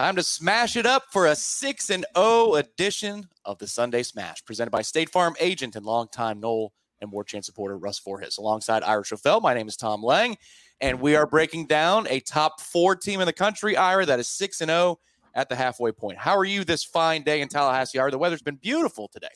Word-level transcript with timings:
Time 0.00 0.16
to 0.16 0.22
smash 0.22 0.76
it 0.76 0.86
up 0.86 1.02
for 1.12 1.26
a 1.26 1.36
6 1.36 1.90
and 1.90 2.06
0 2.16 2.54
edition 2.54 3.28
of 3.44 3.58
the 3.58 3.66
Sunday 3.66 4.02
Smash, 4.02 4.42
presented 4.46 4.70
by 4.70 4.80
State 4.80 5.10
Farm 5.10 5.36
agent 5.38 5.76
and 5.76 5.84
longtime 5.84 6.40
Nole 6.40 6.72
and 7.02 7.12
Warchant 7.12 7.44
supporter 7.44 7.76
Russ 7.76 8.00
Forhis. 8.00 8.38
Alongside 8.38 8.82
Ira 8.82 9.02
Schoffel, 9.02 9.42
my 9.42 9.52
name 9.52 9.68
is 9.68 9.76
Tom 9.76 10.02
Lang, 10.02 10.38
and 10.80 11.02
we 11.02 11.16
are 11.16 11.26
breaking 11.26 11.66
down 11.66 12.06
a 12.08 12.20
top 12.20 12.62
four 12.62 12.96
team 12.96 13.20
in 13.20 13.26
the 13.26 13.32
country, 13.34 13.76
Ira, 13.76 14.06
that 14.06 14.18
is 14.18 14.26
6 14.28 14.62
and 14.62 14.70
0 14.70 14.98
at 15.34 15.50
the 15.50 15.54
halfway 15.54 15.92
point. 15.92 16.16
How 16.16 16.34
are 16.34 16.46
you 16.46 16.64
this 16.64 16.82
fine 16.82 17.22
day 17.22 17.42
in 17.42 17.48
Tallahassee, 17.48 17.98
Ira? 17.98 18.10
The 18.10 18.16
weather's 18.16 18.40
been 18.40 18.56
beautiful 18.56 19.10
today. 19.12 19.28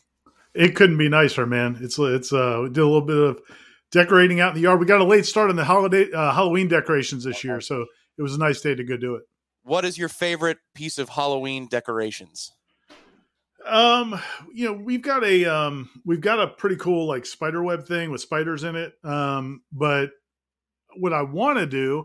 It 0.54 0.74
couldn't 0.74 0.96
be 0.96 1.10
nicer, 1.10 1.44
man. 1.44 1.76
It's 1.82 1.98
it's 1.98 2.32
uh 2.32 2.60
we 2.62 2.68
did 2.70 2.78
a 2.78 2.86
little 2.86 3.02
bit 3.02 3.18
of 3.18 3.42
decorating 3.90 4.40
out 4.40 4.52
in 4.52 4.54
the 4.54 4.62
yard. 4.62 4.80
We 4.80 4.86
got 4.86 5.02
a 5.02 5.04
late 5.04 5.26
start 5.26 5.50
on 5.50 5.56
the 5.56 5.64
holiday 5.64 6.10
uh, 6.10 6.32
Halloween 6.32 6.68
decorations 6.68 7.24
this 7.24 7.44
year, 7.44 7.60
so 7.60 7.84
it 8.16 8.22
was 8.22 8.34
a 8.34 8.38
nice 8.38 8.62
day 8.62 8.74
to 8.74 8.82
go 8.82 8.96
do 8.96 9.16
it. 9.16 9.24
What 9.64 9.86
is 9.86 9.96
your 9.96 10.10
favorite 10.10 10.58
piece 10.74 10.98
of 10.98 11.08
Halloween 11.08 11.66
decorations? 11.66 12.52
Um, 13.66 14.20
you 14.52 14.66
know, 14.66 14.74
we've 14.74 15.02
got 15.02 15.24
a 15.24 15.46
um 15.46 15.88
we've 16.04 16.20
got 16.20 16.38
a 16.38 16.48
pretty 16.48 16.76
cool 16.76 17.06
like 17.06 17.24
spider 17.24 17.62
web 17.62 17.86
thing 17.86 18.10
with 18.10 18.20
spiders 18.20 18.62
in 18.62 18.76
it. 18.76 18.92
Um, 19.02 19.62
but 19.72 20.10
what 20.96 21.14
I 21.14 21.22
want 21.22 21.58
to 21.58 21.66
do, 21.66 22.04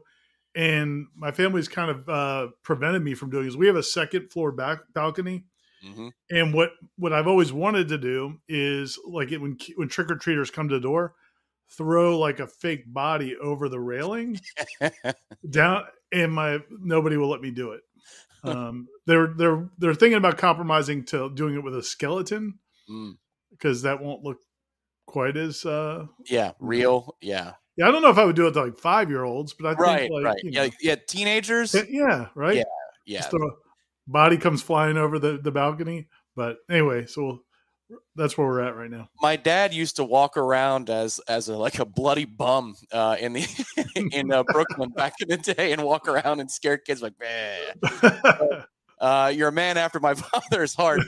and 0.55 1.07
my 1.15 1.31
family's 1.31 1.67
kind 1.67 1.91
of 1.91 2.09
uh 2.09 2.47
prevented 2.63 3.03
me 3.03 3.13
from 3.13 3.29
doing 3.29 3.45
is 3.45 3.57
we 3.57 3.67
have 3.67 3.75
a 3.75 3.83
second 3.83 4.31
floor 4.31 4.53
back 4.53 4.79
balcony. 4.93 5.43
Mm-hmm. 5.85 6.07
And 6.29 6.53
what 6.53 6.71
what 6.95 7.11
I've 7.11 7.27
always 7.27 7.51
wanted 7.51 7.89
to 7.89 7.97
do 7.97 8.37
is 8.47 8.97
like 9.05 9.33
it 9.33 9.39
when 9.39 9.57
when 9.75 9.89
trick 9.89 10.09
or 10.09 10.15
treaters 10.15 10.51
come 10.51 10.69
to 10.69 10.75
the 10.75 10.81
door, 10.81 11.13
throw 11.77 12.17
like 12.19 12.39
a 12.39 12.47
fake 12.47 12.91
body 12.91 13.35
over 13.37 13.69
the 13.69 13.79
railing 13.79 14.39
down 15.49 15.83
and 16.11 16.33
my 16.33 16.59
nobody 16.69 17.17
will 17.17 17.29
let 17.29 17.41
me 17.41 17.51
do 17.51 17.71
it. 17.71 17.81
Um, 18.43 18.87
they're 19.05 19.33
they're 19.35 19.69
they're 19.77 19.93
thinking 19.93 20.17
about 20.17 20.37
compromising 20.37 21.03
to 21.05 21.29
doing 21.33 21.55
it 21.55 21.63
with 21.63 21.75
a 21.75 21.83
skeleton 21.83 22.59
Mm. 22.89 23.17
because 23.51 23.83
that 23.83 24.01
won't 24.01 24.23
look 24.23 24.37
quite 25.05 25.37
as 25.37 25.63
uh 25.63 26.07
Yeah, 26.25 26.53
real. 26.59 27.15
Yeah, 27.21 27.53
yeah. 27.77 27.87
I 27.87 27.91
don't 27.91 28.01
know 28.01 28.09
if 28.09 28.17
I 28.17 28.25
would 28.25 28.35
do 28.35 28.47
it 28.47 28.53
to 28.53 28.63
like 28.63 28.77
five 28.79 29.09
year 29.11 29.23
olds, 29.23 29.53
but 29.53 29.67
I 29.67 29.69
think 29.71 29.79
right, 29.81 30.11
like, 30.11 30.23
right. 30.25 30.39
Yeah, 30.43 30.63
know, 30.65 30.71
yeah. 30.81 30.95
Teenagers. 31.07 31.75
yeah, 31.87 32.27
right. 32.33 32.55
Yeah, 32.55 32.63
Yeah, 33.05 33.19
Just 33.19 33.29
throw 33.29 33.47
a 33.47 33.51
body 34.07 34.37
comes 34.37 34.63
flying 34.63 34.97
over 34.97 35.19
the 35.19 35.37
the 35.37 35.51
balcony. 35.51 36.07
But 36.35 36.57
anyway, 36.69 37.05
so 37.05 37.43
that's 38.15 38.37
where 38.37 38.47
we're 38.47 38.61
at 38.61 38.75
right 38.75 38.91
now. 38.91 39.09
my 39.21 39.35
dad 39.35 39.73
used 39.73 39.95
to 39.95 40.03
walk 40.03 40.37
around 40.37 40.89
as 40.89 41.19
as 41.27 41.49
a 41.49 41.57
like 41.57 41.79
a 41.79 41.85
bloody 41.85 42.25
bum 42.25 42.75
uh, 42.91 43.15
in 43.19 43.33
the 43.33 43.47
in 44.11 44.31
uh, 44.31 44.43
Brooklyn 44.43 44.89
back 44.89 45.13
in 45.19 45.29
the 45.29 45.37
day 45.37 45.71
and 45.71 45.83
walk 45.83 46.07
around 46.07 46.39
and 46.39 46.49
scare 46.49 46.77
kids 46.77 47.01
like, 47.01 47.13
"Meh." 47.19 48.63
uh, 48.99 49.31
you're 49.33 49.47
a 49.47 49.53
man 49.53 49.77
after 49.77 49.99
my 49.99 50.13
father's 50.15 50.73
heart. 50.73 51.01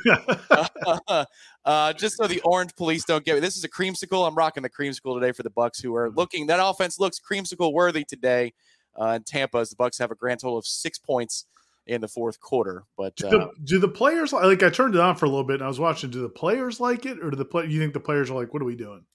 Uh, 0.49 1.25
uh, 1.65 1.93
just 1.93 2.17
so 2.17 2.27
the 2.27 2.41
orange 2.41 2.75
police 2.75 3.03
don't 3.03 3.25
get 3.25 3.35
me. 3.35 3.39
This 3.39 3.57
is 3.57 3.63
a 3.63 3.69
creamsicle. 3.69 4.27
I'm 4.27 4.35
rocking 4.35 4.63
the 4.63 4.69
creamsicle 4.69 5.19
today 5.19 5.31
for 5.31 5.43
the 5.43 5.49
Bucks, 5.49 5.79
who 5.79 5.95
are 5.95 6.09
looking. 6.09 6.47
That 6.47 6.59
offense 6.63 6.99
looks 6.99 7.19
creamsicle 7.19 7.73
worthy 7.73 8.03
today 8.03 8.53
uh, 8.99 9.13
in 9.17 9.23
Tampa. 9.23 9.59
As 9.59 9.69
the 9.69 9.75
Bucks 9.75 9.97
have 9.97 10.11
a 10.11 10.15
grand 10.15 10.39
total 10.39 10.57
of 10.57 10.65
six 10.65 10.97
points 10.97 11.45
in 11.91 12.01
the 12.01 12.07
fourth 12.07 12.39
quarter. 12.39 12.85
But 12.97 13.15
do, 13.17 13.27
uh, 13.27 13.29
the, 13.31 13.51
do 13.63 13.79
the 13.79 13.87
players 13.87 14.31
like? 14.31 14.63
I 14.63 14.69
turned 14.69 14.95
it 14.95 15.01
on 15.01 15.15
for 15.15 15.25
a 15.25 15.29
little 15.29 15.43
bit 15.43 15.55
and 15.55 15.63
I 15.63 15.67
was 15.67 15.79
watching. 15.79 16.09
Do 16.09 16.21
the 16.21 16.29
players 16.29 16.79
like 16.79 17.05
it, 17.05 17.19
or 17.19 17.29
do 17.29 17.35
the 17.35 17.45
play? 17.45 17.67
You 17.67 17.79
think 17.79 17.93
the 17.93 17.99
players 17.99 18.29
are 18.29 18.35
like, 18.35 18.53
"What 18.53 18.61
are 18.61 18.65
we 18.65 18.75
doing?" 18.75 19.05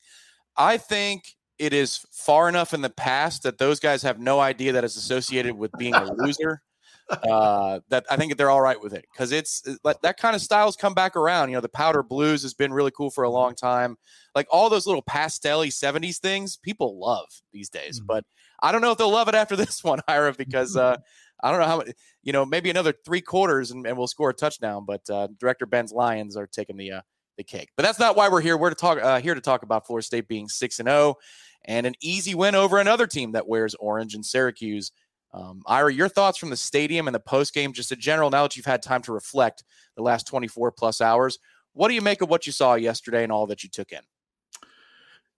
I 0.56 0.76
think 0.76 1.24
it 1.58 1.72
is 1.72 2.04
far 2.12 2.48
enough 2.48 2.74
in 2.74 2.82
the 2.82 2.90
past 2.90 3.42
that 3.44 3.58
those 3.58 3.80
guys 3.80 4.02
have 4.02 4.20
no 4.20 4.40
idea 4.40 4.72
that 4.72 4.84
it's 4.84 4.96
associated 4.96 5.56
with 5.56 5.72
being 5.78 5.94
a 5.94 6.12
loser. 6.12 6.62
uh, 7.22 7.78
that 7.88 8.04
I 8.10 8.16
think 8.16 8.36
they're 8.36 8.50
all 8.50 8.60
right 8.60 8.80
with 8.80 8.92
it 8.92 9.04
because 9.12 9.30
it's 9.30 9.62
that, 9.84 10.02
that 10.02 10.16
kind 10.16 10.34
of 10.34 10.42
styles 10.42 10.74
come 10.74 10.92
back 10.92 11.14
around. 11.14 11.50
You 11.50 11.54
know, 11.54 11.60
the 11.60 11.68
powder 11.68 12.02
blues 12.02 12.42
has 12.42 12.52
been 12.52 12.72
really 12.72 12.90
cool 12.90 13.10
for 13.10 13.22
a 13.22 13.30
long 13.30 13.54
time. 13.54 13.96
Like 14.34 14.48
all 14.50 14.68
those 14.68 14.86
little 14.86 15.04
pastelly 15.04 15.68
70s 15.68 16.18
things, 16.18 16.56
people 16.56 16.98
love 16.98 17.28
these 17.52 17.68
days. 17.68 18.00
Mhm. 18.00 18.06
But 18.06 18.24
I 18.60 18.72
don't 18.72 18.80
know 18.80 18.90
if 18.90 18.98
they'll 18.98 19.10
love 19.10 19.28
it 19.28 19.34
after 19.34 19.54
this 19.56 19.84
one, 19.84 20.00
Ira, 20.08 20.32
because 20.32 20.76
uh, 20.76 20.96
I 21.42 21.50
don't 21.50 21.60
know 21.60 21.66
how 21.66 21.82
you 22.22 22.32
know, 22.32 22.44
maybe 22.46 22.70
another 22.70 22.94
three 23.04 23.20
quarters 23.20 23.70
and, 23.70 23.86
and 23.86 23.96
we'll 23.96 24.06
score 24.06 24.30
a 24.30 24.34
touchdown. 24.34 24.84
But 24.86 25.08
uh, 25.10 25.28
Director 25.38 25.66
Ben's 25.66 25.92
Lions 25.92 26.36
are 26.36 26.46
taking 26.46 26.76
the 26.76 26.92
uh, 26.92 27.00
the 27.36 27.44
cake. 27.44 27.70
But 27.76 27.84
that's 27.84 27.98
not 27.98 28.16
why 28.16 28.28
we're 28.28 28.40
here. 28.40 28.56
We're 28.56 28.70
to 28.70 28.74
talk 28.74 28.98
uh, 29.02 29.20
here 29.20 29.34
to 29.34 29.40
talk 29.40 29.62
about 29.62 29.86
Florida 29.86 30.04
State 30.04 30.28
being 30.28 30.48
six 30.48 30.78
and 30.78 30.88
zero 30.88 31.16
and 31.64 31.86
an 31.86 31.94
easy 32.00 32.34
win 32.34 32.54
over 32.54 32.78
another 32.78 33.06
team 33.06 33.32
that 33.32 33.46
wears 33.46 33.74
orange 33.74 34.14
in 34.14 34.22
Syracuse. 34.22 34.92
Um, 35.34 35.62
Ira, 35.66 35.92
your 35.92 36.08
thoughts 36.08 36.38
from 36.38 36.50
the 36.50 36.56
stadium 36.56 37.08
and 37.08 37.14
the 37.14 37.20
post 37.20 37.52
game, 37.52 37.72
just 37.72 37.92
in 37.92 38.00
general. 38.00 38.30
Now 38.30 38.44
that 38.44 38.56
you've 38.56 38.64
had 38.64 38.82
time 38.82 39.02
to 39.02 39.12
reflect 39.12 39.64
the 39.96 40.02
last 40.02 40.26
twenty 40.26 40.48
four 40.48 40.72
plus 40.72 41.00
hours, 41.00 41.38
what 41.74 41.88
do 41.88 41.94
you 41.94 42.02
make 42.02 42.22
of 42.22 42.30
what 42.30 42.46
you 42.46 42.52
saw 42.52 42.74
yesterday 42.74 43.22
and 43.22 43.30
all 43.30 43.46
that 43.48 43.62
you 43.62 43.68
took 43.68 43.92
in? 43.92 44.00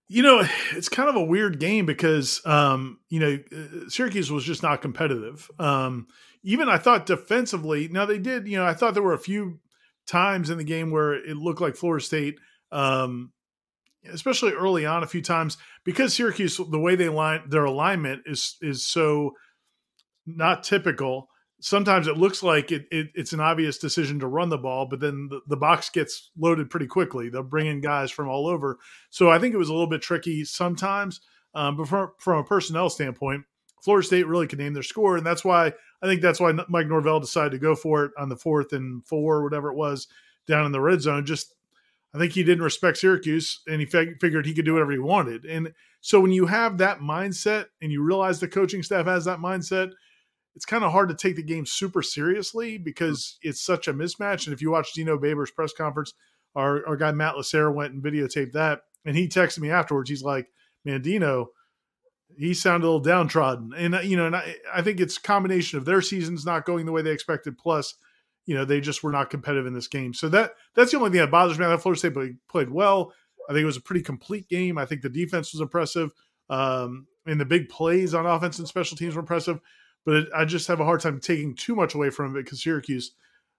You 0.09 0.23
know, 0.23 0.43
it's 0.73 0.89
kind 0.89 1.09
of 1.09 1.17
a 1.17 1.25
weird 1.25 1.61
game 1.61 1.87
because, 1.87 2.41
um, 2.45 2.99
you 3.09 3.21
know, 3.21 3.39
uh, 3.53 3.89
Syracuse 3.89 4.31
was 4.31 4.45
just 4.45 4.63
not 4.63 4.83
competitive. 4.83 5.51
Um, 5.59 6.09
even 6.43 6.69
I 6.69 6.79
thought 6.79 7.07
defensively, 7.07 7.89
now 7.89 8.07
they 8.07 8.19
did, 8.19 8.47
you 8.47 8.57
know, 8.57 8.67
I 8.67 8.75
thought 8.75 8.95
there 8.95 9.03
were 9.03 9.13
a 9.13 9.19
few 9.19 9.61
times 10.07 10.51
in 10.51 10.59
the 10.59 10.65
game 10.65 10.91
where 10.91 11.13
it 11.13 11.37
looked 11.37 11.61
like 11.61 11.77
Florida 11.77 12.05
State, 12.05 12.39
um, 12.73 13.33
especially 14.11 14.53
early 14.53 14.87
on, 14.87 15.03
a 15.03 15.09
few 15.09 15.23
times 15.23 15.59
because 15.85 16.15
Syracuse, 16.15 16.57
the 16.57 16.79
way 16.79 16.97
they 16.97 17.09
line 17.09 17.43
their 17.49 17.65
alignment 17.65 18.23
is 18.27 18.57
is 18.63 18.87
so 18.87 19.33
not 20.27 20.63
typical. 20.63 21.29
Sometimes 21.61 22.07
it 22.07 22.17
looks 22.17 22.43
like 22.43 22.71
it, 22.71 22.87
it, 22.93 23.09
it's 23.15 23.33
an 23.33 23.41
obvious 23.41 23.79
decision 23.79 24.21
to 24.21 24.29
run 24.29 24.49
the 24.49 24.59
ball, 24.59 24.87
but 24.87 25.01
then 25.01 25.29
the, 25.29 25.41
the 25.49 25.57
box 25.57 25.91
gets 25.91 26.31
loaded 26.39 26.71
pretty 26.71 26.87
quickly. 26.87 27.29
They'll 27.29 27.43
bring 27.43 27.67
in 27.67 27.81
guys 27.81 28.13
from 28.13 28.29
all 28.29 28.47
over. 28.47 28.79
So 29.11 29.29
I 29.29 29.39
think 29.39 29.55
it 29.55 29.59
was 29.59 29.69
a 29.69 29.73
little 29.73 29.89
bit 29.89 30.03
tricky 30.03 30.45
sometimes. 30.45 31.21
Um, 31.55 31.77
but 31.77 31.89
from, 31.89 32.13
from 32.19 32.39
a 32.39 32.45
personnel 32.45 32.91
standpoint, 32.91 33.45
Florida 33.83 34.07
State 34.07 34.27
really 34.27 34.47
could 34.47 34.59
name 34.59 34.75
their 34.75 34.83
score, 34.83 35.17
and 35.17 35.27
that's 35.27 35.45
why 35.45 35.73
I 36.03 36.07
think 36.07 36.21
that's 36.21 36.41
why 36.41 36.53
Mike 36.69 36.89
Norvell 36.89 37.21
decided 37.21 37.53
to 37.53 37.59
go 37.59 37.75
for 37.75 38.05
it 38.05 38.13
on 38.19 38.29
the 38.29 38.37
fourth 38.37 38.73
and 38.73 39.07
four, 39.07 39.43
whatever 39.43 39.71
it 39.71 39.77
was, 39.77 40.09
down 40.47 40.67
in 40.67 40.73
the 40.73 40.81
red 40.81 41.01
zone. 41.01 41.25
Just 41.25 41.55
I 42.15 42.19
think 42.19 42.33
he 42.33 42.43
didn't 42.43 42.65
respect 42.65 42.99
Syracuse, 42.99 43.61
and 43.67 43.81
he 43.81 43.87
fig- 43.87 44.21
figured 44.21 44.47
he 44.47 44.55
could 44.55 44.65
do 44.65 44.75
whatever 44.75 44.93
he 44.93 44.99
wanted. 44.99 45.45
And 45.45 45.73
so 46.01 46.21
when 46.21 46.33
you 46.33 46.47
have 46.47 46.79
that 46.79 47.01
mindset, 47.01 47.67
and 47.81 47.93
you 47.93 48.03
realize 48.03 48.41
the 48.41 48.49
coaching 48.49 48.83
staff 48.83 49.07
has 49.07 49.25
that 49.27 49.39
mindset, 49.39 49.93
it's 50.59 50.65
kind 50.65 50.83
of 50.83 50.91
hard 50.91 51.09
to 51.09 51.15
take 51.15 51.37
the 51.37 51.43
game 51.45 51.65
super 51.65 52.03
seriously 52.03 52.79
because 52.79 53.39
it's 53.43 53.61
such 53.61 53.87
a 53.87 53.95
mismatch. 53.95 54.45
And 54.45 54.53
if 54.53 54.61
you 54.61 54.73
watch 54.73 54.93
Dino 54.93 55.17
Babers' 55.17 55.55
press 55.55 55.73
conference, 55.73 56.15
our, 56.57 56.85
our 56.85 56.97
guy 56.97 57.13
Matt 57.13 57.37
Lacera 57.37 57.73
went 57.73 57.93
and 57.93 58.03
videotaped 58.03 58.51
that, 58.55 58.81
and 59.05 59.17
he 59.17 59.29
texted 59.29 59.61
me 59.61 59.71
afterwards. 59.71 60.11
He's 60.11 60.25
like, 60.25 60.49
"Man, 60.85 61.01
Dino, 61.01 61.51
he 62.37 62.55
sounded 62.55 62.85
a 62.85 62.89
little 62.89 62.99
downtrodden." 62.99 63.73
And 63.73 63.95
uh, 63.95 64.01
you 64.01 64.17
know, 64.17 64.27
and 64.27 64.35
I, 64.35 64.57
I 64.75 64.83
think 64.83 64.99
it's 64.99 65.17
a 65.17 65.23
combination 65.23 65.79
of 65.79 65.85
their 65.85 66.03
seasons 66.03 66.45
not 66.45 66.67
going 66.67 66.87
the 66.87 66.93
way 66.93 67.03
they 67.03 67.13
expected, 67.13 67.57
plus 67.57 67.95
you 68.45 68.57
know 68.57 68.65
they 68.65 68.81
just 68.81 69.05
were 69.05 69.13
not 69.13 69.31
competitive 69.31 69.67
in 69.67 69.75
this 69.75 69.87
game. 69.87 70.13
So 70.13 70.29
that 70.31 70.55
that's 70.75 70.91
the 70.91 70.97
only 70.97 71.11
thing 71.11 71.21
that 71.21 71.31
bothers 71.31 71.57
me. 71.57 71.67
I 71.67 71.69
thought 71.69 71.83
Florida 71.83 72.01
State 72.01 72.15
played, 72.15 72.37
played 72.51 72.71
well. 72.71 73.13
I 73.49 73.53
think 73.53 73.63
it 73.63 73.67
was 73.67 73.77
a 73.77 73.81
pretty 73.83 74.03
complete 74.03 74.49
game. 74.49 74.77
I 74.77 74.87
think 74.87 75.03
the 75.03 75.09
defense 75.09 75.53
was 75.53 75.61
impressive, 75.61 76.11
um, 76.51 77.07
and 77.27 77.41
the 77.41 77.45
big 77.45 77.69
plays 77.69 78.13
on 78.13 78.27
offense 78.27 78.59
and 78.59 78.67
special 78.67 78.97
teams 78.97 79.15
were 79.15 79.21
impressive. 79.21 79.61
But 80.09 80.17
it, 80.17 80.29
I 80.35 80.47
just 80.47 80.67
have 80.69 80.81
a 80.81 80.87
hard 80.87 81.03
time 81.03 81.21
taking 81.21 81.55
too 81.55 81.75
much 81.75 81.95
away 81.95 82.09
from 82.09 82.35
it 82.35 82.43
because 82.43 82.63
Syracuse, 82.63 83.13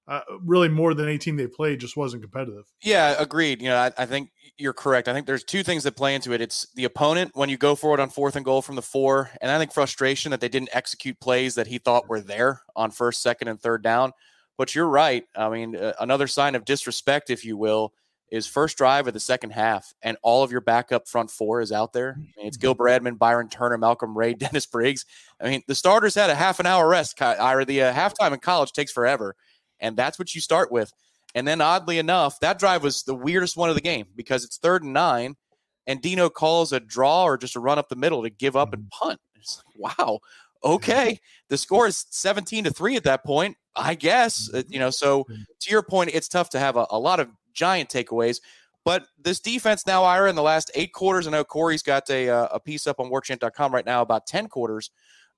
uh, 0.08 0.22
really 0.44 0.68
more 0.68 0.96
than 0.96 1.08
any 1.08 1.20
team 1.20 1.38
they 1.38 1.46
played, 1.46 1.80
just 1.80 1.96
wasn't 1.96 2.24
competitive. 2.24 2.64
Yeah, 2.82 3.14
agreed. 3.20 3.62
You 3.62 3.68
know, 3.68 3.78
I, 3.78 3.92
I, 3.96 4.08
think 4.08 4.32
you're 4.58 4.74
correct. 4.74 5.08
I 5.08 5.14
think 5.14 5.28
there's 5.28 5.44
two 5.44 5.62
things 5.62 5.84
that 5.84 5.96
play 5.96 6.16
into 6.16 6.34
it. 6.34 6.42
It's 6.42 6.66
the 6.74 6.86
opponent 6.86 7.34
when 7.36 7.50
you 7.50 7.58
go 7.58 7.76
for 7.76 7.94
it 7.94 8.00
on 8.00 8.10
fourth 8.10 8.36
and 8.36 8.44
goal 8.44 8.64
from 8.64 8.76
the 8.76 8.82
four, 8.82 9.30
and 9.44 9.52
I 9.52 9.60
think 9.60 9.72
frustration 9.72 10.32
that 10.32 10.42
they 10.42 10.50
didn't 10.50 10.72
execute 10.74 11.20
plays 11.20 11.54
that 11.54 11.68
he 11.68 11.78
thought 11.78 12.10
were 12.10 12.20
there 12.20 12.64
on 12.76 12.90
first, 12.90 13.22
second, 13.22 13.48
and 13.48 13.62
third 13.62 13.84
down. 13.84 14.14
But 14.58 14.74
you're 14.74 14.90
right. 14.90 15.26
I 15.36 15.50
mean, 15.50 15.76
uh, 15.76 15.94
another 16.00 16.26
sign 16.26 16.56
of 16.56 16.66
disrespect, 16.66 17.30
if 17.30 17.46
you 17.46 17.58
will, 17.58 17.94
is 18.32 18.48
first 18.48 18.78
drive 18.78 19.08
of 19.08 19.14
the 19.14 19.20
second 19.20 19.52
half, 19.52 19.94
and 20.02 20.18
all 20.22 20.44
of 20.44 20.52
your 20.52 20.62
backup 20.62 21.08
front 21.08 21.32
four 21.32 21.62
is 21.62 21.72
out 21.72 21.94
there. 21.94 22.16
I 22.16 22.20
mean, 22.20 22.48
it's 22.48 22.58
Gil 22.58 22.76
mm-hmm. 22.76 23.08
Bradman, 23.08 23.18
Byron 23.18 23.50
Turner, 23.50 23.78
Malcolm 23.78 24.18
Ray, 24.18 24.34
Dennis 24.36 24.66
Briggs. 24.66 25.06
I 25.42 25.50
mean, 25.50 25.64
the 25.68 25.76
starters 25.76 26.16
had 26.16 26.30
a 26.30 26.36
half 26.36 26.60
an 26.60 26.66
hour 26.66 26.88
rest. 26.88 27.22
Ira, 27.22 27.66
the 27.66 27.84
uh, 27.84 27.94
halftime 27.94 28.34
in 28.34 28.40
college 28.40 28.72
takes 28.72 28.92
forever, 28.92 29.36
and 29.80 29.98
that's 29.98 30.20
what 30.20 30.34
you 30.36 30.42
start 30.42 30.72
with. 30.72 30.92
And 31.36 31.48
then, 31.48 31.62
oddly 31.62 32.00
enough, 32.00 32.40
that 32.40 32.60
drive 32.60 32.84
was 32.84 33.04
the 33.04 33.16
weirdest 33.16 33.56
one 33.56 33.70
of 33.70 33.76
the 33.76 33.82
game 33.82 34.08
because 34.16 34.44
it's 34.44 34.58
third 34.58 34.84
and 34.84 34.94
nine, 34.94 35.36
and 35.88 36.02
Dino 36.02 36.30
calls 36.30 36.74
a 36.74 36.80
draw 36.80 37.24
or 37.24 37.38
just 37.38 37.56
a 37.56 37.60
run 37.60 37.80
up 37.80 37.90
the 37.90 37.96
middle 37.96 38.24
to 38.24 38.30
give 38.30 38.56
up 38.56 38.74
and 38.74 38.84
mm-hmm. 38.84 39.08
punt. 39.08 39.20
It's 39.36 39.62
like, 39.76 39.98
wow, 39.98 40.20
okay. 40.64 41.20
The 41.50 41.58
score 41.58 41.88
is 41.88 42.06
17 42.10 42.66
to 42.66 42.72
3 42.72 42.96
at 42.96 43.04
that 43.04 43.24
point. 43.24 43.58
I 43.76 43.96
guess, 43.96 44.50
uh, 44.54 44.64
you 44.68 44.80
know, 44.80 44.90
so 44.90 45.24
mm-hmm. 45.24 45.42
to 45.62 45.72
your 45.72 45.84
point, 45.84 46.12
it's 46.14 46.28
tough 46.28 46.50
to 46.50 46.60
have 46.60 46.76
a, 46.76 46.86
a 46.90 47.00
lot 47.00 47.20
of 47.20 47.30
giant 47.60 47.90
takeaways. 47.90 48.40
But 48.86 49.06
this 49.22 49.40
defense 49.40 49.86
now, 49.86 50.04
Ira, 50.04 50.30
in 50.30 50.36
the 50.36 50.42
last 50.42 50.72
eight 50.74 50.94
quarters, 50.94 51.28
I 51.28 51.32
know 51.32 51.44
Corey's 51.44 51.84
got 51.84 52.10
a, 52.10 52.30
uh, 52.30 52.48
a 52.54 52.60
piece 52.60 52.88
up 52.88 53.00
on 53.00 53.12
warchant.com 53.12 53.74
right 53.74 53.86
now 53.86 54.02
about 54.02 54.26
10 54.26 54.48
quarters 54.48 54.90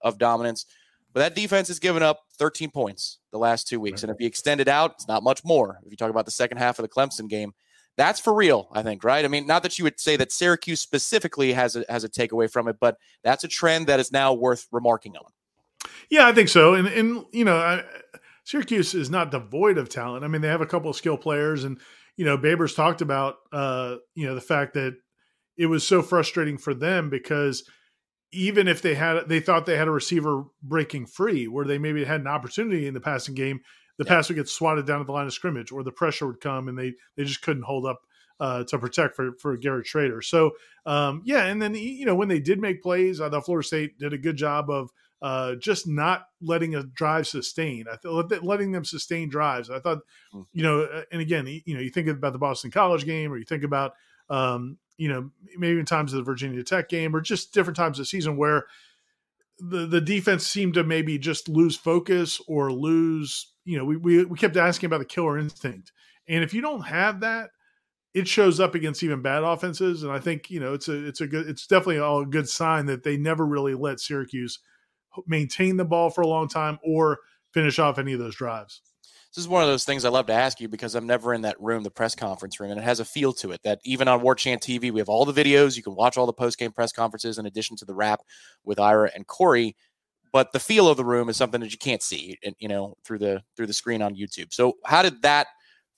of 0.01 0.19
dominance. 0.19 0.65
But 1.13 1.21
that 1.21 1.35
defense 1.35 1.67
has 1.67 1.79
given 1.79 2.03
up 2.03 2.21
13 2.37 2.69
points 2.69 3.17
the 3.31 3.39
last 3.39 3.67
two 3.67 3.79
weeks. 3.79 4.03
And 4.03 4.11
if 4.11 4.17
you 4.19 4.27
extend 4.27 4.61
it 4.61 4.67
out, 4.67 4.91
it's 4.91 5.07
not 5.07 5.23
much 5.23 5.43
more. 5.43 5.79
If 5.83 5.91
you 5.91 5.97
talk 5.97 6.11
about 6.11 6.25
the 6.25 6.31
second 6.31 6.59
half 6.59 6.79
of 6.79 6.83
the 6.83 6.89
Clemson 6.89 7.27
game, 7.27 7.53
that's 7.97 8.19
for 8.19 8.33
real, 8.33 8.69
I 8.71 8.83
think, 8.83 9.03
right? 9.03 9.25
I 9.25 9.27
mean, 9.27 9.45
not 9.45 9.63
that 9.63 9.77
you 9.77 9.83
would 9.83 9.99
say 9.99 10.15
that 10.15 10.31
Syracuse 10.31 10.79
specifically 10.79 11.51
has 11.51 11.75
a, 11.75 11.83
has 11.89 12.05
a 12.05 12.09
takeaway 12.09 12.49
from 12.49 12.69
it, 12.69 12.77
but 12.79 12.97
that's 13.23 13.43
a 13.43 13.49
trend 13.49 13.87
that 13.87 13.99
is 13.99 14.11
now 14.11 14.33
worth 14.33 14.67
remarking 14.71 15.17
on. 15.17 15.25
Yeah, 16.09 16.27
I 16.27 16.31
think 16.31 16.47
so. 16.47 16.73
And 16.73 16.87
and 16.87 17.25
you 17.33 17.43
know, 17.43 17.57
I, 17.57 17.83
Syracuse 18.43 18.93
is 18.93 19.09
not 19.09 19.31
devoid 19.31 19.77
of 19.77 19.89
talent. 19.89 20.23
I 20.23 20.27
mean, 20.27 20.41
they 20.41 20.47
have 20.47 20.61
a 20.61 20.65
couple 20.65 20.89
of 20.89 20.95
skill 20.95 21.17
players, 21.17 21.63
and 21.63 21.79
you 22.17 22.25
know, 22.25 22.37
Babers 22.37 22.75
talked 22.75 23.01
about 23.01 23.35
uh, 23.51 23.95
you 24.15 24.25
know 24.25 24.35
the 24.35 24.41
fact 24.41 24.73
that 24.73 24.95
it 25.57 25.65
was 25.67 25.87
so 25.87 26.01
frustrating 26.01 26.57
for 26.57 26.73
them 26.73 27.09
because 27.09 27.63
even 28.31 28.67
if 28.67 28.81
they 28.81 28.95
had 28.95 29.27
they 29.27 29.39
thought 29.39 29.65
they 29.65 29.77
had 29.77 29.87
a 29.87 29.91
receiver 29.91 30.45
breaking 30.63 31.05
free 31.05 31.47
where 31.47 31.65
they 31.65 31.77
maybe 31.77 32.03
had 32.03 32.21
an 32.21 32.27
opportunity 32.27 32.87
in 32.87 32.93
the 32.93 33.01
passing 33.01 33.35
game 33.35 33.59
the 33.97 34.05
yeah. 34.05 34.15
pass 34.15 34.29
would 34.29 34.35
get 34.35 34.47
swatted 34.47 34.85
down 34.85 35.01
at 35.01 35.05
the 35.05 35.13
line 35.13 35.27
of 35.27 35.33
scrimmage 35.33 35.71
or 35.71 35.83
the 35.83 35.91
pressure 35.91 36.25
would 36.25 36.39
come 36.39 36.67
and 36.67 36.77
they 36.77 36.93
they 37.17 37.23
just 37.23 37.41
couldn't 37.41 37.63
hold 37.63 37.85
up 37.85 37.99
uh, 38.41 38.63
to 38.63 38.79
protect 38.79 39.15
for 39.15 39.33
for 39.39 39.55
Garrett 39.55 39.85
Shrader. 39.85 40.23
So 40.23 40.51
um, 40.85 41.21
yeah, 41.23 41.45
and 41.45 41.61
then 41.61 41.75
you 41.75 42.05
know 42.05 42.15
when 42.15 42.27
they 42.27 42.39
did 42.39 42.59
make 42.59 42.81
plays, 42.81 43.21
I 43.21 43.29
thought 43.29 43.45
Florida 43.45 43.65
State 43.65 43.99
did 43.99 44.13
a 44.13 44.17
good 44.17 44.35
job 44.35 44.69
of 44.69 44.89
uh, 45.21 45.55
just 45.55 45.87
not 45.87 46.25
letting 46.41 46.75
a 46.75 46.83
drive 46.83 47.27
sustain. 47.27 47.85
I 47.91 47.95
thought 47.95 48.43
letting 48.43 48.71
them 48.71 48.83
sustain 48.83 49.29
drives. 49.29 49.69
I 49.69 49.79
thought, 49.79 49.99
hmm. 50.31 50.41
you 50.51 50.63
know, 50.63 50.81
uh, 50.81 51.03
and 51.11 51.21
again, 51.21 51.45
you 51.65 51.75
know, 51.75 51.79
you 51.79 51.91
think 51.91 52.07
about 52.07 52.33
the 52.33 52.39
Boston 52.39 52.71
College 52.71 53.05
game, 53.05 53.31
or 53.31 53.37
you 53.37 53.45
think 53.45 53.63
about, 53.63 53.93
um, 54.29 54.77
you 54.97 55.09
know, 55.09 55.29
maybe 55.57 55.79
in 55.79 55.85
times 55.85 56.13
of 56.13 56.17
the 56.17 56.23
Virginia 56.23 56.63
Tech 56.63 56.89
game, 56.89 57.15
or 57.15 57.21
just 57.21 57.53
different 57.53 57.77
times 57.77 57.99
of 57.99 58.03
the 58.03 58.07
season 58.07 58.35
where 58.35 58.65
the 59.59 59.85
the 59.85 60.01
defense 60.01 60.45
seemed 60.45 60.73
to 60.73 60.83
maybe 60.83 61.19
just 61.19 61.47
lose 61.47 61.75
focus 61.77 62.41
or 62.47 62.71
lose. 62.71 63.53
You 63.63 63.77
know, 63.77 63.85
we 63.85 63.97
we, 63.97 64.25
we 64.25 64.37
kept 64.37 64.57
asking 64.57 64.87
about 64.87 64.99
the 64.99 65.05
killer 65.05 65.37
instinct, 65.37 65.91
and 66.27 66.43
if 66.43 66.51
you 66.51 66.61
don't 66.61 66.81
have 66.81 67.19
that, 67.19 67.51
it 68.15 68.27
shows 68.27 68.59
up 68.59 68.73
against 68.73 69.03
even 69.03 69.21
bad 69.21 69.43
offenses. 69.43 70.01
And 70.01 70.11
I 70.11 70.17
think 70.17 70.49
you 70.49 70.59
know 70.59 70.73
it's 70.73 70.87
a 70.87 71.07
it's 71.07 71.21
a 71.21 71.27
good 71.27 71.47
it's 71.47 71.67
definitely 71.67 71.97
a 71.97 72.25
good 72.25 72.49
sign 72.49 72.87
that 72.87 73.03
they 73.03 73.17
never 73.17 73.45
really 73.45 73.75
let 73.75 73.99
Syracuse 73.99 74.57
maintain 75.27 75.77
the 75.77 75.85
ball 75.85 76.09
for 76.09 76.21
a 76.21 76.27
long 76.27 76.47
time 76.47 76.79
or 76.83 77.19
finish 77.53 77.79
off 77.79 77.97
any 77.97 78.13
of 78.13 78.19
those 78.19 78.35
drives. 78.35 78.81
This 79.33 79.45
is 79.45 79.47
one 79.47 79.63
of 79.63 79.69
those 79.69 79.85
things 79.85 80.03
I 80.03 80.09
love 80.09 80.25
to 80.25 80.33
ask 80.33 80.59
you 80.59 80.67
because 80.67 80.93
I'm 80.93 81.07
never 81.07 81.33
in 81.33 81.43
that 81.43 81.61
room, 81.61 81.83
the 81.83 81.89
press 81.89 82.15
conference 82.15 82.59
room, 82.59 82.71
and 82.71 82.79
it 82.79 82.83
has 82.83 82.99
a 82.99 83.05
feel 83.05 83.31
to 83.33 83.51
it 83.51 83.61
that 83.63 83.79
even 83.85 84.09
on 84.09 84.19
Warchant 84.19 84.59
TV, 84.59 84.91
we 84.91 84.99
have 84.99 85.07
all 85.07 85.23
the 85.23 85.43
videos. 85.43 85.77
You 85.77 85.83
can 85.83 85.95
watch 85.95 86.17
all 86.17 86.25
the 86.25 86.33
post 86.33 86.59
game 86.59 86.73
press 86.73 86.91
conferences 86.91 87.37
in 87.37 87.45
addition 87.45 87.77
to 87.77 87.85
the 87.85 87.93
wrap 87.93 88.19
with 88.65 88.77
Ira 88.77 89.09
and 89.15 89.25
Corey. 89.25 89.77
But 90.33 90.51
the 90.51 90.59
feel 90.59 90.89
of 90.89 90.97
the 90.97 91.05
room 91.05 91.29
is 91.29 91.37
something 91.37 91.61
that 91.61 91.71
you 91.71 91.77
can't 91.77 92.03
see, 92.03 92.37
you 92.59 92.67
know, 92.67 92.95
through 93.05 93.19
the 93.19 93.41
through 93.55 93.67
the 93.67 93.73
screen 93.73 94.01
on 94.01 94.15
YouTube. 94.15 94.53
So, 94.53 94.77
how 94.85 95.01
did 95.01 95.21
that 95.21 95.47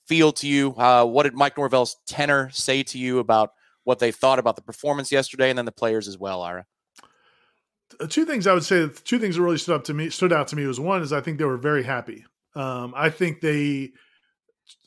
feel 0.06 0.30
to 0.32 0.46
you? 0.46 0.74
Uh, 0.76 1.04
what 1.04 1.24
did 1.24 1.34
Mike 1.34 1.56
Norvell's 1.56 1.96
tenor 2.06 2.50
say 2.50 2.84
to 2.84 2.98
you 2.98 3.18
about 3.18 3.50
what 3.82 3.98
they 3.98 4.12
thought 4.12 4.38
about 4.38 4.54
the 4.56 4.62
performance 4.62 5.10
yesterday, 5.10 5.50
and 5.50 5.58
then 5.58 5.66
the 5.66 5.72
players 5.72 6.06
as 6.06 6.18
well, 6.18 6.42
Ira? 6.42 6.66
Two 8.08 8.24
things 8.24 8.46
I 8.46 8.54
would 8.54 8.64
say. 8.64 8.88
Two 9.04 9.18
things 9.18 9.36
that 9.36 9.42
really 9.42 9.58
stood 9.58 9.74
up 9.74 9.84
to 9.84 9.94
me, 9.94 10.10
stood 10.10 10.32
out 10.32 10.48
to 10.48 10.56
me 10.56 10.66
was 10.66 10.80
one 10.80 11.02
is 11.02 11.12
I 11.12 11.20
think 11.20 11.38
they 11.38 11.44
were 11.44 11.56
very 11.56 11.82
happy. 11.82 12.24
Um, 12.54 12.92
I 12.96 13.10
think 13.10 13.40
they, 13.40 13.92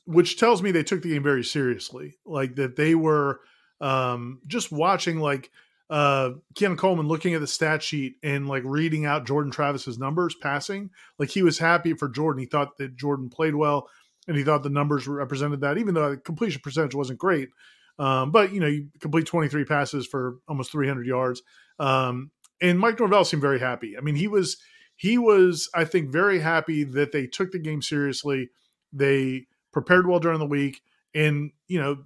which 0.05 0.37
tells 0.37 0.61
me 0.61 0.71
they 0.71 0.83
took 0.83 1.01
the 1.01 1.09
game 1.09 1.23
very 1.23 1.43
seriously. 1.43 2.17
Like 2.25 2.55
that 2.55 2.75
they 2.75 2.95
were 2.95 3.41
um, 3.81 4.41
just 4.47 4.71
watching 4.71 5.19
like 5.19 5.51
uh 5.89 6.31
Keon 6.55 6.75
Coleman 6.75 7.07
looking 7.07 7.33
at 7.33 7.39
the 7.39 7.47
stat 7.47 7.81
sheet 7.81 8.15
and 8.21 8.49
like 8.49 8.63
reading 8.65 9.05
out 9.05 9.25
Jordan 9.25 9.51
Travis's 9.51 9.97
numbers 9.97 10.35
passing. 10.35 10.89
Like 11.17 11.29
he 11.29 11.43
was 11.43 11.57
happy 11.57 11.93
for 11.93 12.09
Jordan. 12.09 12.41
He 12.41 12.45
thought 12.45 12.77
that 12.77 12.97
Jordan 12.97 13.29
played 13.29 13.55
well 13.55 13.87
and 14.27 14.35
he 14.35 14.43
thought 14.43 14.63
the 14.63 14.69
numbers 14.69 15.07
represented 15.07 15.61
that, 15.61 15.77
even 15.77 15.93
though 15.93 16.11
the 16.11 16.17
completion 16.17 16.61
percentage 16.61 16.93
wasn't 16.93 17.19
great. 17.19 17.49
Um, 17.99 18.31
but 18.31 18.51
you 18.51 18.59
know, 18.59 18.67
you 18.67 18.89
complete 18.99 19.25
23 19.25 19.65
passes 19.65 20.05
for 20.05 20.37
almost 20.47 20.71
300 20.71 21.07
yards. 21.07 21.41
Um, 21.79 22.31
and 22.61 22.79
Mike 22.79 22.99
Norvell 22.99 23.25
seemed 23.25 23.41
very 23.41 23.59
happy. 23.59 23.97
I 23.97 24.01
mean, 24.01 24.15
he 24.15 24.27
was 24.27 24.57
he 24.95 25.17
was 25.17 25.69
I 25.73 25.85
think 25.85 26.09
very 26.09 26.39
happy 26.39 26.83
that 26.83 27.11
they 27.11 27.27
took 27.27 27.51
the 27.51 27.59
game 27.59 27.81
seriously. 27.81 28.49
They 28.91 29.47
prepared 29.71 30.07
well 30.07 30.19
during 30.19 30.39
the 30.39 30.45
week, 30.45 30.81
and 31.13 31.51
you 31.67 31.79
know, 31.79 32.03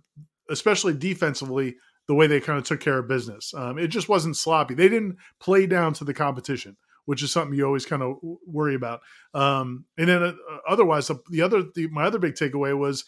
especially 0.50 0.94
defensively, 0.94 1.76
the 2.08 2.16
way 2.16 2.28
they 2.28 2.40
kind 2.40 2.60
of 2.60 2.66
took 2.66 2.80
care 2.80 2.98
of 2.98 3.08
business. 3.08 3.54
Um, 3.54 3.78
it 3.78 3.88
just 3.88 4.10
wasn't 4.10 4.38
sloppy. 4.38 4.74
They 4.74 4.90
didn't 4.90 5.18
play 5.40 5.66
down 5.66 5.94
to 5.94 6.04
the 6.04 6.14
competition, 6.14 6.76
which 7.06 7.24
is 7.24 7.32
something 7.32 7.58
you 7.58 7.66
always 7.66 7.86
kind 7.86 8.04
of 8.04 8.18
worry 8.46 8.76
about. 8.76 9.02
Um, 9.34 9.86
and 9.98 10.10
then 10.10 10.24
uh, 10.24 10.34
otherwise, 10.68 11.10
the 11.30 11.42
other 11.42 11.64
the, 11.76 11.88
my 11.88 12.06
other 12.06 12.20
big 12.20 12.34
takeaway 12.34 12.78
was 12.78 13.06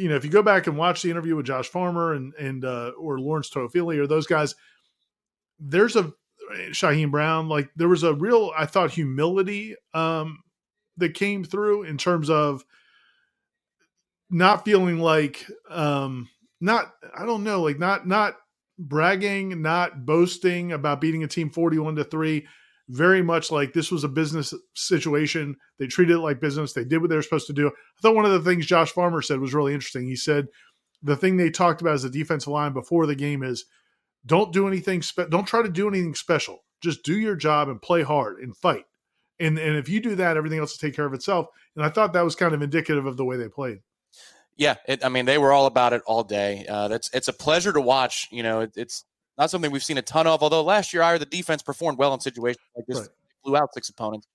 you 0.00 0.08
know, 0.08 0.16
if 0.16 0.24
you 0.24 0.30
go 0.30 0.42
back 0.42 0.66
and 0.66 0.78
watch 0.78 1.02
the 1.02 1.10
interview 1.10 1.36
with 1.36 1.44
Josh 1.44 1.68
Farmer 1.68 2.14
and 2.14 2.32
and 2.34 2.64
uh, 2.64 2.92
or 2.98 3.20
Lawrence 3.20 3.50
Toafili 3.50 3.98
or 3.98 4.06
those 4.06 4.26
guys, 4.26 4.54
there's 5.58 5.94
a 5.94 6.12
Shyheim 6.70 7.10
Brown, 7.10 7.48
like 7.48 7.70
there 7.76 7.88
was 7.88 8.02
a 8.02 8.14
real, 8.14 8.52
I 8.56 8.66
thought, 8.66 8.90
humility 8.90 9.76
um, 9.94 10.42
that 10.96 11.14
came 11.14 11.44
through 11.44 11.84
in 11.84 11.98
terms 11.98 12.30
of 12.30 12.64
not 14.30 14.64
feeling 14.64 14.98
like, 14.98 15.46
um, 15.68 16.28
not, 16.60 16.92
I 17.16 17.26
don't 17.26 17.44
know, 17.44 17.62
like 17.62 17.78
not, 17.78 18.06
not 18.06 18.36
bragging, 18.78 19.62
not 19.62 20.06
boasting 20.06 20.72
about 20.72 21.00
beating 21.00 21.24
a 21.24 21.28
team 21.28 21.50
41 21.50 21.96
to 21.96 22.04
three. 22.04 22.46
Very 22.88 23.22
much 23.22 23.52
like 23.52 23.72
this 23.72 23.92
was 23.92 24.02
a 24.02 24.08
business 24.08 24.52
situation. 24.74 25.56
They 25.78 25.86
treated 25.86 26.14
it 26.14 26.20
like 26.20 26.40
business. 26.40 26.72
They 26.72 26.84
did 26.84 27.00
what 27.00 27.08
they 27.08 27.16
were 27.16 27.22
supposed 27.22 27.46
to 27.46 27.52
do. 27.52 27.68
I 27.68 28.00
thought 28.02 28.16
one 28.16 28.24
of 28.24 28.32
the 28.32 28.40
things 28.40 28.66
Josh 28.66 28.90
Farmer 28.90 29.22
said 29.22 29.38
was 29.38 29.54
really 29.54 29.74
interesting. 29.74 30.06
He 30.06 30.16
said 30.16 30.48
the 31.02 31.16
thing 31.16 31.36
they 31.36 31.50
talked 31.50 31.80
about 31.80 31.94
as 31.94 32.04
a 32.04 32.10
defensive 32.10 32.52
line 32.52 32.72
before 32.72 33.06
the 33.06 33.14
game 33.14 33.44
is 33.44 33.64
don't 34.26 34.52
do 34.52 34.66
anything. 34.68 35.02
Spe- 35.02 35.30
don't 35.30 35.46
try 35.46 35.62
to 35.62 35.68
do 35.68 35.88
anything 35.88 36.14
special. 36.14 36.64
Just 36.80 37.02
do 37.02 37.18
your 37.18 37.36
job 37.36 37.68
and 37.68 37.80
play 37.80 38.02
hard 38.02 38.38
and 38.38 38.56
fight. 38.56 38.84
And 39.38 39.58
and 39.58 39.76
if 39.76 39.88
you 39.88 40.00
do 40.00 40.14
that, 40.16 40.36
everything 40.36 40.58
else 40.58 40.72
will 40.72 40.88
take 40.88 40.96
care 40.96 41.06
of 41.06 41.14
itself. 41.14 41.46
And 41.76 41.84
I 41.84 41.88
thought 41.88 42.12
that 42.12 42.24
was 42.24 42.34
kind 42.34 42.54
of 42.54 42.62
indicative 42.62 43.06
of 43.06 43.16
the 43.16 43.24
way 43.24 43.36
they 43.36 43.48
played. 43.48 43.78
Yeah, 44.56 44.76
it, 44.86 45.04
I 45.04 45.08
mean 45.08 45.24
they 45.24 45.38
were 45.38 45.52
all 45.52 45.66
about 45.66 45.92
it 45.92 46.02
all 46.06 46.22
day. 46.22 46.66
Uh, 46.68 46.88
that's 46.88 47.10
it's 47.14 47.28
a 47.28 47.32
pleasure 47.32 47.72
to 47.72 47.80
watch. 47.80 48.28
You 48.30 48.42
know, 48.42 48.60
it, 48.60 48.72
it's 48.76 49.04
not 49.38 49.50
something 49.50 49.70
we've 49.70 49.82
seen 49.82 49.98
a 49.98 50.02
ton 50.02 50.26
of. 50.26 50.42
Although 50.42 50.62
last 50.62 50.92
year, 50.92 51.02
I 51.02 51.16
the 51.16 51.24
defense 51.24 51.62
performed 51.62 51.98
well 51.98 52.12
in 52.12 52.20
situations 52.20 52.62
like 52.76 52.84
this, 52.86 53.00
right. 53.00 53.08
blew 53.42 53.56
out 53.56 53.72
six 53.72 53.88
opponents. 53.88 54.26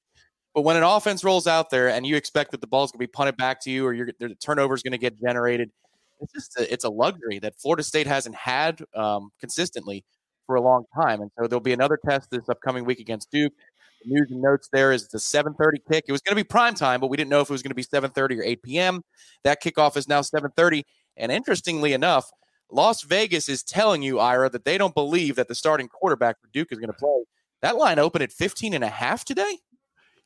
But 0.56 0.62
when 0.62 0.78
an 0.78 0.84
offense 0.84 1.24
rolls 1.24 1.48
out 1.48 1.70
there 1.70 1.90
and 1.90 2.08
you 2.08 2.16
expect 2.16 2.52
that 2.52 2.62
the 2.62 2.68
ball's 2.68 2.92
going 2.92 3.00
to 3.00 3.08
be 3.08 3.12
punted 3.12 3.36
back 3.36 3.62
to 3.64 3.70
you 3.70 3.86
or 3.86 3.94
your 3.94 4.08
the 4.20 4.36
turnover 4.36 4.74
is 4.74 4.82
going 4.82 4.94
to 4.94 4.98
get 4.98 5.22
generated, 5.22 5.70
it's 6.26 6.34
just 6.34 6.60
a, 6.60 6.72
it's 6.72 6.84
a 6.84 6.90
luxury 6.90 7.40
that 7.40 7.56
Florida 7.56 7.84
State 7.84 8.08
hasn't 8.08 8.36
had 8.36 8.84
um, 8.96 9.32
consistently 9.40 10.04
for 10.46 10.56
a 10.56 10.62
long 10.62 10.86
time. 10.96 11.22
And 11.22 11.32
so 11.38 11.48
there'll 11.48 11.62
be 11.62 11.74
another 11.74 11.98
test 12.04 12.30
this 12.32 12.48
upcoming 12.50 12.86
week 12.86 13.00
against 13.00 13.32
Duke. 13.32 13.54
The 14.04 14.10
news 14.12 14.28
and 14.30 14.42
notes 14.42 14.70
there 14.72 14.92
is 14.92 15.08
the 15.08 15.18
7:30 15.18 15.78
kick. 15.92 16.06
It 16.08 16.12
was 16.12 16.22
going 16.22 16.36
to 16.38 16.44
be 16.44 16.44
prime 16.44 16.76
time, 16.76 17.00
but 17.00 17.08
we 17.08 17.18
didn't 17.18 17.30
know 17.30 17.42
if 17.42 17.50
it 17.50 17.54
was 17.54 17.64
going 17.64 17.72
to 17.72 17.76
be 17.76 17.84
7:30 17.84 18.40
or 18.40 18.44
8 18.44 18.64
p.m. 18.64 19.02
That 19.44 19.64
kickoff 19.64 19.98
is 19.98 20.08
now 20.08 20.22
7:30. 20.22 20.84
And 21.18 21.32
interestingly 21.32 21.94
enough, 21.94 22.30
Las 22.72 23.04
Vegas 23.04 23.48
is 23.48 23.64
telling 23.64 24.04
you, 24.04 24.20
Ira, 24.20 24.50
that 24.50 24.66
they 24.66 24.78
don't 24.78 24.94
believe 24.94 25.36
that 25.38 25.48
the 25.48 25.56
starting 25.56 25.88
quarterback 25.88 26.42
for 26.42 26.48
Duke 26.52 26.70
is 26.72 26.78
going 26.78 26.92
to 26.92 26.98
play. 26.98 27.24
That 27.62 27.78
line 27.78 28.00
opened 28.00 28.24
at 28.24 28.32
15 28.32 28.74
and 28.74 28.84
a 28.84 28.90
half 28.90 29.24
today. 29.24 29.60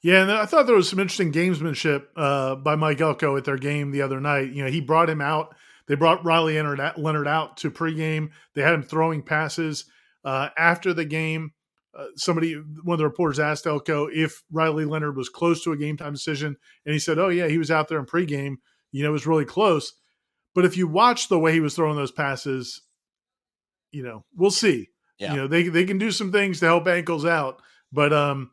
Yeah, 0.01 0.21
and 0.21 0.31
I 0.31 0.45
thought 0.45 0.65
there 0.65 0.75
was 0.75 0.89
some 0.89 0.99
interesting 0.99 1.31
gamesmanship 1.31 2.05
uh, 2.15 2.55
by 2.55 2.75
Mike 2.75 3.01
Elko 3.01 3.35
at 3.35 3.43
their 3.43 3.57
game 3.57 3.91
the 3.91 4.01
other 4.01 4.21
night. 4.21 4.51
You 4.51 4.63
know, 4.63 4.69
he 4.69 4.79
brought 4.79 5.09
him 5.09 5.19
out. 5.19 5.55
They 5.89 5.95
brought 5.95 6.23
Riley 6.23 6.61
Leonard 6.61 7.27
out 7.27 7.57
to 7.57 7.71
pregame. 7.71 8.29
They 8.53 8.61
had 8.61 8.75
him 8.75 8.83
throwing 8.83 9.23
passes 9.23 9.85
uh, 10.23 10.49
after 10.55 10.93
the 10.93 11.03
game. 11.03 11.51
Uh, 11.97 12.05
somebody, 12.15 12.53
one 12.53 12.93
of 12.93 12.99
the 12.99 13.05
reporters 13.05 13.39
asked 13.39 13.65
Elko 13.65 14.07
if 14.13 14.43
Riley 14.51 14.85
Leonard 14.85 15.17
was 15.17 15.29
close 15.29 15.63
to 15.63 15.71
a 15.71 15.77
game 15.77 15.97
time 15.97 16.13
decision, 16.13 16.55
and 16.85 16.93
he 16.93 16.99
said, 16.99 17.17
"Oh 17.17 17.29
yeah, 17.29 17.47
he 17.47 17.57
was 17.57 17.71
out 17.71 17.87
there 17.87 17.97
in 17.97 18.05
pregame. 18.05 18.57
You 18.91 19.01
know, 19.01 19.09
it 19.09 19.13
was 19.13 19.25
really 19.25 19.45
close." 19.45 19.93
But 20.53 20.63
if 20.63 20.77
you 20.77 20.87
watch 20.87 21.27
the 21.27 21.39
way 21.39 21.53
he 21.53 21.59
was 21.59 21.73
throwing 21.73 21.97
those 21.97 22.11
passes, 22.11 22.83
you 23.91 24.03
know, 24.03 24.25
we'll 24.35 24.51
see. 24.51 24.89
Yeah. 25.17 25.33
You 25.33 25.37
know, 25.39 25.47
they 25.47 25.63
they 25.69 25.85
can 25.85 25.97
do 25.97 26.11
some 26.11 26.31
things 26.31 26.59
to 26.59 26.67
help 26.67 26.87
ankles 26.87 27.25
out, 27.25 27.63
but 27.91 28.13
um, 28.13 28.51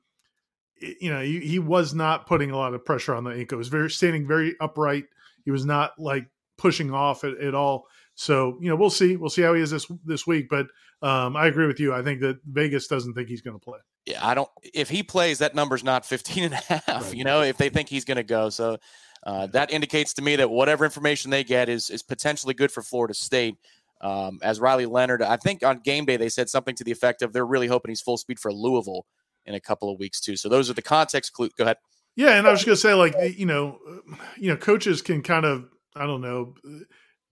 you 0.81 1.12
know, 1.12 1.21
he, 1.21 1.40
he 1.40 1.59
was 1.59 1.93
not 1.93 2.26
putting 2.26 2.50
a 2.50 2.57
lot 2.57 2.73
of 2.73 2.85
pressure 2.85 3.14
on 3.14 3.25
the 3.25 3.31
ankle. 3.31 3.57
He 3.57 3.59
was 3.59 3.69
very 3.69 3.90
standing 3.90 4.26
very 4.26 4.57
upright. 4.59 5.05
He 5.45 5.50
was 5.50 5.66
not 5.66 5.93
like 5.99 6.28
pushing 6.58 6.92
off 6.92 7.25
at, 7.25 7.38
at 7.38 7.54
all. 7.54 7.86
So 8.14 8.58
you 8.60 8.68
know, 8.68 8.76
we'll 8.76 8.90
see. 8.90 9.16
We'll 9.16 9.30
see 9.30 9.42
how 9.42 9.54
he 9.54 9.62
is 9.62 9.70
this 9.70 9.86
this 10.04 10.26
week. 10.26 10.48
But 10.48 10.66
um, 11.02 11.36
I 11.36 11.46
agree 11.46 11.66
with 11.66 11.80
you. 11.80 11.92
I 11.92 12.02
think 12.02 12.20
that 12.20 12.38
Vegas 12.46 12.86
doesn't 12.86 13.14
think 13.14 13.28
he's 13.28 13.42
going 13.42 13.58
to 13.58 13.62
play. 13.62 13.78
Yeah, 14.06 14.26
I 14.26 14.34
don't. 14.34 14.48
If 14.62 14.88
he 14.88 15.02
plays, 15.02 15.38
that 15.38 15.54
number's 15.54 15.84
not 15.84 16.06
15 16.06 16.44
and 16.44 16.54
a 16.54 16.56
half. 16.56 16.86
Right. 16.88 17.14
You 17.14 17.25
know, 17.25 17.42
if 17.42 17.58
they 17.58 17.68
think 17.68 17.88
he's 17.88 18.04
going 18.04 18.16
to 18.16 18.22
go, 18.22 18.50
so 18.50 18.78
uh, 19.25 19.46
that 19.48 19.70
indicates 19.70 20.14
to 20.14 20.22
me 20.22 20.36
that 20.36 20.48
whatever 20.48 20.84
information 20.84 21.30
they 21.30 21.44
get 21.44 21.68
is 21.68 21.90
is 21.90 22.02
potentially 22.02 22.54
good 22.54 22.70
for 22.70 22.82
Florida 22.82 23.14
State. 23.14 23.56
Um, 24.00 24.40
as 24.42 24.60
Riley 24.60 24.84
Leonard, 24.84 25.22
I 25.22 25.36
think 25.36 25.64
on 25.64 25.78
game 25.78 26.04
day 26.04 26.18
they 26.18 26.28
said 26.28 26.50
something 26.50 26.75
to 26.76 26.84
the 26.84 26.92
effect 26.92 27.22
of 27.22 27.32
they're 27.32 27.46
really 27.46 27.66
hoping 27.66 27.90
he's 27.90 28.02
full 28.02 28.18
speed 28.18 28.38
for 28.38 28.52
Louisville 28.52 29.06
in 29.46 29.54
a 29.54 29.60
couple 29.60 29.90
of 29.90 29.98
weeks 29.98 30.20
too. 30.20 30.36
So 30.36 30.50
those 30.50 30.68
are 30.68 30.75
the 30.75 30.82
context 30.82 31.32
clues. 31.32 31.52
Go 31.56 31.64
ahead. 31.64 31.78
Yeah, 32.14 32.38
and 32.38 32.46
I 32.46 32.50
was 32.50 32.64
going 32.64 32.76
to 32.76 32.80
say, 32.80 32.94
like 32.94 33.14
you 33.36 33.46
know, 33.46 33.78
you 34.38 34.50
know, 34.50 34.56
coaches 34.56 35.02
can 35.02 35.22
kind 35.22 35.44
of 35.44 35.68
I 35.96 36.06
don't 36.06 36.20
know 36.20 36.54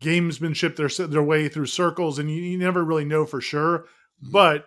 gamesmanship 0.03 0.77
their 0.77 1.07
their 1.07 1.23
way 1.23 1.49
through 1.49 1.67
circles, 1.67 2.19
and 2.19 2.31
you, 2.31 2.43
you 2.43 2.59
never 2.59 2.85
really 2.85 3.05
know 3.05 3.25
for 3.25 3.41
sure. 3.41 3.81
Mm-hmm. 3.81 4.33
But 4.33 4.67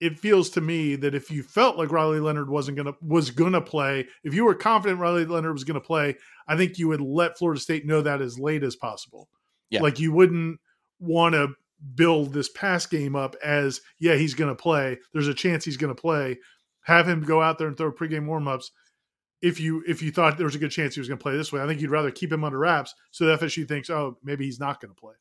it 0.00 0.18
feels 0.18 0.50
to 0.50 0.60
me 0.60 0.96
that 0.96 1.14
if 1.14 1.30
you 1.30 1.42
felt 1.42 1.78
like 1.78 1.90
Riley 1.90 2.20
Leonard 2.20 2.50
wasn't 2.50 2.76
gonna 2.76 2.94
was 3.00 3.30
gonna 3.30 3.60
play, 3.60 4.06
if 4.24 4.34
you 4.34 4.44
were 4.44 4.54
confident 4.54 5.00
Riley 5.00 5.24
Leonard 5.24 5.54
was 5.54 5.64
gonna 5.64 5.80
play, 5.80 6.16
I 6.48 6.56
think 6.56 6.78
you 6.78 6.88
would 6.88 7.00
let 7.00 7.38
Florida 7.38 7.60
State 7.60 7.86
know 7.86 8.02
that 8.02 8.20
as 8.20 8.38
late 8.38 8.62
as 8.62 8.76
possible. 8.76 9.28
Yeah. 9.70 9.82
Like 9.82 9.98
you 9.98 10.12
wouldn't 10.12 10.58
want 11.00 11.34
to 11.34 11.48
build 11.94 12.32
this 12.32 12.48
pass 12.50 12.86
game 12.86 13.14
up 13.14 13.36
as 13.44 13.80
yeah 13.98 14.14
he's 14.14 14.34
going 14.34 14.54
to 14.54 14.60
play. 14.60 14.98
There's 15.12 15.28
a 15.28 15.34
chance 15.34 15.64
he's 15.64 15.76
going 15.76 15.94
to 15.94 16.00
play. 16.00 16.38
Have 16.82 17.08
him 17.08 17.22
go 17.22 17.42
out 17.42 17.58
there 17.58 17.68
and 17.68 17.76
throw 17.76 17.92
pregame 17.92 18.26
warmups. 18.26 18.66
If 19.42 19.60
you 19.60 19.82
if 19.86 20.02
you 20.02 20.10
thought 20.10 20.36
there 20.36 20.46
was 20.46 20.54
a 20.54 20.58
good 20.58 20.70
chance 20.70 20.94
he 20.94 21.00
was 21.00 21.08
going 21.08 21.18
to 21.18 21.22
play 21.22 21.36
this 21.36 21.52
way, 21.52 21.62
I 21.62 21.66
think 21.66 21.80
you'd 21.80 21.90
rather 21.90 22.10
keep 22.10 22.32
him 22.32 22.42
under 22.42 22.58
wraps 22.58 22.94
so 23.10 23.26
the 23.26 23.36
FSU 23.36 23.68
thinks 23.68 23.90
oh 23.90 24.16
maybe 24.22 24.44
he's 24.44 24.60
not 24.60 24.80
going 24.80 24.94
to 24.94 25.00
play. 25.00 25.14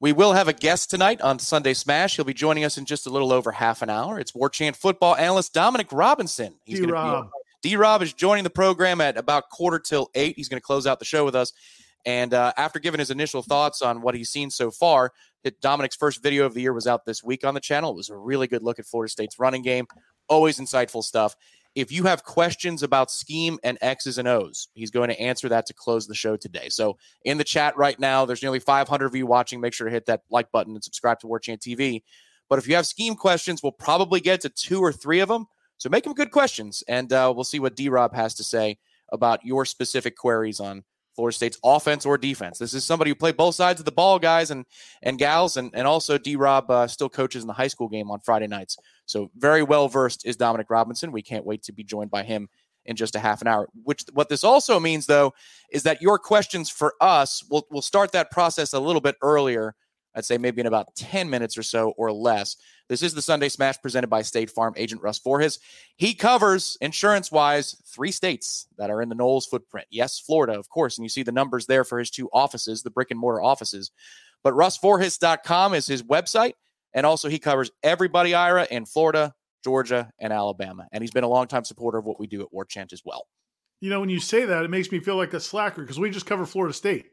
We 0.00 0.12
will 0.12 0.32
have 0.32 0.48
a 0.48 0.52
guest 0.52 0.90
tonight 0.90 1.20
on 1.20 1.38
Sunday 1.38 1.74
Smash. 1.74 2.16
He'll 2.16 2.24
be 2.24 2.34
joining 2.34 2.64
us 2.64 2.78
in 2.78 2.84
just 2.84 3.06
a 3.06 3.10
little 3.10 3.32
over 3.32 3.50
half 3.50 3.82
an 3.82 3.90
hour. 3.90 4.20
It's 4.20 4.32
Warchant 4.32 4.76
football 4.76 5.16
analyst 5.16 5.52
Dominic 5.52 5.88
Robinson. 5.92 6.54
He's 6.64 6.80
D-Rob. 6.80 7.30
D 7.62 7.76
Rob 7.76 8.02
is 8.02 8.12
joining 8.12 8.44
the 8.44 8.50
program 8.50 9.00
at 9.00 9.16
about 9.16 9.48
quarter 9.48 9.78
till 9.78 10.10
eight. 10.14 10.36
He's 10.36 10.50
going 10.50 10.60
to 10.60 10.64
close 10.64 10.86
out 10.86 10.98
the 10.98 11.06
show 11.06 11.24
with 11.24 11.34
us. 11.34 11.52
And 12.04 12.34
uh, 12.34 12.52
after 12.58 12.78
giving 12.78 12.98
his 12.98 13.10
initial 13.10 13.42
thoughts 13.42 13.80
on 13.80 14.02
what 14.02 14.14
he's 14.14 14.28
seen 14.28 14.50
so 14.50 14.70
far, 14.70 15.12
Dominic's 15.62 15.96
first 15.96 16.22
video 16.22 16.44
of 16.44 16.52
the 16.52 16.60
year 16.60 16.74
was 16.74 16.86
out 16.86 17.06
this 17.06 17.24
week 17.24 17.44
on 17.44 17.54
the 17.54 17.60
channel. 17.60 17.90
It 17.92 17.96
was 17.96 18.10
a 18.10 18.16
really 18.16 18.46
good 18.46 18.62
look 18.62 18.78
at 18.78 18.84
Florida 18.86 19.10
State's 19.10 19.38
running 19.38 19.62
game. 19.62 19.86
Always 20.28 20.58
insightful 20.58 21.02
stuff. 21.02 21.36
If 21.74 21.90
you 21.90 22.04
have 22.04 22.22
questions 22.22 22.82
about 22.82 23.10
scheme 23.10 23.58
and 23.64 23.76
X's 23.80 24.18
and 24.18 24.28
O's, 24.28 24.68
he's 24.74 24.90
going 24.90 25.08
to 25.08 25.20
answer 25.20 25.48
that 25.48 25.66
to 25.66 25.74
close 25.74 26.06
the 26.06 26.14
show 26.14 26.36
today. 26.36 26.68
So 26.68 26.96
in 27.24 27.36
the 27.36 27.44
chat 27.44 27.76
right 27.76 27.98
now, 27.98 28.24
there's 28.24 28.42
nearly 28.42 28.60
500 28.60 29.06
of 29.06 29.14
you 29.16 29.26
watching. 29.26 29.60
Make 29.60 29.74
sure 29.74 29.86
to 29.86 29.92
hit 29.92 30.06
that 30.06 30.22
like 30.30 30.52
button 30.52 30.74
and 30.74 30.84
subscribe 30.84 31.18
to 31.20 31.26
Warchant 31.26 31.58
TV. 31.58 32.02
But 32.48 32.58
if 32.58 32.68
you 32.68 32.76
have 32.76 32.86
scheme 32.86 33.16
questions, 33.16 33.62
we'll 33.62 33.72
probably 33.72 34.20
get 34.20 34.42
to 34.42 34.48
two 34.48 34.80
or 34.80 34.92
three 34.92 35.20
of 35.20 35.28
them. 35.28 35.46
So 35.76 35.88
make 35.88 36.04
them 36.04 36.14
good 36.14 36.30
questions, 36.30 36.82
and 36.86 37.12
uh, 37.12 37.32
we'll 37.34 37.44
see 37.44 37.58
what 37.58 37.74
D 37.74 37.88
Rob 37.88 38.14
has 38.14 38.34
to 38.34 38.44
say 38.44 38.78
about 39.12 39.44
your 39.44 39.64
specific 39.64 40.16
queries 40.16 40.60
on 40.60 40.84
Florida 41.14 41.34
State's 41.34 41.58
offense 41.64 42.04
or 42.04 42.18
defense. 42.18 42.58
This 42.58 42.74
is 42.74 42.84
somebody 42.84 43.10
who 43.10 43.14
played 43.14 43.36
both 43.36 43.54
sides 43.54 43.80
of 43.80 43.84
the 43.84 43.92
ball, 43.92 44.18
guys 44.18 44.50
and 44.50 44.64
and 45.02 45.18
gals, 45.18 45.56
and 45.56 45.70
and 45.74 45.86
also 45.86 46.18
D 46.18 46.36
Rob 46.36 46.70
uh, 46.70 46.86
still 46.86 47.08
coaches 47.08 47.42
in 47.42 47.46
the 47.46 47.52
high 47.54 47.68
school 47.68 47.88
game 47.88 48.10
on 48.10 48.20
Friday 48.20 48.46
nights. 48.46 48.76
So 49.06 49.30
very 49.36 49.62
well 49.62 49.88
versed 49.88 50.26
is 50.26 50.36
Dominic 50.36 50.70
Robinson. 50.70 51.12
We 51.12 51.22
can't 51.22 51.44
wait 51.44 51.62
to 51.64 51.72
be 51.72 51.84
joined 51.84 52.10
by 52.10 52.22
him 52.22 52.48
in 52.86 52.96
just 52.96 53.14
a 53.14 53.20
half 53.20 53.40
an 53.40 53.48
hour. 53.48 53.68
Which 53.84 54.04
what 54.12 54.28
this 54.28 54.44
also 54.44 54.78
means 54.80 55.06
though 55.06 55.34
is 55.70 55.84
that 55.84 56.02
your 56.02 56.18
questions 56.18 56.70
for 56.70 56.94
us 57.00 57.42
will 57.50 57.66
will 57.70 57.82
start 57.82 58.12
that 58.12 58.30
process 58.30 58.72
a 58.72 58.80
little 58.80 59.00
bit 59.00 59.16
earlier. 59.22 59.74
I'd 60.14 60.24
say 60.24 60.38
maybe 60.38 60.60
in 60.60 60.66
about 60.66 60.94
10 60.94 61.28
minutes 61.28 61.58
or 61.58 61.62
so 61.62 61.90
or 61.96 62.12
less. 62.12 62.56
This 62.88 63.02
is 63.02 63.14
the 63.14 63.22
Sunday 63.22 63.48
Smash 63.48 63.80
presented 63.80 64.08
by 64.08 64.22
State 64.22 64.50
Farm 64.50 64.74
agent 64.76 65.02
Russ 65.02 65.18
Forhis. 65.18 65.58
He 65.96 66.14
covers 66.14 66.76
insurance 66.80 67.32
wise 67.32 67.76
three 67.86 68.12
states 68.12 68.66
that 68.78 68.90
are 68.90 69.02
in 69.02 69.08
the 69.08 69.14
Noles 69.14 69.48
footprint. 69.48 69.86
Yes, 69.90 70.20
Florida, 70.20 70.58
of 70.58 70.68
course. 70.68 70.98
And 70.98 71.04
you 71.04 71.08
see 71.08 71.22
the 71.22 71.32
numbers 71.32 71.66
there 71.66 71.84
for 71.84 71.98
his 71.98 72.10
two 72.10 72.28
offices, 72.32 72.82
the 72.82 72.90
brick 72.90 73.10
and 73.10 73.18
mortar 73.18 73.42
offices. 73.42 73.90
But 74.42 74.54
russforhis.com 74.54 75.74
is 75.74 75.86
his 75.86 76.02
website. 76.02 76.52
And 76.92 77.04
also, 77.04 77.28
he 77.28 77.38
covers 77.38 77.72
everybody, 77.82 78.34
Ira, 78.34 78.68
in 78.70 78.86
Florida, 78.86 79.34
Georgia, 79.64 80.12
and 80.20 80.32
Alabama. 80.32 80.86
And 80.92 81.02
he's 81.02 81.10
been 81.10 81.24
a 81.24 81.28
longtime 81.28 81.64
supporter 81.64 81.98
of 81.98 82.04
what 82.04 82.20
we 82.20 82.28
do 82.28 82.42
at 82.42 82.52
Warchant 82.52 82.92
as 82.92 83.02
well. 83.04 83.26
You 83.80 83.90
know, 83.90 84.00
when 84.00 84.10
you 84.10 84.20
say 84.20 84.44
that, 84.44 84.64
it 84.64 84.70
makes 84.70 84.92
me 84.92 85.00
feel 85.00 85.16
like 85.16 85.34
a 85.34 85.40
slacker 85.40 85.82
because 85.82 85.98
we 85.98 86.10
just 86.10 86.26
cover 86.26 86.46
Florida 86.46 86.72
State. 86.72 87.06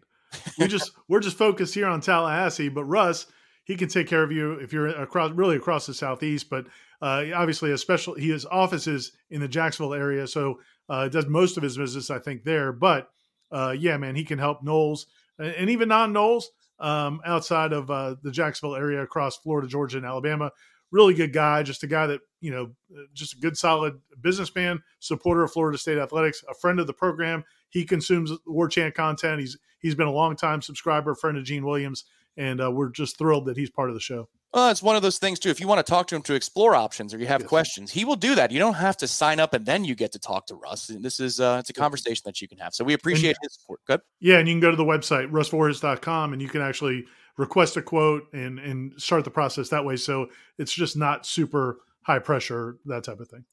We 0.57 0.67
just 0.67 0.91
we're 1.07 1.19
just 1.19 1.37
focused 1.37 1.73
here 1.73 1.87
on 1.87 2.01
Tallahassee, 2.01 2.69
but 2.69 2.85
Russ 2.85 3.25
he 3.63 3.75
can 3.75 3.87
take 3.87 4.07
care 4.07 4.23
of 4.23 4.31
you 4.31 4.53
if 4.53 4.73
you're 4.73 4.87
across 4.87 5.31
really 5.31 5.55
across 5.55 5.85
the 5.85 5.93
southeast. 5.93 6.49
But 6.49 6.67
uh, 7.01 7.25
obviously, 7.33 7.71
a 7.71 7.77
special 7.77 8.15
he 8.15 8.29
has 8.29 8.45
offices 8.45 9.11
in 9.29 9.41
the 9.41 9.47
Jacksonville 9.47 9.93
area, 9.93 10.27
so 10.27 10.59
uh, 10.89 11.07
does 11.07 11.27
most 11.27 11.57
of 11.57 11.63
his 11.63 11.77
business 11.77 12.09
I 12.09 12.19
think 12.19 12.43
there. 12.43 12.71
But 12.71 13.09
uh, 13.51 13.75
yeah, 13.77 13.97
man, 13.97 14.15
he 14.15 14.23
can 14.23 14.39
help 14.39 14.63
Noles 14.63 15.05
and 15.37 15.69
even 15.69 15.89
non 15.89 16.13
Noles 16.13 16.45
um, 16.79 17.21
outside 17.25 17.73
of 17.73 17.89
uh, 17.89 18.15
the 18.21 18.31
Jacksonville 18.31 18.75
area 18.75 19.01
across 19.01 19.37
Florida, 19.37 19.67
Georgia, 19.67 19.97
and 19.97 20.05
Alabama. 20.05 20.51
Really 20.91 21.13
good 21.13 21.33
guy, 21.33 21.63
just 21.63 21.83
a 21.83 21.87
guy 21.87 22.07
that 22.07 22.21
you 22.41 22.51
know, 22.51 22.71
just 23.13 23.33
a 23.33 23.37
good, 23.37 23.57
solid 23.57 23.99
businessman, 24.19 24.81
supporter 24.99 25.43
of 25.43 25.51
Florida 25.51 25.77
State 25.77 25.97
athletics, 25.97 26.43
a 26.49 26.53
friend 26.53 26.79
of 26.79 26.87
the 26.87 26.93
program. 26.93 27.43
He 27.69 27.85
consumes 27.85 28.31
Warchant 28.47 28.93
content. 28.93 29.39
He's 29.39 29.57
he's 29.79 29.95
been 29.95 30.07
a 30.07 30.11
long 30.11 30.35
time 30.35 30.61
subscriber, 30.61 31.15
friend 31.15 31.37
of 31.37 31.43
Gene 31.43 31.65
Williams 31.65 32.03
and 32.37 32.61
uh, 32.61 32.71
we're 32.71 32.89
just 32.89 33.17
thrilled 33.17 33.45
that 33.45 33.57
he's 33.57 33.69
part 33.69 33.89
of 33.89 33.95
the 33.95 33.99
show. 34.01 34.27
Well, 34.53 34.69
it's 34.69 34.83
one 34.83 34.97
of 34.97 35.01
those 35.01 35.17
things 35.17 35.39
too. 35.39 35.49
If 35.49 35.61
you 35.61 35.67
want 35.67 35.85
to 35.85 35.89
talk 35.89 36.07
to 36.07 36.15
him 36.15 36.21
to 36.23 36.33
explore 36.33 36.75
options 36.75 37.13
or 37.13 37.19
you 37.19 37.27
have 37.27 37.41
yes. 37.41 37.49
questions, 37.49 37.89
he 37.91 38.03
will 38.03 38.17
do 38.17 38.35
that. 38.35 38.51
You 38.51 38.59
don't 38.59 38.73
have 38.73 38.97
to 38.97 39.07
sign 39.07 39.39
up 39.39 39.53
and 39.53 39.65
then 39.65 39.85
you 39.85 39.95
get 39.95 40.11
to 40.11 40.19
talk 40.19 40.45
to 40.47 40.55
Russ. 40.55 40.89
And 40.89 41.03
This 41.03 41.21
is 41.21 41.39
uh, 41.39 41.57
it's 41.61 41.69
a 41.69 41.73
conversation 41.73 42.23
that 42.25 42.41
you 42.41 42.49
can 42.49 42.57
have. 42.57 42.73
So 42.73 42.83
we 42.83 42.93
appreciate 42.93 43.29
and, 43.29 43.37
his 43.43 43.53
support. 43.53 43.79
Good. 43.87 44.01
Yeah, 44.19 44.39
and 44.39 44.47
you 44.49 44.53
can 44.53 44.59
go 44.59 44.69
to 44.69 44.75
the 44.75 44.83
website 44.83 45.31
russforhis.com 45.31 46.33
and 46.33 46.41
you 46.41 46.49
can 46.49 46.61
actually 46.61 47.05
request 47.37 47.77
a 47.77 47.81
quote 47.81 48.23
and 48.33 48.59
and 48.59 48.93
start 49.01 49.23
the 49.23 49.31
process 49.31 49.69
that 49.69 49.85
way. 49.85 49.95
So 49.95 50.27
it's 50.57 50.73
just 50.73 50.97
not 50.97 51.25
super 51.25 51.79
high 52.03 52.19
pressure 52.19 52.77
that 52.85 53.03
type 53.03 53.19
of 53.19 53.29
thing. 53.29 53.45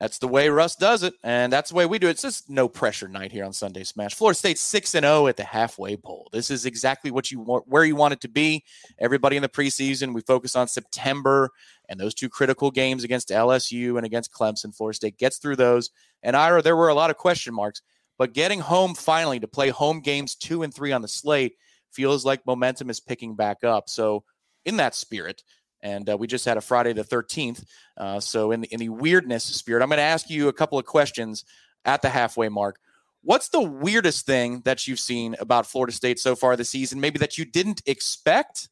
That's 0.00 0.16
the 0.16 0.28
way 0.28 0.48
Russ 0.48 0.76
does 0.76 1.02
it, 1.02 1.12
and 1.22 1.52
that's 1.52 1.68
the 1.68 1.76
way 1.76 1.84
we 1.84 1.98
do 1.98 2.06
it. 2.06 2.12
It's 2.12 2.22
just 2.22 2.48
no 2.48 2.70
pressure 2.70 3.06
night 3.06 3.32
here 3.32 3.44
on 3.44 3.52
Sunday 3.52 3.84
Smash. 3.84 4.14
Florida 4.14 4.38
State 4.38 4.56
six 4.56 4.94
and 4.94 5.04
zero 5.04 5.24
oh 5.24 5.26
at 5.26 5.36
the 5.36 5.44
halfway 5.44 5.94
pole. 5.94 6.30
This 6.32 6.50
is 6.50 6.64
exactly 6.64 7.10
what 7.10 7.30
you 7.30 7.40
want, 7.40 7.68
where 7.68 7.84
you 7.84 7.94
want 7.94 8.14
it 8.14 8.22
to 8.22 8.28
be. 8.28 8.64
Everybody 8.98 9.36
in 9.36 9.42
the 9.42 9.48
preseason, 9.50 10.14
we 10.14 10.22
focus 10.22 10.56
on 10.56 10.68
September 10.68 11.50
and 11.90 12.00
those 12.00 12.14
two 12.14 12.30
critical 12.30 12.70
games 12.70 13.04
against 13.04 13.28
LSU 13.28 13.98
and 13.98 14.06
against 14.06 14.32
Clemson. 14.32 14.74
Florida 14.74 14.96
State 14.96 15.18
gets 15.18 15.36
through 15.36 15.56
those, 15.56 15.90
and 16.22 16.34
Ira, 16.34 16.62
there 16.62 16.76
were 16.76 16.88
a 16.88 16.94
lot 16.94 17.10
of 17.10 17.18
question 17.18 17.52
marks, 17.52 17.82
but 18.16 18.32
getting 18.32 18.60
home 18.60 18.94
finally 18.94 19.38
to 19.38 19.46
play 19.46 19.68
home 19.68 20.00
games 20.00 20.34
two 20.34 20.62
and 20.62 20.72
three 20.72 20.92
on 20.92 21.02
the 21.02 21.08
slate 21.08 21.56
feels 21.92 22.24
like 22.24 22.46
momentum 22.46 22.88
is 22.88 23.00
picking 23.00 23.34
back 23.34 23.64
up. 23.64 23.90
So, 23.90 24.24
in 24.64 24.78
that 24.78 24.94
spirit 24.94 25.42
and 25.82 26.08
uh, 26.08 26.16
we 26.16 26.26
just 26.26 26.44
had 26.44 26.56
a 26.56 26.60
Friday 26.60 26.92
the 26.92 27.04
13th. 27.04 27.64
Uh, 27.96 28.20
so, 28.20 28.52
in 28.52 28.62
the, 28.62 28.68
in 28.68 28.80
the 28.80 28.88
weirdness 28.88 29.44
spirit, 29.44 29.82
I'm 29.82 29.88
going 29.88 29.98
to 29.98 30.02
ask 30.02 30.30
you 30.30 30.48
a 30.48 30.52
couple 30.52 30.78
of 30.78 30.84
questions 30.84 31.44
at 31.84 32.02
the 32.02 32.08
halfway 32.08 32.48
mark. 32.48 32.78
What's 33.22 33.48
the 33.48 33.60
weirdest 33.60 34.24
thing 34.24 34.62
that 34.64 34.88
you've 34.88 35.00
seen 35.00 35.36
about 35.40 35.66
Florida 35.66 35.92
State 35.92 36.18
so 36.18 36.34
far 36.34 36.56
this 36.56 36.70
season? 36.70 37.00
Maybe 37.00 37.18
that 37.18 37.36
you 37.36 37.44
didn't 37.44 37.82
expect, 37.86 38.68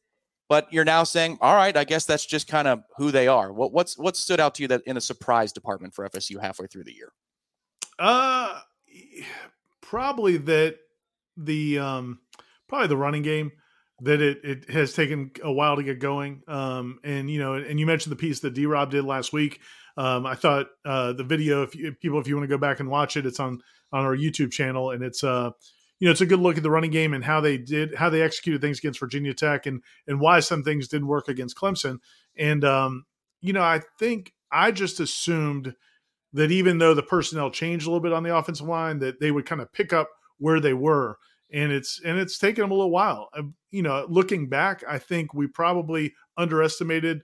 but 0.47 0.71
you're 0.73 0.85
now 0.85 1.03
saying, 1.03 1.37
"All 1.39 1.55
right, 1.55 1.75
I 1.77 1.83
guess 1.83 2.05
that's 2.05 2.25
just 2.25 2.47
kind 2.47 2.67
of 2.67 2.81
who 2.97 3.11
they 3.11 3.27
are." 3.27 3.53
What, 3.53 3.71
what's 3.73 3.97
what 3.97 4.17
stood 4.17 4.39
out 4.39 4.55
to 4.55 4.63
you 4.63 4.67
that 4.69 4.81
in 4.87 4.97
a 4.97 5.01
surprise 5.01 5.51
department 5.51 5.93
for 5.93 6.07
FSU 6.09 6.41
halfway 6.41 6.65
through 6.65 6.85
the 6.85 6.95
year? 6.95 7.11
Uh, 7.99 8.59
probably 9.81 10.37
that 10.37 10.77
the 11.37 11.77
um, 11.77 12.19
probably 12.67 12.87
the 12.87 12.97
running 12.97 13.21
game 13.21 13.51
that 14.01 14.21
it, 14.21 14.39
it 14.43 14.69
has 14.69 14.93
taken 14.93 15.31
a 15.43 15.51
while 15.51 15.75
to 15.75 15.83
get 15.83 15.99
going. 15.99 16.41
Um, 16.47 16.99
and 17.03 17.29
you 17.29 17.39
know, 17.39 17.55
and 17.55 17.79
you 17.79 17.85
mentioned 17.85 18.11
the 18.11 18.17
piece 18.17 18.39
that 18.41 18.53
D 18.53 18.65
Rob 18.65 18.91
did 18.91 19.05
last 19.05 19.33
week. 19.33 19.59
Um, 19.97 20.25
I 20.25 20.35
thought 20.35 20.67
uh, 20.85 21.13
the 21.13 21.23
video, 21.23 21.63
if, 21.63 21.75
you, 21.75 21.89
if 21.89 21.99
people, 21.99 22.19
if 22.19 22.27
you 22.27 22.35
want 22.35 22.49
to 22.49 22.55
go 22.55 22.59
back 22.59 22.79
and 22.79 22.89
watch 22.89 23.17
it, 23.17 23.25
it's 23.25 23.39
on 23.39 23.61
on 23.91 24.05
our 24.05 24.15
YouTube 24.15 24.51
channel, 24.51 24.91
and 24.91 25.03
it's 25.03 25.23
uh, 25.23 25.51
you 25.99 26.05
know, 26.05 26.11
it's 26.11 26.21
a 26.21 26.25
good 26.25 26.39
look 26.39 26.57
at 26.57 26.63
the 26.63 26.71
running 26.71 26.91
game 26.91 27.13
and 27.13 27.23
how 27.23 27.41
they 27.41 27.57
did, 27.57 27.95
how 27.95 28.09
they 28.09 28.21
executed 28.21 28.61
things 28.61 28.79
against 28.79 28.99
Virginia 28.99 29.33
Tech, 29.33 29.65
and 29.65 29.81
and 30.07 30.19
why 30.19 30.39
some 30.39 30.63
things 30.63 30.87
didn't 30.87 31.07
work 31.07 31.27
against 31.27 31.57
Clemson. 31.57 31.99
And 32.37 32.63
um, 32.63 33.05
you 33.41 33.53
know, 33.53 33.61
I 33.61 33.81
think 33.99 34.33
I 34.51 34.71
just 34.71 34.99
assumed 34.99 35.75
that 36.33 36.51
even 36.51 36.77
though 36.77 36.93
the 36.93 37.03
personnel 37.03 37.51
changed 37.51 37.85
a 37.85 37.89
little 37.89 38.01
bit 38.01 38.13
on 38.13 38.23
the 38.23 38.35
offensive 38.35 38.67
line, 38.67 38.99
that 38.99 39.19
they 39.19 39.31
would 39.31 39.45
kind 39.45 39.61
of 39.61 39.73
pick 39.73 39.91
up 39.91 40.09
where 40.37 40.59
they 40.59 40.73
were. 40.73 41.17
And 41.51 41.71
it's 41.71 41.99
and 42.03 42.19
it's 42.19 42.37
taken 42.37 42.61
them 42.61 42.71
a 42.71 42.75
little 42.75 42.91
while. 42.91 43.29
Uh, 43.33 43.43
you 43.71 43.81
know, 43.81 44.05
looking 44.09 44.49
back, 44.49 44.83
I 44.87 44.99
think 44.99 45.33
we 45.33 45.47
probably 45.47 46.13
underestimated 46.37 47.21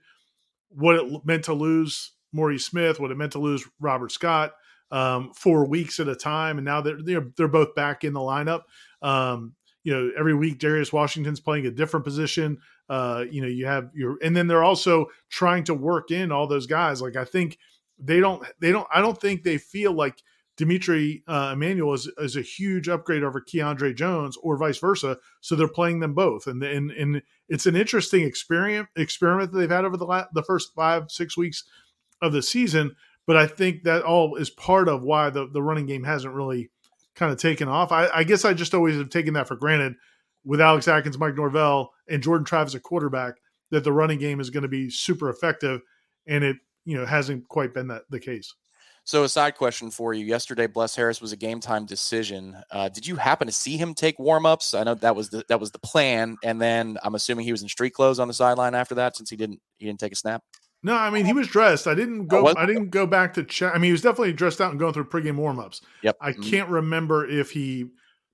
what 0.68 0.96
it 0.96 1.24
meant 1.24 1.44
to 1.44 1.54
lose 1.54 2.12
Maurice 2.32 2.64
Smith, 2.64 2.98
what 2.98 3.10
it 3.10 3.16
meant 3.16 3.32
to 3.32 3.38
lose 3.38 3.64
Robert 3.80 4.10
Scott 4.12 4.52
um, 4.90 5.32
for 5.34 5.64
weeks 5.64 6.00
at 6.00 6.08
a 6.08 6.16
time, 6.16 6.58
and 6.58 6.64
now 6.64 6.80
they're 6.80 7.02
they're, 7.02 7.28
they're 7.36 7.48
both 7.48 7.74
back 7.74 8.04
in 8.04 8.12
the 8.12 8.20
lineup. 8.20 8.62
Um, 9.02 9.54
you 9.86 9.94
know, 9.94 10.10
every 10.18 10.34
week 10.34 10.58
Darius 10.58 10.92
Washington's 10.92 11.38
playing 11.38 11.66
a 11.66 11.70
different 11.70 12.04
position. 12.04 12.58
Uh, 12.88 13.24
you 13.30 13.40
know, 13.40 13.46
you 13.46 13.66
have 13.66 13.90
your, 13.94 14.18
and 14.20 14.36
then 14.36 14.48
they're 14.48 14.64
also 14.64 15.06
trying 15.30 15.62
to 15.62 15.74
work 15.74 16.10
in 16.10 16.32
all 16.32 16.48
those 16.48 16.66
guys. 16.66 17.00
Like 17.00 17.14
I 17.14 17.24
think 17.24 17.56
they 17.96 18.18
don't, 18.18 18.44
they 18.60 18.72
don't, 18.72 18.88
I 18.92 19.00
don't 19.00 19.20
think 19.20 19.44
they 19.44 19.58
feel 19.58 19.92
like 19.92 20.20
D'Mitri 20.56 21.22
uh, 21.28 21.50
Emmanuel 21.52 21.92
is, 21.92 22.10
is 22.18 22.36
a 22.36 22.42
huge 22.42 22.88
upgrade 22.88 23.22
over 23.22 23.40
Keiondre 23.40 23.94
Jones 23.94 24.38
or 24.42 24.56
vice 24.56 24.78
versa. 24.78 25.18
So 25.40 25.54
they're 25.54 25.68
playing 25.68 26.00
them 26.00 26.14
both, 26.14 26.46
and 26.46 26.62
and 26.62 26.90
and 26.92 27.22
it's 27.48 27.66
an 27.66 27.76
interesting 27.76 28.22
experiment 28.22 28.88
experiment 28.96 29.52
that 29.52 29.58
they've 29.58 29.70
had 29.70 29.84
over 29.84 29.96
the 29.96 30.06
la- 30.06 30.26
the 30.32 30.42
first 30.42 30.74
five 30.74 31.10
six 31.10 31.36
weeks 31.36 31.64
of 32.22 32.32
the 32.32 32.42
season. 32.42 32.96
But 33.26 33.36
I 33.36 33.46
think 33.46 33.82
that 33.82 34.02
all 34.02 34.36
is 34.36 34.50
part 34.50 34.88
of 34.88 35.02
why 35.02 35.30
the 35.30 35.46
the 35.46 35.62
running 35.62 35.86
game 35.86 36.04
hasn't 36.04 36.34
really 36.34 36.70
kind 37.14 37.32
of 37.32 37.38
taken 37.38 37.68
off. 37.68 37.92
I, 37.92 38.08
I 38.08 38.24
guess 38.24 38.44
I 38.44 38.54
just 38.54 38.74
always 38.74 38.96
have 38.96 39.10
taken 39.10 39.34
that 39.34 39.48
for 39.48 39.56
granted 39.56 39.94
with 40.44 40.60
Alex 40.60 40.86
Atkins, 40.88 41.18
Mike 41.18 41.34
Norvell, 41.34 41.92
and 42.08 42.22
Jordan 42.22 42.44
Travis 42.44 42.74
a 42.74 42.80
quarterback 42.80 43.34
that 43.70 43.84
the 43.84 43.92
running 43.92 44.18
game 44.18 44.38
is 44.38 44.50
going 44.50 44.62
to 44.62 44.68
be 44.68 44.88
super 44.88 45.28
effective, 45.28 45.82
and 46.26 46.44
it 46.44 46.56
you 46.86 46.96
know 46.96 47.04
hasn't 47.04 47.46
quite 47.48 47.74
been 47.74 47.88
that 47.88 48.04
the 48.08 48.20
case. 48.20 48.54
So, 49.06 49.22
a 49.22 49.28
side 49.28 49.54
question 49.54 49.92
for 49.92 50.14
you. 50.14 50.26
Yesterday, 50.26 50.66
Bless 50.66 50.96
Harris 50.96 51.20
was 51.20 51.30
a 51.30 51.36
game 51.36 51.60
time 51.60 51.86
decision. 51.86 52.56
Uh, 52.72 52.88
did 52.88 53.06
you 53.06 53.14
happen 53.14 53.46
to 53.46 53.52
see 53.52 53.76
him 53.76 53.94
take 53.94 54.18
warm 54.18 54.44
ups? 54.44 54.74
I 54.74 54.82
know 54.82 54.94
that 54.94 55.14
was 55.14 55.30
the 55.30 55.44
that 55.48 55.60
was 55.60 55.70
the 55.70 55.78
plan, 55.78 56.36
and 56.42 56.60
then 56.60 56.98
I'm 57.04 57.14
assuming 57.14 57.44
he 57.44 57.52
was 57.52 57.62
in 57.62 57.68
street 57.68 57.94
clothes 57.94 58.18
on 58.18 58.26
the 58.26 58.34
sideline 58.34 58.74
after 58.74 58.96
that, 58.96 59.16
since 59.16 59.30
he 59.30 59.36
didn't 59.36 59.60
he 59.78 59.86
didn't 59.86 60.00
take 60.00 60.10
a 60.10 60.16
snap. 60.16 60.42
No, 60.82 60.94
I 60.94 61.10
mean 61.10 61.24
he 61.24 61.32
was 61.32 61.46
dressed. 61.46 61.86
I 61.86 61.94
didn't 61.94 62.26
go. 62.26 62.48
Oh, 62.48 62.54
I 62.56 62.66
didn't 62.66 62.90
go 62.90 63.06
back 63.06 63.34
to 63.34 63.44
check. 63.44 63.72
I 63.72 63.78
mean 63.78 63.90
he 63.90 63.92
was 63.92 64.02
definitely 64.02 64.32
dressed 64.32 64.60
out 64.60 64.72
and 64.72 64.80
going 64.80 64.92
through 64.92 65.04
pregame 65.04 65.36
warm 65.36 65.60
ups. 65.60 65.82
Yep. 66.02 66.16
I 66.20 66.32
mm-hmm. 66.32 66.42
can't 66.42 66.68
remember 66.68 67.28
if 67.28 67.52
he 67.52 67.86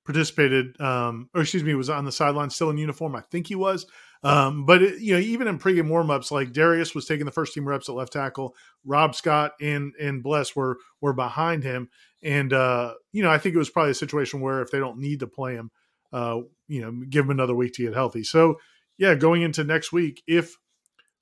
participated, 0.07 0.81
um, 0.81 1.29
or 1.35 1.43
excuse 1.43 1.63
me, 1.63 1.75
was 1.75 1.91
on 1.91 2.07
the 2.07 2.13
sideline 2.13 2.49
still 2.49 2.71
in 2.71 2.79
uniform. 2.79 3.15
I 3.15 3.21
think 3.31 3.47
he 3.47 3.57
was. 3.57 3.85
Um, 4.25 4.67
but 4.67 4.83
it, 4.83 5.01
you 5.01 5.15
know, 5.15 5.21
even 5.21 5.49
in 5.49 5.59
pregame 5.59 5.89
warmups, 5.89 6.31
like 6.31 6.53
Darius 6.53 6.95
was 6.95 7.07
taking 7.07 7.27
the 7.27 7.33
first 7.33 7.55
team 7.55 7.67
reps 7.67 7.89
at 7.89 7.95
left 7.95 8.13
tackle. 8.13 8.55
Rob 8.85 9.15
Scott 9.15 9.53
and 9.61 9.95
and 10.01 10.23
Bless 10.23 10.55
were 10.55 10.79
were 11.01 11.13
behind 11.13 11.65
him, 11.65 11.89
and 12.23 12.53
uh, 12.53 12.95
you 13.11 13.23
know, 13.23 13.31
I 13.31 13.39
think 13.39 13.55
it 13.55 13.59
was 13.59 13.71
probably 13.71 13.91
a 13.91 13.95
situation 13.95 14.41
where 14.41 14.63
if 14.63 14.71
they 14.71 14.79
don't 14.79 14.99
need 14.99 15.21
to 15.21 15.27
play 15.27 15.55
him, 15.55 15.71
uh, 16.13 16.41
you 16.69 16.81
know, 16.81 16.93
give 17.09 17.25
him 17.25 17.31
another 17.31 17.55
week 17.55 17.73
to 17.75 17.83
get 17.83 17.95
healthy. 17.95 18.23
So 18.23 18.61
yeah, 18.97 19.15
going 19.17 19.43
into 19.43 19.65
next 19.65 19.93
week, 19.93 20.23
if 20.29 20.57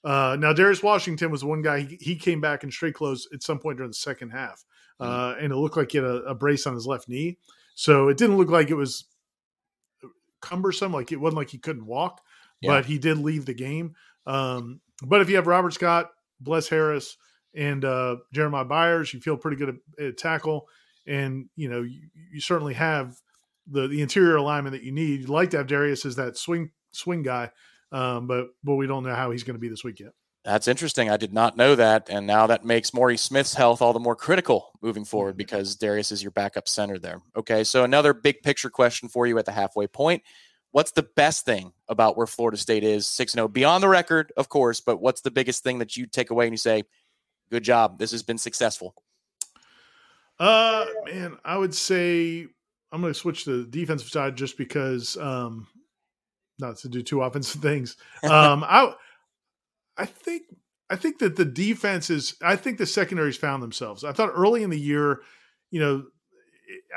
uh, 0.04 0.37
now 0.38 0.52
Darius 0.52 0.83
Washington 0.83 1.30
was 1.30 1.42
one 1.42 1.62
guy 1.62 1.80
he, 1.80 1.97
he, 2.00 2.16
came 2.16 2.40
back 2.40 2.64
in 2.64 2.71
straight 2.71 2.95
clothes 2.95 3.28
at 3.33 3.42
some 3.42 3.59
point 3.59 3.78
during 3.78 3.90
the 3.90 3.95
second 3.95 4.30
half, 4.30 4.64
mm-hmm. 5.00 5.11
uh, 5.11 5.35
and 5.42 5.52
it 5.52 5.57
looked 5.57 5.76
like 5.76 5.92
he 5.92 5.99
had 5.99 6.07
a, 6.07 6.23
a 6.25 6.35
brace 6.35 6.66
on 6.66 6.75
his 6.75 6.87
left 6.87 7.09
knee, 7.09 7.38
so 7.75 8.09
it 8.09 8.19
didn't 8.19 8.37
look 8.37 8.50
like 8.50 8.69
it 8.69 8.75
was 8.75 9.07
cumbersome, 10.50 10.92
like 10.92 11.12
it 11.12 11.20
wasn't 11.20 11.38
like 11.38 11.51
he 11.51 11.59
couldn't 11.59 11.87
walk 11.87 12.20
yeah. 12.61 12.70
but 12.70 12.87
he 12.87 12.98
did 12.98 13.18
leave 13.18 13.46
the 13.46 13.55
game. 13.55 13.94
Um, 14.27 14.81
but 15.03 15.20
if 15.20 15.31
you 15.31 15.37
have 15.37 15.46
Robert 15.46 15.72
Scott, 15.72 16.11
Bless 16.40 16.68
Harris, 16.68 17.16
and 17.55 17.85
uh, 17.85 18.16
Jeremiah 18.33 18.64
Byers, 18.64 19.12
you 19.12 19.20
feel 19.20 19.37
pretty 19.37 19.57
good 19.57 19.81
at, 19.98 20.05
at 20.05 20.16
tackle, 20.18 20.68
and 21.07 21.48
you 21.57 21.68
know 21.68 21.83
you, 21.83 22.09
you, 22.33 22.40
certainly 22.40 22.75
have 22.75 23.16
the 23.66 23.88
the 23.88 24.03
interior 24.03 24.37
alignment 24.37 24.75
that 24.75 24.85
you 24.85 24.92
need. 24.92 25.20
You'd 25.20 25.29
like 25.29 25.51
to 25.51 25.57
have 25.59 25.66
Darius 25.66 26.07
as 26.07 26.16
that 26.16 26.37
swing 26.37 26.70
swing 26.92 27.22
guy, 27.22 27.51
um, 27.92 28.27
but 28.27 28.48
but 28.62 28.77
we 28.77 28.87
don't 28.87 29.03
know 29.03 29.14
how 29.14 29.31
he's 29.31 29.42
going 29.42 29.57
to 29.57 29.61
be 29.61 29.68
this 29.68 29.83
week 29.83 30.01
yet. 30.01 30.12
That's 30.44 30.68
interesting. 30.68 31.11
I 31.11 31.18
did 31.18 31.35
not 31.35 31.57
know 31.57 31.74
that, 31.74 32.09
and 32.09 32.26
now 32.26 32.46
that 32.46 32.64
makes 32.64 32.94
Maurice 32.94 33.22
Smith's 33.22 33.55
health 33.55 33.83
all 33.83 33.92
the 33.92 34.00
more 34.00 34.16
critical 34.16 34.70
moving 34.81 35.05
forward 35.05 35.33
mm-hmm. 35.33 35.38
because 35.38 35.76
Darius 35.76 36.12
is 36.12 36.22
your 36.22 36.33
backup 36.33 36.66
center 36.66 36.98
there. 36.98 37.20
Okay, 37.37 37.62
so 37.62 37.85
another 37.85 38.14
big 38.14 38.42
picture 38.42 38.70
question 38.70 39.09
for 39.09 39.26
you 39.26 39.38
at 39.38 39.44
the 39.44 39.53
halfway 39.53 39.87
point 39.87 40.22
what's 40.72 40.92
the 40.92 41.03
best 41.03 41.44
thing 41.44 41.72
about 41.88 42.16
where 42.16 42.26
Florida 42.26 42.57
State 42.57 42.85
is 42.85 43.07
6 43.07 43.33
0 43.33 43.48
beyond 43.48 43.83
the 43.83 43.88
record, 43.88 44.33
of 44.37 44.48
course, 44.48 44.81
but 44.81 45.00
what's 45.00 45.20
the 45.20 45.31
biggest 45.31 45.62
thing 45.62 45.79
that 45.79 45.96
you 45.96 46.07
take 46.07 46.31
away 46.31 46.46
and 46.46 46.53
you 46.53 46.59
say, 46.59 46.85
good 47.50 47.64
job, 47.64 47.98
this 47.98 48.12
has 48.12 48.22
been 48.22 48.38
successful? 48.38 48.94
Uh, 50.38 50.87
man, 51.05 51.37
I 51.44 51.59
would 51.59 51.74
say 51.74 52.46
I'm 52.92 53.00
going 53.00 53.12
to 53.12 53.18
switch 53.18 53.44
to 53.44 53.64
the 53.64 53.70
defensive 53.70 54.09
side 54.09 54.37
just 54.37 54.57
because, 54.57 55.16
um, 55.16 55.66
not 56.59 56.76
to 56.79 56.88
do 56.88 57.03
two 57.03 57.22
offensive 57.22 57.61
things. 57.62 57.96
Um, 58.22 58.64
I, 58.64 58.94
I 60.01 60.07
think, 60.07 60.43
I 60.89 60.97
think 60.97 61.19
that 61.19 61.37
the 61.37 61.45
defense 61.45 62.11
is, 62.11 62.35
I 62.43 62.57
think 62.57 62.79
the 62.79 62.87
secondaries 62.87 63.37
found 63.37 63.63
themselves. 63.63 64.03
I 64.03 64.13
thought 64.13 64.33
early 64.35 64.63
in 64.63 64.71
the 64.71 64.81
year, 64.81 65.21
you 65.71 65.81
know, 65.81 66.05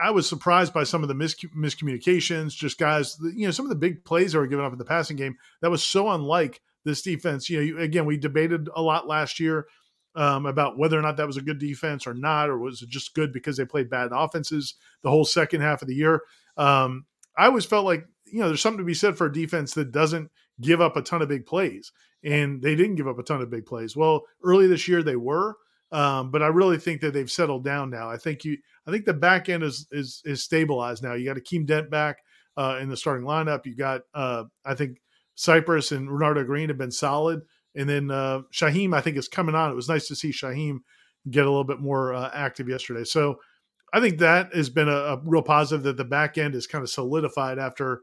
I 0.02 0.12
was 0.12 0.28
surprised 0.28 0.74
by 0.74 0.84
some 0.84 1.04
of 1.04 1.10
the 1.10 1.16
mis- 1.16 1.36
miscommunications, 1.56 2.56
just 2.56 2.78
guys, 2.78 3.18
you 3.22 3.46
know, 3.46 3.52
some 3.52 3.66
of 3.66 3.70
the 3.70 3.76
big 3.76 4.06
plays 4.06 4.32
that 4.32 4.40
were 4.40 4.48
given 4.48 4.66
up 4.66 4.72
in 4.72 4.78
the 4.78 4.86
passing 4.86 5.18
game. 5.18 5.36
That 5.62 5.72
was 5.72 5.84
so 5.84 6.10
unlike 6.10 6.62
this 6.86 7.02
defense. 7.02 7.50
You 7.50 7.76
know, 7.76 7.82
again, 7.82 8.06
we 8.06 8.18
debated 8.18 8.70
a 8.76 8.82
lot 8.82 9.08
last 9.08 9.40
year 9.40 9.68
um, 10.16 10.46
about 10.46 10.78
whether 10.78 10.98
or 10.98 11.02
not 11.02 11.18
that 11.18 11.28
was 11.28 11.38
a 11.38 11.42
good 11.42 11.60
defense 11.60 12.06
or 12.06 12.14
not, 12.14 12.50
or 12.50 12.58
was 12.58 12.82
it 12.82 12.90
just 12.90 13.16
good 13.16 13.34
because 13.34 13.58
they 13.58 13.66
played 13.66 13.90
bad 13.90 14.12
offenses 14.14 14.76
the 15.02 15.10
whole 15.10 15.26
second 15.26 15.62
half 15.62 15.82
of 15.82 15.88
the 15.88 15.96
year. 15.96 16.22
Um, 16.58 17.06
I 17.38 17.48
always 17.48 17.66
felt 17.66 17.86
like, 17.86 18.06
you 18.26 18.40
know, 18.40 18.48
there's 18.48 18.62
something 18.62 18.80
to 18.80 18.84
be 18.84 18.94
said 18.94 19.18
for 19.18 19.26
a 19.26 19.34
defense 19.34 19.74
that 19.74 19.92
doesn't 19.92 20.30
give 20.62 20.82
up 20.82 20.96
a 20.96 21.02
ton 21.02 21.22
of 21.22 21.30
big 21.30 21.46
plays. 21.46 21.92
And 22.24 22.62
they 22.62 22.76
didn't 22.76 22.96
give 22.96 23.08
up 23.08 23.20
a 23.20 23.24
ton 23.24 23.42
of 23.42 23.50
big 23.50 23.66
plays. 23.66 23.96
Well, 23.96 24.24
early 24.44 24.68
this 24.68 24.88
year 24.88 25.04
they 25.04 25.18
were. 25.18 25.58
Um, 25.92 26.32
but 26.32 26.42
I 26.42 26.48
really 26.48 26.80
think 26.80 27.02
that 27.02 27.14
they've 27.14 27.30
settled 27.30 27.64
down 27.64 27.92
now. 27.92 28.10
I 28.10 28.18
think 28.18 28.44
you, 28.44 28.58
I 28.88 28.92
think 28.92 29.06
the 29.06 29.14
back 29.14 29.48
end 29.48 29.62
is 29.62 29.88
is 29.92 30.24
is 30.26 30.42
stabilized 30.42 31.04
now. 31.04 31.14
You 31.14 31.26
got 31.26 31.38
Akeem 31.38 31.68
Dent 31.68 31.92
back 31.92 32.18
uh, 32.58 32.80
in 32.82 32.90
the 32.90 32.98
starting 32.98 33.28
lineup. 33.28 33.68
You 33.68 33.76
got, 33.76 34.02
uh, 34.16 34.46
I 34.66 34.74
think 34.74 35.02
Cypress 35.36 35.92
and 35.92 36.10
Renardo 36.10 36.46
Green 36.48 36.70
have 36.70 36.80
been 36.80 36.92
solid, 36.92 37.42
and 37.76 37.88
then 37.88 38.10
uh, 38.10 38.42
Shyheim 38.52 38.96
I 38.96 39.02
think 39.02 39.18
is 39.18 39.28
coming 39.28 39.54
on. 39.54 39.72
It 39.72 39.76
was 39.76 39.88
nice 39.88 40.08
to 40.08 40.16
see 40.16 40.32
Shyheim 40.32 40.80
get 41.30 41.46
a 41.46 41.50
little 41.50 41.64
bit 41.64 41.80
more 41.80 42.16
uh, 42.16 42.32
active 42.34 42.68
yesterday. 42.68 43.04
So 43.04 43.40
I 43.94 44.00
think 44.00 44.18
that 44.18 44.54
has 44.56 44.72
been 44.72 44.90
a, 44.90 44.92
a 44.92 45.22
real 45.24 45.44
positive 45.44 45.84
that 45.84 45.98
the 45.98 46.04
back 46.04 46.40
end 46.40 46.56
is 46.56 46.66
kind 46.66 46.82
of 46.82 46.90
solidified 46.90 47.60
after 47.60 48.02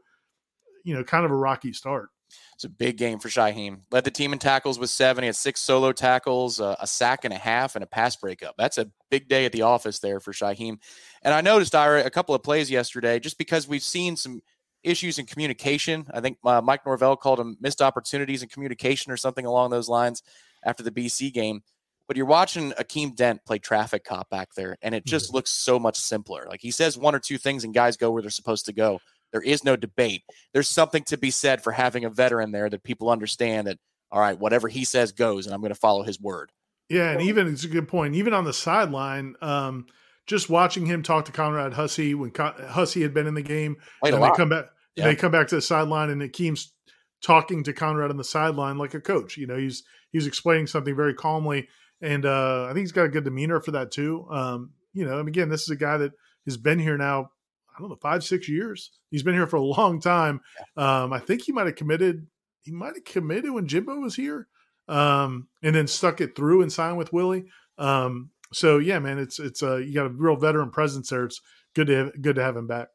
you 0.85 0.95
know 0.95 1.03
kind 1.03 1.25
of 1.25 1.31
a 1.31 1.35
rocky 1.35 1.73
start. 1.73 2.09
It's 2.55 2.63
a 2.63 2.69
big 2.69 2.97
game 2.97 3.19
for 3.19 3.29
Shyheim. 3.29 3.81
Led 3.91 4.03
the 4.03 4.11
team 4.11 4.33
in 4.33 4.39
tackles 4.39 4.77
with 4.77 4.89
seven. 4.89 5.23
He 5.23 5.27
had 5.27 5.35
six 5.35 5.61
solo 5.61 5.91
tackles, 5.91 6.61
uh, 6.61 6.75
a 6.79 6.87
sack 6.87 7.25
and 7.25 7.33
a 7.33 7.37
half, 7.37 7.75
and 7.75 7.83
a 7.83 7.87
pass 7.87 8.15
breakup. 8.15 8.55
That's 8.57 8.77
a 8.77 8.89
big 9.09 9.27
day 9.27 9.45
at 9.45 9.51
the 9.51 9.63
office 9.63 9.99
there 9.99 10.19
for 10.19 10.31
Shyheim. 10.31 10.77
And 11.23 11.33
I 11.33 11.41
noticed 11.41 11.73
Ira, 11.73 12.05
a 12.05 12.09
couple 12.11 12.35
of 12.35 12.43
plays 12.43 12.69
yesterday, 12.69 13.19
just 13.19 13.37
because 13.37 13.67
we've 13.67 13.83
seen 13.83 14.15
some 14.15 14.41
issues 14.83 15.19
in 15.19 15.25
communication. 15.25 16.05
I 16.13 16.21
think 16.21 16.37
uh, 16.43 16.61
Mike 16.61 16.85
Norvell 16.85 17.15
called 17.15 17.39
them 17.39 17.57
missed 17.59 17.81
opportunities 17.81 18.43
in 18.43 18.49
communication 18.49 19.11
or 19.11 19.17
something 19.17 19.45
along 19.45 19.71
those 19.71 19.89
lines 19.89 20.23
after 20.63 20.83
the 20.83 20.91
BC 20.91 21.33
game. 21.33 21.61
But 22.07 22.17
you're 22.17 22.25
watching 22.25 22.71
Akeem 22.71 23.15
Dent 23.15 23.45
play 23.45 23.57
traffic 23.57 24.03
cop 24.03 24.29
back 24.29 24.53
there, 24.55 24.77
and 24.81 24.93
it 24.93 25.05
just 25.05 25.27
mm-hmm. 25.27 25.37
looks 25.37 25.51
so 25.51 25.79
much 25.79 25.97
simpler. 25.97 26.45
Like 26.49 26.59
he 26.61 26.71
says 26.71 26.97
one 26.97 27.15
or 27.15 27.19
two 27.19 27.37
things, 27.37 27.63
and 27.63 27.73
guys 27.73 27.95
go 27.95 28.11
where 28.11 28.21
they're 28.21 28.31
supposed 28.31 28.65
to 28.65 28.73
go. 28.73 28.99
There 29.31 29.41
is 29.41 29.63
no 29.63 29.75
debate. 29.75 30.23
There's 30.53 30.69
something 30.69 31.03
to 31.05 31.17
be 31.17 31.31
said 31.31 31.63
for 31.63 31.71
having 31.71 32.05
a 32.05 32.09
veteran 32.09 32.51
there 32.51 32.69
that 32.69 32.83
people 32.83 33.09
understand 33.09 33.67
that, 33.67 33.77
all 34.11 34.19
right, 34.19 34.37
whatever 34.37 34.67
he 34.67 34.83
says 34.83 35.11
goes, 35.11 35.45
and 35.45 35.55
I'm 35.55 35.61
going 35.61 35.73
to 35.73 35.79
follow 35.79 36.03
his 36.03 36.19
word. 36.19 36.51
Yeah, 36.89 37.11
and 37.11 37.21
even 37.21 37.47
it's 37.47 37.63
a 37.63 37.69
good 37.69 37.87
point. 37.87 38.15
Even 38.15 38.33
on 38.33 38.43
the 38.43 38.51
sideline, 38.51 39.35
um, 39.41 39.85
just 40.27 40.49
watching 40.49 40.85
him 40.85 41.03
talk 41.03 41.25
to 41.25 41.31
Conrad 41.31 41.73
Hussey 41.73 42.13
when 42.13 42.31
Con- 42.31 42.55
Hussey 42.67 43.01
had 43.01 43.13
been 43.13 43.27
in 43.27 43.33
the 43.33 43.41
game, 43.41 43.77
Played 44.01 44.13
and 44.13 44.23
they 44.23 44.31
come 44.31 44.49
back, 44.49 44.65
yeah. 44.95 45.05
they 45.05 45.15
come 45.15 45.31
back 45.31 45.47
to 45.47 45.55
the 45.55 45.61
sideline, 45.61 46.09
and 46.09 46.21
Akeem's 46.21 46.73
talking 47.21 47.63
to 47.63 47.73
Conrad 47.73 48.11
on 48.11 48.17
the 48.17 48.23
sideline 48.25 48.77
like 48.77 48.93
a 48.93 48.99
coach. 48.99 49.37
You 49.37 49.47
know, 49.47 49.57
he's 49.57 49.83
he's 50.11 50.27
explaining 50.27 50.67
something 50.67 50.95
very 50.95 51.13
calmly, 51.13 51.69
and 52.01 52.25
uh, 52.25 52.65
I 52.65 52.73
think 52.73 52.79
he's 52.79 52.91
got 52.91 53.05
a 53.05 53.09
good 53.09 53.23
demeanor 53.23 53.61
for 53.61 53.71
that 53.71 53.91
too. 53.91 54.27
Um, 54.29 54.71
you 54.93 55.05
know, 55.05 55.19
and 55.19 55.29
again, 55.29 55.47
this 55.47 55.61
is 55.61 55.69
a 55.69 55.77
guy 55.77 55.97
that 55.97 56.11
has 56.45 56.57
been 56.57 56.79
here 56.79 56.97
now 56.97 57.29
I 57.75 57.79
don't 57.79 57.89
know, 57.89 57.97
five, 58.01 58.23
six 58.23 58.49
years. 58.49 58.91
He's 59.09 59.23
been 59.23 59.33
here 59.33 59.47
for 59.47 59.57
a 59.57 59.61
long 59.61 60.01
time. 60.01 60.41
Um, 60.77 61.13
I 61.13 61.19
think 61.19 61.43
he 61.43 61.51
might 61.51 61.67
have 61.67 61.75
committed. 61.75 62.27
He 62.63 62.71
might 62.71 62.95
have 62.95 63.05
committed 63.05 63.51
when 63.51 63.67
Jimbo 63.67 63.95
was 63.99 64.15
here, 64.15 64.47
um, 64.87 65.47
and 65.63 65.75
then 65.75 65.87
stuck 65.87 66.21
it 66.21 66.35
through 66.35 66.61
and 66.61 66.71
signed 66.71 66.97
with 66.97 67.13
Willie. 67.13 67.45
Um, 67.77 68.29
so 68.53 68.77
yeah, 68.77 68.99
man, 68.99 69.17
it's 69.17 69.39
it's 69.39 69.63
uh, 69.63 69.77
you 69.77 69.93
got 69.93 70.05
a 70.05 70.09
real 70.09 70.35
veteran 70.35 70.69
presence 70.69 71.09
there. 71.09 71.25
It's 71.25 71.41
good 71.73 71.87
to 71.87 71.95
have, 71.95 72.21
good 72.21 72.35
to 72.35 72.43
have 72.43 72.57
him 72.57 72.67
back. 72.67 72.89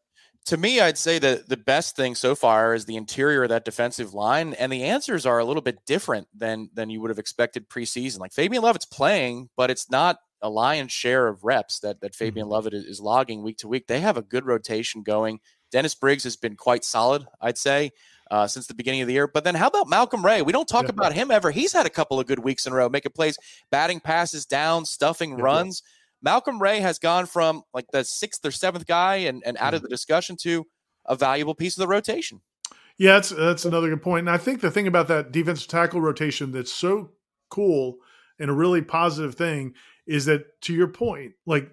To 0.46 0.56
me, 0.56 0.78
I'd 0.78 0.98
say 0.98 1.18
that 1.18 1.48
the 1.48 1.56
best 1.56 1.96
thing 1.96 2.14
so 2.14 2.36
far 2.36 2.72
is 2.72 2.84
the 2.84 2.94
interior 2.94 3.42
of 3.42 3.48
that 3.48 3.64
defensive 3.64 4.14
line, 4.14 4.52
and 4.54 4.70
the 4.70 4.84
answers 4.84 5.26
are 5.26 5.40
a 5.40 5.44
little 5.44 5.62
bit 5.62 5.84
different 5.86 6.28
than 6.32 6.70
than 6.72 6.90
you 6.90 7.00
would 7.00 7.10
have 7.10 7.18
expected 7.18 7.68
preseason. 7.68 8.20
Like 8.20 8.32
Fabian 8.32 8.62
Lovett's 8.62 8.84
playing, 8.84 9.48
but 9.56 9.70
it's 9.70 9.90
not 9.90 10.18
a 10.42 10.50
lion's 10.50 10.92
share 10.92 11.28
of 11.28 11.44
reps 11.44 11.80
that 11.80 12.00
that 12.00 12.14
Fabian 12.14 12.44
mm-hmm. 12.44 12.52
Lovett 12.52 12.74
is, 12.74 12.84
is 12.84 13.00
logging 13.00 13.42
week 13.42 13.58
to 13.58 13.68
week. 13.68 13.86
They 13.86 14.00
have 14.00 14.16
a 14.16 14.22
good 14.22 14.46
rotation 14.46 15.02
going. 15.02 15.40
Dennis 15.72 15.94
Briggs 15.94 16.24
has 16.24 16.36
been 16.36 16.56
quite 16.56 16.84
solid, 16.84 17.26
I'd 17.40 17.58
say 17.58 17.92
uh, 18.30 18.46
since 18.46 18.66
the 18.66 18.74
beginning 18.74 19.02
of 19.02 19.08
the 19.08 19.14
year. 19.14 19.28
But 19.28 19.44
then 19.44 19.54
how 19.54 19.68
about 19.68 19.88
Malcolm 19.88 20.24
Ray? 20.24 20.42
We 20.42 20.52
don't 20.52 20.68
talk 20.68 20.84
yeah. 20.84 20.90
about 20.90 21.12
him 21.12 21.30
ever. 21.30 21.50
He's 21.50 21.72
had 21.72 21.86
a 21.86 21.90
couple 21.90 22.18
of 22.18 22.26
good 22.26 22.40
weeks 22.40 22.66
in 22.66 22.72
a 22.72 22.76
row, 22.76 22.88
making 22.88 23.12
plays, 23.12 23.38
batting 23.70 24.00
passes 24.00 24.46
down, 24.46 24.84
stuffing 24.84 25.38
yeah. 25.38 25.44
runs. 25.44 25.82
Malcolm 26.22 26.60
Ray 26.60 26.80
has 26.80 26.98
gone 26.98 27.26
from 27.26 27.62
like 27.72 27.86
the 27.92 28.04
sixth 28.04 28.44
or 28.44 28.50
seventh 28.50 28.86
guy 28.86 29.16
and, 29.16 29.42
and 29.46 29.56
out 29.58 29.74
of 29.74 29.78
mm-hmm. 29.78 29.84
the 29.84 29.90
discussion 29.90 30.36
to 30.42 30.66
a 31.04 31.14
valuable 31.14 31.54
piece 31.54 31.76
of 31.76 31.80
the 31.80 31.88
rotation. 31.88 32.40
Yeah, 32.98 33.12
that's 33.12 33.28
that's 33.28 33.64
another 33.64 33.90
good 33.90 34.02
point. 34.02 34.20
And 34.20 34.30
I 34.30 34.38
think 34.38 34.60
the 34.60 34.70
thing 34.70 34.86
about 34.86 35.08
that 35.08 35.30
defensive 35.30 35.68
tackle 35.68 36.00
rotation 36.00 36.52
that's 36.52 36.72
so 36.72 37.10
cool 37.50 37.98
and 38.38 38.50
a 38.50 38.54
really 38.54 38.82
positive 38.82 39.34
thing 39.34 39.74
is 40.06 40.26
that 40.26 40.60
to 40.62 40.74
your 40.74 40.88
point, 40.88 41.32
like 41.46 41.70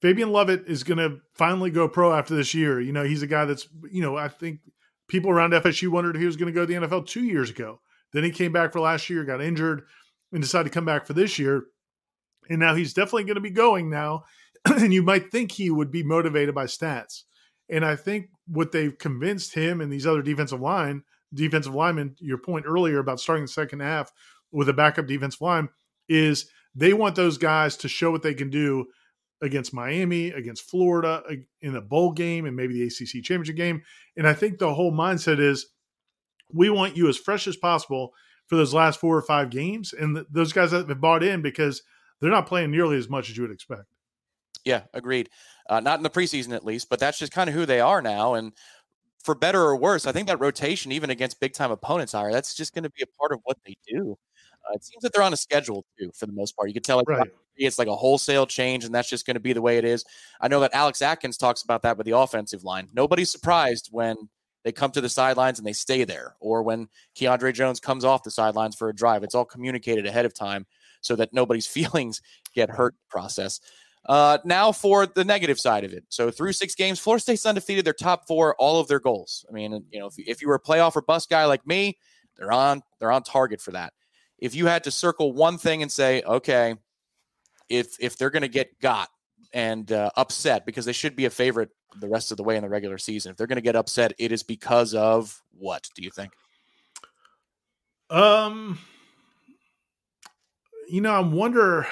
Fabian 0.00 0.30
Lovett 0.30 0.64
is 0.66 0.84
going 0.84 0.98
to 0.98 1.18
finally 1.34 1.70
go 1.70 1.88
pro 1.88 2.12
after 2.12 2.34
this 2.34 2.54
year. 2.54 2.80
You 2.80 2.92
know, 2.92 3.04
he's 3.04 3.22
a 3.22 3.26
guy 3.26 3.44
that's, 3.44 3.66
you 3.90 4.02
know, 4.02 4.16
I 4.16 4.28
think 4.28 4.60
people 5.08 5.30
around 5.30 5.52
FSU 5.52 5.88
wondered 5.88 6.16
if 6.16 6.20
he 6.20 6.26
was 6.26 6.36
going 6.36 6.52
to 6.52 6.54
go 6.54 6.66
to 6.66 6.66
the 6.66 6.86
NFL 6.86 7.06
two 7.06 7.24
years 7.24 7.50
ago. 7.50 7.80
Then 8.12 8.22
he 8.22 8.30
came 8.30 8.52
back 8.52 8.72
for 8.72 8.80
last 8.80 9.10
year, 9.10 9.24
got 9.24 9.42
injured, 9.42 9.82
and 10.32 10.42
decided 10.42 10.64
to 10.64 10.74
come 10.74 10.84
back 10.84 11.06
for 11.06 11.14
this 11.14 11.38
year. 11.38 11.64
And 12.48 12.60
now 12.60 12.74
he's 12.74 12.94
definitely 12.94 13.24
going 13.24 13.36
to 13.36 13.40
be 13.40 13.50
going 13.50 13.90
now. 13.90 14.24
and 14.66 14.92
you 14.92 15.02
might 15.02 15.30
think 15.30 15.52
he 15.52 15.70
would 15.70 15.90
be 15.90 16.02
motivated 16.02 16.54
by 16.54 16.64
stats. 16.66 17.22
And 17.68 17.84
I 17.84 17.96
think 17.96 18.28
what 18.46 18.72
they've 18.72 18.96
convinced 18.96 19.54
him 19.54 19.80
and 19.80 19.90
these 19.90 20.06
other 20.06 20.22
defensive 20.22 20.60
line, 20.60 21.02
defensive 21.32 21.74
linemen, 21.74 22.16
your 22.18 22.38
point 22.38 22.66
earlier 22.66 22.98
about 22.98 23.20
starting 23.20 23.44
the 23.44 23.48
second 23.48 23.80
half 23.80 24.12
with 24.52 24.68
a 24.68 24.72
backup 24.72 25.06
defensive 25.06 25.40
line, 25.40 25.68
is 26.08 26.46
they 26.74 26.92
want 26.92 27.14
those 27.14 27.38
guys 27.38 27.76
to 27.78 27.88
show 27.88 28.10
what 28.10 28.22
they 28.22 28.34
can 28.34 28.50
do 28.50 28.86
against 29.42 29.74
Miami, 29.74 30.28
against 30.28 30.68
Florida, 30.68 31.22
in 31.60 31.76
a 31.76 31.80
bowl 31.80 32.12
game, 32.12 32.46
and 32.46 32.56
maybe 32.56 32.74
the 32.74 32.86
ACC 32.86 33.22
championship 33.22 33.56
game. 33.56 33.82
And 34.16 34.26
I 34.26 34.32
think 34.32 34.58
the 34.58 34.74
whole 34.74 34.92
mindset 34.92 35.38
is 35.38 35.66
we 36.52 36.70
want 36.70 36.96
you 36.96 37.08
as 37.08 37.16
fresh 37.16 37.46
as 37.46 37.56
possible 37.56 38.12
for 38.46 38.56
those 38.56 38.74
last 38.74 39.00
four 39.00 39.16
or 39.16 39.22
five 39.22 39.50
games. 39.50 39.92
And 39.92 40.16
th- 40.16 40.26
those 40.30 40.52
guys 40.52 40.72
have 40.72 41.00
bought 41.00 41.22
in 41.22 41.42
because 41.42 41.82
they're 42.20 42.30
not 42.30 42.46
playing 42.46 42.70
nearly 42.70 42.96
as 42.96 43.08
much 43.08 43.30
as 43.30 43.36
you 43.36 43.42
would 43.42 43.52
expect. 43.52 43.84
Yeah, 44.64 44.82
agreed. 44.94 45.28
Uh, 45.68 45.80
not 45.80 45.98
in 45.98 46.02
the 46.02 46.10
preseason, 46.10 46.54
at 46.54 46.64
least, 46.64 46.88
but 46.88 46.98
that's 46.98 47.18
just 47.18 47.32
kind 47.32 47.48
of 47.48 47.54
who 47.54 47.66
they 47.66 47.80
are 47.80 48.00
now. 48.00 48.34
And 48.34 48.52
for 49.22 49.34
better 49.34 49.60
or 49.60 49.76
worse, 49.76 50.06
I 50.06 50.12
think 50.12 50.28
that 50.28 50.40
rotation, 50.40 50.92
even 50.92 51.10
against 51.10 51.40
big 51.40 51.52
time 51.52 51.70
opponents, 51.70 52.14
are 52.14 52.32
that's 52.32 52.54
just 52.54 52.74
going 52.74 52.84
to 52.84 52.90
be 52.90 53.02
a 53.02 53.18
part 53.18 53.32
of 53.32 53.40
what 53.44 53.58
they 53.66 53.76
do. 53.86 54.16
Uh, 54.68 54.74
it 54.74 54.84
seems 54.84 55.02
that 55.02 55.12
they're 55.12 55.22
on 55.22 55.32
a 55.32 55.36
schedule 55.36 55.84
too, 55.98 56.10
for 56.14 56.26
the 56.26 56.32
most 56.32 56.56
part. 56.56 56.68
You 56.68 56.74
could 56.74 56.84
tell 56.84 56.98
like, 56.98 57.08
right. 57.08 57.30
it's 57.56 57.78
like 57.78 57.88
a 57.88 57.96
wholesale 57.96 58.46
change, 58.46 58.84
and 58.84 58.94
that's 58.94 59.08
just 59.08 59.26
going 59.26 59.34
to 59.34 59.40
be 59.40 59.52
the 59.52 59.62
way 59.62 59.78
it 59.78 59.84
is. 59.84 60.04
I 60.40 60.48
know 60.48 60.60
that 60.60 60.74
Alex 60.74 61.02
Atkins 61.02 61.36
talks 61.36 61.62
about 61.62 61.82
that 61.82 61.96
with 61.96 62.06
the 62.06 62.16
offensive 62.16 62.64
line. 62.64 62.88
Nobody's 62.94 63.30
surprised 63.30 63.88
when 63.92 64.16
they 64.64 64.72
come 64.72 64.90
to 64.92 65.00
the 65.00 65.08
sidelines 65.08 65.58
and 65.58 65.66
they 65.66 65.72
stay 65.74 66.04
there, 66.04 66.36
or 66.40 66.62
when 66.62 66.88
Keiondre 67.16 67.52
Jones 67.52 67.80
comes 67.80 68.04
off 68.04 68.22
the 68.22 68.30
sidelines 68.30 68.74
for 68.74 68.88
a 68.88 68.94
drive. 68.94 69.22
It's 69.22 69.34
all 69.34 69.44
communicated 69.44 70.06
ahead 70.06 70.24
of 70.24 70.34
time 70.34 70.66
so 71.00 71.14
that 71.16 71.32
nobody's 71.32 71.66
feelings 71.68 72.22
get 72.54 72.70
hurt 72.70 72.94
process. 73.08 73.60
Uh, 74.06 74.36
now 74.44 74.70
for 74.70 75.06
the 75.06 75.24
negative 75.24 75.58
side 75.58 75.82
of 75.82 75.92
it. 75.94 76.04
So 76.10 76.30
through 76.30 76.52
six 76.52 76.74
games, 76.74 76.98
Florida 76.98 77.22
State's 77.22 77.46
undefeated. 77.46 77.86
Their 77.86 77.94
top 77.94 78.26
four, 78.26 78.54
all 78.56 78.78
of 78.78 78.86
their 78.86 79.00
goals. 79.00 79.46
I 79.48 79.52
mean, 79.52 79.82
you 79.90 79.98
know, 79.98 80.06
if, 80.06 80.14
if 80.18 80.42
you 80.42 80.48
were 80.48 80.56
a 80.56 80.60
playoff 80.60 80.94
or 80.94 81.00
bust 81.00 81.30
guy 81.30 81.46
like 81.46 81.66
me, 81.66 81.96
they're 82.36 82.52
on 82.52 82.82
they're 82.98 83.12
on 83.12 83.22
target 83.22 83.60
for 83.60 83.70
that 83.72 83.92
if 84.44 84.54
you 84.54 84.66
had 84.66 84.84
to 84.84 84.90
circle 84.90 85.32
one 85.32 85.56
thing 85.56 85.80
and 85.80 85.90
say, 85.90 86.22
okay, 86.22 86.74
if 87.70 87.96
if 87.98 88.18
they're 88.18 88.28
going 88.28 88.42
to 88.42 88.48
get 88.48 88.78
got 88.78 89.08
and 89.54 89.90
uh, 89.90 90.10
upset 90.18 90.66
because 90.66 90.84
they 90.84 90.92
should 90.92 91.16
be 91.16 91.24
a 91.24 91.30
favorite 91.30 91.70
the 91.98 92.08
rest 92.08 92.30
of 92.30 92.36
the 92.36 92.42
way 92.42 92.56
in 92.56 92.62
the 92.62 92.68
regular 92.68 92.98
season, 92.98 93.30
if 93.30 93.38
they're 93.38 93.46
going 93.46 93.56
to 93.56 93.62
get 93.62 93.74
upset, 93.74 94.12
it 94.18 94.32
is 94.32 94.42
because 94.42 94.92
of 94.94 95.40
what? 95.56 95.88
Do 95.96 96.02
you 96.02 96.10
think? 96.10 96.32
Um, 98.10 98.78
you 100.90 101.00
know, 101.00 101.14
I 101.14 101.20
wonder. 101.20 101.86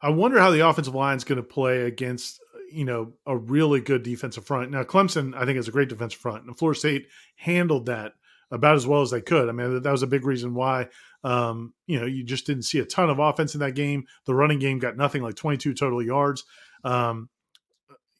I 0.00 0.10
wonder 0.10 0.38
how 0.38 0.52
the 0.52 0.68
offensive 0.68 0.94
line 0.94 1.16
is 1.16 1.24
going 1.24 1.38
to 1.38 1.42
play 1.42 1.86
against 1.86 2.38
you 2.70 2.84
know 2.84 3.14
a 3.26 3.36
really 3.36 3.80
good 3.80 4.04
defensive 4.04 4.46
front. 4.46 4.70
Now 4.70 4.84
Clemson, 4.84 5.34
I 5.34 5.44
think, 5.44 5.58
is 5.58 5.66
a 5.66 5.72
great 5.72 5.88
defensive 5.88 6.20
front, 6.20 6.44
and 6.44 6.56
Florida 6.56 6.78
State 6.78 7.08
handled 7.34 7.86
that 7.86 8.12
about 8.50 8.76
as 8.76 8.86
well 8.86 9.02
as 9.02 9.10
they 9.10 9.20
could. 9.20 9.48
I 9.48 9.52
mean, 9.52 9.82
that 9.82 9.90
was 9.92 10.02
a 10.02 10.06
big 10.06 10.24
reason 10.24 10.54
why 10.54 10.88
um, 11.26 11.74
you 11.88 11.98
know, 11.98 12.06
you 12.06 12.22
just 12.22 12.46
didn't 12.46 12.62
see 12.62 12.78
a 12.78 12.84
ton 12.84 13.10
of 13.10 13.18
offense 13.18 13.54
in 13.54 13.60
that 13.60 13.74
game. 13.74 14.04
The 14.26 14.34
running 14.34 14.60
game 14.60 14.78
got 14.78 14.96
nothing 14.96 15.22
like 15.22 15.34
22 15.34 15.74
total 15.74 16.00
yards. 16.00 16.44
Um, 16.84 17.28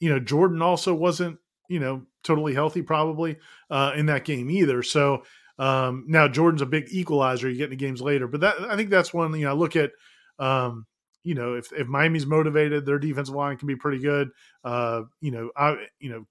you 0.00 0.10
know, 0.10 0.18
Jordan 0.18 0.60
also 0.60 0.92
wasn't, 0.92 1.38
you 1.68 1.78
know, 1.78 2.02
totally 2.24 2.52
healthy 2.52 2.82
probably 2.82 3.36
uh, 3.70 3.92
in 3.94 4.06
that 4.06 4.24
game 4.24 4.50
either. 4.50 4.82
So 4.82 5.22
um, 5.56 6.04
now 6.08 6.26
Jordan's 6.26 6.62
a 6.62 6.66
big 6.66 6.88
equalizer. 6.90 7.48
You 7.48 7.56
get 7.56 7.72
into 7.72 7.76
games 7.76 8.02
later, 8.02 8.26
but 8.26 8.40
that 8.40 8.60
I 8.60 8.74
think 8.74 8.90
that's 8.90 9.14
one. 9.14 9.32
You 9.38 9.44
know, 9.44 9.52
I 9.52 9.54
look 9.54 9.76
at, 9.76 9.92
um, 10.40 10.84
you 11.22 11.36
know, 11.36 11.54
if 11.54 11.72
if 11.72 11.86
Miami's 11.86 12.26
motivated, 12.26 12.86
their 12.86 12.98
defensive 12.98 13.36
line 13.36 13.56
can 13.56 13.68
be 13.68 13.76
pretty 13.76 14.00
good. 14.00 14.30
Uh, 14.64 15.02
you 15.20 15.30
know, 15.30 15.50
I 15.56 15.76
you 16.00 16.10
know 16.10 16.24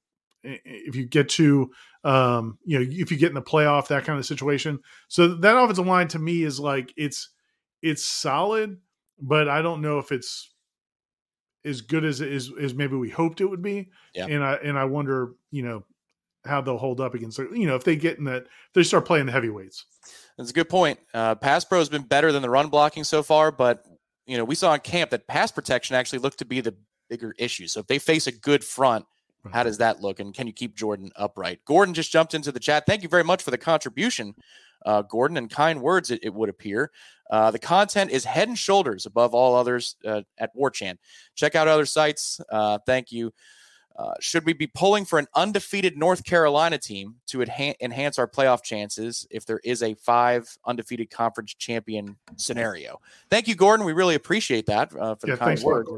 if 0.63 0.95
you 0.95 1.05
get 1.05 1.29
to 1.29 1.71
um, 2.03 2.58
you 2.63 2.79
know 2.79 2.86
if 2.88 3.12
you 3.12 3.17
get 3.17 3.29
in 3.29 3.36
the 3.36 3.41
playoff 3.41 3.88
that 3.88 4.05
kind 4.05 4.19
of 4.19 4.25
situation. 4.25 4.79
So 5.08 5.36
that 5.36 5.58
offensive 5.58 5.88
line 5.88 6.08
to 6.10 6.19
me 6.19 6.43
is 6.43 6.60
like 6.60 6.93
it's 6.95 7.29
it's 7.81 8.05
solid 8.05 8.79
but 9.19 9.47
i 9.47 9.62
don't 9.62 9.81
know 9.81 9.99
if 9.99 10.12
it's 10.12 10.51
as 11.63 11.81
good 11.81 12.05
as 12.05 12.21
as, 12.21 12.51
as 12.60 12.73
maybe 12.73 12.95
we 12.95 13.10
hoped 13.10 13.41
it 13.41 13.45
would 13.45 13.62
be. 13.62 13.89
Yeah. 14.13 14.27
and 14.27 14.43
i 14.43 14.55
and 14.55 14.77
i 14.77 14.86
wonder 14.86 15.34
you 15.51 15.63
know 15.63 15.84
how 16.45 16.62
they'll 16.62 16.77
hold 16.77 17.01
up 17.01 17.15
against 17.15 17.39
you 17.39 17.65
know 17.65 17.75
if 17.75 17.84
they 17.84 17.95
get 17.95 18.17
in 18.17 18.25
that 18.25 18.45
they 18.73 18.84
start 18.84 19.05
playing 19.05 19.25
the 19.25 19.31
heavyweights. 19.31 19.86
That's 20.38 20.49
a 20.49 20.53
good 20.53 20.69
point. 20.69 20.99
Uh, 21.13 21.36
pass 21.36 21.63
pro 21.63 21.79
has 21.79 21.89
been 21.89 22.03
better 22.03 22.31
than 22.31 22.41
the 22.41 22.49
run 22.49 22.67
blocking 22.69 23.03
so 23.03 23.23
far 23.23 23.51
but 23.51 23.86
you 24.25 24.38
know 24.38 24.43
we 24.45 24.55
saw 24.55 24.73
in 24.73 24.79
camp 24.81 25.12
that 25.12 25.27
pass 25.27 25.51
protection 25.51 25.95
actually 25.95 26.19
looked 26.19 26.39
to 26.39 26.45
be 26.45 26.62
the 26.62 26.75
bigger 27.10 27.34
issue. 27.38 27.67
So 27.67 27.81
if 27.81 27.88
they 27.88 27.99
face 27.99 28.27
a 28.27 28.31
good 28.31 28.63
front 28.63 29.05
how 29.51 29.63
does 29.63 29.77
that 29.77 30.01
look? 30.01 30.19
And 30.19 30.34
can 30.34 30.47
you 30.47 30.53
keep 30.53 30.75
Jordan 30.75 31.12
upright? 31.15 31.63
Gordon 31.65 31.93
just 31.93 32.12
jumped 32.12 32.34
into 32.34 32.51
the 32.51 32.60
chat. 32.60 32.86
Thank 32.86 33.03
you 33.03 33.10
very 33.10 33.23
much 33.23 33.43
for 33.43 33.51
the 33.51 33.58
contribution, 33.58 34.36
uh, 34.86 35.01
Gordon, 35.03 35.38
and 35.38 35.49
kind 35.49 35.81
words, 35.81 36.12
it, 36.12 36.19
it 36.23 36.34
would 36.34 36.49
appear. 36.49 36.91
Uh, 37.29 37.51
the 37.51 37.60
content 37.60 38.12
is 38.12 38.23
head 38.23 38.47
and 38.47 38.58
shoulders 38.58 39.05
above 39.05 39.34
all 39.34 39.55
others 39.55 39.95
uh, 40.05 40.21
at 40.38 40.55
Warchant. 40.55 40.97
Check 41.34 41.55
out 41.55 41.67
other 41.67 41.86
sites. 41.86 42.39
Uh, 42.51 42.77
thank 42.86 43.12
you. 43.12 43.34
Uh, 43.97 44.13
should 44.19 44.45
we 44.45 44.51
be 44.51 44.67
pulling 44.67 45.05
for 45.05 45.19
an 45.19 45.27
undefeated 45.36 45.97
North 45.97 46.25
Carolina 46.25 46.77
team 46.77 47.15
to 47.27 47.38
enha- 47.38 47.75
enhance 47.79 48.19
our 48.19 48.27
playoff 48.27 48.62
chances 48.62 49.25
if 49.31 49.45
there 49.45 49.62
is 49.63 49.81
a 49.81 49.93
five 49.93 50.58
undefeated 50.65 51.10
conference 51.10 51.53
champion 51.53 52.17
scenario? 52.36 52.99
Thank 53.29 53.47
you, 53.47 53.55
Gordon. 53.55 53.86
We 53.86 53.93
really 53.93 54.15
appreciate 54.15 54.65
that 54.65 54.93
uh, 54.93 55.15
for 55.15 55.27
yeah, 55.27 55.36
the 55.36 55.39
kind 55.39 55.60
words. 55.62 55.89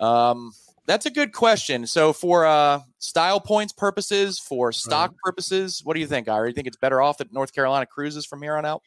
Um, 0.00 0.52
that's 0.88 1.04
a 1.04 1.10
good 1.10 1.32
question. 1.32 1.86
So 1.86 2.14
for 2.14 2.46
uh, 2.46 2.80
style 2.98 3.40
points 3.40 3.74
purposes, 3.74 4.38
for 4.38 4.72
stock 4.72 5.10
right. 5.10 5.18
purposes, 5.22 5.82
what 5.84 5.92
do 5.92 6.00
you 6.00 6.06
think, 6.06 6.28
Ira? 6.28 6.48
You 6.48 6.54
think 6.54 6.66
it's 6.66 6.78
better 6.78 7.02
off 7.02 7.18
that 7.18 7.30
North 7.30 7.52
Carolina 7.54 7.84
cruises 7.84 8.24
from 8.24 8.40
here 8.40 8.56
on 8.56 8.64
out? 8.64 8.82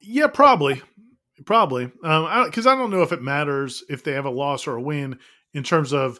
Yeah, 0.00 0.28
probably, 0.28 0.80
probably. 1.44 1.86
Because 1.86 2.66
um, 2.66 2.68
I, 2.68 2.72
I 2.72 2.76
don't 2.76 2.90
know 2.90 3.02
if 3.02 3.12
it 3.12 3.20
matters 3.20 3.84
if 3.90 4.02
they 4.02 4.12
have 4.12 4.24
a 4.24 4.30
loss 4.30 4.66
or 4.66 4.76
a 4.76 4.82
win 4.82 5.18
in 5.54 5.62
terms 5.62 5.92
of. 5.92 6.18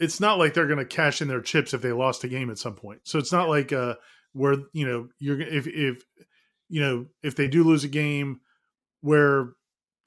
It's 0.00 0.18
not 0.18 0.38
like 0.38 0.54
they're 0.54 0.66
going 0.66 0.78
to 0.78 0.86
cash 0.86 1.20
in 1.20 1.28
their 1.28 1.42
chips 1.42 1.74
if 1.74 1.82
they 1.82 1.92
lost 1.92 2.24
a 2.24 2.28
game 2.28 2.48
at 2.48 2.56
some 2.56 2.74
point. 2.74 3.00
So 3.04 3.18
it's 3.18 3.32
not 3.32 3.50
like 3.50 3.70
uh, 3.70 3.96
where 4.32 4.56
you 4.72 4.86
know 4.86 5.08
you're 5.18 5.38
if 5.38 5.66
if 5.66 6.02
you 6.70 6.80
know 6.80 7.04
if 7.22 7.36
they 7.36 7.48
do 7.48 7.62
lose 7.64 7.84
a 7.84 7.88
game 7.88 8.40
where 9.02 9.52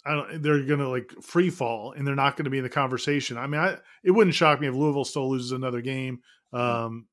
I 0.05 0.13
don't, 0.13 0.41
they're 0.41 0.63
going 0.63 0.79
to 0.79 0.89
like 0.89 1.11
free 1.21 1.49
fall 1.49 1.93
and 1.93 2.05
they're 2.05 2.15
not 2.15 2.35
going 2.35 2.45
to 2.45 2.51
be 2.51 2.57
in 2.57 2.63
the 2.63 2.69
conversation. 2.69 3.37
I 3.37 3.47
mean, 3.47 3.61
I, 3.61 3.77
it 4.03 4.11
wouldn't 4.11 4.35
shock 4.35 4.59
me 4.59 4.67
if 4.67 4.73
Louisville 4.73 5.05
still 5.05 5.29
loses 5.29 5.51
another 5.51 5.81
game. 5.81 6.21
Mm-hmm. 6.53 6.85
Um, 6.85 7.07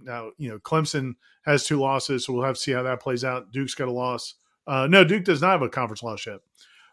now, 0.00 0.30
you 0.38 0.48
know, 0.48 0.58
Clemson 0.58 1.14
has 1.44 1.66
two 1.66 1.78
losses, 1.78 2.24
so 2.24 2.32
we'll 2.32 2.44
have 2.44 2.56
to 2.56 2.60
see 2.60 2.72
how 2.72 2.82
that 2.82 3.00
plays 3.00 3.24
out. 3.24 3.52
Duke's 3.52 3.74
got 3.74 3.88
a 3.88 3.92
loss. 3.92 4.34
Uh, 4.66 4.86
no, 4.86 5.04
Duke 5.04 5.24
does 5.24 5.40
not 5.40 5.52
have 5.52 5.62
a 5.62 5.68
conference 5.68 6.02
loss 6.02 6.26
yet. 6.26 6.40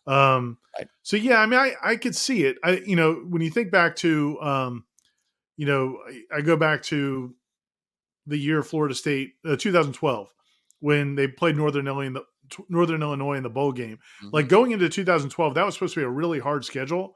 Um, 0.06 0.58
right. 0.78 0.88
So 1.02 1.18
yeah, 1.18 1.40
I 1.40 1.46
mean, 1.46 1.60
I, 1.60 1.74
I 1.82 1.96
could 1.96 2.16
see 2.16 2.44
it. 2.44 2.58
I, 2.64 2.82
you 2.86 2.96
know, 2.96 3.14
when 3.14 3.42
you 3.42 3.50
think 3.50 3.72
back 3.72 3.96
to, 3.98 4.40
um, 4.42 4.86
you 5.58 5.66
know, 5.66 6.00
I, 6.08 6.38
I 6.38 6.42
go 6.42 6.58
back 6.58 6.84
to 6.84 7.34
the 8.28 8.38
year 8.38 8.64
Florida 8.64 8.96
State, 8.96 9.34
uh, 9.46 9.56
2012, 9.56 10.34
when 10.80 11.16
they 11.16 11.28
played 11.28 11.56
Northern 11.56 11.88
Illinois 11.88 12.08
in 12.08 12.14
the 12.14 12.26
Northern 12.70 13.02
Illinois 13.02 13.36
in 13.36 13.44
the 13.44 13.50
bowl 13.50 13.72
game. 13.72 14.00
Mhm. 14.24 14.34
Like 14.34 14.48
going 14.48 14.72
into 14.72 14.90
2012, 14.90 15.56
that 15.56 15.66
was 15.66 15.74
supposed 15.76 15.94
to 15.96 16.00
be 16.02 16.06
a 16.06 16.10
really 16.10 16.40
hard 16.40 16.66
schedule, 16.66 17.16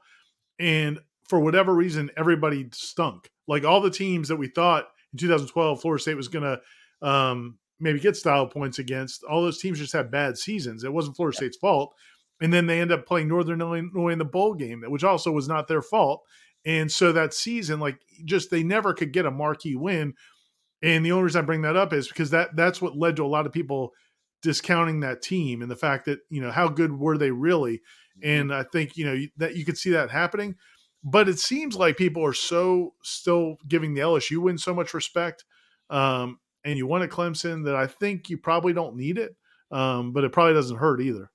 and 0.58 0.98
for 1.28 1.40
whatever 1.40 1.74
reason, 1.74 2.10
everybody 2.16 2.68
stunk. 2.72 3.30
Like 3.46 3.64
all 3.64 3.80
the 3.80 3.90
teams 3.90 4.28
that 4.28 4.36
we 4.36 4.48
thought 4.48 4.88
in 5.12 5.18
2012, 5.18 5.80
Florida 5.80 6.00
State 6.00 6.16
was 6.16 6.28
going 6.28 6.44
to 6.44 7.06
um, 7.06 7.58
maybe 7.80 8.00
get 8.00 8.16
style 8.16 8.46
points 8.46 8.78
against. 8.78 9.24
All 9.24 9.42
those 9.42 9.60
teams 9.60 9.78
just 9.78 9.92
had 9.92 10.10
bad 10.10 10.36
seasons. 10.38 10.84
It 10.84 10.92
wasn't 10.92 11.16
Florida 11.16 11.36
State's 11.36 11.56
fault, 11.56 11.94
and 12.40 12.52
then 12.52 12.66
they 12.66 12.80
end 12.80 12.92
up 12.92 13.06
playing 13.06 13.28
Northern 13.28 13.60
Illinois 13.60 14.08
in 14.12 14.18
the 14.18 14.24
bowl 14.24 14.54
game, 14.54 14.82
which 14.86 15.04
also 15.04 15.30
was 15.30 15.48
not 15.48 15.68
their 15.68 15.82
fault. 15.82 16.22
And 16.64 16.90
so 16.90 17.12
that 17.12 17.34
season, 17.34 17.78
like, 17.80 17.98
just 18.24 18.50
they 18.50 18.62
never 18.62 18.92
could 18.92 19.12
get 19.12 19.26
a 19.26 19.30
marquee 19.30 19.76
win. 19.76 20.14
And 20.82 21.04
the 21.04 21.12
only 21.12 21.24
reason 21.24 21.42
I 21.42 21.46
bring 21.46 21.62
that 21.62 21.76
up 21.76 21.92
is 21.92 22.08
because 22.08 22.30
that 22.30 22.54
that's 22.56 22.80
what 22.80 22.96
led 22.96 23.16
to 23.16 23.24
a 23.24 23.26
lot 23.26 23.46
of 23.46 23.52
people 23.52 23.92
discounting 24.42 25.00
that 25.00 25.22
team 25.22 25.62
and 25.62 25.70
the 25.70 25.76
fact 25.76 26.04
that 26.06 26.20
you 26.30 26.40
know 26.40 26.50
how 26.50 26.68
good 26.68 26.98
were 26.98 27.18
they 27.18 27.30
really? 27.30 27.80
And 28.22 28.52
i 28.52 28.64
think 28.64 28.96
you 28.96 29.04
know 29.04 29.16
that 29.36 29.56
you 29.56 29.64
could 29.64 29.78
see 29.78 29.90
that 29.90 30.10
happening. 30.10 30.56
But 31.04 31.28
it 31.28 31.38
seems 31.38 31.76
like 31.76 31.96
people 31.96 32.24
are 32.24 32.32
so 32.32 32.94
still 33.02 33.56
giving 33.66 33.94
the 33.94 34.00
lsu 34.00 34.38
win 34.38 34.58
so 34.58 34.74
much 34.74 34.94
respect 34.94 35.44
um, 35.90 36.38
and 36.64 36.76
you 36.76 36.86
won 36.86 37.02
at 37.02 37.10
clemson 37.10 37.64
that 37.64 37.76
i 37.76 37.86
think 37.86 38.28
you 38.28 38.36
probably 38.36 38.72
don't 38.72 38.96
need 38.96 39.16
it 39.16 39.36
um, 39.70 40.12
but 40.12 40.24
it 40.24 40.32
probably 40.32 40.54
doesn't 40.54 40.78
hurt 40.78 41.00
either 41.00 41.30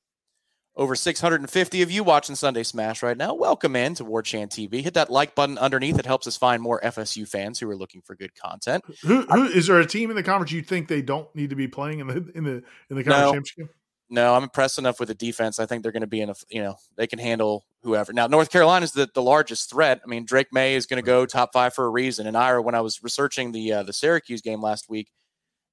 Over 0.76 0.96
650 0.96 1.82
of 1.84 1.92
you 1.92 2.04
watching 2.04 2.36
Sunday 2.36 2.64
Smash 2.64 3.04
right 3.04 3.16
now. 3.16 3.36
Welcome 3.36 3.76
in 3.76 3.94
to 3.96 4.04
Warchant 4.04 4.50
TV. 4.50 4.82
Hit 4.82 4.96
that 4.96 5.12
like 5.12 5.36
button 5.36 5.60
underneath. 5.60 6.00
It 6.00 6.08
helps 6.08 6.26
us 6.26 6.36
find 6.36 6.64
more 6.64 6.82
FSU 6.82 7.28
fans 7.28 7.60
who 7.60 7.70
are 7.70 7.76
looking 7.76 8.02
for 8.02 8.16
good 8.16 8.34
content. 8.34 8.84
who, 9.04 9.22
who 9.22 9.44
is 9.44 9.68
there 9.68 9.80
a 9.80 9.86
team 9.86 10.10
in 10.10 10.16
the 10.16 10.24
conference 10.24 10.52
you 10.52 10.64
think 10.64 10.88
they 10.88 11.04
don't 11.04 11.34
need 11.36 11.52
to 11.52 11.56
be 11.56 11.68
playing 11.68 12.00
in 12.00 12.08
the 12.08 12.32
in 12.34 12.44
the 12.44 12.64
in 12.90 12.96
the 12.96 13.04
conference 13.04 13.08
No. 13.08 13.34
championship 13.34 13.76
No, 14.10 14.34
I'm 14.34 14.42
impressed 14.42 14.80
enough 14.80 15.00
with 15.00 15.10
the 15.10 15.16
defense. 15.16 15.60
I 15.60 15.68
think 15.68 15.84
they're 15.84 15.92
going 15.92 16.02
to 16.02 16.08
be 16.08 16.22
in 16.22 16.32
a, 16.32 16.36
you 16.50 16.64
know, 16.64 16.76
they 16.96 17.06
can 17.06 17.20
handle 17.20 17.66
whoever. 17.84 18.12
Now, 18.12 18.26
North 18.26 18.50
Carolina 18.50 18.84
is 18.84 18.94
the, 18.94 19.08
the 19.14 19.22
largest 19.22 19.70
threat. 19.70 20.02
I 20.04 20.08
mean, 20.08 20.26
Drake 20.26 20.48
Maye 20.52 20.74
is 20.74 20.88
going 20.88 21.02
to 21.02 21.06
go 21.06 21.28
top 21.28 21.54
five 21.54 21.76
for 21.76 21.86
a 21.86 21.90
reason. 21.90 22.26
And 22.26 22.36
Ira, 22.36 22.64
when 22.64 22.74
I 22.74 22.82
was 22.82 23.04
researching 23.04 23.52
the 23.52 23.74
uh, 23.74 23.84
the 23.84 23.94
Syracuse 23.94 24.42
game 24.42 24.60
last 24.62 24.90
week, 24.90 25.12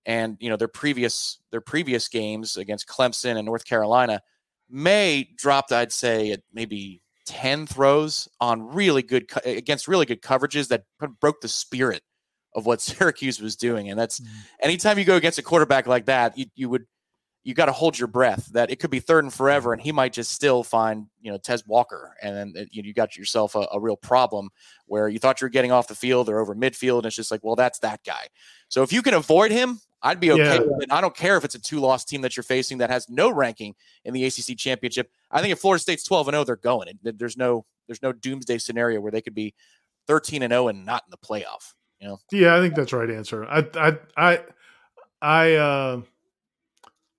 and 0.05 0.37
you 0.41 0.51
know 0.51 0.57
their 0.57 0.69
previous 0.69 1.39
their 1.53 1.63
previous 1.63 2.09
games 2.09 2.59
against 2.59 2.87
Clemson 2.87 3.37
and 3.37 3.47
North 3.47 3.65
Carolina, 3.65 4.21
Maye 4.71 5.29
dropped, 5.37 5.73
I'd 5.73 5.93
say, 5.93 6.33
at 6.33 6.41
maybe 6.53 7.03
ten 7.27 7.67
throws 7.67 8.29
on 8.41 8.75
really 8.75 9.03
good 9.03 9.29
co- 9.29 9.41
against 9.45 9.89
really 9.89 10.07
good 10.07 10.23
coverages 10.23 10.69
that 10.69 10.85
broke 11.21 11.41
the 11.41 11.49
spirit 11.49 12.03
of 12.55 12.67
what 12.67 12.81
Syracuse 12.81 13.41
was 13.41 13.57
doing. 13.57 13.91
And 13.91 13.99
that's 13.99 14.21
mm. 14.21 14.27
anytime 14.63 14.99
you 14.99 15.05
go 15.05 15.17
against 15.17 15.39
a 15.39 15.43
quarterback 15.43 15.87
like 15.87 16.07
that, 16.07 16.37
you, 16.37 16.47
you 16.55 16.69
would 16.69 16.87
you 17.43 17.55
got 17.55 17.67
to 17.67 17.73
hold 17.73 17.99
your 17.99 18.07
breath 18.09 18.47
that 18.53 18.71
it 18.71 18.77
could 18.81 18.91
be 18.91 19.01
third 19.01 19.25
and 19.25 19.33
forever, 19.33 19.73
and 19.73 19.81
he 19.81 19.93
might 19.93 20.13
just 20.13 20.33
still 20.33 20.63
find 20.63 21.07
you 21.23 21.33
know 21.33 21.39
Tez 21.39 21.67
Walker, 21.67 22.15
and 22.23 22.37
then 22.37 22.63
uh, 22.63 22.67
you, 22.71 22.83
you 22.83 22.93
got 22.93 23.17
yourself 23.17 23.55
a, 23.55 23.67
a 23.73 23.81
real 23.81 23.97
problem 23.97 24.51
where 24.87 25.09
you 25.09 25.19
thought 25.19 25.41
you 25.41 25.47
were 25.47 25.51
getting 25.51 25.73
off 25.73 25.89
the 25.89 25.95
field 25.95 26.29
or 26.29 26.39
over 26.39 26.55
midfield, 26.55 26.99
and 26.99 27.07
it's 27.07 27.17
just 27.17 27.31
like, 27.31 27.43
well, 27.43 27.57
that's 27.57 27.79
that 27.81 28.05
guy. 28.05 28.27
So 28.69 28.83
if 28.83 28.93
you 28.93 29.01
can 29.03 29.15
avoid 29.15 29.51
him, 29.53 29.81
I'd 30.03 30.21
be 30.21 30.33
okay 30.33 30.43
Yeah. 30.57 30.61
with 30.61 30.83
it. 30.83 30.93
I 30.93 31.01
don't 31.01 31.17
care 31.17 31.37
if 31.37 31.45
it's 31.45 31.55
a 31.55 31.61
two-loss 31.61 32.05
team 32.05 32.21
that 32.23 32.37
you're 32.37 32.45
facing 32.45 32.79
that 32.79 32.91
has 32.91 33.09
no 33.09 33.31
ranking 33.31 33.75
in 34.05 34.15
the 34.15 34.25
ACC 34.25 34.57
championship. 34.57 35.11
I 35.31 35.41
think 35.41 35.53
if 35.53 35.59
Florida 35.61 35.81
State's 35.81 36.05
12 36.05 36.29
and 36.29 36.35
0, 36.35 36.45
they're 36.45 36.57
going. 36.57 36.89
There's 37.03 37.37
no 37.37 37.65
there's 37.87 38.03
no 38.03 38.13
doomsday 38.13 38.59
scenario 38.59 39.01
where 39.01 39.11
they 39.13 39.21
could 39.23 39.35
be 39.35 39.55
13 40.07 40.43
and 40.43 40.53
0 40.53 40.69
and 40.69 40.85
not 40.85 41.05
in 41.07 41.11
the 41.11 41.17
playoff. 41.17 41.75
You 42.01 42.09
know, 42.09 42.19
Yeah, 42.33 42.57
I 42.57 42.61
think 42.61 42.75
that's 42.75 42.93
right 42.93 43.11
answer. 43.11 43.45
I 43.45 43.67
I 43.75 43.99
I 44.17 44.39
I 45.21 45.55
uh 45.55 46.01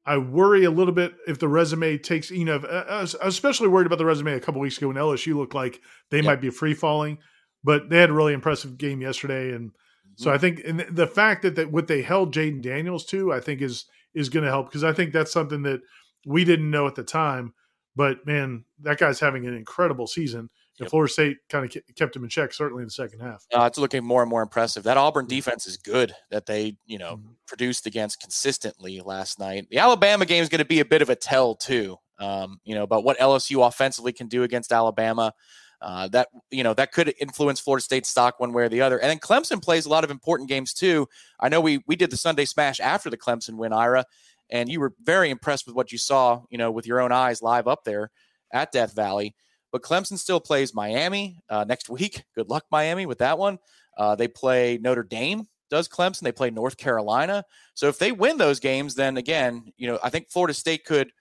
I 0.06 0.18
worry 0.18 0.64
a 0.64 0.72
little 0.72 0.94
bit 0.94 1.14
if 1.28 1.38
the 1.40 1.48
resume 1.48 1.98
takes, 1.98 2.32
you 2.32 2.46
know, 2.46 2.58
I 2.58 3.02
was 3.02 3.16
especially 3.22 3.68
worried 3.68 3.86
about 3.86 4.00
the 4.00 4.06
resume 4.06 4.34
a 4.34 4.40
couple 4.40 4.60
weeks 4.62 4.78
ago 4.78 4.88
when 4.88 4.98
LSU 4.98 5.36
looked 5.36 5.54
like 5.54 5.80
they 6.10 6.18
Yep. 6.18 6.26
might 6.26 6.42
be 6.42 6.50
free 6.50 6.74
falling, 6.74 7.20
but 7.64 7.90
they 7.90 7.98
had 8.00 8.10
a 8.10 8.14
really 8.14 8.34
impressive 8.34 8.78
game 8.78 9.02
yesterday, 9.02 9.52
and 9.54 9.72
Mm-hmm. 9.72 10.24
so 10.24 10.32
I 10.34 10.38
think 10.40 10.62
and 10.66 10.80
the 10.90 11.08
fact 11.08 11.44
that 11.44 11.56
that 11.56 11.72
what 11.72 11.88
they 11.88 12.02
held 12.02 12.34
Jayden 12.34 12.62
Daniels 12.62 13.06
to, 13.06 13.32
I 13.32 13.40
think 13.40 13.62
is 13.62 13.86
is 14.16 14.30
going 14.30 14.44
to 14.44 14.50
help 14.50 14.68
because 14.68 14.84
I 14.84 14.92
think 14.94 15.14
that's 15.14 15.32
something 15.32 15.62
that 15.62 15.82
we 16.26 16.44
didn't 16.44 16.70
know 16.72 16.88
at 16.88 16.96
the 16.96 17.04
time, 17.04 17.54
but 17.96 18.26
man, 18.26 18.66
that 18.82 18.98
guy's 18.98 19.20
having 19.20 19.46
an 19.48 19.54
incredible 19.56 20.08
season. 20.08 20.50
And 20.80 20.86
Yep. 20.86 20.90
Florida 20.90 21.12
State 21.14 21.38
kind 21.50 21.66
of 21.66 21.78
kept 21.96 22.16
him 22.16 22.24
in 22.24 22.30
check, 22.30 22.54
certainly 22.54 22.82
in 22.82 22.88
the 22.88 22.92
second 22.92 23.20
half. 23.20 23.46
Uh, 23.54 23.64
it's 23.66 23.78
looking 23.78 24.04
more 24.04 24.22
and 24.22 24.30
more 24.30 24.42
impressive. 24.42 24.84
That 24.84 24.98
Auburn 24.98 25.28
defense 25.28 25.68
is 25.68 25.78
good 25.78 26.16
that 26.32 26.46
they, 26.48 26.78
you 26.86 26.98
know, 26.98 27.18
Mhm. 27.18 27.36
produced 27.48 27.86
against 27.86 28.20
consistently 28.20 29.00
last 29.02 29.38
night. 29.38 29.68
The 29.70 29.78
Alabama 29.80 30.26
game 30.26 30.42
is 30.42 30.50
going 30.50 30.60
to 30.60 30.66
be 30.66 30.80
a 30.80 30.86
bit 30.86 31.02
of 31.02 31.10
a 31.10 31.16
tell 31.16 31.56
too. 31.56 31.98
Um, 32.20 32.60
you 32.64 32.74
know, 32.76 32.84
about 32.84 33.04
what 33.04 33.18
LSU 33.20 33.64
offensively 33.64 34.14
can 34.14 34.28
do 34.28 34.44
against 34.44 34.72
Alabama. 34.72 35.34
Uh, 35.82 36.08
that 36.10 36.28
you 36.52 36.64
know 36.64 36.76
that 36.76 36.92
could 36.92 37.12
influence 37.20 37.60
Florida 37.60 37.84
State's 37.84 38.08
stock 38.08 38.40
one 38.40 38.54
way 38.54 38.64
or 38.64 38.70
the 38.70 38.82
other. 38.82 39.00
And 39.00 39.10
then 39.10 39.18
Clemson 39.18 39.60
plays 39.62 39.88
a 39.88 39.90
lot 39.90 40.04
of 40.04 40.12
important 40.12 40.48
games 40.48 40.74
too. 40.76 41.08
I 41.40 41.50
know 41.50 41.60
we 41.60 41.84
we 41.88 41.96
did 41.96 42.12
the 42.12 42.18
Sunday 42.18 42.46
Smash 42.46 42.80
after 42.80 43.10
the 43.10 43.18
Clemson 43.18 43.56
win, 43.58 43.74
Ira, 43.74 44.06
and 44.52 44.70
you 44.70 44.80
were 44.80 44.94
very 45.02 45.32
impressed 45.32 45.66
with 45.66 45.76
what 45.76 45.92
you 45.92 45.98
saw, 45.98 46.44
you 46.52 46.58
know, 46.60 46.70
with 46.70 46.86
your 46.86 47.02
own 47.02 47.12
eyes 47.12 47.42
live 47.42 47.68
up 47.68 47.84
there 47.84 48.12
at 48.54 48.72
Death 48.72 48.94
Valley. 48.94 49.36
But 49.72 49.82
Clemson 49.82 50.18
still 50.18 50.40
plays 50.40 50.74
Miami 50.74 51.40
uh, 51.50 51.64
next 51.68 51.90
week. 51.90 52.24
Good 52.36 52.50
luck, 52.50 52.66
Miami, 52.72 53.06
with 53.06 53.20
that 53.20 53.38
one. 53.38 53.60
Uh, 53.98 54.16
they 54.16 54.28
play 54.28 54.78
Notre 54.82 55.04
Dame. 55.04 55.48
Does 55.70 55.88
Clemson? 55.88 56.22
They 56.22 56.32
play 56.34 56.50
North 56.50 56.78
Carolina. 56.78 57.46
So 57.74 57.88
if 57.88 57.98
they 57.98 58.12
win 58.12 58.38
those 58.38 58.60
games, 58.60 58.96
then 58.96 59.18
again, 59.18 59.72
you 59.78 59.88
know, 59.88 60.00
I 60.04 60.10
think 60.10 60.30
Florida 60.30 60.54
State 60.54 60.86
could. 60.86 61.12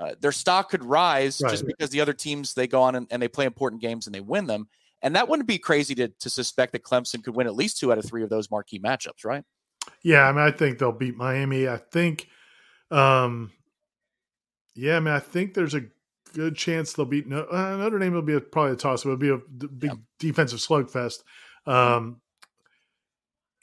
Uh, 0.00 0.14
their 0.20 0.32
stock 0.32 0.70
could 0.70 0.84
rise 0.84 1.38
just 1.38 1.64
because 1.64 1.90
the 1.90 2.00
other 2.00 2.14
teams 2.14 2.54
they 2.54 2.66
go 2.66 2.82
on 2.82 2.96
and, 2.96 3.06
and 3.10 3.22
they 3.22 3.28
play 3.28 3.44
important 3.44 3.80
games 3.80 4.06
and 4.06 4.14
they 4.14 4.20
win 4.20 4.46
them. 4.46 4.66
And 5.00 5.14
that 5.14 5.28
wouldn't 5.28 5.46
be 5.46 5.58
crazy 5.58 5.94
to, 5.96 6.08
to 6.08 6.30
suspect 6.30 6.72
that 6.72 6.82
Clemson 6.82 7.22
could 7.22 7.36
win 7.36 7.46
at 7.46 7.54
least 7.54 7.78
two 7.78 7.92
out 7.92 7.98
of 7.98 8.04
three 8.04 8.24
of 8.24 8.30
those 8.30 8.50
marquee 8.50 8.80
matchups, 8.80 9.24
right? 9.24 9.44
Yeah, 10.02 10.26
I 10.26 10.32
mean, 10.32 10.40
I 10.40 10.50
think 10.50 10.78
they'll 10.78 10.92
beat 10.92 11.16
Miami. 11.16 11.68
I 11.68 11.76
think, 11.76 12.28
um, 12.90 13.52
yeah, 14.74 14.96
I 14.96 15.00
mean, 15.00 15.14
I 15.14 15.20
think 15.20 15.54
there's 15.54 15.74
a 15.74 15.82
good 16.34 16.56
chance 16.56 16.92
they'll 16.92 17.06
beat 17.06 17.26
no, 17.26 17.44
uh, 17.44 17.76
Notre 17.76 17.98
Dame. 17.98 18.12
Will 18.14 18.22
be 18.22 18.34
a, 18.34 18.40
probably 18.40 18.72
a 18.72 18.76
toss. 18.76 19.04
It 19.04 19.08
will 19.08 19.16
be 19.16 19.30
a 19.30 19.38
d- 19.58 19.66
big 19.66 19.90
Yeah. 19.90 19.96
defensive 20.18 20.58
slugfest. 20.60 21.22
Um, 21.66 22.20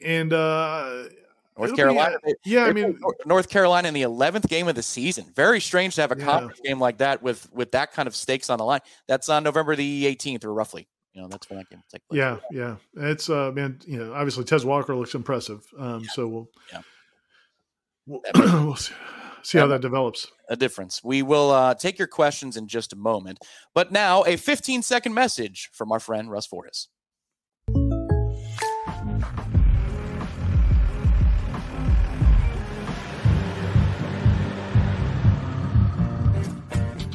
and 0.03 0.31
uh, 0.31 0.85
North 0.85 1.09
it'll 1.57 1.71
be- 1.71 1.75
Carolina. 1.75 2.17
yeah, 2.45 2.63
I 2.65 2.73
mean, 2.73 2.99
North 3.25 3.49
Carolina 3.49 3.87
in 3.89 3.93
the 3.93 4.03
eleventh 4.03 4.47
game 4.47 4.67
of 4.67 4.75
the 4.75 4.83
season. 4.83 5.25
Very 5.35 5.59
strange 5.59 5.95
to 5.95 6.01
have 6.01 6.11
a 6.11 6.17
Yeah. 6.17 6.25
conference 6.25 6.59
game 6.63 6.79
like 6.79 6.99
that 6.99 7.21
with 7.21 7.51
with 7.53 7.71
that 7.73 7.91
kind 7.91 8.07
of 8.07 8.15
stakes 8.15 8.49
on 8.49 8.57
the 8.59 8.65
line. 8.65 8.79
That's 9.07 9.27
on 9.29 9.43
November 9.43 9.75
the 9.75 10.05
eighteenth, 10.05 10.45
or 10.45 10.53
roughly. 10.53 10.87
You 11.13 11.23
know, 11.23 11.27
that's 11.27 11.49
when 11.49 11.57
that 11.57 11.69
game 11.69 11.79
will 11.79 11.85
take 11.91 12.07
place. 12.07 12.17
yeah, 12.17 12.37
yeah. 12.51 12.75
It's 13.09 13.29
uh, 13.29 13.51
man, 13.51 13.79
you 13.85 13.97
know, 13.97 14.13
obviously 14.13 14.43
Tez 14.45 14.63
Walker 14.63 14.95
looks 14.95 15.15
impressive. 15.15 15.65
Um, 15.77 16.05
so 16.05 16.27
we'll, 16.27 16.49
Yeah. 16.71 16.81
we'll, 18.05 18.21
we'll 18.65 18.75
see, 18.75 18.93
see 19.43 19.57
how 19.57 19.67
that 19.67 19.81
develops. 19.81 20.27
a 20.49 20.55
difference. 20.55 21.03
We 21.03 21.21
will 21.21 21.51
uh, 21.51 21.75
take 21.75 21.97
your 21.97 22.07
questions 22.07 22.57
in 22.57 22.67
just 22.67 22.93
a 22.93 22.95
moment. 22.95 23.39
But 23.73 23.91
now, 23.91 24.23
a 24.23 24.35
15 24.35 24.81
second 24.81 25.13
message 25.13 25.69
from 25.73 25.91
our 25.91 25.99
friend 25.99 26.29
Russ 26.31 26.45
Fortis. 26.45 26.87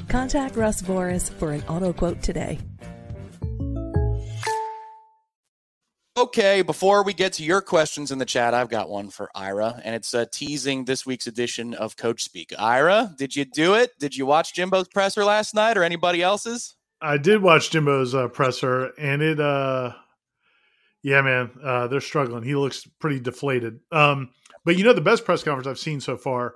Contact 0.09 0.55
Russ 0.55 0.81
Voris 0.81 1.29
for 1.29 1.51
an 1.51 1.63
auto 1.63 1.93
quote 1.93 2.23
today. 2.23 2.61
Okay, 6.17 6.63
before 6.63 7.03
we 7.03 7.13
get 7.13 7.33
to 7.35 7.43
your 7.43 7.61
questions 7.61 8.13
in 8.13 8.19
the 8.19 8.25
chat, 8.25 8.55
I've 8.55 8.69
got 8.69 8.89
one 8.89 9.11
for 9.11 9.31
Ira, 9.35 9.81
and 9.85 9.97
it's 9.97 10.15
uh, 10.15 10.27
teasing 10.31 10.85
this 10.85 11.05
week's 11.05 11.27
edition 11.27 11.75
of 11.75 11.97
Coach 11.97 12.23
Speak. 12.23 12.53
Ira, 12.57 13.13
did 13.19 13.35
you 13.35 13.45
do 13.45 13.75
it? 13.75 13.99
Did 13.99 14.17
you 14.17 14.25
watch 14.25 14.55
Jimbo's 14.55 14.87
presser 14.87 15.25
last 15.25 15.57
night 15.57 15.77
or 15.77 15.83
anybody 15.83 16.23
else's? 16.23 16.77
I 17.01 17.19
did 17.19 17.43
watch 17.43 17.71
Jimbo's 17.73 18.15
uh, 18.15 18.29
presser, 18.29 18.93
and 18.97 19.23
it, 19.23 19.41
uh, 19.41 19.93
yeah, 21.03 21.21
man, 21.21 21.51
uh, 21.65 21.89
they're 21.89 22.01
struggling. 22.01 22.45
He 22.45 22.55
looks 22.55 22.87
pretty 23.01 23.19
deflated. 23.19 23.81
Um, 23.91 24.31
but 24.65 24.79
you 24.79 24.85
know, 24.85 24.93
the 24.93 25.01
best 25.01 25.25
press 25.25 25.43
conference 25.43 25.67
I've 25.67 25.81
seen 25.81 26.01
so 26.01 26.17
far 26.17 26.55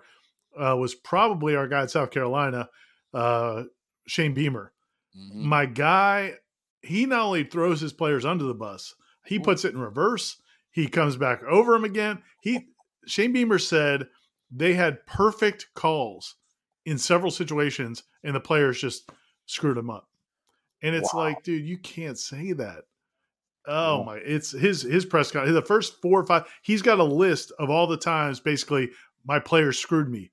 uh, 0.56 0.76
was 0.76 0.94
probably 0.94 1.56
our 1.56 1.66
guy 1.66 1.82
at 1.82 1.90
South 1.90 2.12
Carolina, 2.12 2.68
uh, 3.12 3.64
Shane 4.06 4.34
Beamer. 4.34 4.72
Mhm. 5.18 5.34
My 5.34 5.66
guy, 5.66 6.34
he 6.80 7.06
not 7.06 7.22
only 7.22 7.42
throws 7.42 7.80
his 7.80 7.92
players 7.92 8.24
under 8.24 8.44
the 8.44 8.54
bus, 8.54 8.94
he 9.28 9.38
puts 9.38 9.64
it 9.64 9.74
in 9.74 9.80
reverse. 9.80 10.40
He 10.70 10.88
comes 10.88 11.16
back 11.16 11.42
over 11.44 11.74
him 11.74 11.84
again. 11.84 12.22
He 12.42 12.68
Shane 13.06 13.32
Beamer 13.32 13.58
said 13.58 14.06
they 14.50 14.74
had 14.74 15.04
perfect 15.06 15.68
calls 15.74 16.36
in 16.86 16.98
several 16.98 17.30
situations, 17.30 18.02
and 18.24 18.34
the 18.34 18.40
players 18.40 18.80
just 18.80 19.10
screwed 19.46 19.76
him 19.76 19.90
up. 19.90 20.08
And 20.82 20.94
it's 20.94 21.12
Wow. 21.12 21.20
like, 21.20 21.42
dude, 21.42 21.66
you 21.66 21.78
can't 21.78 22.18
say 22.18 22.52
that. 22.52 22.84
Oh 23.66 23.98
Yeah. 24.00 24.04
my! 24.06 24.16
It's 24.18 24.50
his 24.52 24.82
his 24.82 25.04
press 25.04 25.30
con. 25.30 25.52
The 25.52 25.60
first 25.62 26.00
four 26.00 26.20
or 26.20 26.26
five, 26.26 26.44
he's 26.62 26.80
got 26.82 27.00
a 27.00 27.04
list 27.04 27.52
of 27.58 27.68
all 27.70 27.86
the 27.86 27.96
times 27.98 28.40
basically 28.40 28.90
my 29.26 29.38
players 29.38 29.78
screwed 29.78 30.08
me. 30.08 30.30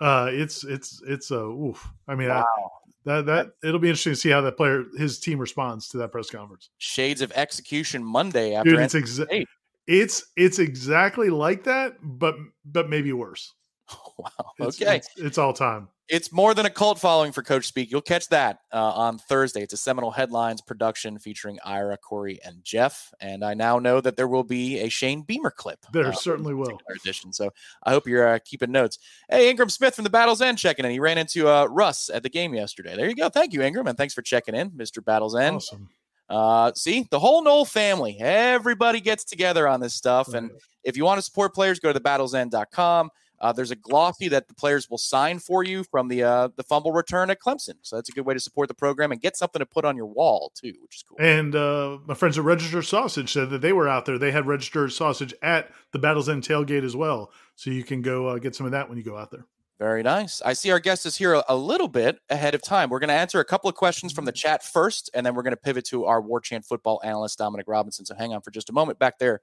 Uh, 0.00 0.28
it's 0.32 0.64
it's 0.64 1.00
it's 1.06 1.30
a 1.30 1.38
oof. 1.44 1.86
I 2.08 2.16
mean, 2.16 2.28
wow. 2.30 2.44
I, 2.44 2.68
that 3.04 3.26
that 3.26 3.52
it'll 3.62 3.80
be 3.80 3.88
interesting 3.88 4.12
to 4.12 4.18
see 4.18 4.30
how 4.30 4.40
that 4.42 4.56
player 4.56 4.84
his 4.96 5.18
team 5.18 5.38
responds 5.38 5.88
to 5.88 5.98
that 5.98 6.12
press 6.12 6.30
conference. 6.30 6.70
Shades 6.78 7.20
of 7.20 7.32
execution 7.32 8.04
Monday 8.04 8.54
after 8.54 8.70
Dude, 8.70 8.80
it's 8.80 8.94
exa- 8.94 9.44
it's 9.86 10.24
it's 10.36 10.58
exactly 10.58 11.30
like 11.30 11.64
that, 11.64 11.96
but 12.02 12.36
but 12.64 12.88
maybe 12.88 13.12
worse. 13.12 13.54
wow. 14.18 14.30
Okay. 14.60 14.96
It's, 14.96 15.08
it's, 15.08 15.10
it's, 15.18 15.38
all 15.38 15.52
time. 15.52 15.88
It's 16.08 16.32
more 16.32 16.52
than 16.52 16.66
a 16.66 16.70
cult 16.70 16.98
following 16.98 17.32
for 17.32 17.42
Coach 17.42 17.66
Speak. 17.66 17.90
You'll 17.90 18.02
catch 18.02 18.28
that 18.28 18.58
uh, 18.72 18.92
on 18.92 19.18
Thursday. 19.18 19.62
It's 19.62 19.72
a 19.72 19.76
Seminole 19.76 20.10
Headlines 20.10 20.60
production 20.60 21.18
featuring 21.18 21.58
Ira, 21.64 21.96
Corey, 21.96 22.38
and 22.44 22.62
Jeff. 22.64 23.14
And 23.20 23.44
I 23.44 23.54
now 23.54 23.78
know 23.78 24.00
that 24.00 24.16
there 24.16 24.28
will 24.28 24.44
be 24.44 24.80
a 24.80 24.88
Shane 24.88 25.22
Beamer 25.22 25.52
clip. 25.52 25.78
There 25.92 26.08
uh, 26.08 26.12
certainly 26.12 26.54
will. 26.54 26.78
Edition. 26.94 27.32
So 27.32 27.50
I 27.84 27.90
hope 27.92 28.06
you're 28.06 28.28
uh, 28.28 28.38
keeping 28.44 28.72
notes. 28.72 28.98
Hey, 29.30 29.48
Ingram 29.48 29.70
Smith 29.70 29.94
from 29.94 30.04
the 30.04 30.10
Battle's 30.10 30.42
End 30.42 30.58
checking 30.58 30.84
in. 30.84 30.90
He 30.90 31.00
ran 31.00 31.18
into 31.18 31.48
uh, 31.48 31.66
Russ 31.66 32.10
at 32.12 32.22
the 32.22 32.28
game 32.28 32.52
yesterday. 32.52 32.96
There 32.96 33.08
you 33.08 33.14
go. 33.14 33.28
Thank 33.28 33.52
you, 33.52 33.62
Ingram. 33.62 33.86
And 33.86 33.96
thanks 33.96 34.12
for 34.12 34.22
checking 34.22 34.54
in, 34.54 34.70
Mr. 34.72 35.02
Battle's 35.02 35.36
End. 35.36 35.56
Awesome. 35.56 35.88
Uh, 36.28 36.72
see, 36.74 37.06
the 37.10 37.18
whole 37.18 37.42
Nole 37.44 37.64
family, 37.64 38.16
everybody 38.18 39.00
gets 39.00 39.24
together 39.24 39.68
on 39.68 39.80
this 39.80 39.94
stuff. 39.94 40.32
And 40.32 40.50
if 40.82 40.96
you 40.96 41.04
want 41.04 41.18
to 41.18 41.22
support 41.22 41.54
players, 41.54 41.78
go 41.78 41.92
to 41.92 42.00
thebattlesend.com. 42.00 43.10
Uh, 43.42 43.52
there's 43.52 43.72
a 43.72 43.76
glossy 43.76 44.28
that 44.28 44.46
the 44.46 44.54
players 44.54 44.88
will 44.88 44.98
sign 44.98 45.40
for 45.40 45.64
you 45.64 45.82
from 45.82 46.06
the 46.06 46.22
uh, 46.22 46.48
the 46.54 46.62
fumble 46.62 46.92
return 46.92 47.28
at 47.28 47.40
Clemson. 47.40 47.74
So 47.82 47.96
that's 47.96 48.08
a 48.08 48.12
good 48.12 48.24
way 48.24 48.34
to 48.34 48.40
support 48.40 48.68
the 48.68 48.74
program 48.74 49.10
and 49.10 49.20
get 49.20 49.36
something 49.36 49.58
to 49.58 49.66
put 49.66 49.84
on 49.84 49.96
your 49.96 50.06
wall 50.06 50.52
too, 50.54 50.74
which 50.80 50.96
is 50.96 51.02
cool. 51.02 51.16
And 51.18 51.54
uh, 51.56 51.98
my 52.06 52.14
friends 52.14 52.38
at 52.38 52.44
Register 52.44 52.82
Sausage 52.82 53.32
said 53.32 53.50
that 53.50 53.60
they 53.60 53.72
were 53.72 53.88
out 53.88 54.06
there. 54.06 54.16
They 54.16 54.30
had 54.30 54.46
registered 54.46 54.92
sausage 54.92 55.34
at 55.42 55.70
the 55.90 55.98
Battles 55.98 56.28
End 56.28 56.44
tailgate 56.44 56.84
as 56.84 56.94
well, 56.94 57.32
so 57.56 57.70
you 57.70 57.82
can 57.82 58.00
go 58.00 58.28
uh, 58.28 58.38
get 58.38 58.54
some 58.54 58.64
of 58.64 58.72
that 58.72 58.88
when 58.88 58.96
you 58.96 59.04
go 59.04 59.18
out 59.18 59.32
there. 59.32 59.44
Very 59.82 60.04
nice. 60.04 60.40
I 60.42 60.52
see 60.52 60.70
our 60.70 60.78
guest 60.78 61.06
is 61.06 61.16
here 61.16 61.34
a, 61.34 61.44
a 61.48 61.56
little 61.56 61.88
bit 61.88 62.20
ahead 62.30 62.54
of 62.54 62.62
time. 62.62 62.88
We're 62.88 63.00
going 63.00 63.08
to 63.08 63.14
answer 63.14 63.40
a 63.40 63.44
couple 63.44 63.68
of 63.68 63.74
questions 63.74 64.12
from 64.12 64.26
the 64.26 64.30
chat 64.30 64.62
first, 64.62 65.10
and 65.12 65.26
then 65.26 65.34
we're 65.34 65.42
going 65.42 65.56
to 65.56 65.60
pivot 65.60 65.84
to 65.86 66.04
our 66.04 66.22
Warchant 66.22 66.64
football 66.64 67.00
analyst, 67.02 67.38
Dominic 67.38 67.66
Robinson. 67.66 68.06
So 68.06 68.14
hang 68.14 68.32
on 68.32 68.42
for 68.42 68.52
just 68.52 68.70
a 68.70 68.72
moment 68.72 69.00
back 69.00 69.18
there, 69.18 69.40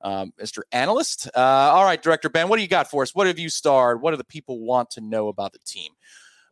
um, 0.00 0.32
Mr. 0.42 0.62
Analyst. 0.72 1.28
Uh, 1.36 1.40
all 1.40 1.84
right, 1.84 2.02
Director 2.02 2.30
Ben, 2.30 2.48
what 2.48 2.56
do 2.56 2.62
you 2.62 2.68
got 2.68 2.88
for 2.88 3.02
us? 3.02 3.14
What 3.14 3.26
have 3.26 3.38
you 3.38 3.50
starred? 3.50 4.00
What 4.00 4.12
do 4.12 4.16
the 4.16 4.24
people 4.24 4.60
want 4.60 4.88
to 4.92 5.02
know 5.02 5.28
about 5.28 5.52
the 5.52 5.58
team? 5.58 5.92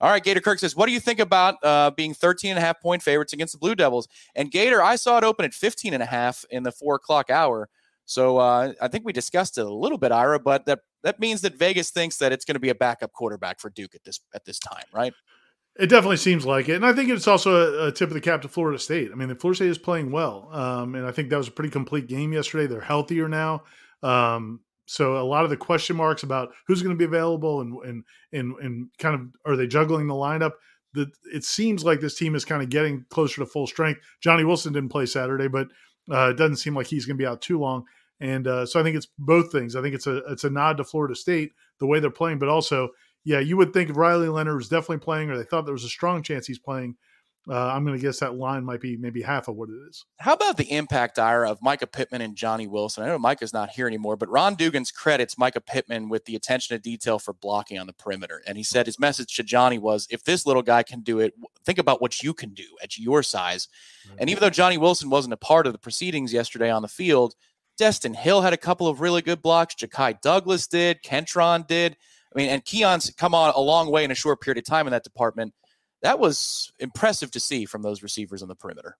All 0.03 0.11
right, 0.11 0.22
Gator 0.22 0.40
Kirk 0.40 0.59
says, 0.59 0.76
What 0.76 0.85
do 0.85 0.92
you 0.92 1.00
think 1.00 1.18
about 1.18 1.55
uh, 1.62 1.92
being 1.92 2.12
13 2.12 2.50
and 2.50 2.59
a 2.59 2.61
half 2.61 2.79
point 2.83 3.03
favorites 3.03 3.33
against 3.33 3.55
the 3.55 3.59
Blue 3.59 3.74
Devils? 3.74 4.07
And 4.35 4.50
Gator, 4.50 4.83
I 4.83 4.96
saw 4.96 5.16
it 5.16 5.24
open 5.24 5.46
at 5.46 5.55
15 5.55 5.94
and 5.94 6.03
a 6.03 6.07
half 6.07 6.44
in 6.50 6.62
the 6.62 6.72
four 6.72 6.96
o'clock 6.96 7.31
hour. 7.31 7.70
So 8.11 8.38
uh, 8.38 8.73
I 8.83 8.88
think 8.88 9.05
we 9.05 9.12
discussed 9.12 9.57
it 9.57 9.64
a 9.64 9.73
little 9.73 9.96
bit, 9.96 10.11
Ira, 10.11 10.40
but 10.40 10.66
that 10.66 10.81
that 11.05 11.20
means 11.20 11.42
that 11.42 11.55
Vegas 11.55 11.92
thinks 11.92 12.16
that 12.16 12.33
it's 12.33 12.44
going 12.44 12.57
to 12.57 12.61
be 12.61 12.68
a 12.68 12.75
backup 12.75 13.12
quarterback 13.12 13.61
for 13.61 13.70
Duke 13.70 13.94
at 13.94 14.03
this 14.03 14.18
at 14.35 14.44
this 14.44 14.59
time, 14.59 14.83
right? 14.92 15.12
It 15.79 15.87
definitely 15.87 16.16
seems 16.16 16.44
like 16.44 16.68
it, 16.68 16.75
and 16.75 16.85
I 16.85 16.92
think 16.92 17.09
it's 17.09 17.29
also 17.29 17.85
a, 17.85 17.87
a 17.87 17.92
tip 17.92 18.09
of 18.09 18.14
the 18.14 18.20
cap 18.20 18.42
to 18.42 18.49
Florida 18.49 18.81
State. 18.81 19.11
I 19.12 19.14
mean, 19.14 19.29
the 19.29 19.37
Florida 19.37 19.59
State 19.59 19.70
is 19.70 19.79
playing 19.79 20.11
well, 20.11 20.49
um, 20.51 20.96
and 20.96 21.07
I 21.07 21.12
think 21.12 21.31
that 21.31 21.37
was 21.37 21.46
a 21.46 21.53
pretty 21.53 21.70
complete 21.70 22.09
game 22.09 22.33
yesterday. 22.33 22.66
They're 22.66 22.81
healthier 22.81 23.29
now, 23.29 23.62
um, 24.03 24.59
so 24.87 25.16
a 25.16 25.23
lot 25.23 25.44
of 25.44 25.51
the 25.51 25.57
question 25.57 25.94
marks 25.94 26.25
about 26.25 26.49
who's 26.66 26.83
going 26.83 26.96
to 26.96 26.99
be 26.99 27.05
available 27.05 27.61
and 27.61 27.79
and 27.85 28.05
and 28.33 28.57
and 28.61 28.88
kind 28.99 29.14
of 29.14 29.20
are 29.46 29.55
they 29.55 29.68
juggling 29.68 30.09
the 30.09 30.14
lineup? 30.14 30.55
That 30.94 31.12
it 31.33 31.44
seems 31.44 31.85
like 31.85 32.01
this 32.01 32.16
team 32.16 32.35
is 32.35 32.44
kind 32.44 32.61
of 32.61 32.70
getting 32.70 33.05
closer 33.09 33.37
to 33.37 33.46
full 33.46 33.68
strength. 33.68 34.01
Johnny 34.20 34.42
Wilson 34.42 34.73
didn't 34.73 34.90
play 34.90 35.07
Saturday, 35.07 35.46
but 35.46 35.68
uh, 36.11 36.31
it 36.31 36.37
doesn't 36.37 36.57
seem 36.57 36.75
like 36.75 36.88
he's 36.88 37.07
going 37.07 37.16
to 37.16 37.23
be 37.23 37.27
out 37.27 37.40
too 37.40 37.61
long. 37.61 37.85
And 38.20 38.46
uh, 38.46 38.66
so 38.66 38.78
I 38.78 38.83
think 38.83 38.96
it's 38.96 39.09
both 39.18 39.50
things. 39.50 39.76
I 39.76 39.83
think 39.83 39.94
it's 39.94 40.06
a 40.06 40.18
it's 40.30 40.44
a 40.44 40.50
nod 40.50 40.76
to 40.76 40.85
Florida 40.85 41.14
State 41.14 41.52
the 41.78 41.87
way 41.87 42.00
they're 42.00 42.11
playing, 42.11 42.38
but 42.38 42.48
also, 42.48 42.90
yeah, 43.24 43.40
you 43.40 43.56
would 43.56 43.72
think 43.72 43.90
if 43.90 43.96
Riley 43.96 44.28
Leonard 44.28 44.56
was 44.56 44.68
definitely 44.68 44.98
playing, 44.98 45.30
or 45.30 45.38
they 45.38 45.44
thought 45.44 45.64
there 45.64 45.72
was 45.72 45.85
a 45.85 45.88
strong 45.88 46.22
chance 46.22 46.46
he's 46.46 46.59
playing. 46.59 46.96
Uh, 47.48 47.68
I'm 47.68 47.87
going 47.87 47.96
to 47.96 48.02
guess 48.02 48.20
that 48.20 48.35
line 48.35 48.64
might 48.64 48.83
be 48.83 48.98
maybe 48.98 49.22
half 49.22 49.48
of 49.48 49.56
what 49.56 49.70
it 49.70 49.88
is. 49.88 50.04
How 50.18 50.35
about 50.35 50.59
the 50.59 50.70
impact, 50.70 51.18
Ira, 51.18 51.50
of 51.50 51.61
Mycah 51.61 51.90
Pittman 51.90 52.20
and 52.20 52.37
Johnny 52.37 52.66
Wilson? 52.66 53.02
I 53.02 53.06
know 53.06 53.18
Mycah's 53.18 53.54
not 53.54 53.70
here 53.70 53.87
anymore, 53.87 54.16
but 54.16 54.28
Ron 54.28 54.56
Dugans 54.56 54.92
credits 54.92 55.37
Mycah 55.37 55.64
Pittman 55.64 56.11
with 56.11 56.26
the 56.26 56.37
attention 56.37 56.76
to 56.76 56.83
detail 56.83 57.18
for 57.18 57.33
blocking 57.33 57.78
on 57.78 57.87
the 57.87 57.94
perimeter. 57.94 58.42
And 58.46 58.59
he 58.59 58.62
said 58.62 58.85
his 58.85 59.00
message 59.00 59.35
to 59.37 59.42
Johnny 59.42 59.78
was 59.78 60.06
if 60.11 60.22
this 60.22 60.44
little 60.44 60.62
guy 60.62 60.83
can 60.83 61.00
do 61.00 61.18
it, 61.18 61.33
think 61.64 61.78
about 61.78 62.02
what 62.02 62.22
you 62.22 62.35
can 62.35 62.50
do 62.50 62.66
at 62.83 62.98
your 62.98 63.22
size. 63.22 63.68
Mm-hmm. 64.06 64.16
And 64.20 64.30
even 64.30 64.42
though 64.42 64.50
Johnny 64.50 64.76
Wilson 64.76 65.09
wasn't 65.09 65.33
a 65.33 65.38
part 65.38 65.66
of 65.66 65.72
the 65.72 65.78
proceedings 65.78 66.35
yesterday 66.35 66.70
on 66.70 66.83
the 66.83 66.88
field, 66.88 67.35
Destyn 67.80 68.14
Hill 68.14 68.42
had 68.42 68.52
a 68.52 68.58
couple 68.58 68.88
of 68.88 69.00
really 69.00 69.22
good 69.22 69.40
blocks. 69.40 69.74
Ja'Khi 69.74 70.20
Douglas 70.20 70.66
did. 70.66 71.02
Kentron 71.02 71.66
did. 71.66 71.96
I 72.34 72.38
mean, 72.38 72.50
and 72.50 72.64
Keon's 72.64 73.10
come 73.16 73.34
on 73.34 73.54
a 73.56 73.60
long 73.60 73.90
way 73.90 74.04
in 74.04 74.10
a 74.10 74.14
short 74.14 74.40
period 74.40 74.58
of 74.58 74.64
time 74.64 74.86
in 74.86 74.90
that 74.92 75.02
department. 75.02 75.54
That 76.02 76.18
was 76.18 76.72
impressive 76.78 77.30
to 77.32 77.40
see 77.40 77.64
from 77.64 77.82
those 77.82 78.02
receivers 78.02 78.42
on 78.42 78.48
the 78.48 78.54
perimeter. 78.54 78.96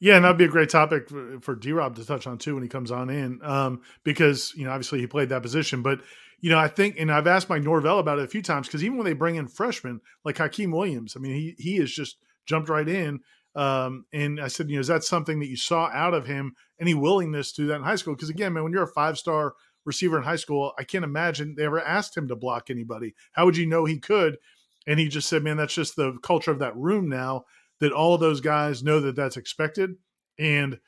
Yeah, 0.00 0.14
and 0.14 0.24
that'd 0.24 0.38
be 0.38 0.44
a 0.44 0.48
great 0.48 0.70
topic 0.70 1.08
for, 1.40 1.56
D 1.56 1.72
Rob 1.72 1.96
to 1.96 2.04
touch 2.04 2.28
on 2.28 2.38
too 2.38 2.54
when 2.54 2.62
he 2.62 2.68
comes 2.68 2.92
on 2.92 3.10
in, 3.10 3.40
um, 3.42 3.82
because 4.04 4.52
you 4.54 4.64
know 4.64 4.70
obviously 4.70 5.00
he 5.00 5.08
played 5.08 5.30
that 5.30 5.42
position, 5.42 5.82
but 5.82 6.00
you 6.40 6.50
know 6.50 6.58
I 6.58 6.68
think, 6.68 7.00
and 7.00 7.10
I've 7.10 7.26
asked 7.26 7.48
Mike 7.48 7.64
Norvell 7.64 7.98
about 7.98 8.20
it 8.20 8.24
a 8.24 8.28
few 8.28 8.42
times 8.42 8.68
because 8.68 8.84
even 8.84 8.96
when 8.96 9.06
they 9.06 9.12
bring 9.12 9.34
in 9.34 9.48
freshmen 9.48 10.00
like 10.24 10.36
Hykeem 10.36 10.72
Williams, 10.72 11.16
I 11.16 11.20
mean 11.20 11.34
he 11.34 11.56
he 11.58 11.76
has 11.78 11.90
just 11.90 12.16
jumped 12.46 12.68
right 12.68 12.88
in, 12.88 13.20
um, 13.54 14.04
and 14.12 14.40
I 14.40 14.48
said, 14.48 14.70
you 14.70 14.76
know, 14.76 14.80
is 14.80 14.86
that 14.88 15.04
something 15.04 15.40
that 15.40 15.48
you 15.48 15.56
saw 15.56 15.86
out 15.92 16.14
of 16.14 16.26
him? 16.26 16.54
Any 16.80 16.94
willingness 16.94 17.52
to 17.52 17.62
do 17.62 17.68
that 17.68 17.76
in 17.76 17.82
high 17.82 17.96
school? 17.96 18.14
Because 18.14 18.30
again, 18.30 18.52
man, 18.52 18.62
when 18.62 18.72
you're 18.72 18.84
a 18.84 18.88
five 18.88 19.18
star 19.18 19.54
receiver 19.84 20.16
in 20.18 20.22
high 20.22 20.36
school, 20.36 20.72
I 20.78 20.84
can't 20.84 21.04
imagine 21.04 21.54
they 21.56 21.64
ever 21.64 21.80
asked 21.80 22.16
him 22.16 22.28
to 22.28 22.36
block 22.36 22.70
anybody. 22.70 23.14
How 23.32 23.46
would 23.46 23.56
you 23.56 23.66
know 23.66 23.84
he 23.84 23.98
could? 23.98 24.38
And 24.86 25.00
he 25.00 25.08
just 25.08 25.28
said, 25.28 25.42
man, 25.42 25.56
that's 25.56 25.74
just 25.74 25.96
the 25.96 26.18
culture 26.22 26.50
of 26.50 26.60
that 26.60 26.76
room 26.76 27.08
now. 27.08 27.44
That 27.80 27.92
all 27.92 28.18
those 28.18 28.40
guys 28.40 28.82
know 28.82 29.00
that 29.00 29.14
that's 29.14 29.36
expected, 29.36 29.94
and 30.36 30.80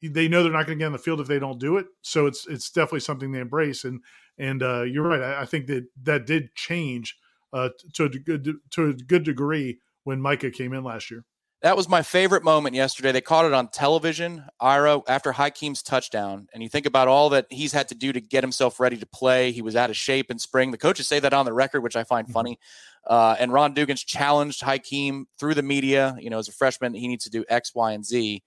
they 0.00 0.28
know 0.28 0.42
they're 0.42 0.52
not 0.52 0.66
going 0.66 0.78
to 0.78 0.82
get 0.82 0.86
on 0.86 0.92
the 0.92 0.98
field 0.98 1.20
if 1.20 1.26
they 1.26 1.40
don't 1.40 1.58
do 1.58 1.76
it. 1.76 1.86
So 2.02 2.26
it's 2.26 2.46
it's 2.46 2.70
definitely 2.70 3.00
something 3.00 3.32
they 3.32 3.40
embrace. 3.40 3.84
And 3.84 4.00
and 4.38 4.62
uh, 4.62 4.82
you're 4.82 5.06
right. 5.06 5.20
I, 5.20 5.42
I, 5.42 5.44
think 5.44 5.66
that 5.66 5.86
that 6.04 6.26
did 6.26 6.54
change 6.54 7.18
uh, 7.52 7.70
to 7.94 8.04
a 8.04 8.08
good 8.08 8.58
to 8.70 8.88
a 8.88 8.92
good 8.92 9.24
degree 9.24 9.80
when 10.04 10.20
Mycah 10.20 10.52
came 10.52 10.72
in 10.72 10.84
last 10.84 11.10
year. 11.10 11.24
That 11.62 11.76
was 11.76 11.90
my 11.90 12.00
favorite 12.00 12.42
moment 12.42 12.74
yesterday. 12.74 13.12
They 13.12 13.20
caught 13.20 13.44
it 13.44 13.52
on 13.52 13.68
television, 13.68 14.44
Ira, 14.58 15.02
after 15.06 15.30
Hykeem's 15.30 15.82
touchdown. 15.82 16.48
And 16.54 16.62
you 16.62 16.70
think 16.70 16.86
about 16.86 17.06
all 17.06 17.28
that 17.30 17.46
he's 17.50 17.72
had 17.72 17.88
to 17.88 17.94
do 17.94 18.14
to 18.14 18.20
get 18.20 18.42
himself 18.42 18.80
ready 18.80 18.96
to 18.96 19.06
play. 19.06 19.52
He 19.52 19.60
was 19.60 19.76
out 19.76 19.90
of 19.90 19.96
shape 19.96 20.30
in 20.30 20.38
spring. 20.38 20.70
The 20.70 20.78
coaches 20.78 21.06
say 21.06 21.20
that 21.20 21.34
on 21.34 21.44
the 21.44 21.52
record, 21.52 21.82
which 21.82 21.96
I 21.96 22.04
find 22.04 22.26
mm-hmm. 22.26 22.32
funny. 22.32 22.58
Uh, 23.06 23.36
and 23.38 23.52
Ron 23.52 23.74
Dugans 23.74 24.06
challenged 24.06 24.62
Hykeem 24.62 25.24
through 25.38 25.54
the 25.54 25.62
media. 25.62 26.16
You 26.18 26.30
know, 26.30 26.38
as 26.38 26.48
a 26.48 26.52
freshman, 26.52 26.94
he 26.94 27.08
needs 27.08 27.24
to 27.24 27.30
do 27.30 27.44
X, 27.46 27.74
Y, 27.74 27.92
and 27.92 28.06
Z. 28.06 28.42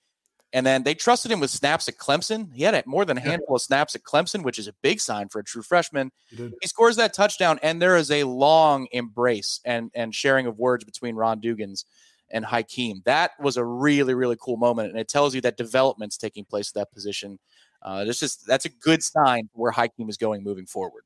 And 0.51 0.65
then 0.65 0.83
they 0.83 0.95
trusted 0.95 1.31
him 1.31 1.39
with 1.39 1.49
snaps 1.49 1.87
at 1.87 1.97
Clemson. 1.97 2.53
He 2.53 2.63
had 2.63 2.85
more 2.87 3.05
than 3.05 3.17
a 3.17 3.21
handful 3.21 3.55
of 3.55 3.61
snaps 3.61 3.95
at 3.95 4.03
Clemson, 4.03 4.43
which 4.43 4.59
is 4.59 4.67
a 4.67 4.73
big 4.83 4.99
sign 4.99 5.29
for 5.29 5.39
a 5.39 5.43
true 5.43 5.63
freshman. 5.63 6.11
He, 6.29 6.51
he 6.61 6.67
scores 6.67 6.95
that 6.97 7.13
touchdown, 7.13 7.59
and 7.63 7.81
there 7.81 7.95
is 7.95 8.11
a 8.11 8.23
long 8.23 8.87
embrace 8.91 9.59
and 9.65 9.91
and 9.95 10.13
sharing 10.13 10.45
of 10.45 10.59
words 10.59 10.83
between 10.83 11.15
Ron 11.15 11.41
Dugans 11.41 11.85
and 12.33 12.43
Hykeem. 12.43 13.03
That 13.05 13.31
was 13.39 13.55
a 13.55 13.63
really, 13.63 14.15
really 14.15 14.35
cool 14.37 14.57
moment. 14.57 14.89
And 14.89 14.99
it 14.99 15.07
tells 15.07 15.33
you 15.33 15.41
that 15.41 15.55
development's 15.55 16.17
taking 16.17 16.43
place 16.43 16.69
at 16.71 16.73
that 16.73 16.91
position. 16.91 17.39
Uh, 17.81 18.03
that's 18.03 18.19
just 18.19 18.45
that's 18.47 18.65
a 18.65 18.69
good 18.69 19.03
sign 19.03 19.49
where 19.53 19.71
Hykeem 19.71 20.09
is 20.09 20.17
going 20.17 20.43
moving 20.43 20.65
forward. 20.65 21.03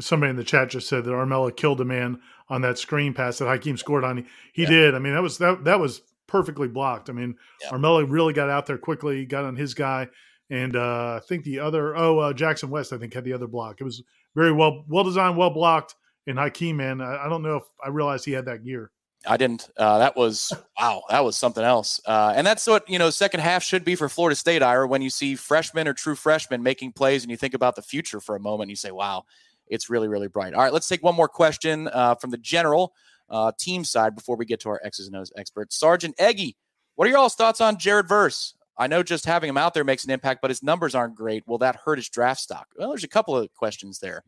Somebody 0.00 0.30
in 0.30 0.36
the 0.36 0.44
chat 0.44 0.70
just 0.70 0.88
said 0.88 1.04
that 1.04 1.10
Armella 1.10 1.54
killed 1.54 1.80
a 1.80 1.84
man 1.84 2.20
on 2.48 2.62
that 2.62 2.78
screen 2.78 3.12
pass 3.12 3.38
that 3.38 3.44
Hykeem 3.44 3.78
scored 3.78 4.04
on. 4.04 4.26
He 4.54 4.62
yeah. 4.62 4.68
did. 4.70 4.94
I 4.94 4.98
mean, 4.98 5.12
that 5.12 5.22
was 5.22 5.38
that 5.38 5.64
that 5.64 5.78
was 5.78 6.00
perfectly 6.26 6.68
blocked. 6.68 7.10
I 7.10 7.12
mean, 7.12 7.36
yeah. 7.62 7.70
Armella 7.70 8.06
really 8.08 8.32
got 8.32 8.48
out 8.48 8.66
there 8.66 8.78
quickly, 8.78 9.26
got 9.26 9.44
on 9.44 9.56
his 9.56 9.74
guy, 9.74 10.08
and 10.48 10.74
uh, 10.76 11.20
I 11.20 11.26
think 11.28 11.44
the 11.44 11.58
other 11.58 11.94
oh 11.96 12.18
uh, 12.18 12.32
Jackson 12.32 12.70
West 12.70 12.92
I 12.92 12.98
think 12.98 13.12
had 13.12 13.24
the 13.24 13.34
other 13.34 13.48
block. 13.48 13.80
It 13.80 13.84
was 13.84 14.02
very 14.34 14.52
well 14.52 14.84
well 14.88 15.04
designed, 15.04 15.36
well 15.36 15.50
blocked. 15.50 15.94
And 16.26 16.38
Hykeem, 16.38 16.76
man, 16.76 17.00
I, 17.00 17.24
I 17.24 17.28
don't 17.28 17.42
know 17.42 17.56
if 17.56 17.64
I 17.84 17.88
realized 17.88 18.24
he 18.24 18.32
had 18.32 18.44
that 18.46 18.64
gear. 18.64 18.92
I 19.26 19.36
didn't. 19.36 19.68
Uh, 19.76 19.98
that 19.98 20.16
was 20.16 20.52
wow. 20.78 21.02
That 21.10 21.24
was 21.24 21.36
something 21.36 21.64
else. 21.64 22.00
Uh, 22.06 22.32
and 22.34 22.46
that's 22.46 22.66
what 22.66 22.88
you 22.88 22.98
know. 22.98 23.10
Second 23.10 23.40
half 23.40 23.62
should 23.62 23.84
be 23.84 23.94
for 23.94 24.08
Florida 24.08 24.34
State, 24.34 24.62
Ira. 24.62 24.86
When 24.86 25.02
you 25.02 25.10
see 25.10 25.34
freshmen 25.34 25.86
or 25.86 25.92
true 25.92 26.14
freshmen 26.14 26.62
making 26.62 26.92
plays, 26.92 27.22
and 27.22 27.30
you 27.30 27.36
think 27.36 27.54
about 27.54 27.76
the 27.76 27.82
future 27.82 28.20
for 28.20 28.34
a 28.34 28.40
moment, 28.40 28.70
you 28.70 28.76
say, 28.76 28.90
"Wow, 28.90 29.24
it's 29.66 29.90
really, 29.90 30.08
really 30.08 30.28
bright." 30.28 30.54
All 30.54 30.62
right, 30.62 30.72
let's 30.72 30.88
take 30.88 31.02
one 31.02 31.14
more 31.14 31.28
question 31.28 31.88
uh, 31.88 32.14
from 32.14 32.30
the 32.30 32.38
general 32.38 32.94
uh, 33.28 33.52
team 33.58 33.84
side 33.84 34.14
before 34.14 34.36
we 34.36 34.46
get 34.46 34.60
to 34.60 34.70
our 34.70 34.80
X's 34.84 35.06
and 35.06 35.16
O's 35.16 35.32
expert, 35.36 35.72
Sergeant 35.72 36.14
Eggy. 36.18 36.56
What 36.94 37.06
are 37.06 37.10
your 37.10 37.18
all's 37.18 37.34
thoughts 37.34 37.60
on 37.60 37.78
Jared 37.78 38.08
Verse? 38.08 38.54
I 38.78 38.86
know 38.86 39.02
just 39.02 39.26
having 39.26 39.50
him 39.50 39.58
out 39.58 39.74
there 39.74 39.84
makes 39.84 40.04
an 40.04 40.10
impact, 40.10 40.40
but 40.40 40.50
his 40.50 40.62
numbers 40.62 40.94
aren't 40.94 41.14
great. 41.14 41.46
Will 41.46 41.58
that 41.58 41.76
hurt 41.76 41.98
his 41.98 42.08
draft 42.08 42.40
stock? 42.40 42.66
Well, 42.76 42.88
there's 42.88 43.04
a 43.04 43.08
couple 43.08 43.36
of 43.36 43.52
questions 43.52 43.98
there, 43.98 44.22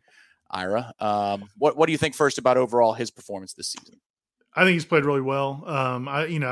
Ira. 0.50 0.92
Um, 1.00 1.48
what 1.56 1.78
What 1.78 1.86
do 1.86 1.92
you 1.92 1.98
think 1.98 2.14
first 2.14 2.36
about 2.36 2.58
overall 2.58 2.92
his 2.92 3.10
performance 3.10 3.54
this 3.54 3.70
season? 3.70 3.98
I 4.54 4.64
think 4.64 4.74
he's 4.74 4.84
played 4.84 5.04
really 5.04 5.20
well. 5.20 5.62
Um, 5.66 6.08
I 6.08 6.26
you 6.26 6.38
know 6.38 6.48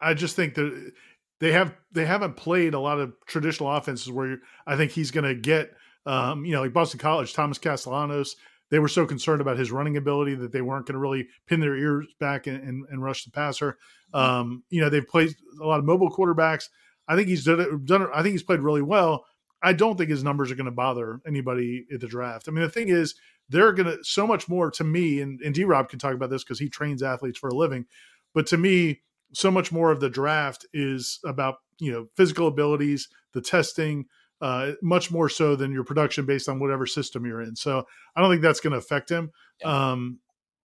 I, 0.00 0.10
I 0.10 0.14
just 0.14 0.36
think 0.36 0.54
that 0.54 0.92
they 1.40 1.52
have 1.52 1.74
they 1.92 2.06
haven't 2.06 2.36
played 2.36 2.74
a 2.74 2.80
lot 2.80 3.00
of 3.00 3.14
traditional 3.26 3.70
offenses 3.70 4.10
where 4.10 4.38
I 4.66 4.76
think 4.76 4.92
he's 4.92 5.10
going 5.10 5.24
to 5.24 5.34
get 5.34 5.72
um, 6.06 6.44
you 6.44 6.52
know 6.52 6.62
like 6.62 6.72
Boston 6.72 7.00
College, 7.00 7.32
Thomas 7.32 7.58
Castellanos. 7.58 8.36
they 8.70 8.78
were 8.78 8.88
so 8.88 9.06
concerned 9.06 9.40
about 9.40 9.58
his 9.58 9.72
running 9.72 9.96
ability 9.96 10.34
that 10.36 10.52
they 10.52 10.62
weren't 10.62 10.86
going 10.86 10.94
to 10.94 11.00
really 11.00 11.28
pin 11.46 11.60
their 11.60 11.76
ears 11.76 12.06
back 12.20 12.46
and, 12.46 12.62
and, 12.62 12.86
and 12.90 13.02
rush 13.02 13.24
the 13.24 13.30
passer. 13.30 13.78
Um, 14.14 14.62
you 14.70 14.80
know, 14.80 14.88
they've 14.88 15.06
played 15.06 15.34
a 15.60 15.66
lot 15.66 15.78
of 15.78 15.84
mobile 15.84 16.10
quarterbacks. 16.10 16.68
I 17.08 17.16
think 17.16 17.28
he's 17.28 17.44
done 17.44 17.60
it, 17.60 17.84
done 17.84 18.02
it. 18.02 18.10
I 18.14 18.22
think 18.22 18.32
he's 18.32 18.42
played 18.42 18.60
really 18.60 18.82
well. 18.82 19.24
I 19.62 19.72
don't 19.72 19.98
think 19.98 20.10
his 20.10 20.24
numbers 20.24 20.50
are 20.50 20.54
going 20.54 20.66
to 20.66 20.70
bother 20.70 21.20
anybody 21.26 21.86
at 21.92 22.00
the 22.00 22.06
draft. 22.06 22.48
I 22.48 22.52
mean, 22.52 22.62
the 22.62 22.70
thing 22.70 22.88
is, 22.88 23.14
they're 23.50 23.72
going 23.72 23.86
to 23.86 24.02
so 24.02 24.26
much 24.26 24.48
more 24.48 24.70
to 24.70 24.84
me, 24.84 25.20
and, 25.20 25.40
and 25.40 25.54
D 25.54 25.64
Rob 25.64 25.88
can 25.88 25.98
talk 25.98 26.14
about 26.14 26.30
this 26.30 26.44
because 26.44 26.58
he 26.58 26.68
trains 26.68 27.02
athletes 27.02 27.38
for 27.38 27.48
a 27.48 27.54
living. 27.54 27.84
But 28.32 28.46
to 28.48 28.56
me, 28.56 29.00
so 29.32 29.50
much 29.50 29.70
more 29.72 29.90
of 29.90 30.00
the 30.00 30.10
draft 30.10 30.66
is 30.72 31.18
about 31.24 31.56
you 31.78 31.92
know 31.92 32.06
physical 32.16 32.46
abilities, 32.46 33.08
the 33.32 33.40
testing, 33.40 34.06
uh, 34.40 34.72
much 34.82 35.10
more 35.10 35.28
so 35.28 35.56
than 35.56 35.72
your 35.72 35.84
production 35.84 36.24
based 36.24 36.48
on 36.48 36.60
whatever 36.60 36.86
system 36.86 37.26
you're 37.26 37.42
in. 37.42 37.56
So 37.56 37.86
I 38.16 38.20
don't 38.20 38.30
think 38.30 38.42
that's 38.42 38.60
going 38.60 38.72
to 38.72 38.78
affect 38.78 39.10
him. 39.10 39.30
Yeah. 39.60 39.90
Um, 39.90 40.20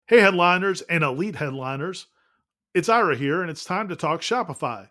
hey, 0.08 0.20
headliners 0.20 0.82
and 0.84 1.04
elite 1.04 1.36
headliners, 1.36 2.08
it's 2.74 2.90
Ira 2.90 3.16
here, 3.16 3.42
and 3.42 3.50
it's 3.50 3.66
time 3.66 3.90
to 3.90 3.96
talk 3.96 4.22
Shopify. 4.22 4.90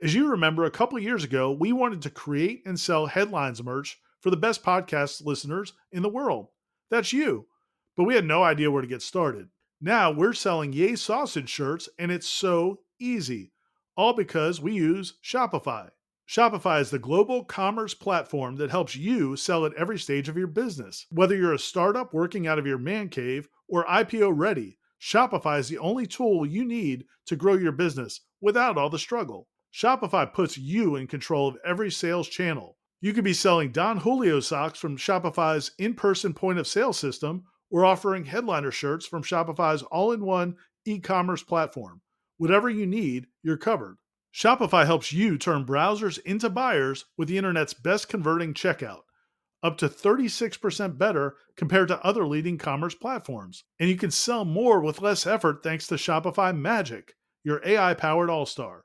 As 0.00 0.14
you 0.14 0.28
remember, 0.28 0.64
a 0.64 0.70
couple 0.70 0.98
years 1.00 1.24
ago, 1.24 1.50
we 1.50 1.72
wanted 1.72 2.02
to 2.02 2.10
create 2.10 2.62
and 2.64 2.78
sell 2.78 3.06
headlines 3.06 3.62
merch 3.62 3.98
for 4.20 4.30
the 4.30 4.36
best 4.36 4.62
podcast 4.62 5.24
listeners 5.24 5.72
in 5.90 6.02
the 6.02 6.08
world. 6.08 6.48
That's 6.90 7.12
you. 7.12 7.46
But 7.96 8.04
we 8.04 8.14
had 8.14 8.24
no 8.24 8.42
idea 8.42 8.70
where 8.70 8.82
to 8.82 8.88
get 8.88 9.02
started. 9.02 9.48
Now 9.80 10.10
we're 10.10 10.32
selling 10.32 10.72
Yay 10.72 10.96
Sausage 10.96 11.48
shirts, 11.48 11.88
and 11.98 12.10
it's 12.10 12.28
so 12.28 12.80
easy. 12.98 13.52
All 13.96 14.12
because 14.12 14.60
we 14.60 14.74
use 14.74 15.18
Shopify. 15.22 15.90
Shopify 16.28 16.80
is 16.80 16.90
the 16.90 16.98
global 16.98 17.44
commerce 17.44 17.94
platform 17.94 18.56
that 18.56 18.70
helps 18.70 18.94
you 18.94 19.36
sell 19.36 19.64
at 19.64 19.74
every 19.74 19.98
stage 19.98 20.28
of 20.28 20.36
your 20.36 20.46
business. 20.46 21.06
Whether 21.10 21.36
you're 21.36 21.54
a 21.54 21.58
startup 21.58 22.12
working 22.12 22.46
out 22.46 22.58
of 22.58 22.66
your 22.66 22.78
man 22.78 23.08
cave 23.08 23.48
or 23.68 23.84
IPO 23.86 24.32
ready, 24.34 24.78
Shopify 25.00 25.58
is 25.58 25.68
the 25.68 25.78
only 25.78 26.06
tool 26.06 26.44
you 26.44 26.64
need 26.64 27.04
to 27.26 27.36
grow 27.36 27.54
your 27.54 27.72
business 27.72 28.20
without 28.40 28.76
all 28.76 28.90
the 28.90 28.98
struggle. 28.98 29.48
Shopify 29.72 30.32
puts 30.32 30.58
you 30.58 30.96
in 30.96 31.06
control 31.06 31.48
of 31.48 31.58
every 31.64 31.90
sales 31.90 32.28
channel. 32.28 32.77
You 33.00 33.12
could 33.12 33.22
be 33.22 33.32
selling 33.32 33.70
Don 33.70 33.98
Julio 33.98 34.40
socks 34.40 34.78
from 34.80 34.96
Shopify's 34.96 35.70
in 35.78 35.94
person 35.94 36.34
point 36.34 36.58
of 36.58 36.66
sale 36.66 36.92
system 36.92 37.44
or 37.70 37.84
offering 37.84 38.24
headliner 38.24 38.72
shirts 38.72 39.06
from 39.06 39.22
Shopify's 39.22 39.82
all 39.82 40.10
in 40.10 40.24
one 40.24 40.56
e 40.84 40.98
commerce 40.98 41.44
platform. 41.44 42.00
Whatever 42.38 42.68
you 42.68 42.86
need, 42.86 43.28
you're 43.42 43.56
covered. 43.56 43.98
Shopify 44.34 44.84
helps 44.84 45.12
you 45.12 45.38
turn 45.38 45.64
browsers 45.64 46.18
into 46.24 46.50
buyers 46.50 47.04
with 47.16 47.28
the 47.28 47.38
internet's 47.38 47.72
best 47.72 48.08
converting 48.08 48.52
checkout, 48.52 49.02
up 49.62 49.78
to 49.78 49.88
36% 49.88 50.98
better 50.98 51.36
compared 51.56 51.88
to 51.88 52.04
other 52.04 52.26
leading 52.26 52.58
commerce 52.58 52.96
platforms. 52.96 53.62
And 53.78 53.88
you 53.88 53.96
can 53.96 54.10
sell 54.10 54.44
more 54.44 54.80
with 54.80 55.00
less 55.00 55.24
effort 55.24 55.62
thanks 55.62 55.86
to 55.86 55.94
Shopify 55.94 56.56
Magic, 56.56 57.14
your 57.44 57.60
AI 57.64 57.94
powered 57.94 58.28
all 58.28 58.44
star. 58.44 58.84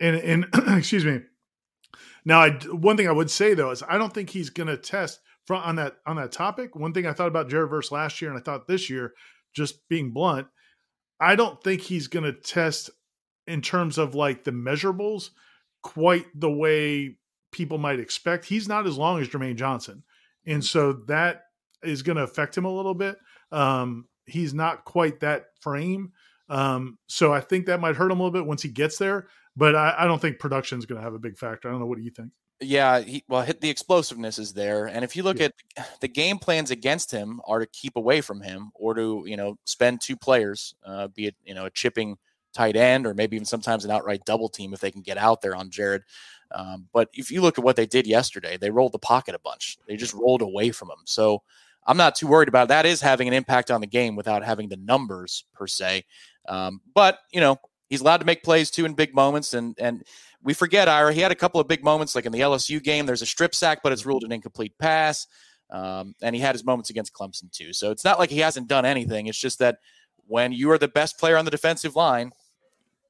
And, 0.00 0.16
and 0.16 0.46
excuse 0.78 1.04
me. 1.04 1.20
Now, 2.24 2.40
I, 2.40 2.50
one 2.70 2.96
thing 2.96 3.08
I 3.08 3.12
would 3.12 3.30
say 3.30 3.54
though 3.54 3.70
is 3.70 3.82
I 3.88 3.98
don't 3.98 4.12
think 4.12 4.30
he's 4.30 4.50
going 4.50 4.66
to 4.66 4.76
test 4.76 5.20
on 5.50 5.76
that 5.76 5.96
on 6.06 6.16
that 6.16 6.32
topic. 6.32 6.76
One 6.76 6.92
thing 6.92 7.06
I 7.06 7.12
thought 7.12 7.28
about 7.28 7.48
Jared 7.48 7.70
Verse 7.70 7.90
last 7.90 8.20
year, 8.20 8.30
and 8.30 8.38
I 8.38 8.42
thought 8.42 8.66
this 8.66 8.90
year, 8.90 9.14
just 9.54 9.88
being 9.88 10.10
blunt, 10.10 10.46
I 11.20 11.36
don't 11.36 11.62
think 11.62 11.80
he's 11.80 12.06
going 12.06 12.24
to 12.24 12.32
test 12.32 12.90
in 13.46 13.62
terms 13.62 13.98
of 13.98 14.14
like 14.14 14.44
the 14.44 14.50
measurables 14.50 15.30
quite 15.82 16.26
the 16.34 16.50
way 16.50 17.16
people 17.50 17.78
might 17.78 18.00
expect. 18.00 18.44
He's 18.44 18.68
not 18.68 18.86
as 18.86 18.98
long 18.98 19.20
as 19.20 19.28
Jermaine 19.28 19.56
Johnson. 19.56 20.02
And 20.46 20.64
so 20.64 20.92
that 21.08 21.44
is 21.82 22.02
going 22.02 22.16
to 22.16 22.22
affect 22.22 22.56
him 22.56 22.64
a 22.64 22.72
little 22.72 22.94
bit. 22.94 23.16
Um, 23.50 24.06
he's 24.26 24.52
not 24.52 24.84
quite 24.84 25.20
that 25.20 25.46
frame. 25.60 26.12
Um, 26.50 26.98
so 27.06 27.32
I 27.32 27.40
think 27.40 27.66
that 27.66 27.80
might 27.80 27.96
hurt 27.96 28.10
him 28.10 28.20
a 28.20 28.22
little 28.22 28.38
bit 28.38 28.46
once 28.46 28.62
he 28.62 28.68
gets 28.68 28.98
there. 28.98 29.28
But 29.58 29.74
I, 29.74 29.94
I 29.98 30.06
don't 30.06 30.22
think 30.22 30.38
production 30.38 30.78
is 30.78 30.86
going 30.86 30.98
to 30.98 31.02
have 31.02 31.14
a 31.14 31.18
big 31.18 31.36
factor. 31.36 31.66
I 31.66 31.72
don't 31.72 31.80
know. 31.80 31.86
What 31.86 31.98
do 31.98 32.04
you 32.04 32.12
think? 32.12 32.30
Yeah, 32.60 33.00
he, 33.00 33.24
well, 33.28 33.42
hit 33.42 33.60
the 33.60 33.70
explosiveness 33.70 34.38
is 34.38 34.52
there, 34.52 34.86
and 34.86 35.04
if 35.04 35.14
you 35.14 35.22
look 35.22 35.38
yeah. 35.38 35.48
at 35.76 36.00
the 36.00 36.08
game 36.08 36.38
plans 36.38 36.70
against 36.70 37.10
him, 37.10 37.40
are 37.46 37.60
to 37.60 37.66
keep 37.66 37.96
away 37.96 38.20
from 38.20 38.40
him 38.40 38.70
or 38.74 38.94
to 38.94 39.24
you 39.26 39.36
know 39.36 39.58
spend 39.64 40.00
two 40.00 40.16
players, 40.16 40.74
uh, 40.84 41.08
be 41.08 41.26
it 41.26 41.36
you 41.44 41.54
know 41.54 41.66
a 41.66 41.70
chipping 41.70 42.16
tight 42.54 42.76
end 42.76 43.06
or 43.06 43.14
maybe 43.14 43.36
even 43.36 43.44
sometimes 43.44 43.84
an 43.84 43.90
outright 43.90 44.24
double 44.24 44.48
team 44.48 44.72
if 44.72 44.80
they 44.80 44.90
can 44.90 45.02
get 45.02 45.18
out 45.18 45.40
there 45.40 45.54
on 45.54 45.70
Jared. 45.70 46.02
Um, 46.52 46.88
but 46.92 47.08
if 47.12 47.30
you 47.30 47.42
look 47.42 47.58
at 47.58 47.64
what 47.64 47.76
they 47.76 47.86
did 47.86 48.06
yesterday, 48.06 48.56
they 48.56 48.70
rolled 48.70 48.92
the 48.92 48.98
pocket 48.98 49.34
a 49.34 49.40
bunch. 49.40 49.78
They 49.86 49.96
just 49.96 50.14
rolled 50.14 50.42
away 50.42 50.70
from 50.70 50.88
him. 50.88 50.98
So 51.04 51.42
I'm 51.86 51.96
not 51.96 52.14
too 52.14 52.26
worried 52.26 52.48
about 52.48 52.64
it. 52.64 52.68
that. 52.68 52.86
Is 52.86 53.00
having 53.00 53.28
an 53.28 53.34
impact 53.34 53.70
on 53.70 53.80
the 53.80 53.86
game 53.86 54.16
without 54.16 54.44
having 54.44 54.68
the 54.68 54.76
numbers 54.76 55.44
per 55.54 55.66
se. 55.66 56.04
Um, 56.48 56.80
but 56.94 57.18
you 57.32 57.40
know 57.40 57.58
he's 57.88 58.00
allowed 58.00 58.18
to 58.18 58.26
make 58.26 58.42
plays 58.42 58.70
too 58.70 58.84
in 58.84 58.94
big 58.94 59.14
moments 59.14 59.54
and 59.54 59.76
and 59.78 60.04
we 60.42 60.54
forget 60.54 60.88
Ira. 60.88 61.12
He 61.12 61.20
had 61.20 61.32
a 61.32 61.36
couple 61.36 61.60
of 61.60 61.68
big 61.68 61.82
moments, 61.82 62.14
like 62.14 62.26
in 62.26 62.32
the 62.32 62.40
LSU 62.40 62.82
game. 62.82 63.06
There's 63.06 63.22
a 63.22 63.26
strip 63.26 63.54
sack, 63.54 63.80
but 63.82 63.92
it's 63.92 64.06
ruled 64.06 64.24
an 64.24 64.32
incomplete 64.32 64.72
pass. 64.78 65.26
Um, 65.70 66.14
and 66.22 66.34
he 66.34 66.40
had 66.40 66.54
his 66.54 66.64
moments 66.64 66.90
against 66.90 67.12
Clemson 67.12 67.50
too. 67.52 67.72
So 67.72 67.90
it's 67.90 68.04
not 68.04 68.18
like 68.18 68.30
he 68.30 68.38
hasn't 68.38 68.68
done 68.68 68.84
anything. 68.84 69.26
It's 69.26 69.38
just 69.38 69.58
that 69.58 69.78
when 70.26 70.52
you 70.52 70.70
are 70.70 70.78
the 70.78 70.88
best 70.88 71.18
player 71.18 71.36
on 71.36 71.44
the 71.44 71.50
defensive 71.50 71.96
line, 71.96 72.32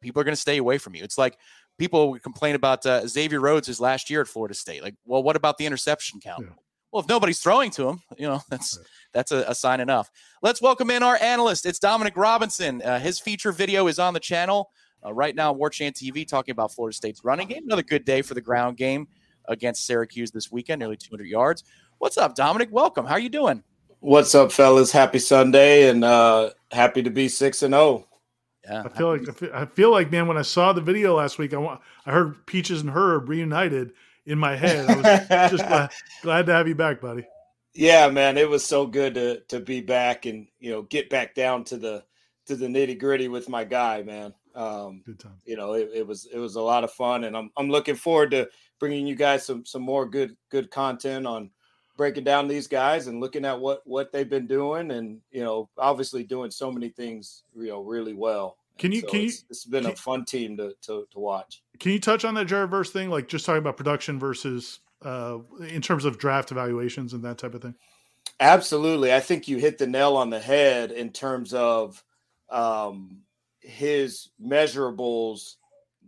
people 0.00 0.20
are 0.20 0.24
going 0.24 0.34
to 0.34 0.40
stay 0.40 0.56
away 0.56 0.78
from 0.78 0.94
you. 0.94 1.04
It's 1.04 1.18
like 1.18 1.36
people 1.78 2.10
would 2.10 2.22
complain 2.22 2.54
about 2.54 2.84
uh, 2.84 3.06
Xavier 3.06 3.40
Rhodes 3.40 3.66
his 3.66 3.80
last 3.80 4.10
year 4.10 4.20
at 4.20 4.28
Florida 4.28 4.54
State. 4.54 4.82
Like, 4.82 4.94
well, 5.04 5.22
what 5.22 5.36
about 5.36 5.58
the 5.58 5.66
interception 5.66 6.20
count? 6.20 6.44
Yeah. 6.46 6.54
Well, 6.92 7.02
if 7.02 7.08
nobody's 7.08 7.40
throwing 7.40 7.70
to 7.72 7.88
him, 7.88 8.02
you 8.16 8.26
know 8.26 8.40
that's 8.50 8.78
that's 9.12 9.32
a, 9.32 9.44
a, 9.48 9.54
sign 9.54 9.80
enough. 9.80 10.10
Let's 10.42 10.62
welcome 10.62 10.90
in 10.90 11.02
our 11.02 11.16
analyst. 11.20 11.66
It's 11.66 11.78
Dominic 11.78 12.16
Robinson. 12.16 12.82
Uh, 12.82 12.98
his 12.98 13.20
feature 13.20 13.52
video 13.52 13.86
is 13.88 13.98
on 13.98 14.14
the 14.14 14.20
channel. 14.20 14.70
Uh, 15.04 15.12
right 15.12 15.34
now, 15.34 15.52
Warchant 15.54 15.92
TV 15.92 16.26
talking 16.26 16.52
about 16.52 16.72
Florida 16.72 16.96
State's 16.96 17.24
running 17.24 17.48
game. 17.48 17.64
Another 17.64 17.82
good 17.82 18.04
day 18.04 18.22
for 18.22 18.34
the 18.34 18.40
ground 18.40 18.76
game 18.76 19.06
against 19.46 19.86
Syracuse 19.86 20.30
this 20.30 20.50
weekend, 20.50 20.80
nearly 20.80 20.96
200 20.96 21.26
yards. 21.26 21.64
What's 21.98 22.18
up, 22.18 22.34
Dominic? 22.34 22.68
Welcome. 22.72 23.06
How 23.06 23.12
are 23.12 23.20
you 23.20 23.28
doing? 23.28 23.62
What's 24.00 24.34
up, 24.34 24.50
fellas? 24.52 24.90
Happy 24.92 25.18
Sunday 25.18 25.88
and 25.88 26.04
uh, 26.04 26.50
happy 26.70 27.02
to 27.02 27.10
be 27.10 27.28
six 27.28 27.62
and 27.62 27.72
zero. 27.72 27.82
Oh. 27.82 28.04
Yeah, 28.64 28.82
I 28.84 28.88
feel 28.88 29.16
like 29.16 29.52
I 29.54 29.64
feel 29.66 29.90
like 29.90 30.10
man. 30.10 30.26
When 30.26 30.36
I 30.36 30.42
saw 30.42 30.72
the 30.72 30.80
video 30.82 31.16
last 31.16 31.38
week, 31.38 31.54
I 31.54 31.56
want 31.56 31.80
I 32.04 32.12
heard 32.12 32.44
Peaches 32.44 32.82
and 32.82 32.90
Herb 32.90 33.28
reunited 33.28 33.92
in 34.28 34.38
my 34.38 34.54
head. 34.54 34.88
I 34.88 34.94
was 35.42 35.50
just 35.50 35.66
glad, 35.68 35.90
glad 36.22 36.46
to 36.46 36.52
have 36.52 36.68
you 36.68 36.74
back, 36.74 37.00
buddy. 37.00 37.26
Yeah, 37.74 38.08
man, 38.10 38.38
it 38.38 38.48
was 38.48 38.64
so 38.64 38.86
good 38.86 39.14
to 39.14 39.40
to 39.48 39.60
be 39.60 39.80
back 39.80 40.26
and 40.26 40.46
you 40.60 40.70
know 40.70 40.82
get 40.82 41.10
back 41.10 41.34
down 41.34 41.64
to 41.64 41.76
the 41.76 42.04
to 42.46 42.56
the 42.56 42.66
nitty 42.66 42.98
gritty 42.98 43.28
with 43.28 43.48
my 43.48 43.64
guy, 43.64 44.02
man. 44.02 44.34
Um, 44.54 45.02
good 45.04 45.18
time. 45.18 45.40
You 45.44 45.56
know, 45.56 45.74
it, 45.74 45.90
it, 45.94 46.06
was 46.06 46.26
it 46.32 46.38
was 46.38 46.56
a 46.56 46.60
lot 46.60 46.84
of 46.84 46.92
fun, 46.92 47.24
and 47.24 47.36
I'm 47.36 47.50
I'm 47.56 47.70
looking 47.70 47.94
forward 47.94 48.30
to 48.32 48.48
bringing 48.78 49.06
you 49.06 49.14
guys 49.14 49.46
some 49.46 49.64
some 49.64 49.82
more 49.82 50.06
good 50.06 50.36
good 50.50 50.70
content 50.70 51.26
on 51.26 51.50
breaking 51.96 52.24
down 52.24 52.48
these 52.48 52.66
guys 52.66 53.06
and 53.06 53.20
looking 53.20 53.44
at 53.44 53.58
what 53.58 53.82
what 53.86 54.12
they've 54.12 54.28
been 54.28 54.46
doing, 54.46 54.90
and 54.90 55.20
you 55.30 55.44
know, 55.44 55.68
obviously 55.78 56.24
doing 56.24 56.50
so 56.50 56.72
many 56.72 56.88
things, 56.88 57.44
you 57.56 57.68
know, 57.68 57.82
really 57.82 58.14
well. 58.14 58.56
Can 58.78 58.92
you 58.92 59.00
so 59.00 59.08
can 59.08 59.20
you? 59.20 59.26
It's, 59.26 59.44
it's 59.50 59.64
been 59.64 59.86
a 59.86 59.94
fun 59.94 60.24
team 60.24 60.56
to, 60.56 60.74
to 60.82 61.06
to 61.12 61.18
watch. 61.18 61.62
Can 61.78 61.92
you 61.92 62.00
touch 62.00 62.24
on 62.24 62.34
that 62.34 62.46
Jared 62.46 62.70
Verse 62.70 62.90
thing, 62.90 63.10
like 63.10 63.28
just 63.28 63.46
talking 63.46 63.58
about 63.58 63.76
production 63.76 64.18
versus 64.18 64.80
uh, 65.02 65.38
in 65.68 65.80
terms 65.80 66.04
of 66.04 66.18
draft 66.18 66.50
evaluations 66.50 67.12
and 67.12 67.24
that 67.24 67.38
type 67.38 67.54
of 67.54 67.62
thing? 67.62 67.74
Absolutely, 68.40 69.12
I 69.12 69.20
think 69.20 69.48
you 69.48 69.58
hit 69.58 69.78
the 69.78 69.86
nail 69.86 70.16
on 70.16 70.30
the 70.30 70.40
head 70.40 70.90
in 70.90 71.10
terms 71.10 71.54
of 71.54 72.02
um, 72.50 73.22
his 73.60 74.30
measurables 74.40 75.54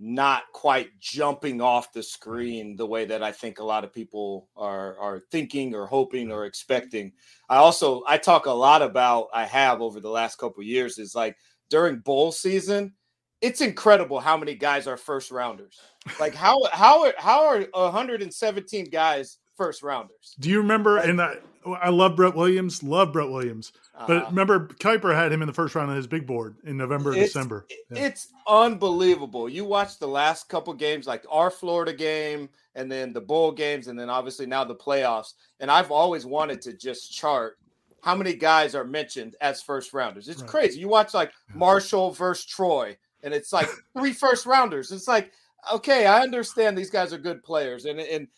not 0.02 0.44
quite 0.54 0.98
jumping 0.98 1.60
off 1.60 1.92
the 1.92 2.02
screen 2.02 2.74
the 2.74 2.86
way 2.86 3.04
that 3.04 3.22
I 3.22 3.32
think 3.32 3.58
a 3.58 3.64
lot 3.64 3.84
of 3.84 3.92
people 3.92 4.48
are 4.56 4.98
are 4.98 5.22
thinking 5.30 5.74
or 5.74 5.86
hoping 5.86 6.32
or 6.32 6.46
expecting. 6.46 7.12
I 7.50 7.56
also 7.56 8.02
I 8.08 8.16
talk 8.16 8.46
a 8.46 8.50
lot 8.50 8.80
about 8.80 9.28
I 9.34 9.44
have 9.44 9.82
over 9.82 10.00
the 10.00 10.08
last 10.08 10.38
couple 10.38 10.62
years 10.62 10.98
is 10.98 11.14
like 11.14 11.36
during 11.68 11.98
bowl 11.98 12.32
season, 12.32 12.94
it's 13.40 13.60
incredible 13.60 14.20
how 14.20 14.36
many 14.36 14.54
guys 14.54 14.86
are 14.86 14.96
first 14.96 15.30
rounders. 15.30 15.78
Like 16.18 16.34
how 16.34 16.62
how 16.72 17.04
are, 17.04 17.14
how 17.18 17.46
are 17.46 17.60
117 17.72 18.86
guys 18.90 19.38
first 19.56 19.82
rounders. 19.82 20.34
Do 20.40 20.48
you 20.48 20.58
remember? 20.58 20.96
And 20.98 21.20
I, 21.20 21.34
I 21.66 21.90
love 21.90 22.16
Brett 22.16 22.34
Williams. 22.34 22.82
Love 22.82 23.12
Brett 23.12 23.28
Williams. 23.28 23.72
But 24.06 24.22
Uh, 24.24 24.26
remember, 24.30 24.66
Kiper 24.66 25.14
had 25.14 25.30
him 25.30 25.42
in 25.42 25.46
the 25.46 25.52
first 25.52 25.74
round 25.74 25.90
on 25.90 25.96
his 25.96 26.06
big 26.06 26.26
board 26.26 26.56
in 26.64 26.78
November, 26.78 27.10
It's- 27.12 27.26
December. 27.28 27.66
Yeah. 27.90 28.06
It's 28.06 28.28
unbelievable. 28.46 29.48
You 29.48 29.64
watch 29.66 29.98
the 29.98 30.08
last 30.08 30.48
couple 30.48 30.72
games, 30.72 31.06
like 31.06 31.24
our 31.30 31.50
Florida 31.50 31.92
game, 31.92 32.48
and 32.74 32.90
then 32.90 33.12
the 33.12 33.20
bowl 33.20 33.52
games, 33.52 33.88
and 33.88 33.98
then 33.98 34.08
obviously 34.08 34.46
now 34.46 34.64
the 34.64 34.74
playoffs. 34.74 35.34
And 35.60 35.70
I've 35.70 35.90
always 35.90 36.24
wanted 36.24 36.62
to 36.62 36.72
just 36.72 37.12
chart 37.12 37.58
how 38.02 38.14
many 38.14 38.32
guys 38.32 38.74
are 38.74 38.84
mentioned 38.84 39.36
as 39.42 39.60
first 39.60 39.92
rounders. 39.92 40.28
It's 40.30 40.40
Right. 40.40 40.50
crazy. 40.50 40.80
You 40.80 40.88
watch 40.88 41.12
like 41.12 41.32
Marshall 41.54 42.12
versus 42.12 42.46
Troy, 42.46 42.96
and 43.22 43.34
it's 43.34 43.52
like 43.52 43.68
three 43.96 44.12
first 44.12 44.46
rounders. 44.46 44.92
It's 44.92 45.08
like, 45.08 45.32
okay, 45.72 46.06
I 46.06 46.22
understand 46.22 46.76
these 46.76 46.90
guys 46.90 47.12
are 47.12 47.18
good 47.18 47.42
players, 47.42 47.84
and 47.84 48.00
and 48.00 48.28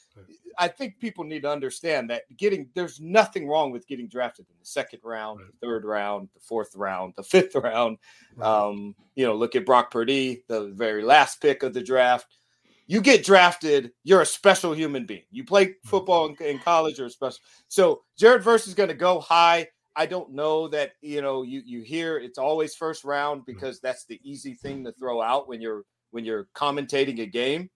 I 0.58 0.68
think 0.68 0.98
people 0.98 1.24
need 1.24 1.42
to 1.42 1.50
understand 1.50 2.10
that 2.10 2.22
getting 2.36 2.68
there's 2.74 3.00
nothing 3.00 3.48
wrong 3.48 3.70
with 3.72 3.86
getting 3.86 4.08
drafted 4.08 4.46
in 4.50 4.56
the 4.60 4.66
second 4.66 5.00
round, 5.02 5.40
Right. 5.40 5.48
the 5.60 5.66
third 5.66 5.84
round, 5.84 6.28
the 6.34 6.40
fourth 6.40 6.74
round, 6.76 7.14
the 7.16 7.22
fifth 7.22 7.54
round. 7.54 7.98
Right. 8.36 8.46
Um, 8.46 8.94
you 9.14 9.24
know, 9.26 9.34
look 9.34 9.56
at 9.56 9.66
Brock 9.66 9.90
Purdy, 9.90 10.44
the 10.48 10.68
very 10.68 11.02
last 11.02 11.40
pick 11.40 11.62
of 11.62 11.72
the 11.74 11.82
draft. 11.82 12.38
You 12.86 13.00
get 13.00 13.24
drafted, 13.24 13.92
you're 14.04 14.20
a 14.20 14.26
special 14.26 14.74
human 14.74 15.06
being. 15.06 15.22
You 15.30 15.44
play 15.44 15.76
football 15.84 16.26
in, 16.26 16.36
in 16.44 16.58
college, 16.58 16.98
you're 16.98 17.06
a 17.06 17.10
special. 17.10 17.38
So 17.68 18.02
Jared 18.18 18.42
Verse 18.42 18.66
is 18.66 18.74
going 18.74 18.88
to 18.90 18.94
go 18.94 19.20
high. 19.20 19.68
I 19.96 20.06
don't 20.06 20.32
know 20.32 20.68
that 20.68 20.92
you 21.00 21.20
know 21.20 21.42
you 21.42 21.62
you 21.64 21.82
hear 21.82 22.18
it's 22.18 22.38
always 22.38 22.74
first 22.74 23.04
round 23.04 23.44
because 23.46 23.80
that's 23.80 24.04
the 24.06 24.20
easy 24.22 24.54
thing 24.54 24.84
to 24.84 24.92
throw 24.92 25.20
out 25.20 25.48
when 25.48 25.60
you're 25.60 25.84
when 26.10 26.24
you're 26.24 26.48
commentating 26.54 27.20
a 27.20 27.26
game. 27.26 27.70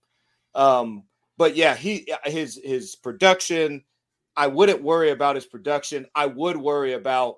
Um, 0.55 1.05
but 1.37 1.57
yeah, 1.57 1.75
he 1.75 2.09
his 2.25 2.61
his 2.64 2.97
production. 2.97 3.85
I 4.37 4.47
wouldn't 4.47 4.83
worry 4.83 5.11
about 5.11 5.35
his 5.35 5.47
production. 5.47 6.07
I 6.14 6.27
would 6.27 6.57
worry 6.57 6.95
about 6.95 7.37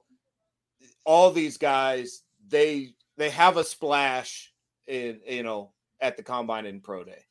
all 1.05 1.31
these 1.31 1.59
guys. 1.59 2.23
They 2.49 2.95
they 3.17 3.31
have 3.31 3.57
a 3.57 3.65
splash 3.65 4.53
in 4.87 5.21
you 5.27 5.43
know 5.43 5.73
at 6.01 6.17
the 6.17 6.23
combine 6.23 6.67
and 6.67 6.83
pro 6.83 7.05
day. 7.05 7.25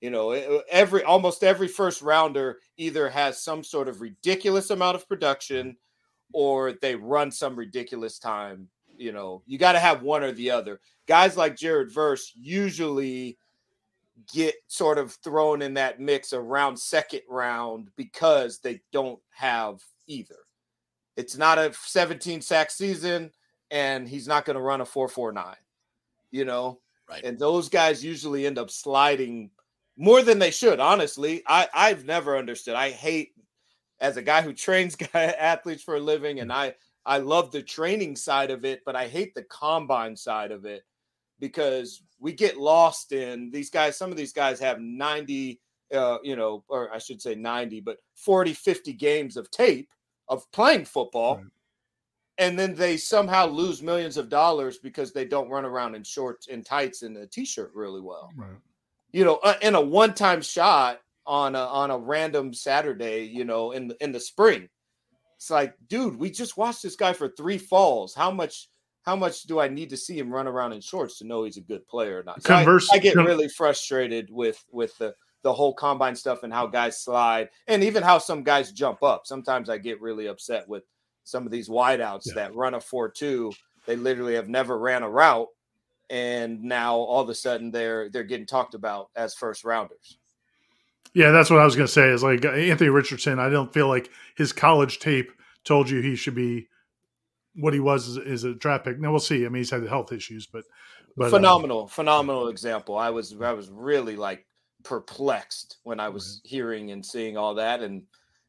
You 0.00 0.10
know, 0.10 0.30
every 0.70 1.02
almost 1.04 1.44
every 1.44 1.68
first 1.68 2.00
rounder 2.00 2.58
either 2.78 3.08
has 3.10 3.42
some 3.42 3.62
sort 3.62 3.88
of 3.88 4.00
ridiculous 4.00 4.70
amount 4.70 4.96
of 4.96 5.06
production 5.06 5.76
or 6.32 6.74
they 6.80 6.94
run 6.94 7.30
some 7.30 7.56
ridiculous 7.56 8.18
time. 8.18 8.68
You 8.96 9.12
know, 9.12 9.42
you 9.46 9.58
got 9.58 9.72
to 9.72 9.78
have 9.80 10.02
one 10.02 10.22
or 10.22 10.32
the 10.32 10.50
other. 10.50 10.80
Guys 11.06 11.36
like 11.36 11.56
Jared 11.56 11.92
Verse 11.92 12.32
usually 12.34 13.38
get 14.32 14.54
sort 14.68 14.98
of 14.98 15.12
thrown 15.24 15.62
in 15.62 15.74
that 15.74 16.00
mix 16.00 16.32
around 16.32 16.76
second 16.78 17.22
round 17.28 17.88
because 17.96 18.58
they 18.58 18.80
don't 18.92 19.18
have 19.30 19.80
either. 20.06 20.36
It's 21.16 21.36
not 21.36 21.58
a 21.58 21.72
17 21.72 22.40
sack 22.40 22.70
season, 22.70 23.30
and 23.70 24.08
he's 24.08 24.28
not 24.28 24.44
going 24.44 24.56
to 24.56 24.62
run 24.62 24.80
a 24.80 24.86
449, 24.86 25.54
you 26.30 26.44
know? 26.44 26.80
Right. 27.08 27.24
And 27.24 27.38
those 27.38 27.68
guys 27.68 28.04
usually 28.04 28.46
end 28.46 28.58
up 28.58 28.70
sliding 28.70 29.50
more 29.96 30.22
than 30.22 30.38
they 30.38 30.50
should, 30.50 30.80
honestly. 30.80 31.42
I, 31.46 31.68
I've 31.74 32.04
never 32.04 32.38
understood. 32.38 32.74
I 32.74 32.90
hate 32.90 33.32
as 34.00 34.16
a 34.16 34.22
guy 34.22 34.42
who 34.42 34.52
trains 34.52 34.96
athletes 35.14 35.82
for 35.82 35.96
a 35.96 36.00
living, 36.00 36.40
and 36.40 36.52
I 36.52 36.74
I 37.06 37.18
love 37.18 37.50
the 37.50 37.62
training 37.62 38.16
side 38.16 38.50
of 38.50 38.64
it, 38.64 38.82
but 38.84 38.96
I 38.96 39.08
hate 39.08 39.34
the 39.34 39.42
combine 39.44 40.16
side 40.16 40.50
of 40.50 40.64
it 40.64 40.84
because 41.38 42.02
we 42.18 42.32
get 42.32 42.58
lost 42.58 43.12
in 43.12 43.50
these 43.50 43.70
guys. 43.70 43.96
Some 43.96 44.10
of 44.10 44.16
these 44.16 44.32
guys 44.32 44.60
have 44.60 44.80
90, 44.80 45.58
uh, 45.94 46.18
you 46.22 46.36
know, 46.36 46.62
or 46.68 46.92
I 46.94 46.98
should 46.98 47.22
say 47.22 47.34
90, 47.34 47.80
but 47.80 47.98
40, 48.16 48.52
50 48.52 48.92
games 48.92 49.36
of 49.36 49.50
tape 49.50 49.88
of 50.28 50.50
playing 50.52 50.84
football. 50.84 51.36
Right. 51.36 51.46
And 52.38 52.58
then 52.58 52.74
they 52.74 52.96
somehow 52.96 53.46
lose 53.46 53.82
millions 53.82 54.16
of 54.16 54.28
dollars 54.28 54.78
because 54.78 55.12
they 55.12 55.24
don't 55.24 55.50
run 55.50 55.64
around 55.64 55.94
in 55.94 56.04
shorts 56.04 56.48
and 56.48 56.64
tights 56.64 57.02
and 57.02 57.16
a 57.16 57.26
t-shirt 57.26 57.72
really 57.74 58.00
well. 58.00 58.30
Right. 58.36 58.50
You 59.12 59.24
know, 59.24 59.36
uh, 59.42 59.56
in 59.60 59.74
a 59.74 59.80
one-time 59.80 60.40
shot 60.40 61.00
on 61.30 61.54
a 61.54 61.60
on 61.60 61.92
a 61.92 61.96
random 61.98 62.52
Saturday, 62.52 63.22
you 63.32 63.44
know, 63.44 63.70
in 63.70 63.86
the, 63.86 63.96
in 64.02 64.10
the 64.10 64.18
spring. 64.18 64.68
It's 65.36 65.48
like, 65.48 65.74
dude, 65.88 66.16
we 66.16 66.28
just 66.30 66.56
watched 66.56 66.82
this 66.82 66.96
guy 66.96 67.12
for 67.12 67.28
three 67.28 67.56
falls. 67.56 68.14
How 68.14 68.30
much 68.32 68.68
how 69.02 69.14
much 69.16 69.44
do 69.44 69.60
I 69.60 69.68
need 69.68 69.90
to 69.90 69.96
see 69.96 70.18
him 70.18 70.30
run 70.30 70.48
around 70.48 70.72
in 70.72 70.80
shorts 70.80 71.18
to 71.18 71.26
know 71.26 71.44
he's 71.44 71.56
a 71.56 71.60
good 71.62 71.86
player 71.86 72.18
or 72.18 72.22
not? 72.24 72.42
So 72.42 72.52
I- 72.52 72.64
Converse- 72.64 72.90
I, 72.92 72.98
get 72.98 73.14
con- 73.14 73.24
really 73.24 73.48
frustrated 73.48 74.28
with 74.30 74.62
with 74.72 74.98
the 74.98 75.14
the 75.42 75.52
whole 75.52 75.72
combine 75.72 76.16
stuff 76.16 76.42
and 76.42 76.52
how 76.52 76.66
guys 76.66 77.00
slide 77.02 77.48
and 77.68 77.82
even 77.84 78.02
how 78.02 78.18
some 78.18 78.42
guys 78.42 78.72
jump 78.72 79.02
up. 79.02 79.22
Sometimes 79.24 79.70
I 79.70 79.78
get 79.78 80.00
really 80.02 80.26
upset 80.26 80.68
with 80.68 80.82
some 81.24 81.46
of 81.46 81.52
these 81.52 81.68
wideouts 81.68 82.26
Yeah. 82.26 82.34
that 82.34 82.54
run 82.56 82.74
a 82.74 82.78
4-2. 82.78 83.54
They 83.86 83.96
literally 83.96 84.34
have 84.34 84.48
never 84.48 84.76
ran 84.78 85.02
a 85.04 85.08
route 85.08 85.48
and 86.10 86.62
now 86.64 86.96
all 86.96 87.22
of 87.22 87.28
a 87.30 87.34
sudden 87.34 87.70
they're 87.70 88.10
they're 88.10 88.24
getting 88.24 88.44
talked 88.46 88.74
about 88.74 89.08
as 89.16 89.32
first 89.34 89.64
rounders. 89.64 90.18
Yeah, 91.14 91.32
that's 91.32 91.50
what 91.50 91.60
I 91.60 91.64
was 91.64 91.76
going 91.76 91.86
to 91.86 91.92
say. 91.92 92.08
Is 92.08 92.22
like 92.22 92.44
Anthony 92.44 92.90
Richardson. 92.90 93.38
I 93.38 93.48
don't 93.48 93.72
feel 93.72 93.88
like 93.88 94.10
his 94.36 94.52
college 94.52 94.98
tape 94.98 95.32
told 95.64 95.90
you 95.90 96.00
he 96.00 96.16
should 96.16 96.34
be 96.34 96.68
what 97.54 97.74
he 97.74 97.80
was 97.80 98.08
as, 98.08 98.18
as 98.18 98.44
a 98.44 98.54
draft 98.54 98.84
pick. 98.84 98.98
Now 98.98 99.10
we'll 99.10 99.20
see. 99.20 99.44
I 99.44 99.48
mean, 99.48 99.60
he's 99.60 99.70
had 99.70 99.86
health 99.86 100.12
issues, 100.12 100.46
but 100.46 100.64
but 101.16 101.26
uh, 101.26 101.30
phenomenal, 101.30 101.88
phenomenal 101.88 102.48
example. 102.48 102.96
I 102.96 103.10
was 103.10 103.34
I 103.40 103.52
was 103.52 103.70
really 103.70 104.16
like 104.16 104.46
perplexed 104.82 105.78
when 105.82 106.00
I 106.00 106.08
was 106.08 106.40
hearing 106.44 106.90
and 106.92 107.04
seeing 107.04 107.36
all 107.36 107.54
that, 107.56 107.82
and 107.82 108.02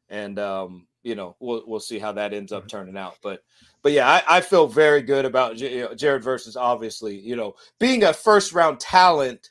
and 0.08 0.38
um, 0.38 0.86
you 1.02 1.14
know 1.14 1.36
we'll 1.40 1.64
we'll 1.66 1.80
see 1.80 1.98
how 1.98 2.12
that 2.12 2.32
ends 2.32 2.52
up 2.52 2.68
turning 2.68 2.96
out. 2.96 3.16
But 3.22 3.42
but 3.82 3.92
yeah, 3.92 4.08
I, 4.08 4.38
I 4.38 4.40
feel 4.40 4.68
very 4.68 5.02
good 5.02 5.24
about 5.24 5.56
Jared 5.56 6.22
versus 6.22 6.56
obviously 6.56 7.18
you 7.18 7.36
know 7.36 7.54
being 7.78 8.04
a 8.04 8.12
first 8.12 8.52
round 8.52 8.78
talent 8.78 9.50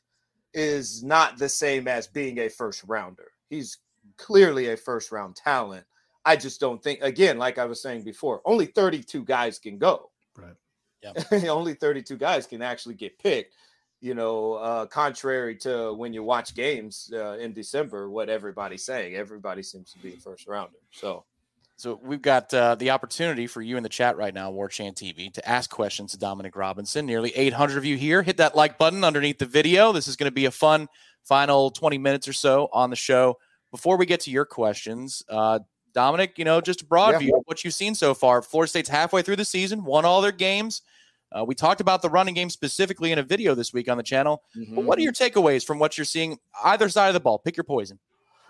is 0.53 1.03
not 1.03 1.37
the 1.37 1.49
same 1.49 1.87
as 1.87 2.07
being 2.07 2.39
a 2.39 2.49
first 2.49 2.83
rounder. 2.87 3.31
He's 3.49 3.77
clearly 4.17 4.69
a 4.69 4.77
first 4.77 5.11
round 5.11 5.35
talent. 5.35 5.85
I 6.25 6.35
just 6.35 6.59
don't 6.59 6.81
think 6.81 7.01
again, 7.01 7.37
like 7.37 7.57
I 7.57 7.65
was 7.65 7.81
saying 7.81 8.03
before, 8.03 8.41
only 8.45 8.67
32 8.67 9.23
guys 9.23 9.59
can 9.59 9.77
go. 9.77 10.11
Right. 10.37 10.55
Yeah. 11.01 11.49
only 11.49 11.73
32 11.73 12.17
guys 12.17 12.45
can 12.45 12.61
actually 12.61 12.95
get 12.95 13.17
picked. 13.17 13.55
You 14.01 14.15
know, 14.15 14.53
uh, 14.53 14.85
contrary 14.87 15.55
to 15.57 15.93
when 15.93 16.11
you 16.11 16.23
watch 16.23 16.55
games 16.55 17.11
uh, 17.13 17.37
in 17.37 17.53
December, 17.53 18.09
what 18.09 18.29
everybody's 18.29 18.83
saying, 18.83 19.15
everybody 19.15 19.61
seems 19.61 19.91
to 19.93 19.99
be 19.99 20.13
a 20.13 20.17
first 20.17 20.47
rounder. 20.47 20.79
So, 20.91 21.23
So 21.81 21.99
we've 22.03 22.21
got 22.21 22.53
uh, 22.53 22.75
the 22.75 22.91
opportunity 22.91 23.47
for 23.47 23.59
you 23.59 23.75
in 23.75 23.81
the 23.81 23.89
chat 23.89 24.15
right 24.15 24.35
now, 24.35 24.51
Warchant 24.51 24.93
TV, 24.93 25.33
to 25.33 25.49
ask 25.49 25.67
questions 25.67 26.11
to 26.11 26.19
Dominic 26.19 26.55
Robinson. 26.55 27.07
Nearly 27.07 27.31
800 27.35 27.75
of 27.75 27.85
you 27.85 27.97
here. 27.97 28.21
Hit 28.21 28.37
that 28.37 28.55
like 28.55 28.77
button 28.77 29.03
underneath 29.03 29.39
the 29.39 29.47
video. 29.47 29.91
This 29.91 30.07
is 30.07 30.15
going 30.15 30.27
to 30.29 30.31
be 30.31 30.45
a 30.45 30.51
fun 30.51 30.89
final 31.23 31.71
20 31.71 31.97
minutes 31.97 32.27
or 32.27 32.33
so 32.33 32.69
on 32.71 32.91
the 32.91 32.95
show. 32.95 33.39
Before 33.71 33.97
we 33.97 34.05
get 34.05 34.19
to 34.19 34.29
your 34.29 34.45
questions, 34.45 35.23
uh, 35.27 35.57
Dominic, 35.91 36.37
you 36.37 36.45
know, 36.45 36.61
just 36.61 36.83
a 36.83 36.85
broad 36.85 37.13
Yeah. 37.13 37.17
view 37.17 37.35
of 37.35 37.41
what 37.45 37.63
you've 37.63 37.73
seen 37.73 37.95
so 37.95 38.13
far. 38.13 38.43
Florida 38.43 38.69
State's 38.69 38.87
halfway 38.89 39.23
through 39.23 39.37
the 39.37 39.43
season, 39.43 39.83
won 39.83 40.05
all 40.05 40.21
their 40.21 40.31
games. 40.31 40.83
Uh, 41.31 41.43
we 41.43 41.55
talked 41.55 41.81
about 41.81 42.03
the 42.03 42.11
running 42.11 42.35
game 42.35 42.51
specifically 42.51 43.11
in 43.11 43.17
a 43.17 43.23
video 43.23 43.55
this 43.55 43.73
week 43.73 43.89
on 43.89 43.97
the 43.97 44.03
channel. 44.03 44.43
But 44.75 44.83
what 44.83 44.99
are 44.99 45.01
your 45.01 45.13
takeaways 45.13 45.65
from 45.65 45.79
what 45.79 45.97
you're 45.97 46.05
seeing 46.05 46.37
either 46.63 46.89
side 46.89 47.07
of 47.07 47.15
the 47.15 47.19
ball? 47.21 47.39
Pick 47.39 47.57
your 47.57 47.63
poison. 47.63 47.97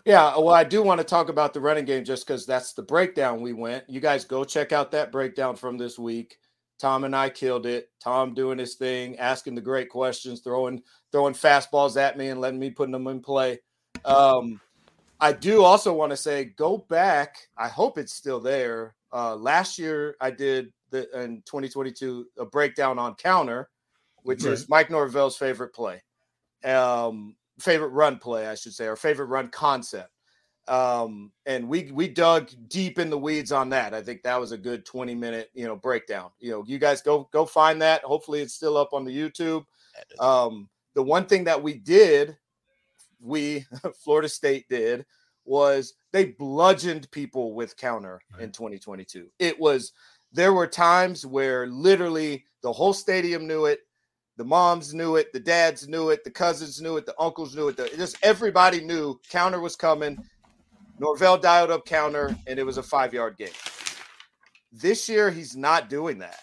Yeah, 0.06 0.38
well, 0.38 0.50
I 0.50 0.64
do 0.64 0.82
want 0.82 1.00
to 1.00 1.04
talk 1.04 1.30
about 1.30 1.54
the 1.54 1.60
running 1.60 1.86
game 1.86 2.04
just 2.04 2.26
because 2.26 2.46
that's 2.46 2.74
the 2.74 2.82
breakdown 2.82 3.42
we 3.42 3.54
went. 3.54 3.90
You 3.90 4.00
guys 4.00 4.26
go 4.26 4.44
check 4.44 4.72
out 4.72 4.92
that 4.92 5.12
breakdown 5.12 5.56
from 5.56 5.78
this 5.78 6.00
week. 6.00 6.38
Tom 6.80 7.04
and 7.04 7.16
I 7.16 7.30
killed 7.30 7.68
it. 7.68 7.90
Tom 8.00 8.34
doing 8.34 8.58
his 8.58 8.74
thing, 8.74 9.20
asking 9.20 9.54
the 9.54 9.62
great 9.62 9.90
questions, 9.90 10.42
throwing 10.42 10.82
throwing 11.12 11.36
fastballs 11.36 11.96
at 11.96 12.18
me 12.18 12.30
and 12.30 12.42
letting 12.42 12.60
me 12.60 12.72
put 12.72 12.92
them 12.92 13.06
in 13.06 13.20
play. 13.20 13.60
Um, 14.04 14.60
I 15.20 15.34
do 15.34 15.64
also 15.64 15.94
want 15.94 16.10
to 16.10 16.18
say, 16.18 16.46
go 16.46 16.80
back. 16.90 17.36
I 17.56 17.68
hope 17.68 18.00
it's 18.00 18.14
still 18.14 18.40
there. 18.40 18.96
Uh, 19.14 19.36
last 19.36 19.78
year, 19.78 20.16
I 20.20 20.32
did 20.32 20.74
the 20.90 21.02
in 21.22 21.44
2022 21.46 22.26
a 22.40 22.46
breakdown 22.46 22.98
on 22.98 23.14
counter, 23.14 23.70
which 24.24 24.44
is 24.46 24.68
Mike 24.68 24.90
Norvell's 24.90 25.38
favorite 25.38 25.76
play. 25.76 26.02
Um, 26.64 27.36
favorite 27.60 27.90
run 27.90 28.18
play, 28.18 28.48
I 28.48 28.56
should 28.56 28.74
say, 28.74 28.86
or 28.86 28.96
favorite 28.96 29.26
run 29.26 29.50
concept. 29.50 30.10
Um, 30.68 31.32
and 31.46 31.68
we 31.68 31.92
we 31.92 32.08
dug 32.08 32.50
deep 32.68 33.00
in 33.00 33.10
the 33.10 33.18
weeds 33.18 33.52
on 33.52 33.70
that. 33.70 33.94
I 33.94 34.02
think 34.02 34.22
that 34.24 34.40
was 34.40 34.52
a 34.52 34.58
good 34.58 34.86
20 34.86 35.16
minute, 35.16 35.50
you 35.54 35.66
know, 35.66 35.76
breakdown. 35.76 36.30
You 36.40 36.52
know, 36.52 36.64
you 36.66 36.78
guys 36.78 37.02
go 37.02 37.28
go 37.34 37.46
find 37.46 37.82
that. 37.82 38.04
Hopefully 38.04 38.42
it's 38.42 38.54
still 38.54 38.78
up 38.78 38.94
on 38.94 39.04
the 39.04 39.16
YouTube. 39.16 39.66
Um, 40.20 40.70
the 40.94 41.04
one 41.04 41.26
thing 41.26 41.44
that 41.46 41.62
we 41.62 41.74
did, 41.74 42.38
we 43.20 43.66
Florida 44.04 44.30
State 44.30 44.68
did, 44.70 45.06
was 45.46 45.96
they 46.12 46.26
bludgeoned 46.26 47.10
people 47.12 47.54
with 47.54 47.78
counter 47.78 48.22
in 48.40 48.52
2022. 48.52 49.28
It 49.40 49.60
was 49.60 49.94
there 50.32 50.54
were 50.54 50.68
times 50.68 51.26
where 51.26 51.68
literally 51.68 52.46
the 52.62 52.72
whole 52.72 52.94
stadium 52.94 53.48
knew 53.48 53.66
it, 53.66 53.80
the 54.42 54.48
moms 54.48 54.92
knew 54.92 55.18
it, 55.18 55.32
the 55.34 55.40
dads 55.40 55.88
knew 55.88 56.10
it, 56.10 56.24
the 56.24 56.32
cousins 56.32 56.82
knew 56.82 56.98
it, 56.98 57.06
the 57.06 57.14
uncles 57.20 57.56
knew 57.56 57.68
it, 57.68 57.78
the, 57.78 57.88
just 57.96 58.18
everybody 58.24 58.82
knew 58.82 59.20
counter 59.30 59.60
was 59.60 59.76
coming. 59.76 60.18
Norvell 60.98 61.38
dialed 61.38 61.70
up 61.70 61.86
counter, 61.86 62.36
and 62.48 62.58
it 62.58 62.66
was 62.66 62.80
a 62.80 62.82
five 62.82 63.14
yard 63.14 63.38
game. 63.38 63.54
This 64.74 65.08
year, 65.08 65.30
he's 65.30 65.56
not 65.56 65.90
doing 65.90 66.18
that. 66.18 66.40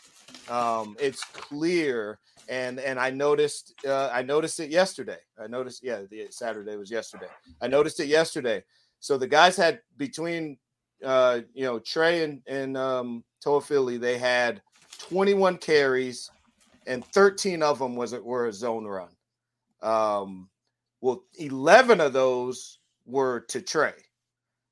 Um, 0.48 0.96
it's 1.00 1.24
clear, 1.24 2.20
and 2.48 2.78
and 2.78 3.00
I 3.00 3.10
noticed 3.10 3.74
uh, 3.84 4.10
I 4.12 4.22
noticed 4.22 4.60
it 4.60 4.70
yesterday. 4.70 5.18
I 5.36 5.48
noticed, 5.48 5.82
yeah, 5.82 6.02
the 6.08 6.28
Saturday 6.30 6.76
was 6.76 6.92
yesterday. 6.92 7.26
I 7.60 7.66
noticed 7.66 7.98
it 7.98 8.06
yesterday. 8.06 8.62
So 9.00 9.18
the 9.18 9.26
guys 9.26 9.56
had 9.56 9.80
between 9.96 10.56
uh, 11.04 11.40
you 11.52 11.64
know 11.64 11.80
Trey 11.80 12.22
and 12.22 12.42
and 12.46 12.76
um, 12.76 13.24
Toafili, 13.44 13.98
they 13.98 14.18
had 14.18 14.62
21 14.98 15.56
carries, 15.56 16.30
and 16.88 17.04
13 17.04 17.62
of 17.62 17.78
them 17.78 17.94
was 17.94 18.12
were 18.12 18.46
a 18.46 18.52
zone 18.52 18.84
run. 18.84 19.10
Um, 19.82 20.48
well, 21.00 21.22
11 21.38 22.00
of 22.00 22.12
those 22.12 22.78
were 23.06 23.40
to 23.48 23.60
Trey. 23.60 23.92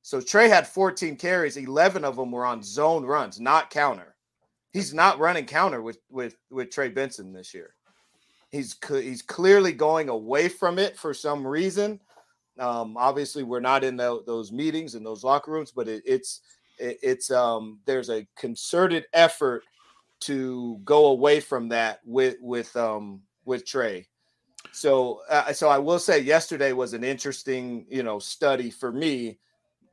So 0.02 0.20
Trey 0.20 0.48
had 0.48 0.66
14 0.66 1.16
carries, 1.16 1.56
11 1.56 2.04
of 2.04 2.16
them 2.16 2.30
were 2.30 2.46
on 2.46 2.62
zone 2.62 3.04
runs, 3.04 3.40
not 3.40 3.70
counter. 3.70 4.14
He's 4.72 4.92
not 4.92 5.18
running 5.18 5.46
counter 5.46 5.80
with 5.80 5.98
with 6.10 6.36
with 6.50 6.70
Trey 6.70 6.88
Benson 6.88 7.32
this 7.32 7.54
year. 7.54 7.74
He's 8.50 8.76
he's 8.88 9.22
clearly 9.22 9.72
going 9.72 10.08
away 10.08 10.48
from 10.48 10.78
it 10.78 10.96
for 10.96 11.14
some 11.14 11.46
reason. 11.46 12.00
Um, 12.58 12.96
obviously, 12.96 13.42
we're 13.42 13.60
not 13.60 13.84
in 13.84 13.96
the, 13.96 14.22
those 14.26 14.52
meetings 14.52 14.94
and 14.94 15.04
those 15.04 15.24
locker 15.24 15.50
rooms, 15.50 15.72
but 15.72 15.88
it, 15.88 16.02
it's 16.06 16.40
it, 16.78 16.98
it's 17.02 17.30
um, 17.30 17.80
there's 17.86 18.10
a 18.10 18.26
concerted 18.36 19.06
effort 19.12 19.62
to 20.20 20.80
go 20.84 21.06
away 21.06 21.40
from 21.40 21.68
that 21.68 22.00
with 22.04 22.36
with 22.40 22.74
um, 22.76 23.22
with 23.44 23.66
Trey. 23.66 24.06
So 24.72 25.22
uh, 25.28 25.52
so 25.52 25.68
I 25.68 25.78
will 25.78 25.98
say 25.98 26.20
yesterday 26.20 26.72
was 26.72 26.92
an 26.92 27.04
interesting 27.04 27.86
you 27.88 28.02
know 28.02 28.18
study 28.18 28.70
for 28.70 28.92
me 28.92 29.38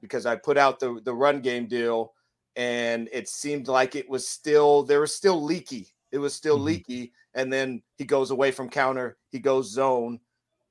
because 0.01 0.26
I 0.26 0.36
put 0.36 0.57
out 0.57 0.80
the 0.80 0.99
the 1.03 1.13
run 1.13 1.41
game 1.41 1.67
deal 1.67 2.13
and 2.55 3.09
it 3.11 3.28
seemed 3.28 3.67
like 3.67 3.95
it 3.95 4.09
was 4.09 4.28
still 4.28 4.84
there 4.84 5.01
was 5.01 5.15
still 5.15 5.41
leaky. 5.41 5.93
It 6.11 6.19
was 6.19 6.34
still 6.34 6.57
mm-hmm. 6.57 6.65
leaky, 6.65 7.13
and 7.34 7.51
then 7.51 7.82
he 7.97 8.05
goes 8.05 8.32
away 8.32 8.51
from 8.51 8.69
counter. 8.69 9.17
He 9.32 9.39
goes 9.39 9.71
zone 9.71 10.19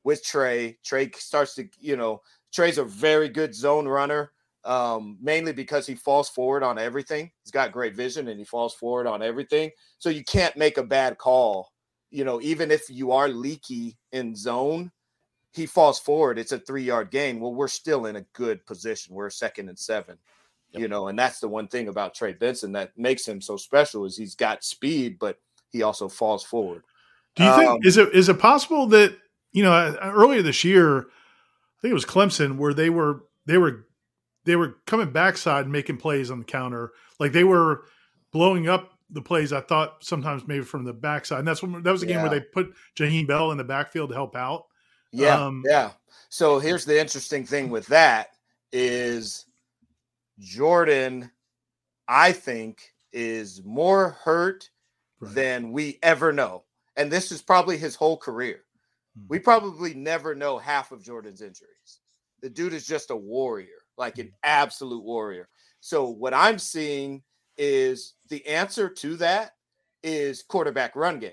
with 0.05 0.25
Trey. 0.25 0.79
Trey 0.85 1.11
starts 1.13 1.55
to 1.57 1.69
you 1.81 1.97
know 1.97 2.23
Trey's 2.53 2.79
a 2.79 2.85
very 2.85 3.29
good 3.29 3.55
zone 3.55 3.89
runner 3.89 4.33
um, 4.65 5.19
mainly 5.21 5.53
because 5.53 5.87
he 5.87 5.95
falls 5.95 6.29
forward 6.29 6.63
on 6.63 6.79
everything. 6.79 7.31
He's 7.43 7.51
got 7.51 7.73
great 7.73 7.95
vision 7.95 8.29
and 8.29 8.39
he 8.39 8.45
falls 8.45 8.75
forward 8.75 9.07
on 9.07 9.23
everything. 9.23 9.71
So 9.99 10.09
you 10.09 10.25
can't 10.25 10.57
make 10.57 10.79
a 10.79 10.83
bad 10.83 11.19
call. 11.19 11.73
You 12.11 12.25
know, 12.25 12.41
even 12.43 12.71
if 12.71 12.89
you 12.89 13.13
are 13.13 13.29
leaky 13.29 13.99
in 14.13 14.37
zone, 14.37 14.93
he 15.53 15.67
falls 15.67 15.99
forward. 15.99 16.39
It's 16.39 16.53
a 16.53 16.59
three 16.59 16.85
yard 16.85 17.11
gain. 17.11 17.41
Well, 17.41 17.55
we're 17.55 17.69
still 17.69 18.07
in 18.07 18.17
a 18.17 18.27
good 18.33 18.65
position. 18.67 19.15
We're 19.15 19.31
second 19.31 19.69
and 19.69 19.79
seven. 19.79 20.19
Yep. 20.73 20.81
You 20.81 20.89
know, 20.89 21.09
and 21.09 21.19
that's 21.19 21.41
the 21.41 21.49
one 21.49 21.69
thing 21.69 21.89
about 21.89 22.15
Trey 22.15 22.33
Benson 22.33 22.73
that 22.73 22.97
makes 22.97 23.27
him 23.27 23.41
so 23.41 23.57
special 23.57 24.07
is 24.07 24.17
he's 24.17 24.35
got 24.35 24.65
speed, 24.65 25.19
but 25.19 25.39
he 25.71 25.83
also 25.83 26.09
falls 26.09 26.45
forward. 26.45 26.83
Do 27.35 27.45
you 27.45 27.57
think 27.57 27.71
um, 27.71 27.79
is 27.83 27.97
it 27.97 28.15
is 28.15 28.29
it 28.29 28.39
possible 28.39 28.87
that 28.89 29.17
you 29.53 29.63
know 29.63 29.97
earlier 30.03 30.43
this 30.43 30.65
year, 30.65 31.01
I 31.01 31.81
think 31.81 31.91
it 31.91 31.95
was 31.95 32.05
Clemson 32.05 32.57
where 32.57 32.75
they 32.75 32.91
were 32.91 33.25
they 33.47 33.59
were 33.59 33.87
they 34.45 34.57
were 34.57 34.77
coming 34.87 35.11
backside 35.11 35.65
and 35.65 35.73
making 35.73 35.99
plays 35.99 36.31
on 36.31 36.41
the 36.41 36.45
counter. 36.45 36.93
Like 37.19 37.33
they 37.33 37.45
were 37.45 37.85
blowing 38.33 38.69
up 38.69 38.91
the 39.11 39.23
plays. 39.23 39.53
I 39.53 39.61
thought 39.61 40.05
sometimes 40.05 40.47
maybe 40.47 40.65
from 40.65 40.85
the 40.85 40.93
backside. 40.93 41.41
And 41.41 41.49
that's 41.49 41.63
when 41.63 41.83
that 41.83 41.93
was 41.93 42.03
a 42.03 42.07
game 42.07 42.17
yeah. 42.17 42.23
where 42.23 42.31
they 42.31 42.41
put 42.41 42.75
Jaheim 42.97 43.27
Bell 43.27 43.53
in 43.53 43.59
the 43.59 43.65
backfield 43.65 44.11
to 44.11 44.15
help 44.15 44.35
out. 44.35 44.65
Yeah, 45.13 45.47
um, 45.47 45.63
yeah. 45.67 45.91
So 46.31 46.59
here's 46.59 46.85
the 46.85 46.99
interesting 46.99 47.45
thing 47.45 47.69
with 47.71 47.87
that 47.89 48.31
is 48.73 49.47
Jordan, 50.39 51.31
I 52.09 52.33
think, 52.33 52.95
is 53.13 53.63
more 53.65 54.17
hurt 54.25 54.71
right. 55.21 55.35
than 55.35 55.73
we 55.73 55.99
ever 56.03 56.33
know. 56.33 56.65
And 56.97 57.11
this 57.11 57.31
is 57.31 57.43
probably 57.43 57.77
his 57.77 57.95
whole 57.95 58.17
career. 58.17 58.63
Hmm. 59.15 59.27
We 59.29 59.39
probably 59.39 59.93
never 59.93 60.35
know 60.35 60.57
half 60.57 60.91
of 60.91 61.05
Jordan's 61.05 61.43
injuries. 61.43 62.01
The 62.41 62.49
dude 62.51 62.73
is 62.73 62.87
just 62.87 63.11
a 63.11 63.17
warrior 63.17 63.82
like 63.97 64.19
an 64.19 64.33
absolute 64.43 65.05
warrior. 65.05 65.49
So 65.81 66.09
what 66.09 66.35
I'm 66.35 66.59
seeing 66.59 67.23
is 67.59 68.15
the 68.29 68.47
answer 68.47 68.89
to 68.89 69.17
that 69.17 69.53
is 70.03 70.43
quarterback 70.43 70.97
run 70.97 71.19
game. 71.19 71.33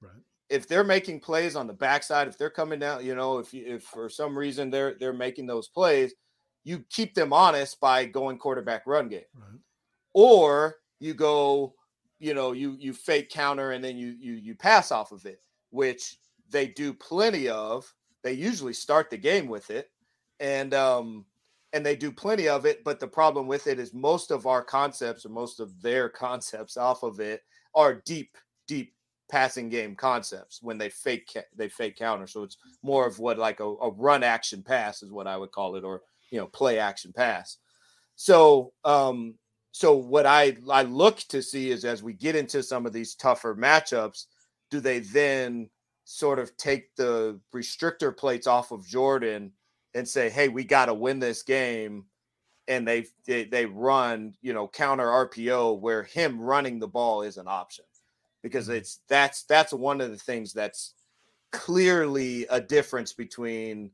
Right. 0.00 0.12
If 0.48 0.66
they're 0.66 0.84
making 0.84 1.20
plays 1.20 1.56
on 1.56 1.66
the 1.66 1.72
backside, 1.72 2.28
if 2.28 2.36
they're 2.36 2.50
coming 2.50 2.78
down, 2.78 3.04
you 3.04 3.14
know, 3.14 3.38
if 3.38 3.54
you, 3.54 3.64
if 3.66 3.84
for 3.84 4.08
some 4.08 4.36
reason 4.36 4.70
they're 4.70 4.94
they're 4.94 5.12
making 5.12 5.46
those 5.46 5.68
plays, 5.68 6.14
you 6.64 6.84
keep 6.90 7.14
them 7.14 7.32
honest 7.32 7.80
by 7.80 8.04
going 8.04 8.38
quarterback 8.38 8.86
run 8.86 9.08
game. 9.08 9.22
Right. 9.34 9.60
Or 10.12 10.76
you 10.98 11.14
go, 11.14 11.74
you 12.18 12.34
know, 12.34 12.52
you 12.52 12.76
you 12.78 12.92
fake 12.92 13.30
counter 13.30 13.72
and 13.72 13.82
then 13.82 13.96
you 13.96 14.14
you 14.18 14.34
you 14.34 14.54
pass 14.54 14.90
off 14.90 15.12
of 15.12 15.24
it, 15.26 15.40
which 15.70 16.18
they 16.50 16.66
do 16.66 16.92
plenty 16.92 17.48
of. 17.48 17.92
They 18.22 18.32
usually 18.32 18.74
start 18.74 19.08
the 19.08 19.16
game 19.16 19.46
with 19.46 19.70
it. 19.70 19.90
And 20.40 20.74
um 20.74 21.26
and 21.72 21.84
they 21.84 21.96
do 21.96 22.10
plenty 22.10 22.48
of 22.48 22.66
it. 22.66 22.84
But 22.84 23.00
the 23.00 23.08
problem 23.08 23.46
with 23.46 23.66
it 23.66 23.78
is 23.78 23.94
most 23.94 24.30
of 24.30 24.46
our 24.46 24.62
concepts 24.62 25.24
or 25.24 25.30
most 25.30 25.60
of 25.60 25.80
their 25.80 26.08
concepts 26.26 26.76
off 26.76 27.02
of 27.02 27.20
it 27.20 27.42
are 27.74 28.02
deep, 28.04 28.36
deep 28.66 28.94
passing 29.30 29.68
game 29.68 29.94
concepts 29.94 30.60
when 30.60 30.76
they 30.76 30.88
fake 30.88 31.36
they 31.56 31.68
fake 31.68 31.96
counter. 31.96 32.26
So 32.26 32.42
it's 32.42 32.56
more 32.82 33.06
of 33.06 33.18
what 33.18 33.38
like 33.38 33.60
a, 33.60 33.64
a 33.64 33.90
run 33.90 34.22
action 34.22 34.62
pass 34.62 35.02
is 35.02 35.12
what 35.12 35.26
I 35.26 35.36
would 35.36 35.52
call 35.52 35.76
it, 35.76 35.84
or 35.84 36.02
you 36.30 36.38
know, 36.38 36.46
play 36.46 36.78
action 36.78 37.12
pass. 37.12 37.58
So 38.16 38.72
um 38.84 39.34
so 39.72 39.96
what 39.96 40.26
I 40.26 40.56
I 40.68 40.82
look 40.82 41.18
to 41.28 41.42
see 41.42 41.70
is 41.70 41.84
as 41.84 42.02
we 42.02 42.12
get 42.12 42.34
into 42.34 42.62
some 42.62 42.86
of 42.86 42.92
these 42.92 43.14
tougher 43.14 43.54
matchups, 43.54 44.26
do 44.70 44.80
they 44.80 44.98
then 44.98 45.70
sort 46.04 46.40
of 46.40 46.56
take 46.56 46.92
the 46.96 47.38
restrictor 47.54 48.16
plates 48.16 48.48
off 48.48 48.72
of 48.72 48.84
Jordan 48.84 49.52
and 49.94 50.08
say, 50.08 50.30
"Hey, 50.30 50.48
we 50.48 50.64
got 50.64 50.86
to 50.86 50.94
win 50.94 51.18
this 51.18 51.42
game," 51.42 52.06
and 52.68 52.86
they, 52.86 53.06
they 53.26 53.44
they 53.44 53.66
run, 53.66 54.34
you 54.42 54.52
know, 54.52 54.68
counter 54.68 55.06
RPO 55.06 55.80
where 55.80 56.02
him 56.02 56.40
running 56.40 56.78
the 56.78 56.88
ball 56.88 57.22
is 57.22 57.36
an 57.36 57.48
option 57.48 57.84
because 58.42 58.66
mm-hmm. 58.66 58.76
it's 58.76 59.00
that's 59.08 59.44
that's 59.44 59.72
one 59.72 60.00
of 60.00 60.10
the 60.10 60.16
things 60.16 60.52
that's 60.52 60.94
clearly 61.52 62.46
a 62.50 62.60
difference 62.60 63.12
between 63.12 63.90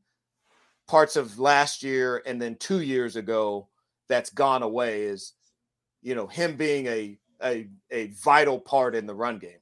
parts 0.87 1.15
of 1.15 1.39
last 1.39 1.83
year 1.83 2.21
and 2.25 2.41
then 2.41 2.55
two 2.55 2.81
years 2.81 3.15
ago 3.15 3.67
that's 4.07 4.29
gone 4.29 4.63
away 4.63 5.03
is 5.03 5.33
you 6.01 6.15
know 6.15 6.27
him 6.27 6.55
being 6.55 6.87
a 6.87 7.17
a, 7.43 7.67
a 7.91 8.07
vital 8.23 8.59
part 8.59 8.95
in 8.95 9.05
the 9.05 9.13
run 9.13 9.37
game 9.37 9.59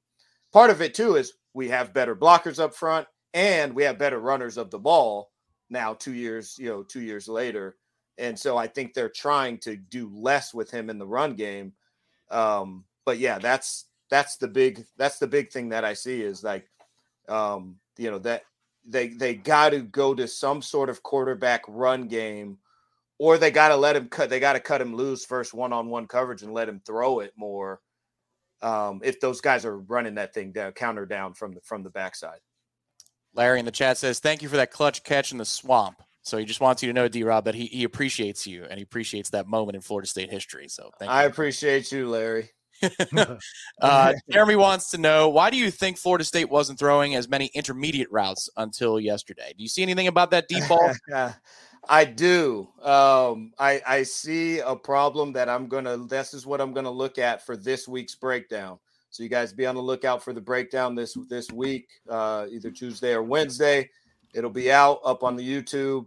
part 0.54 0.70
of 0.70 0.82
it 0.82 0.94
too 0.94 1.16
is 1.16 1.34
we 1.54 1.68
have 1.70 1.94
better 1.94 2.16
blockers 2.16 2.60
up 2.60 2.74
front 2.74 3.08
and 3.34 3.74
we 3.74 3.84
have 3.84 3.98
better 3.98 4.20
runners 4.20 4.58
of 4.58 4.70
the 4.70 4.80
ball 4.80 5.32
now 5.70 5.94
two 5.94 6.14
years 6.14 6.56
you 6.60 6.70
know 6.70 6.84
two 6.84 7.02
years 7.02 7.28
later. 7.28 7.76
And 8.18 8.40
so 8.40 8.58
i 8.58 8.68
think 8.68 8.94
they're 8.94 9.10
trying 9.10 9.58
to 9.60 9.76
do 9.76 10.10
less 10.14 10.54
with 10.54 10.72
him 10.72 10.90
in 10.90 10.98
the 10.98 11.08
run 11.08 11.36
game. 11.36 11.74
Um 12.32 12.86
but 13.06 13.20
yeah 13.20 13.40
that's 13.40 13.86
that's 14.10 14.38
the 14.38 14.48
big 14.48 14.86
that's 14.98 15.20
the 15.20 15.28
big 15.28 15.52
thing 15.52 15.70
that 15.70 15.86
i 15.86 15.94
see 15.94 16.22
is 16.22 16.44
like 16.44 16.68
um 17.28 17.76
you 17.98 18.12
know 18.12 18.20
that 18.20 18.44
they 18.86 19.10
they 19.10 19.36
got 19.36 19.70
to 19.70 19.80
go 19.82 20.14
to 20.14 20.28
some 20.28 20.62
sort 20.62 20.90
of 20.90 21.02
quarterback 21.04 21.64
run 21.68 22.08
game 22.08 22.58
or 23.18 23.38
they 23.38 23.52
got 23.52 23.70
to 23.70 23.76
let 23.76 23.96
him 23.96 24.08
cut 24.08 24.30
they 24.30 24.40
got 24.40 24.54
to 24.54 24.60
cut 24.60 24.82
him 24.82 24.96
loose 24.96 25.26
first 25.26 25.54
one-on-one 25.54 26.08
coverage 26.08 26.44
and 26.44 26.54
let 26.54 26.70
him 26.70 26.82
throw 26.86 27.20
it 27.20 27.34
more 27.36 27.82
um 28.62 29.02
if 29.04 29.20
those 29.20 29.42
guys 29.42 29.66
are 29.66 29.80
running 29.80 30.16
that 30.16 30.34
thing 30.34 30.52
down 30.52 30.72
counter 30.72 31.06
down 31.06 31.34
from 31.34 31.54
the 31.54 31.62
from 31.62 31.82
the 31.84 31.90
backside 31.90 32.40
Larry 33.36 33.60
in 33.60 33.66
the 33.66 33.72
chat 33.72 33.98
says, 33.98 34.20
Thank 34.20 34.42
you 34.42 34.50
for 34.50 34.58
that 34.58 34.72
clutch 34.72 35.04
catch 35.04 35.32
in 35.32 35.38
the 35.38 35.46
swamp. 35.46 36.02
So 36.22 36.38
he 36.38 36.46
just 36.46 36.60
wants 36.62 36.82
you 36.82 36.90
to 36.90 36.94
know, 36.94 37.08
D 37.08 37.24
Rob, 37.24 37.46
that 37.46 37.54
he, 37.54 37.66
he 37.66 37.84
appreciates 37.84 38.48
you 38.48 38.66
and 38.66 38.80
he 38.80 38.84
appreciates 38.84 39.30
that 39.30 39.48
moment 39.48 39.76
in 39.76 39.82
Florida 39.82 40.08
State 40.08 40.32
history. 40.32 40.68
So 40.68 40.90
thank 40.98 41.12
I 41.12 41.24
you. 41.24 41.30
appreciate 41.30 41.92
you, 41.92 42.10
Larry. 42.10 42.50
uh, 43.82 44.14
Jeremy 44.32 44.56
wants 44.56 44.90
to 44.92 44.98
know 44.98 45.30
why 45.30 45.52
do 45.52 45.58
you 45.58 45.70
think 45.70 45.98
Florida 45.98 46.24
State 46.24 46.50
wasn't 46.50 46.80
throwing 46.80 47.14
as 47.14 47.28
many 47.28 47.52
intermediate 47.54 48.12
routes 48.12 48.50
until 48.58 49.00
yesterday? 49.00 49.54
Do 49.56 49.62
you 49.64 49.70
see 49.70 49.84
anything 49.84 50.08
about 50.08 50.32
that 50.32 50.48
deep 50.48 50.68
ball? 50.68 50.92
I 51.88 52.06
do. 52.06 52.68
Um, 52.82 53.54
I, 53.60 53.82
I 53.86 54.04
see 54.04 54.60
a 54.60 54.76
problem 54.76 55.34
that 55.34 55.50
I'm 55.50 55.68
gonna. 55.68 55.98
This 55.98 56.34
is 56.34 56.46
what 56.46 56.60
I'm 56.60 56.74
gonna 56.74 56.90
look 56.90 57.20
at 57.20 57.46
for 57.46 57.56
this 57.56 57.88
week's 57.88 58.16
breakdown. 58.16 58.80
So 59.16 59.24
you 59.24 59.30
guys 59.30 59.54
be 59.54 59.66
on 59.66 59.76
the 59.76 59.82
lookout 59.82 60.22
for 60.22 60.34
the 60.34 60.42
breakdown 60.42 60.94
this 60.94 61.16
this 61.30 61.50
week, 61.50 61.88
uh, 62.10 62.48
either 62.52 62.70
Tuesday 62.70 63.14
or 63.14 63.24
Wednesday. 63.24 63.90
It'll 64.34 64.50
be 64.50 64.74
out 64.74 65.00
up 65.06 65.24
on 65.24 65.38
the 65.38 65.62
YouTube, 65.62 66.06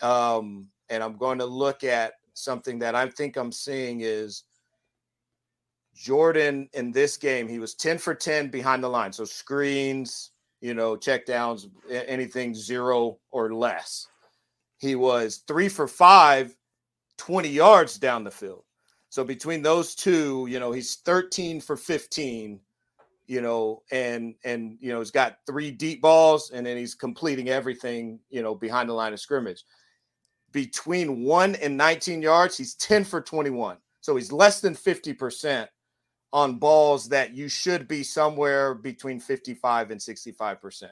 um, 0.00 0.66
and 0.88 1.02
I'm 1.02 1.18
going 1.18 1.36
to 1.40 1.44
look 1.44 1.84
at 1.84 2.14
something 2.32 2.78
that 2.78 2.94
I 2.94 3.10
think 3.10 3.36
I'm 3.36 3.52
seeing 3.52 4.00
is 4.00 4.44
Jordan 5.94 6.70
in 6.72 6.92
this 6.92 7.18
game. 7.18 7.46
He 7.46 7.58
was 7.58 7.74
10 7.74 7.98
for 7.98 8.14
10 8.14 8.48
behind 8.48 8.82
the 8.82 8.88
line, 8.88 9.12
so 9.12 9.26
screens, 9.26 10.30
you 10.62 10.72
know, 10.72 10.96
check 10.96 11.26
downs, 11.26 11.68
anything 11.90 12.54
zero 12.54 13.18
or 13.32 13.52
less. 13.52 14.06
He 14.78 14.94
was 14.94 15.42
three 15.46 15.68
for 15.68 15.86
five 15.86 16.56
20 17.18 17.50
yards 17.50 17.98
down 17.98 18.24
the 18.24 18.30
field. 18.30 18.64
So 19.10 19.24
between 19.24 19.60
those 19.60 19.94
two, 19.94 20.46
you 20.48 20.60
know, 20.60 20.70
he's 20.70 20.96
13 20.96 21.60
for 21.60 21.76
15, 21.76 22.60
you 23.26 23.40
know, 23.40 23.82
and 23.90 24.34
and 24.44 24.78
you 24.80 24.92
know, 24.92 25.00
he's 25.00 25.10
got 25.10 25.38
three 25.46 25.72
deep 25.72 26.00
balls 26.00 26.52
and 26.52 26.64
then 26.64 26.76
he's 26.76 26.94
completing 26.94 27.48
everything, 27.48 28.20
you 28.30 28.40
know, 28.42 28.54
behind 28.54 28.88
the 28.88 28.94
line 28.94 29.12
of 29.12 29.20
scrimmage. 29.20 29.64
Between 30.52 31.22
1 31.22 31.56
and 31.56 31.76
19 31.76 32.22
yards, 32.22 32.56
he's 32.56 32.74
10 32.76 33.04
for 33.04 33.20
21. 33.20 33.76
So 34.00 34.16
he's 34.16 34.32
less 34.32 34.60
than 34.60 34.74
50% 34.74 35.68
on 36.32 36.58
balls 36.58 37.08
that 37.08 37.34
you 37.34 37.48
should 37.48 37.88
be 37.88 38.02
somewhere 38.02 38.74
between 38.74 39.20
55 39.20 39.90
and 39.90 40.00
65%. 40.00 40.84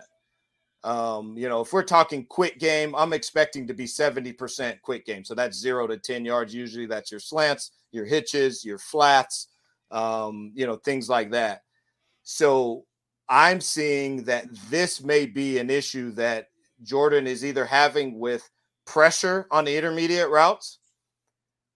Um, 0.84 1.36
you 1.36 1.48
know, 1.48 1.60
if 1.60 1.72
we're 1.72 1.82
talking 1.82 2.24
quick 2.24 2.58
game, 2.58 2.94
I'm 2.96 3.12
expecting 3.12 3.66
to 3.66 3.74
be 3.74 3.84
70% 3.84 4.80
quick 4.82 5.06
game. 5.06 5.24
So 5.24 5.34
that's 5.34 5.58
zero 5.58 5.86
to 5.86 5.96
10 5.96 6.24
yards. 6.24 6.54
Usually 6.54 6.86
that's 6.86 7.10
your 7.10 7.20
slants, 7.20 7.72
your 7.92 8.04
hitches, 8.04 8.64
your 8.64 8.78
flats, 8.78 9.48
um, 9.90 10.52
you 10.54 10.66
know, 10.66 10.76
things 10.76 11.08
like 11.08 11.30
that. 11.30 11.62
So 12.22 12.84
I'm 13.28 13.60
seeing 13.60 14.24
that 14.24 14.46
this 14.70 15.02
may 15.02 15.26
be 15.26 15.58
an 15.58 15.70
issue 15.70 16.12
that 16.12 16.48
Jordan 16.82 17.26
is 17.26 17.44
either 17.44 17.64
having 17.64 18.18
with 18.18 18.48
pressure 18.86 19.46
on 19.50 19.64
the 19.64 19.76
intermediate 19.76 20.30
routes 20.30 20.78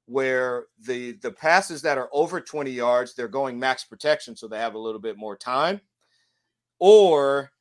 where 0.07 0.67
the 0.87 1.13
the 1.23 1.31
passes 1.31 1.83
that 1.83 1.99
are 1.99 2.09
over 2.13 2.41
20 2.41 2.71
yards 2.71 3.15
they're 3.15 3.29
going 3.29 3.59
max 3.59 3.85
protection 3.85 4.35
so 4.35 4.49
they 4.49 4.59
have 4.59 4.75
a 4.75 4.79
little 4.79 5.01
bit 5.01 5.17
more 5.17 5.37
time 5.37 5.81
or 6.81 7.53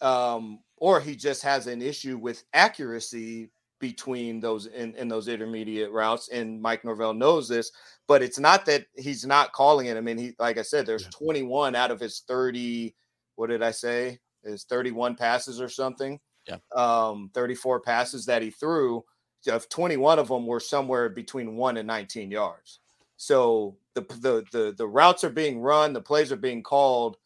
um 0.00 0.58
or 0.78 1.00
he 1.00 1.14
just 1.14 1.42
has 1.42 1.66
an 1.66 1.80
issue 1.80 2.18
with 2.18 2.44
accuracy 2.52 3.50
between 3.88 4.40
those 4.40 4.66
in, 4.66 4.94
in 4.94 5.08
those 5.08 5.28
intermediate 5.28 5.90
routes 5.90 6.28
and 6.30 6.60
Mike 6.60 6.84
Norvell 6.84 7.12
knows 7.12 7.48
this 7.48 7.70
but 8.06 8.22
it's 8.22 8.38
not 8.38 8.64
that 8.64 8.86
he's 8.96 9.26
not 9.26 9.52
calling 9.52 9.86
it 9.86 9.96
I 9.96 10.00
mean 10.00 10.18
he 10.18 10.32
like 10.38 10.58
I 10.58 10.62
said 10.62 10.86
there's 10.86 11.04
yeah. 11.04 11.10
21 11.18 11.74
out 11.74 11.90
of 11.90 12.00
his 12.00 12.22
30 12.26 12.94
what 13.36 13.50
did 13.50 13.62
I 13.62 13.72
say 13.72 14.18
is 14.42 14.64
31 14.64 15.16
passes 15.16 15.60
or 15.60 15.68
something 15.68 16.18
yeah 16.48 16.56
um 16.74 17.30
34 17.34 17.80
passes 17.80 18.24
that 18.26 18.42
he 18.42 18.50
threw 18.50 19.04
of 19.48 19.68
21 19.68 20.18
of 20.18 20.28
them 20.28 20.46
were 20.46 20.60
somewhere 20.60 21.08
between 21.08 21.56
1 21.56 21.76
and 21.76 21.86
19 21.86 22.30
yards. 22.30 22.80
So 23.16 23.76
the 23.94 24.02
the 24.02 24.44
the 24.52 24.74
the 24.76 24.86
routes 24.86 25.24
are 25.24 25.30
being 25.30 25.60
run, 25.60 25.92
the 25.92 26.00
plays 26.00 26.32
are 26.32 26.36
being 26.36 26.62
called 26.62 27.16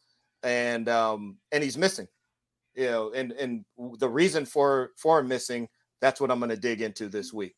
and 0.43 0.87
um 0.87 1.37
and 1.51 1.63
he's 1.63 1.77
missing. 1.77 2.07
You 2.75 2.85
know, 2.85 3.11
and 3.11 3.31
and 3.33 3.65
the 3.97 4.09
reason 4.09 4.45
for 4.45 4.91
for 4.95 5.19
him 5.19 5.27
missing, 5.27 5.67
that's 6.01 6.21
what 6.21 6.31
I'm 6.31 6.39
going 6.39 6.49
to 6.49 6.57
dig 6.57 6.81
into 6.81 7.09
this 7.09 7.33
week. 7.33 7.55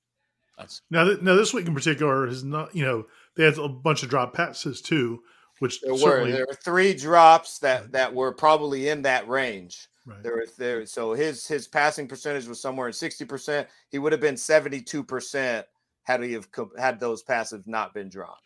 That's 0.57 0.81
now 0.89 1.05
now 1.21 1.35
this 1.35 1.53
week 1.53 1.67
in 1.67 1.73
particular 1.73 2.27
is 2.27 2.43
not, 2.43 2.75
you 2.75 2.83
know, 2.83 3.05
they 3.35 3.45
had 3.45 3.57
a 3.57 3.69
bunch 3.69 4.03
of 4.03 4.09
drop 4.09 4.33
passes 4.33 4.81
too, 4.81 5.21
which 5.59 5.81
there 5.81 5.93
were 5.93 6.29
there 6.29 6.45
were 6.47 6.57
three 6.63 6.93
drops 6.93 7.59
that 7.59 7.93
that 7.93 8.13
were 8.13 8.33
probably 8.33 8.89
in 8.89 9.03
that 9.03 9.27
range. 9.27 9.87
Right. 10.03 10.23
There, 10.23 10.43
there. 10.57 10.85
So 10.87 11.13
his 11.13 11.45
his 11.45 11.67
passing 11.67 12.07
percentage 12.07 12.47
was 12.47 12.59
somewhere 12.59 12.87
in 12.87 12.93
sixty 12.93 13.23
percent. 13.23 13.67
He 13.89 13.99
would 13.99 14.11
have 14.11 14.21
been 14.21 14.35
seventy 14.35 14.81
two 14.81 15.03
percent 15.03 15.67
had 16.03 16.23
he 16.23 16.33
have 16.33 16.47
had 16.77 16.99
those 16.99 17.21
passes 17.21 17.63
not 17.67 17.93
been 17.93 18.09
dropped. 18.09 18.41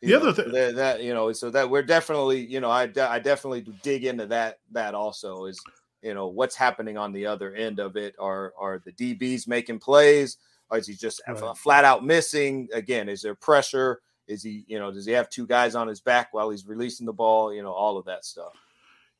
You 0.00 0.08
the 0.08 0.14
know, 0.14 0.30
other 0.30 0.42
thing 0.42 0.52
that, 0.52 0.74
that, 0.76 1.02
you 1.02 1.14
know, 1.14 1.32
so 1.32 1.50
that 1.50 1.70
we're 1.70 1.82
definitely, 1.82 2.44
you 2.44 2.60
know, 2.60 2.70
I 2.70 2.90
I 2.96 3.20
definitely 3.20 3.66
dig 3.82 4.04
into 4.04 4.26
that. 4.26 4.58
That 4.72 4.94
also 4.94 5.44
is, 5.46 5.60
you 6.02 6.14
know, 6.14 6.28
what's 6.28 6.56
happening 6.56 6.96
on 6.96 7.12
the 7.12 7.26
other 7.26 7.54
end 7.54 7.78
of 7.78 7.96
it. 7.96 8.14
Are 8.18 8.52
are 8.58 8.82
the 8.84 8.92
DBs 8.92 9.48
making 9.48 9.78
plays? 9.78 10.36
Or 10.70 10.78
is 10.78 10.86
he 10.86 10.94
just 10.94 11.22
right. 11.26 11.56
flat 11.56 11.84
out 11.84 12.04
missing? 12.04 12.68
Again, 12.74 13.08
is 13.08 13.22
there 13.22 13.34
pressure? 13.34 14.00
Is 14.26 14.42
he, 14.42 14.64
you 14.68 14.78
know, 14.78 14.92
does 14.92 15.06
he 15.06 15.12
have 15.12 15.30
two 15.30 15.46
guys 15.46 15.74
on 15.74 15.88
his 15.88 16.00
back 16.00 16.28
while 16.32 16.50
he's 16.50 16.66
releasing 16.66 17.06
the 17.06 17.12
ball? 17.12 17.52
You 17.52 17.62
know, 17.62 17.72
all 17.72 17.96
of 17.96 18.04
that 18.04 18.24
stuff. 18.26 18.52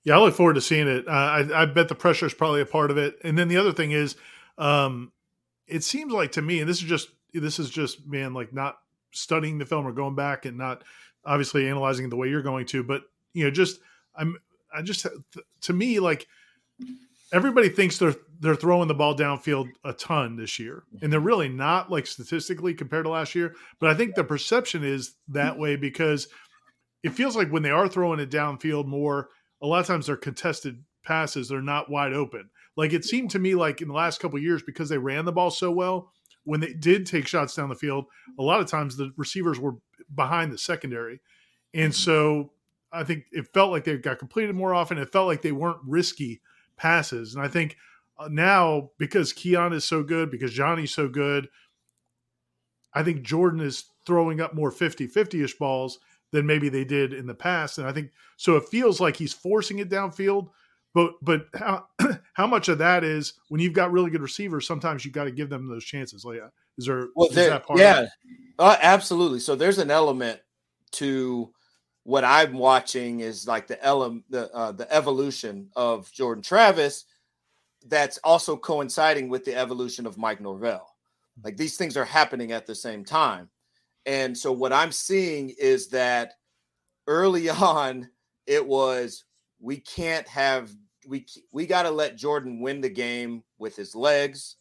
Yeah, 0.05 0.17
I 0.17 0.21
look 0.21 0.35
forward 0.35 0.55
to 0.55 0.61
seeing 0.61 0.87
it. 0.87 1.09
Uh, 1.09 1.11
I, 1.11 1.63
I, 1.63 1.65
bet 1.67 1.89
the 1.89 1.95
pressure 1.95 2.27
is 2.27 2.35
probably 2.35 2.61
a 2.61 2.67
part 2.67 2.91
of 2.91 2.99
it. 2.99 3.17
And 3.25 3.37
then 3.37 3.49
the 3.49 3.57
other 3.57 3.73
thing 3.73 3.91
is, 3.91 4.17
um, 4.57 5.13
it 5.67 5.83
seems 5.85 6.13
like 6.13 6.33
to 6.33 6.43
me, 6.43 6.61
and 6.61 6.69
this 6.69 6.79
is 6.79 6.89
just 6.89 7.09
this 7.33 7.59
is 7.59 7.71
just 7.71 8.07
man, 8.07 8.33
like 8.33 8.53
not 8.53 8.79
studying 9.13 9.59
the 9.59 9.67
film 9.67 9.87
or 9.87 9.93
going 9.93 10.15
back 10.15 10.45
and 10.45 10.57
not 10.57 10.85
obviously 11.25 11.69
analyzing 11.69 12.09
the 12.09 12.17
way 12.17 12.29
you're 12.29 12.43
going 12.43 12.67
to, 12.67 12.83
but 12.83 13.03
you 13.33 13.45
know, 13.45 13.51
just 13.51 13.81
I'm 14.15 14.37
I 14.75 14.83
just 14.83 15.07
to 15.63 15.73
me 15.73 16.01
like 16.01 16.27
everybody 17.33 17.69
thinks 17.69 17.99
they're 17.99 18.15
they're 18.41 18.55
throwing 18.55 18.87
the 18.87 18.95
ball 18.95 19.17
downfield 19.17 19.69
a 19.85 19.93
ton 19.93 20.37
this 20.37 20.59
year, 20.59 20.85
and 21.03 21.13
they're 21.13 21.21
really 21.21 21.49
not 21.49 21.91
like 21.91 22.07
statistically 22.07 22.75
compared 22.75 23.05
to 23.05 23.11
last 23.11 23.35
year. 23.35 23.55
But 23.81 23.91
I 23.91 23.95
think 23.95 24.15
the 24.15 24.25
perception 24.25 24.85
is 24.85 25.15
that 25.29 25.59
way 25.59 25.77
because 25.77 26.29
it 27.03 27.11
feels 27.11 27.37
like 27.37 27.51
when 27.51 27.63
they 27.63 27.71
are 27.71 27.89
throwing 27.89 28.21
it 28.21 28.31
downfield 28.31 28.87
more 28.87 29.29
a 29.61 29.67
lot 29.67 29.81
of 29.81 29.87
times 29.87 30.07
they're 30.07 30.17
contested 30.17 30.85
passes. 31.05 31.49
They're 31.49 31.61
not 31.61 31.91
wide 31.91 32.13
open. 32.13 32.51
Like 32.77 32.93
it 32.93 33.05
seemed 33.05 33.31
to 33.33 33.39
me 33.39 33.55
like 33.55 33.81
in 33.81 33.89
the 33.89 33.95
last 33.95 34.21
couple 34.21 34.39
years 34.39 34.63
because 34.63 34.89
they 34.89 34.99
ran 34.99 35.25
the 35.25 35.33
ball 35.33 35.51
so 35.51 35.71
well 35.71 36.13
when 36.45 36.61
they 36.61 36.73
did 36.73 37.07
take 37.07 37.27
shots 37.27 37.55
down 37.55 37.69
the 37.69 37.75
field 37.75 38.07
a 38.39 38.43
lot 38.43 38.61
of 38.61 38.67
times 38.67 38.97
the 38.97 39.11
receivers 39.17 39.59
were 39.59 39.75
behind 40.15 40.53
the 40.53 40.59
secondary. 40.59 41.21
And 41.75 41.93
mm-hmm. 41.93 42.11
so 42.11 42.53
i 42.91 43.05
think 43.05 43.25
it 43.33 43.47
felt 43.53 43.71
like 43.71 43.85
they 43.85 43.99
got 43.99 44.19
completed 44.19 44.55
more 44.55 44.75
often. 44.75 44.99
It 44.99 45.13
felt 45.13 45.27
like 45.27 45.43
they 45.43 45.53
weren't 45.53 45.81
risky 45.85 46.41
passes 46.79 47.35
and 47.35 47.45
i 47.45 47.49
think 47.49 47.77
uh, 48.19 48.29
now 48.31 48.91
because 48.99 49.33
keon 49.33 49.73
is 49.73 49.85
so 49.85 50.03
good 50.03 50.31
because 50.31 50.53
johnny's 50.53 50.95
so 50.95 51.09
good 51.09 51.49
i 52.95 53.03
think 53.03 53.23
jordan 53.23 53.61
is 53.61 53.85
throwing 54.07 54.41
up 54.41 54.55
more 54.55 54.71
50 54.71 55.07
50ish 55.09 55.59
balls 55.59 55.99
than 56.33 56.47
maybe 56.47 56.69
they 56.69 56.85
did 56.85 57.13
in 57.13 57.27
the 57.27 57.35
past. 57.35 57.79
And 57.79 57.87
I 57.87 57.93
think 57.93 58.11
so. 58.37 58.57
It 58.57 58.69
feels 58.69 59.01
like 59.01 59.17
he's 59.17 59.33
forcing 59.33 59.79
it 59.79 59.89
downfield. 59.89 60.49
But 60.95 61.13
but 61.23 61.47
how 61.55 61.87
how 62.33 62.47
much 62.47 62.69
of 62.69 62.79
that 62.79 63.05
is 63.05 63.35
when 63.49 63.61
you've 63.61 63.75
got 63.75 63.93
really 63.93 64.11
good 64.11 64.23
receivers? 64.23 64.67
Sometimes 64.67 65.05
you 65.05 65.11
got 65.11 65.25
to 65.25 65.31
give 65.31 65.51
them 65.51 65.69
those 65.69 65.85
chances. 65.85 66.25
Like, 66.25 66.41
uh, 66.41 66.49
is 66.77 66.87
there? 66.87 67.09
Well, 67.15 67.29
is 67.29 67.35
there, 67.35 67.63
yeah, 67.77 68.07
uh, 68.59 68.77
absolutely. 68.81 69.41
So 69.41 69.55
there's 69.55 69.79
an 69.79 69.91
element 69.91 70.41
to 70.93 71.53
what 72.09 72.25
I'm 72.25 72.55
watching 72.55 73.21
is 73.21 73.47
like 73.47 73.67
the 73.67 73.85
ele- 73.85 74.23
the 74.31 74.51
uh, 74.55 74.73
the 74.73 74.91
evolution 74.91 75.69
of 75.77 76.11
Jordan 76.11 76.43
Travis. 76.43 77.05
That's 77.87 78.17
also 78.25 78.57
coinciding 78.57 79.29
with 79.29 79.45
the 79.45 79.55
evolution 79.55 80.07
of 80.07 80.17
Mike 80.17 80.41
Norvell. 80.41 80.89
Like 81.45 81.59
these 81.59 81.77
things 81.77 81.99
are 81.99 82.07
happening 82.07 82.51
at 82.51 82.65
the 82.65 82.75
same 82.75 83.05
time. 83.05 83.51
And 84.07 84.37
so 84.37 84.53
what 84.53 84.73
I'm 84.73 84.91
seeing 84.91 85.51
is 85.61 85.89
that 85.89 86.33
early 87.07 87.51
on, 87.51 88.09
it 88.47 88.67
was 88.67 89.25
we 89.61 89.77
can't 89.77 90.27
have 90.29 90.71
we 91.07 91.27
we 91.53 91.67
got 91.67 91.83
to 91.83 91.91
let 91.91 92.17
Jordan 92.17 92.63
win 92.63 92.81
the 92.81 92.89
game 92.89 93.45
with 93.59 93.77
his 93.77 93.95
legs, 93.95 94.57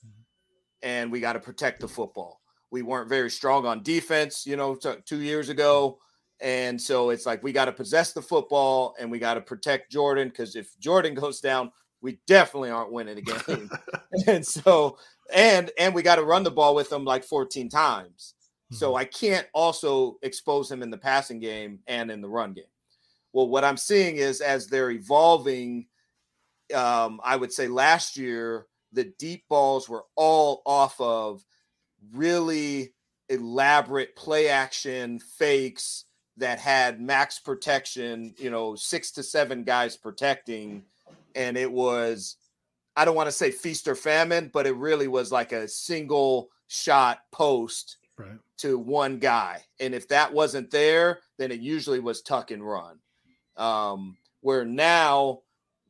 and 0.81 1.09
we 1.09 1.21
got 1.21 1.33
to 1.33 1.39
protect 1.39 1.79
the 1.79 1.87
football. 1.87 2.41
We 2.71 2.81
weren't 2.81 3.07
very 3.07 3.29
strong 3.29 3.65
on 3.65 3.83
defense, 3.83 4.45
you 4.45 4.57
know, 4.57 4.75
t- 4.75 4.95
two 5.05 5.21
years 5.21 5.47
ago, 5.47 5.99
and 6.39 6.79
so 6.79 7.09
it's 7.09 7.25
like 7.25 7.41
we 7.43 7.51
got 7.51 7.65
to 7.65 7.71
possess 7.71 8.13
the 8.13 8.21
football 8.21 8.95
and 8.99 9.09
we 9.09 9.19
got 9.19 9.35
to 9.35 9.41
protect 9.41 9.91
Jordan 9.91 10.29
because 10.29 10.55
if 10.55 10.77
Jordan 10.79 11.13
goes 11.15 11.39
down, 11.39 11.71
we 12.01 12.19
definitely 12.27 12.69
aren't 12.69 12.91
winning 12.91 13.15
the 13.15 13.21
game. 13.21 13.69
and 14.27 14.45
so 14.45 14.97
and 15.33 15.71
and 15.79 15.93
we 15.93 16.01
got 16.01 16.17
to 16.17 16.23
run 16.23 16.43
the 16.43 16.51
ball 16.51 16.75
with 16.75 16.89
them 16.89 17.05
like 17.05 17.23
14 17.23 17.69
times. 17.69 18.35
So 18.71 18.89
mm-hmm. 18.89 18.97
I 18.97 19.05
can't 19.05 19.47
also 19.53 20.17
expose 20.21 20.69
him 20.69 20.83
in 20.83 20.89
the 20.89 20.97
passing 20.97 21.39
game 21.39 21.79
and 21.87 22.11
in 22.11 22.21
the 22.21 22.27
run 22.27 22.53
game. 22.53 22.65
Well, 23.33 23.47
what 23.47 23.63
I'm 23.63 23.77
seeing 23.77 24.17
is 24.17 24.41
as 24.41 24.67
they're 24.67 24.91
evolving, 24.91 25.87
um, 26.73 27.21
I 27.23 27.35
would 27.35 27.53
say 27.53 27.67
last 27.67 28.17
year, 28.17 28.67
the 28.91 29.05
deep 29.19 29.43
balls 29.47 29.87
were 29.87 30.05
all 30.15 30.61
off 30.65 30.99
of 30.99 31.45
really 32.13 32.93
elaborate 33.29 34.15
play 34.15 34.49
action 34.49 35.19
fakes 35.19 36.05
that 36.37 36.59
had 36.59 37.01
max 37.01 37.39
protection, 37.39 38.33
you 38.37 38.49
know, 38.49 38.75
six 38.75 39.11
to 39.11 39.23
seven 39.23 39.63
guys 39.63 39.97
protecting. 39.97 40.83
And 41.35 41.57
it 41.57 41.71
was, 41.71 42.37
I 42.95 43.05
don't 43.05 43.15
want 43.15 43.27
to 43.27 43.35
say 43.35 43.51
feast 43.51 43.87
or 43.87 43.95
famine, 43.95 44.49
but 44.53 44.67
it 44.67 44.75
really 44.75 45.07
was 45.07 45.31
like 45.31 45.51
a 45.51 45.67
single 45.67 46.49
shot 46.67 47.19
post 47.31 47.97
right. 48.17 48.37
to 48.57 48.77
one 48.77 49.17
guy. 49.17 49.63
And 49.79 49.93
if 49.93 50.07
that 50.09 50.33
wasn't 50.33 50.71
there, 50.71 51.19
then 51.37 51.51
it 51.51 51.59
usually 51.59 51.99
was 51.99 52.21
tuck 52.21 52.51
and 52.51 52.63
run. 52.63 52.99
Um, 53.55 54.17
where 54.41 54.65
now, 54.65 55.39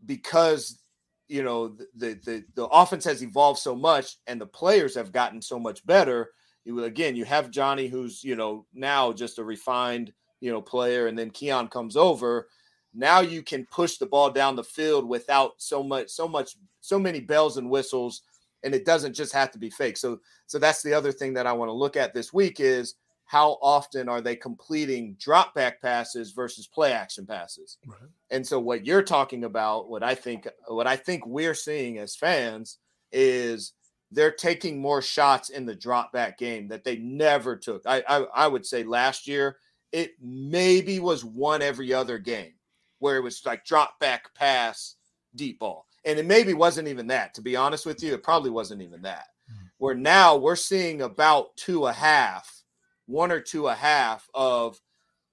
because 0.06 0.82
you 1.28 1.43
know 1.43 1.76
the, 1.95 2.14
the 2.24 2.45
the 2.56 2.66
offense 2.68 3.04
has 3.04 3.22
evolved 3.22 3.60
so 3.60 3.76
much 3.76 4.16
and 4.28 4.39
the 4.39 4.45
players 4.45 4.95
have 4.95 5.12
gotten 5.12 5.41
so 5.41 5.60
much 5.60 5.86
better. 5.86 6.32
You 6.64 6.86
again, 6.86 7.16
you 7.16 7.26
have 7.26 7.52
Johnny, 7.52 7.88
who's 7.88 8.24
you 8.24 8.36
know 8.36 8.66
now 8.74 9.12
just 9.12 9.39
a 9.39 9.43
refined 9.43 10.14
you 10.40 10.52
know 10.52 10.62
player, 10.62 11.08
and 11.08 11.18
then 11.18 11.30
Keon 11.30 11.68
comes 11.68 11.96
over. 11.96 12.48
Now 12.94 13.20
you 13.20 13.44
can 13.44 13.66
push 13.66 13.98
the 13.98 14.06
ball 14.06 14.32
down 14.32 14.56
the 14.56 14.64
field 14.64 15.08
without 15.08 15.54
so 15.58 15.84
much, 15.84 16.10
so 16.10 16.28
much, 16.28 16.56
so 16.82 16.98
many 16.98 17.20
bells 17.20 17.58
and 17.58 17.70
whistles 17.70 18.24
and 18.64 18.74
it 18.74 18.86
doesn't 18.86 19.14
just 19.14 19.34
have 19.34 19.52
to 19.52 19.58
be 19.58 19.70
fake. 19.70 19.98
So 19.98 20.20
so 20.46 20.60
that's 20.60 20.82
the 20.82 20.94
other 20.94 21.12
thing 21.12 21.34
that 21.34 21.48
I 21.48 21.54
want 21.54 21.70
to 21.70 21.74
look 21.74 21.96
at 21.96 22.14
this 22.14 22.34
week 22.34 22.60
is 22.60 22.96
how 23.26 23.58
often 23.62 24.08
are 24.08 24.22
they 24.22 24.36
completing 24.36 25.16
drop 25.20 25.54
back 25.54 25.82
passes 25.82 26.32
versus 26.32 26.66
play 26.68 26.94
action 26.94 27.26
passes. 27.26 27.78
Right. 27.86 28.10
And 28.32 28.46
so 28.46 28.60
what 28.60 28.86
you're 28.86 29.04
talking 29.04 29.44
about, 29.44 29.90
what 29.90 30.04
I 30.04 30.16
think 30.16 30.48
what 30.68 30.88
I 30.88 30.96
think 30.96 31.26
we're 31.26 31.54
seeing 31.54 31.98
as 31.98 32.16
fans 32.16 32.78
is 33.12 33.74
they're 34.12 34.32
taking 34.32 34.80
more 34.80 35.02
shots 35.02 35.50
in 35.50 35.66
the 35.66 35.76
drop 35.76 36.14
back 36.14 36.38
game 36.38 36.70
that 36.70 36.86
they 36.86 36.98
never 36.98 37.58
took. 37.58 37.82
I, 37.86 38.04
I, 38.08 38.18
I 38.34 38.48
would 38.48 38.66
say 38.66 38.84
last 38.84 39.28
year 39.28 39.58
it 39.92 40.12
maybe 40.22 41.00
was 41.00 41.24
one 41.24 41.62
every 41.62 41.94
other 41.94 42.18
game 42.18 42.54
where 43.00 43.18
it 43.18 43.24
was 43.24 43.46
like 43.46 43.66
drop 43.66 44.00
back 44.00 44.34
pass 44.36 44.96
deep 45.36 45.60
ball. 45.60 45.86
And 46.06 46.18
it 46.18 46.26
maybe 46.26 46.54
wasn't 46.54 46.88
even 46.88 47.08
that. 47.08 47.34
To 47.36 47.42
be 47.42 47.56
honest 47.56 47.86
with 47.86 48.02
you, 48.02 48.14
it 48.14 48.24
probably 48.24 48.50
wasn't 48.50 48.82
even 48.82 49.02
that. 49.04 49.26
Hmm. 49.50 49.66
Where 49.78 49.96
now 49.96 50.36
we're 50.36 50.56
seeing 50.56 51.02
about 51.02 51.56
two 51.58 51.86
a 51.86 51.94
half, 51.94 52.64
one 53.06 53.32
or 53.32 53.40
two 53.40 53.68
a 53.68 53.76
half 53.76 54.28
of, 54.34 54.80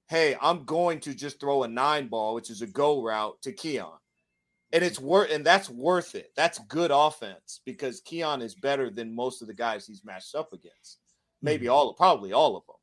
hey, 0.08 0.36
I'm 0.42 0.64
going 0.64 1.00
to 1.00 1.14
just 1.14 1.40
throw 1.40 1.62
a 1.62 1.68
nine 1.68 2.08
ball, 2.08 2.34
which 2.34 2.50
is 2.50 2.62
a 2.62 2.66
go 2.66 3.02
route 3.02 3.40
to 3.42 3.52
Keon 3.52 3.98
and 4.74 4.82
it's 4.82 4.98
worth 4.98 5.30
and 5.30 5.46
that's 5.46 5.70
worth 5.70 6.16
it. 6.16 6.32
That's 6.36 6.58
good 6.58 6.90
offense 6.92 7.60
because 7.64 8.00
Keon 8.00 8.42
is 8.42 8.56
better 8.56 8.90
than 8.90 9.14
most 9.14 9.40
of 9.40 9.46
the 9.46 9.54
guys 9.54 9.86
he's 9.86 10.04
matched 10.04 10.34
up 10.34 10.52
against. 10.52 10.98
Maybe 11.40 11.66
mm-hmm. 11.66 11.74
all, 11.74 11.94
probably 11.94 12.32
all 12.32 12.56
of 12.56 12.66
them. 12.66 12.74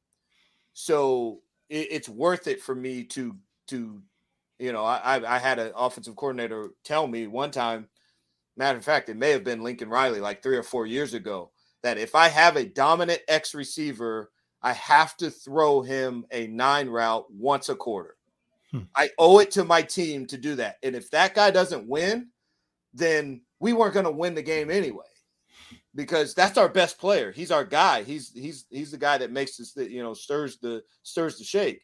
So 0.71 1.41
it, 1.71 1.87
it's 1.89 2.09
worth 2.09 2.47
it 2.47 2.61
for 2.61 2.75
me 2.75 3.03
to 3.05 3.35
to, 3.69 4.01
you 4.59 4.71
know, 4.73 4.83
I 4.83 5.35
I 5.35 5.39
had 5.39 5.57
an 5.57 5.71
offensive 5.75 6.15
coordinator 6.15 6.71
tell 6.83 7.07
me 7.07 7.25
one 7.25 7.49
time. 7.49 7.87
Matter 8.57 8.77
of 8.77 8.83
fact, 8.85 9.09
it 9.09 9.17
may 9.17 9.31
have 9.31 9.45
been 9.45 9.63
Lincoln 9.63 9.89
Riley 9.89 10.19
like 10.19 10.43
three 10.43 10.57
or 10.57 10.63
four 10.63 10.85
years 10.85 11.13
ago 11.13 11.51
that 11.81 11.97
if 11.97 12.13
I 12.13 12.27
have 12.27 12.57
a 12.57 12.65
dominant 12.65 13.21
X 13.27 13.55
receiver, 13.55 14.29
I 14.61 14.73
have 14.73 15.17
to 15.17 15.31
throw 15.31 15.81
him 15.81 16.25
a 16.31 16.47
nine 16.47 16.89
route 16.89 17.25
once 17.33 17.69
a 17.69 17.75
quarter. 17.75 18.17
Hmm. 18.69 18.81
I 18.95 19.09
owe 19.17 19.39
it 19.39 19.51
to 19.51 19.63
my 19.63 19.81
team 19.81 20.27
to 20.27 20.37
do 20.37 20.55
that. 20.55 20.77
And 20.83 20.95
if 20.95 21.09
that 21.11 21.33
guy 21.33 21.49
doesn't 21.49 21.87
win, 21.87 22.27
then 22.93 23.41
we 23.59 23.73
weren't 23.73 23.93
going 23.93 24.05
to 24.05 24.11
win 24.11 24.35
the 24.35 24.43
game 24.43 24.69
anyway. 24.69 25.05
Because 25.93 26.33
that's 26.33 26.57
our 26.57 26.69
best 26.69 26.97
player. 26.97 27.31
He's 27.31 27.51
our 27.51 27.65
guy. 27.65 28.03
He's 28.03 28.31
he's 28.33 28.65
he's 28.69 28.91
the 28.91 28.97
guy 28.97 29.17
that 29.17 29.31
makes 29.31 29.57
this 29.57 29.75
you 29.75 30.01
know 30.01 30.13
stirs 30.13 30.57
the 30.57 30.83
stirs 31.03 31.37
the 31.37 31.43
shake. 31.43 31.81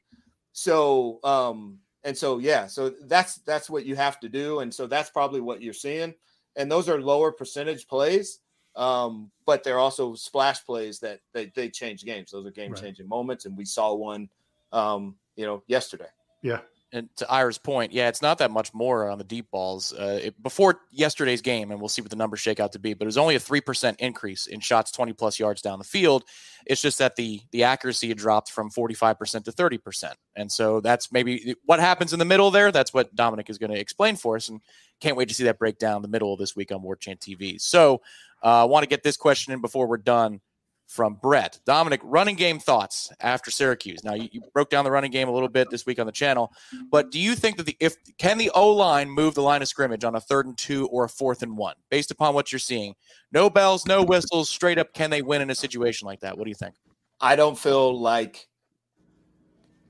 So 0.53 1.19
um 1.23 1.79
and 2.03 2.17
so 2.17 2.37
yeah, 2.37 2.67
so 2.67 2.89
that's 3.03 3.35
that's 3.39 3.69
what 3.69 3.85
you 3.85 3.95
have 3.97 4.19
to 4.21 4.29
do 4.29 4.59
and 4.59 4.73
so 4.73 4.87
that's 4.87 5.09
probably 5.09 5.41
what 5.41 5.61
you're 5.61 5.73
seeing. 5.73 6.13
And 6.55 6.71
those 6.71 6.87
are 6.87 7.01
lower 7.01 7.31
percentage 7.31 7.87
plays. 7.87 8.39
Um, 8.77 9.31
but 9.47 9.63
they're 9.63 9.79
also 9.79 10.13
splash 10.13 10.63
plays 10.63 10.99
that 10.99 11.19
they, 11.33 11.47
they 11.55 11.67
change 11.67 12.05
games. 12.05 12.29
Those 12.31 12.45
are 12.45 12.51
game 12.51 12.75
changing 12.75 13.05
right. 13.05 13.09
moments, 13.09 13.45
and 13.45 13.57
we 13.57 13.65
saw 13.65 13.95
one, 13.95 14.29
um, 14.71 15.15
you 15.35 15.47
know, 15.47 15.63
yesterday. 15.65 16.09
Yeah, 16.43 16.59
and 16.93 17.09
to 17.17 17.29
Ira's 17.29 17.57
point, 17.57 17.91
yeah, 17.91 18.07
it's 18.07 18.21
not 18.21 18.37
that 18.37 18.49
much 18.49 18.73
more 18.73 19.09
on 19.09 19.17
the 19.17 19.23
deep 19.23 19.51
balls. 19.51 19.93
Uh, 19.93 20.19
it, 20.23 20.41
before 20.41 20.81
yesterday's 20.91 21.41
game, 21.41 21.71
and 21.71 21.79
we'll 21.79 21.89
see 21.89 22.01
what 22.01 22.09
the 22.09 22.15
numbers 22.15 22.39
shake 22.39 22.59
out 22.59 22.71
to 22.71 22.79
be, 22.79 22.93
but 22.93 23.03
it 23.03 23.07
was 23.07 23.17
only 23.17 23.35
a 23.35 23.39
three 23.39 23.59
percent 23.59 23.99
increase 23.99 24.47
in 24.47 24.59
shots 24.59 24.91
twenty 24.91 25.11
plus 25.13 25.39
yards 25.39 25.61
down 25.61 25.79
the 25.79 25.85
field. 25.85 26.23
It's 26.65 26.81
just 26.81 26.97
that 26.99 27.15
the 27.15 27.41
the 27.51 27.63
accuracy 27.63 28.07
had 28.07 28.17
dropped 28.17 28.51
from 28.51 28.69
forty 28.69 28.93
five 28.93 29.19
percent 29.19 29.45
to 29.45 29.51
thirty 29.51 29.77
percent, 29.77 30.15
and 30.35 30.51
so 30.51 30.79
that's 30.79 31.11
maybe 31.11 31.55
what 31.65 31.79
happens 31.79 32.13
in 32.13 32.19
the 32.19 32.25
middle 32.25 32.51
there. 32.51 32.71
That's 32.71 32.93
what 32.93 33.13
Dominic 33.15 33.49
is 33.49 33.57
going 33.57 33.71
to 33.71 33.79
explain 33.79 34.15
for 34.15 34.37
us, 34.37 34.47
and 34.47 34.61
can't 35.01 35.17
wait 35.17 35.27
to 35.27 35.35
see 35.35 35.43
that 35.43 35.59
breakdown 35.59 36.01
the 36.01 36.07
middle 36.07 36.33
of 36.33 36.39
this 36.39 36.55
week 36.55 36.71
on 36.71 36.81
Warchant 36.81 37.19
TV. 37.19 37.59
So, 37.59 38.01
uh, 38.43 38.61
I 38.61 38.65
want 38.65 38.83
to 38.83 38.89
get 38.89 39.03
this 39.03 39.17
question 39.17 39.53
in 39.53 39.61
before 39.61 39.87
we're 39.87 39.97
done 39.97 40.39
from 40.87 41.15
Brett. 41.15 41.59
Dominic, 41.65 41.99
running 42.03 42.35
game 42.35 42.59
thoughts 42.59 43.11
after 43.19 43.51
Syracuse. 43.51 44.03
Now 44.03 44.13
you, 44.13 44.29
you, 44.31 44.41
broke 44.53 44.69
down 44.69 44.85
the 44.85 44.91
running 44.91 45.11
game 45.11 45.27
a 45.27 45.31
little 45.31 45.49
bit 45.49 45.69
this 45.69 45.85
week 45.85 45.99
on 45.99 46.05
the 46.05 46.11
channel, 46.11 46.51
but 46.89 47.11
do 47.11 47.19
you 47.19 47.35
think 47.35 47.57
that 47.57 47.65
the 47.65 47.75
if 47.79 47.97
can 48.17 48.37
the 48.37 48.49
O 48.55 48.71
line 48.73 49.09
move 49.09 49.35
the 49.35 49.41
line 49.41 49.61
of 49.61 49.67
scrimmage 49.67 50.03
on 50.03 50.15
a 50.15 50.21
third 50.21 50.45
and 50.45 50.57
two 50.57 50.87
or 50.87 51.03
a 51.03 51.09
fourth 51.09 51.43
and 51.43 51.57
one 51.57 51.75
based 51.89 52.09
upon 52.09 52.33
what 52.33 52.51
you're 52.51 52.59
seeing? 52.59 52.95
No 53.31 53.49
bells, 53.49 53.85
no 53.85 54.03
whistles, 54.03 54.49
straight 54.49 54.77
up. 54.77 54.93
Can 54.93 55.09
they 55.09 55.21
win 55.21 55.41
in 55.41 55.49
a 55.49 55.55
situation 55.55 56.05
like 56.05 56.21
that? 56.21 56.37
What 56.37 56.45
do 56.45 56.49
you 56.49 56.55
think? 56.55 56.75
I 57.19 57.35
don't 57.35 57.57
feel 57.57 57.99
like 57.99 58.47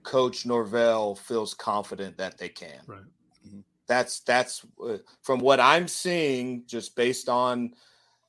Coach 0.04 0.46
Norvell 0.46 1.16
feels 1.16 1.54
confident 1.54 2.18
that 2.18 2.38
they 2.38 2.50
can. 2.50 2.82
Right. 2.88 3.00
Mm-hmm. 3.48 3.60
That's 3.88 4.22
that's 4.22 4.66
uh, 4.84 4.98
from 5.22 5.40
what 5.40 5.60
I'm 5.60 5.88
seeing, 5.88 6.64
just 6.66 6.96
based 6.96 7.30
on 7.30 7.74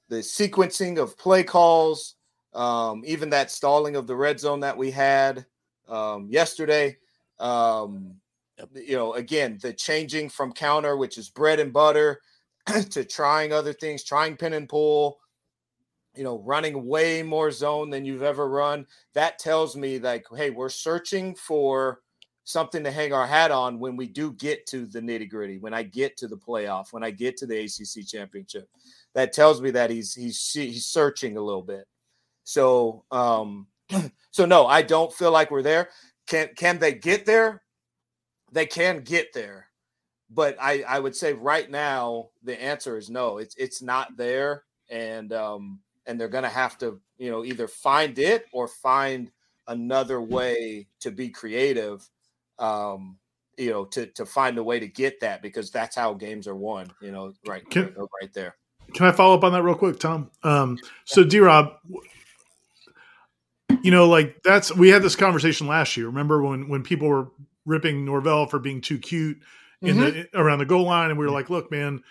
the 0.09 0.17
sequencing 0.17 0.99
of 0.99 1.17
play 1.17 1.43
calls 1.43 2.17
um, 2.59 3.05
even 3.07 3.31
that 3.31 3.53
stalling 3.53 3.95
of 3.95 4.09
the 4.09 4.17
red 4.17 4.41
zone 4.41 4.61
that 4.61 4.77
we 4.77 4.91
had 4.91 5.47
um, 5.89 6.27
yesterday. 6.29 6.97
Um, 7.39 8.17
you 8.75 8.97
know, 8.97 9.15
again, 9.15 9.61
the 9.63 9.73
changing 9.73 10.29
from 10.29 10.53
counter, 10.53 10.97
which 10.97 11.19
is 11.19 11.31
bread 11.31 11.61
and 11.61 11.73
butter, 11.73 12.21
to 12.91 13.05
trying 13.05 13.53
other 13.53 13.73
things, 13.73 14.03
trying 14.03 14.37
pin 14.37 14.55
and 14.55 14.69
pull, 14.69 15.21
you 16.17 16.25
know, 16.25 16.41
running 16.41 16.85
way 16.85 17.23
more 17.23 17.53
zone 17.53 17.91
than 17.91 18.05
you've 18.05 18.25
ever 18.25 18.49
run. 18.49 18.85
That 19.15 19.39
tells 19.39 19.77
me, 19.77 20.01
like, 20.01 20.27
hey, 20.37 20.51
we're 20.51 20.69
searching 20.69 21.37
for 21.37 22.01
something 22.43 22.83
to 22.83 22.91
hang 22.91 23.13
our 23.13 23.27
hat 23.27 23.53
on 23.53 23.79
when 23.79 23.95
we 23.95 24.09
do 24.09 24.33
get 24.33 24.67
to 24.67 24.85
the 24.87 25.01
nitty 25.01 25.31
gritty, 25.31 25.59
when 25.59 25.75
I 25.75 25.85
get 25.85 26.17
to 26.17 26.27
the 26.27 26.37
playoff, 26.37 26.93
when 26.93 27.05
I 27.05 27.13
get 27.13 27.37
to 27.37 27.47
the 27.47 27.61
ACC 27.61 28.05
championship. 28.05 28.69
That 29.15 29.33
tells 29.33 29.61
me 29.61 29.71
that 29.71 29.91
he's 29.91 30.13
he's 30.13 30.51
he's 30.51 30.87
searching 30.87 31.37
a 31.37 31.41
little 31.41 31.63
bit. 31.63 31.87
So, 32.49 33.05
um, 33.11 33.67
so 34.31 34.47
no, 34.47 34.67
I 34.67 34.81
don't 34.81 35.13
feel 35.13 35.31
like 35.31 35.51
we're 35.51 35.61
there. 35.61 35.91
Can 36.27 36.49
can 36.57 36.79
they 36.79 36.95
get 36.95 37.27
there? 37.27 37.61
They 38.51 38.65
can 38.65 39.03
get 39.03 39.35
there, 39.35 39.67
but 40.31 40.57
I 40.59 40.83
I 40.89 40.99
would 40.99 41.15
say 41.15 41.35
right 41.35 41.71
now 41.71 42.31
the 42.43 42.59
answer 42.61 42.97
is 42.97 43.11
no. 43.11 43.37
It's 43.37 43.55
it's 43.57 43.83
not 43.83 44.17
there, 44.17 44.65
and 44.89 45.31
um 45.35 45.81
and 46.07 46.19
they're 46.19 46.29
gonna 46.31 46.49
have 46.49 46.79
to 46.79 46.99
you 47.19 47.31
know 47.31 47.45
either 47.45 47.69
find 47.69 48.19
it 48.19 48.47
or 48.51 48.67
find 48.67 49.31
another 49.67 50.23
way 50.23 50.89
to 51.01 51.11
be 51.11 51.29
creative. 51.29 52.09
Um, 52.59 53.19
you 53.59 53.69
know, 53.69 53.85
to 53.85 54.07
to 54.07 54.25
find 54.25 54.57
a 54.57 54.63
way 54.63 54.81
to 54.81 54.89
get 54.89 55.21
that 55.21 55.43
because 55.43 55.71
that's 55.71 55.95
how 55.95 56.15
games 56.15 56.49
are 56.49 56.57
won. 56.57 56.91
You 57.03 57.13
know, 57.13 57.35
right, 57.47 57.69
can, 57.69 57.95
right 58.23 58.33
there. 58.33 58.57
Can 58.95 59.05
I 59.05 59.13
follow 59.13 59.35
up 59.35 59.45
on 59.45 59.53
that 59.53 59.63
real 59.63 59.75
quick, 59.75 59.99
Tom? 59.99 60.31
Um, 60.43 60.79
so, 61.05 61.23
D 61.23 61.41
Rob, 61.41 61.75
you 63.83 63.91
know, 63.91 64.09
like 64.09 64.43
that's 64.43 64.75
we 64.75 64.89
had 64.89 65.03
this 65.03 65.17
conversation 65.17 65.67
last 65.67 65.97
year. 65.97 66.07
Remember 66.07 66.43
when 66.43 66.69
when 66.69 66.83
people 66.83 67.09
were 67.09 67.29
ripping 67.67 68.05
Norvell 68.05 68.47
for 68.47 68.59
being 68.59 68.81
too 68.81 68.99
cute 68.99 69.39
in 69.83 69.97
mm-hmm. 69.97 70.01
the 70.01 70.41
around 70.41 70.59
the 70.59 70.67
goal 70.67 70.85
line, 70.85 71.11
and 71.11 71.19
we 71.19 71.25
were 71.25 71.33
like, 71.33 71.51
"Look, 71.51 71.71
man, 71.71 72.03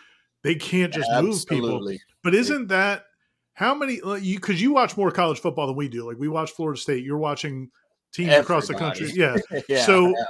they 0.44 0.56
can't 0.56 0.94
just 0.94 1.10
Absolutely. 1.10 1.62
move 1.62 1.80
people." 1.80 1.98
But 2.24 2.36
isn't 2.36 2.68
that 2.68 3.06
how 3.54 3.74
many 3.74 3.96
you 4.22 4.36
because 4.36 4.62
you 4.62 4.72
watch 4.72 4.96
more 4.96 5.12
college 5.12 5.40
football 5.40 5.68
than 5.68 5.76
we 5.76 5.88
do? 5.88 6.08
Like 6.08 6.18
we 6.20 6.28
watch 6.28 6.52
Florida 6.52 6.80
State, 6.80 7.04
you're 7.04 7.18
watching 7.18 7.72
teams 8.14 8.30
Everybody. 8.30 8.44
across 8.44 8.68
the 8.68 8.76
country. 8.76 9.12
Yeah. 9.14 9.38
yeah 9.70 9.84
so 9.84 10.10
yeah. 10.10 10.24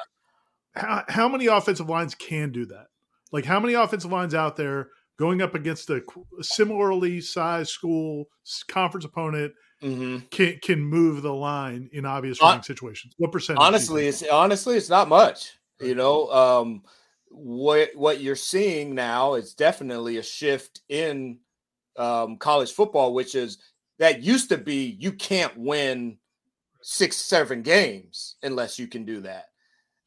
How, 0.76 1.04
how 1.08 1.28
many 1.28 1.48
offensive 1.48 1.90
lines 1.90 2.16
can 2.16 2.52
do 2.52 2.66
that? 2.68 2.86
Like 3.32 3.46
how 3.46 3.60
many 3.60 3.74
offensive 3.74 4.12
lines 4.12 4.34
out 4.34 4.56
there 4.56 4.90
going 5.18 5.42
up 5.42 5.56
against 5.56 5.90
a 5.90 6.02
similarly 6.42 7.20
sized 7.20 7.72
school 7.72 8.26
conference 8.68 9.04
opponent 9.04 9.54
mm-hmm. 9.82 10.26
can 10.32 10.60
can 10.62 10.80
move 10.82 11.22
the 11.22 11.34
line 11.34 11.90
in 11.94 12.06
obvious 12.06 12.42
running 12.42 12.64
situations? 12.64 13.14
What 13.18 13.32
percentage? 13.32 13.62
Honestly, 13.62 14.08
it's 14.08 14.24
honestly 14.28 14.78
it's 14.78 14.90
not 14.90 15.08
much. 15.08 15.58
You 15.80 15.96
know, 15.96 16.32
um, 16.32 16.84
what 17.30 17.90
what 17.96 18.22
you're 18.22 18.36
seeing 18.36 18.96
now 18.96 19.36
is 19.36 19.54
definitely 19.54 20.18
a 20.18 20.24
shift 20.24 20.82
in 20.90 21.40
um, 21.98 22.38
college 22.38 22.72
football, 22.72 23.14
which 23.14 23.36
is 23.36 23.60
that 24.00 24.24
used 24.24 24.50
to 24.50 24.58
be 24.58 24.98
you 25.00 25.12
can't 25.12 25.56
win 25.58 26.18
six 26.82 27.18
seven 27.18 27.62
games 27.62 28.36
unless 28.44 28.80
you 28.80 28.88
can 28.88 29.06
do 29.06 29.22
that. 29.22 29.46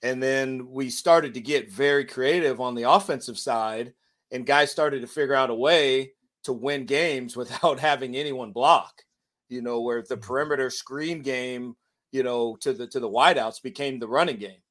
And 0.02 0.22
then 0.22 0.70
we 0.70 0.88
started 0.88 1.34
to 1.34 1.40
get 1.40 1.70
very 1.70 2.06
creative 2.06 2.60
on 2.60 2.74
the 2.74 2.90
offensive 2.90 3.38
side, 3.38 3.92
and 4.32 4.46
guys 4.46 4.72
started 4.72 5.02
to 5.02 5.06
figure 5.06 5.34
out 5.34 5.50
a 5.50 5.54
way 5.54 6.12
to 6.44 6.52
win 6.52 6.86
games 6.86 7.36
without 7.36 7.78
having 7.78 8.16
anyone 8.16 8.50
block 8.50 9.02
you 9.50 9.60
know, 9.60 9.80
where 9.80 10.00
the 10.02 10.14
mm-hmm. 10.14 10.24
perimeter 10.24 10.70
screen 10.70 11.20
game, 11.20 11.76
you 12.12 12.22
know, 12.22 12.56
to 12.60 12.72
the 12.72 12.86
to 12.86 13.00
the 13.00 13.08
wideouts 13.08 13.62
became 13.62 13.98
the 13.98 14.08
running 14.08 14.38
game. 14.38 14.62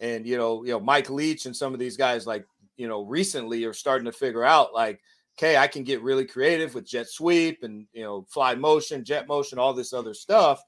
And 0.00 0.26
you 0.26 0.38
know, 0.38 0.64
you 0.64 0.72
know, 0.72 0.80
Mike 0.80 1.10
Leach 1.10 1.44
and 1.46 1.54
some 1.54 1.74
of 1.74 1.80
these 1.80 1.96
guys, 1.96 2.26
like 2.26 2.46
you 2.76 2.88
know, 2.88 3.02
recently 3.02 3.64
are 3.64 3.74
starting 3.74 4.06
to 4.06 4.12
figure 4.12 4.44
out 4.44 4.72
like, 4.72 5.00
okay, 5.38 5.58
I 5.58 5.66
can 5.66 5.84
get 5.84 6.02
really 6.02 6.24
creative 6.24 6.74
with 6.74 6.88
jet 6.88 7.08
sweep 7.08 7.62
and 7.62 7.86
you 7.92 8.02
know, 8.02 8.26
fly 8.30 8.54
motion, 8.54 9.04
jet 9.04 9.28
motion, 9.28 9.58
all 9.58 9.74
this 9.74 9.92
other 9.92 10.14
stuff, 10.14 10.62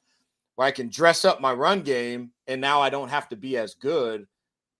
where 0.56 0.68
I 0.68 0.72
can 0.72 0.90
dress 0.90 1.24
up 1.24 1.40
my 1.40 1.52
run 1.52 1.80
game, 1.80 2.32
and 2.46 2.60
now 2.60 2.82
I 2.82 2.90
don't 2.90 3.08
have 3.08 3.28
to 3.30 3.36
be 3.36 3.56
as 3.56 3.74
good 3.74 4.26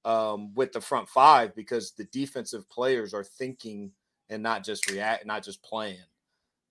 um, 0.05 0.53
with 0.55 0.73
the 0.73 0.81
front 0.81 1.09
five 1.09 1.55
because 1.55 1.93
the 1.93 2.05
defensive 2.05 2.69
players 2.69 3.15
are 3.15 3.25
thinking 3.25 3.93
and 4.29 4.43
not 4.43 4.65
just 4.65 4.91
react, 4.91 5.27
not 5.27 5.45
just 5.45 5.63
playing. 5.63 5.99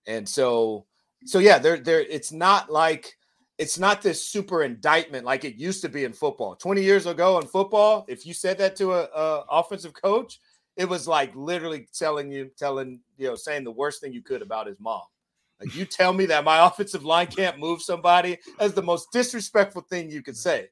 And 0.08 0.28
so, 0.28 0.86
so 1.26 1.40
yeah, 1.40 1.58
there, 1.60 1.78
there. 1.78 2.02
It's 2.02 2.32
not 2.32 2.72
like 2.72 3.18
it's 3.58 3.78
not 3.78 4.02
this 4.02 4.24
super 4.24 4.64
indictment 4.64 5.26
like 5.26 5.46
it 5.46 5.56
used 5.56 5.82
to 5.84 5.90
be 5.90 6.04
in 6.04 6.14
football. 6.14 6.56
Twenty 6.56 6.84
years 6.84 7.06
ago 7.06 7.40
in 7.40 7.48
football, 7.48 8.06
if 8.08 8.26
you 8.26 8.34
said 8.34 8.58
that 8.58 8.76
to 8.78 8.94
a, 8.94 9.04
a 9.04 9.46
offensive 9.50 9.94
coach, 9.94 10.40
it 10.78 10.86
was 10.86 11.08
like 11.08 11.36
literally 11.36 11.88
telling 11.94 12.32
you, 12.32 12.50
telling 12.58 13.00
you 13.18 13.28
know, 13.28 13.36
saying 13.36 13.64
the 13.64 13.72
worst 13.72 14.02
thing 14.02 14.14
you 14.14 14.22
could 14.22 14.42
about 14.42 14.68
his 14.68 14.80
mom. 14.80 15.04
Like 15.60 15.76
you 15.76 15.86
tell 15.86 16.14
me 16.14 16.26
that 16.28 16.44
my 16.44 16.66
offensive 16.68 17.06
line 17.06 17.28
can't 17.28 17.60
move 17.60 17.82
somebody, 17.82 18.38
that's 18.58 18.74
the 18.74 18.82
most 18.82 19.12
disrespectful 19.12 19.84
thing 19.84 20.10
you 20.10 20.24
could 20.24 20.38
say. 20.38 20.70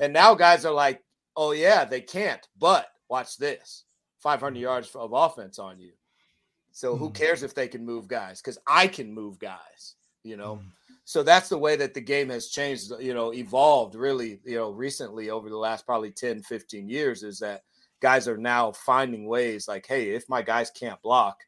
And 0.00 0.12
now 0.12 0.34
guys 0.34 0.64
are 0.64 0.72
like, 0.72 1.02
oh 1.36 1.52
yeah, 1.52 1.84
they 1.84 2.00
can't, 2.00 2.46
but 2.58 2.88
watch 3.08 3.36
this 3.36 3.84
500 4.20 4.58
yards 4.58 4.94
of 4.94 5.12
offense 5.12 5.58
on 5.58 5.78
you. 5.78 5.92
So 6.72 6.96
who 6.96 7.08
hmm. 7.08 7.12
cares 7.12 7.42
if 7.42 7.54
they 7.54 7.68
can 7.68 7.84
move 7.84 8.08
guys? 8.08 8.40
Because 8.40 8.58
I 8.66 8.86
can 8.88 9.12
move 9.12 9.38
guys, 9.38 9.94
you 10.24 10.36
know. 10.36 10.56
Mm. 10.56 10.70
So 11.04 11.22
that's 11.22 11.48
the 11.48 11.58
way 11.58 11.76
that 11.76 11.94
the 11.94 12.00
game 12.00 12.28
has 12.30 12.48
changed, 12.48 12.92
you 13.00 13.12
know, 13.12 13.34
evolved 13.34 13.94
really, 13.94 14.40
you 14.44 14.56
know, 14.56 14.70
recently 14.70 15.30
over 15.30 15.48
the 15.48 15.56
last 15.56 15.84
probably 15.84 16.10
10, 16.10 16.42
15 16.42 16.88
years 16.88 17.22
is 17.22 17.38
that 17.40 17.62
guys 18.00 18.28
are 18.28 18.36
now 18.36 18.72
finding 18.72 19.26
ways 19.26 19.66
like, 19.68 19.86
hey, 19.86 20.10
if 20.10 20.28
my 20.28 20.42
guys 20.42 20.70
can't 20.70 21.02
block, 21.02 21.40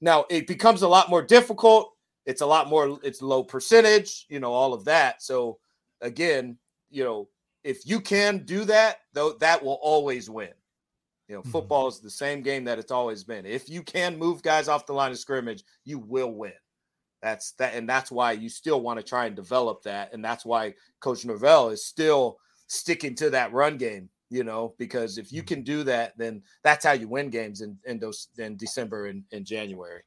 now 0.00 0.24
it 0.30 0.46
becomes 0.46 0.82
a 0.82 0.88
lot 0.88 1.10
more 1.10 1.22
difficult. 1.22 1.92
It's 2.24 2.40
a 2.40 2.46
lot 2.46 2.68
more, 2.68 2.98
it's 3.02 3.20
low 3.20 3.44
percentage, 3.44 4.26
you 4.28 4.40
know, 4.40 4.52
all 4.52 4.72
of 4.72 4.84
that. 4.86 5.22
So 5.22 5.58
again, 6.00 6.56
you 6.90 7.04
know, 7.04 7.28
if 7.64 7.86
you 7.86 8.00
can 8.00 8.44
do 8.44 8.64
that, 8.64 9.00
though, 9.12 9.32
that 9.34 9.62
will 9.62 9.78
always 9.82 10.28
win. 10.28 10.52
You 11.32 11.38
know, 11.38 11.42
mm-hmm. 11.44 11.50
football 11.50 11.88
is 11.88 11.98
the 11.98 12.10
same 12.10 12.42
game 12.42 12.64
that 12.64 12.78
it's 12.78 12.92
always 12.92 13.24
been. 13.24 13.46
If 13.46 13.66
you 13.70 13.82
can 13.82 14.18
move 14.18 14.42
guys 14.42 14.68
off 14.68 14.84
the 14.84 14.92
line 14.92 15.12
of 15.12 15.18
scrimmage, 15.18 15.64
you 15.82 15.98
will 15.98 16.30
win. 16.30 16.52
That's 17.22 17.52
that, 17.52 17.74
and 17.74 17.88
that's 17.88 18.10
why 18.10 18.32
you 18.32 18.50
still 18.50 18.82
want 18.82 19.00
to 19.00 19.02
try 19.02 19.24
and 19.24 19.34
develop 19.34 19.82
that, 19.84 20.12
and 20.12 20.22
that's 20.22 20.44
why 20.44 20.74
Coach 21.00 21.24
Norvell 21.24 21.70
is 21.70 21.86
still 21.86 22.36
sticking 22.66 23.14
to 23.14 23.30
that 23.30 23.50
run 23.50 23.78
game. 23.78 24.10
You 24.28 24.44
know, 24.44 24.74
because 24.78 25.16
if 25.16 25.32
you 25.32 25.40
mm-hmm. 25.40 25.54
can 25.54 25.62
do 25.62 25.84
that, 25.84 26.12
then 26.18 26.42
that's 26.64 26.84
how 26.84 26.92
you 26.92 27.08
win 27.08 27.30
games 27.30 27.62
in 27.62 27.78
in 27.86 27.98
those 27.98 28.28
in 28.36 28.58
December 28.58 29.06
and, 29.06 29.24
in 29.30 29.42
January. 29.42 30.02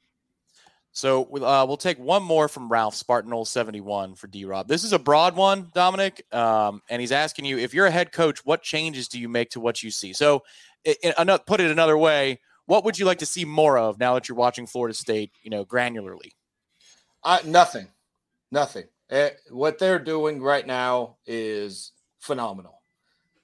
So 0.95 1.23
uh, 1.23 1.65
we'll 1.67 1.75
take 1.75 1.99
one 1.99 2.23
more 2.23 2.47
from 2.47 2.69
Ralph 2.69 2.95
Spartan 2.95 3.43
71 3.43 4.15
for 4.15 4.27
D 4.27 4.45
Rob. 4.45 4.69
This 4.69 4.85
is 4.85 4.93
a 4.93 4.97
broad 4.97 5.35
one, 5.35 5.69
Dominic, 5.73 6.25
um, 6.33 6.81
and 6.89 7.01
he's 7.01 7.11
asking 7.11 7.43
you 7.43 7.57
if 7.57 7.73
you're 7.73 7.85
a 7.85 7.91
head 7.91 8.13
coach, 8.13 8.45
what 8.45 8.63
changes 8.63 9.09
do 9.09 9.19
you 9.19 9.27
make 9.27 9.49
to 9.49 9.59
what 9.59 9.83
you 9.83 9.91
see? 9.91 10.13
So, 10.13 10.43
put 10.85 11.59
it 11.59 11.69
another 11.69 11.97
way, 11.97 12.39
what 12.65 12.85
would 12.85 12.97
you 12.97 13.05
like 13.05 13.19
to 13.19 13.25
see 13.25 13.43
more 13.43 13.77
of 13.77 13.99
now 13.99 14.13
that 14.13 14.29
you're 14.29 14.37
watching 14.37 14.67
Florida 14.67 14.93
State, 14.93 15.31
you 15.43 15.49
know, 15.49 15.65
granularly? 15.65 16.31
Uh, 17.21 17.39
nothing, 17.43 17.89
nothing. 18.49 18.85
Eh, 19.09 19.31
what 19.51 19.77
they're 19.77 19.99
doing 19.99 20.41
right 20.41 20.65
now 20.65 21.17
is 21.25 21.91
phenomenal. 22.19 22.81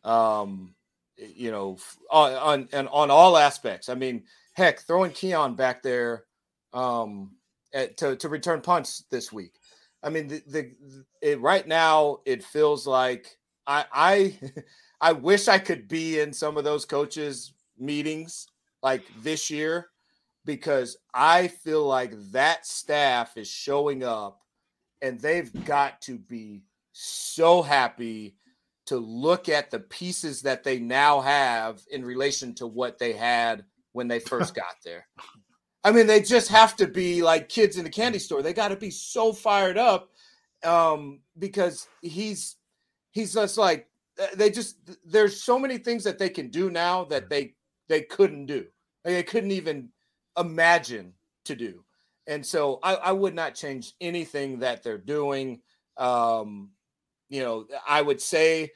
Um, 0.06 0.74
you 1.18 1.52
know, 1.52 1.78
on, 2.10 2.34
on 2.34 2.70
and 2.72 2.88
on 2.88 3.12
all 3.12 3.38
aspects. 3.38 3.90
I 3.90 3.96
mean, 3.96 4.24
heck, 4.54 4.80
throwing 4.80 5.12
Keon 5.12 5.56
back 5.56 5.84
there. 5.84 6.24
Um, 6.72 7.32
at, 7.74 7.98
to 7.98 8.16
to 8.16 8.30
return 8.30 8.62
punts 8.62 9.06
this 9.10 9.32
week. 9.32 9.54
I 10.04 10.10
mean, 10.10 10.28
the, 10.28 10.42
the 10.48 10.72
it, 11.22 11.42
right 11.42 11.68
now 11.68 12.20
it 12.26 12.44
feels 12.44 12.88
like 12.88 13.38
I 13.68 13.86
I 13.92 14.40
I 15.02 15.12
wish 15.14 15.48
I 15.48 15.60
could 15.60 15.88
be 15.88 16.20
in 16.20 16.34
some 16.34 16.58
of 16.58 16.64
those 16.64 16.86
coaches 16.86 17.54
meetings 17.78 18.48
like 18.84 19.04
this 19.22 19.50
year 19.50 19.90
because 20.46 20.98
I 21.14 21.48
feel 21.48 21.86
like 21.86 22.14
that 22.32 22.66
staff 22.66 23.38
is 23.38 23.48
showing 23.50 24.04
up 24.04 24.42
and 25.02 25.20
they've 25.20 25.52
got 25.66 26.02
to 26.02 26.18
be 26.18 26.64
so 26.94 27.62
happy 27.62 28.36
to 28.88 28.98
look 28.98 29.50
at 29.50 29.72
the 29.72 29.80
pieces 29.80 30.42
that 30.42 30.64
they 30.64 30.80
now 30.80 31.22
have 31.22 31.82
in 31.92 32.04
relation 32.04 32.54
to 32.56 32.68
what 32.68 32.98
they 32.98 33.14
had 33.14 33.64
when 33.94 34.08
they 34.08 34.20
first 34.32 34.56
got 34.56 34.76
there. 34.84 35.08
I 35.84 35.92
mean, 35.92 36.08
they 36.08 36.22
just 36.22 36.50
have 36.50 36.76
to 36.78 36.88
be 36.88 37.24
like 37.24 37.50
kids 37.50 37.78
in 37.78 37.84
the 37.84 37.90
candy 37.90 38.20
store. 38.20 38.42
They 38.42 38.54
got 38.54 38.68
to 38.68 38.76
be 38.76 38.92
so 38.92 39.34
fired 39.34 39.78
up 39.78 40.10
um, 40.64 41.22
because 41.40 41.88
he's 42.02 42.58
he's 43.12 43.34
just 43.34 43.58
like 43.58 43.88
uh, 44.22 44.28
they 44.36 44.50
just 44.50 44.78
there's 45.06 45.42
so 45.42 45.58
many 45.58 45.78
things 45.78 46.04
that 46.04 46.20
they 46.20 46.30
can 46.30 46.50
do 46.50 46.70
now 46.70 47.06
that 47.06 47.30
they 47.30 47.56
they 47.88 48.02
couldn't 48.02 48.46
do. 48.46 48.66
They 49.04 49.24
couldn't 49.24 49.52
even 49.52 49.90
imagine 50.38 51.14
to 51.46 51.56
do. 51.56 51.84
And 52.28 52.46
so 52.46 52.80
I, 52.84 52.96
I 52.96 53.12
would 53.12 53.34
not 53.34 53.56
change 53.56 53.94
anything 54.00 54.60
that 54.60 54.84
they're 54.84 54.98
doing. 54.98 55.62
Um, 55.98 56.70
you 57.30 57.42
know, 57.42 57.66
I 57.88 58.02
would 58.02 58.22
say, 58.22 58.72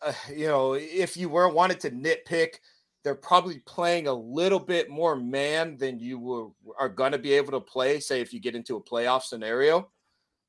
uh, 0.00 0.12
you 0.32 0.46
know, 0.46 0.74
if 0.74 1.16
you 1.16 1.28
were 1.28 1.48
wanted 1.48 1.80
to 1.80 1.90
nitpick, 1.90 2.56
they're 3.04 3.14
probably 3.14 3.58
playing 3.60 4.06
a 4.06 4.12
little 4.12 4.58
bit 4.60 4.88
more 4.88 5.16
man 5.16 5.76
than 5.76 5.98
you 5.98 6.18
were, 6.18 6.48
are 6.78 6.88
going 6.88 7.12
to 7.12 7.18
be 7.18 7.32
able 7.32 7.52
to 7.52 7.60
play. 7.60 7.98
Say 8.00 8.20
if 8.20 8.32
you 8.32 8.40
get 8.40 8.54
into 8.54 8.76
a 8.76 8.82
playoff 8.82 9.22
scenario, 9.22 9.88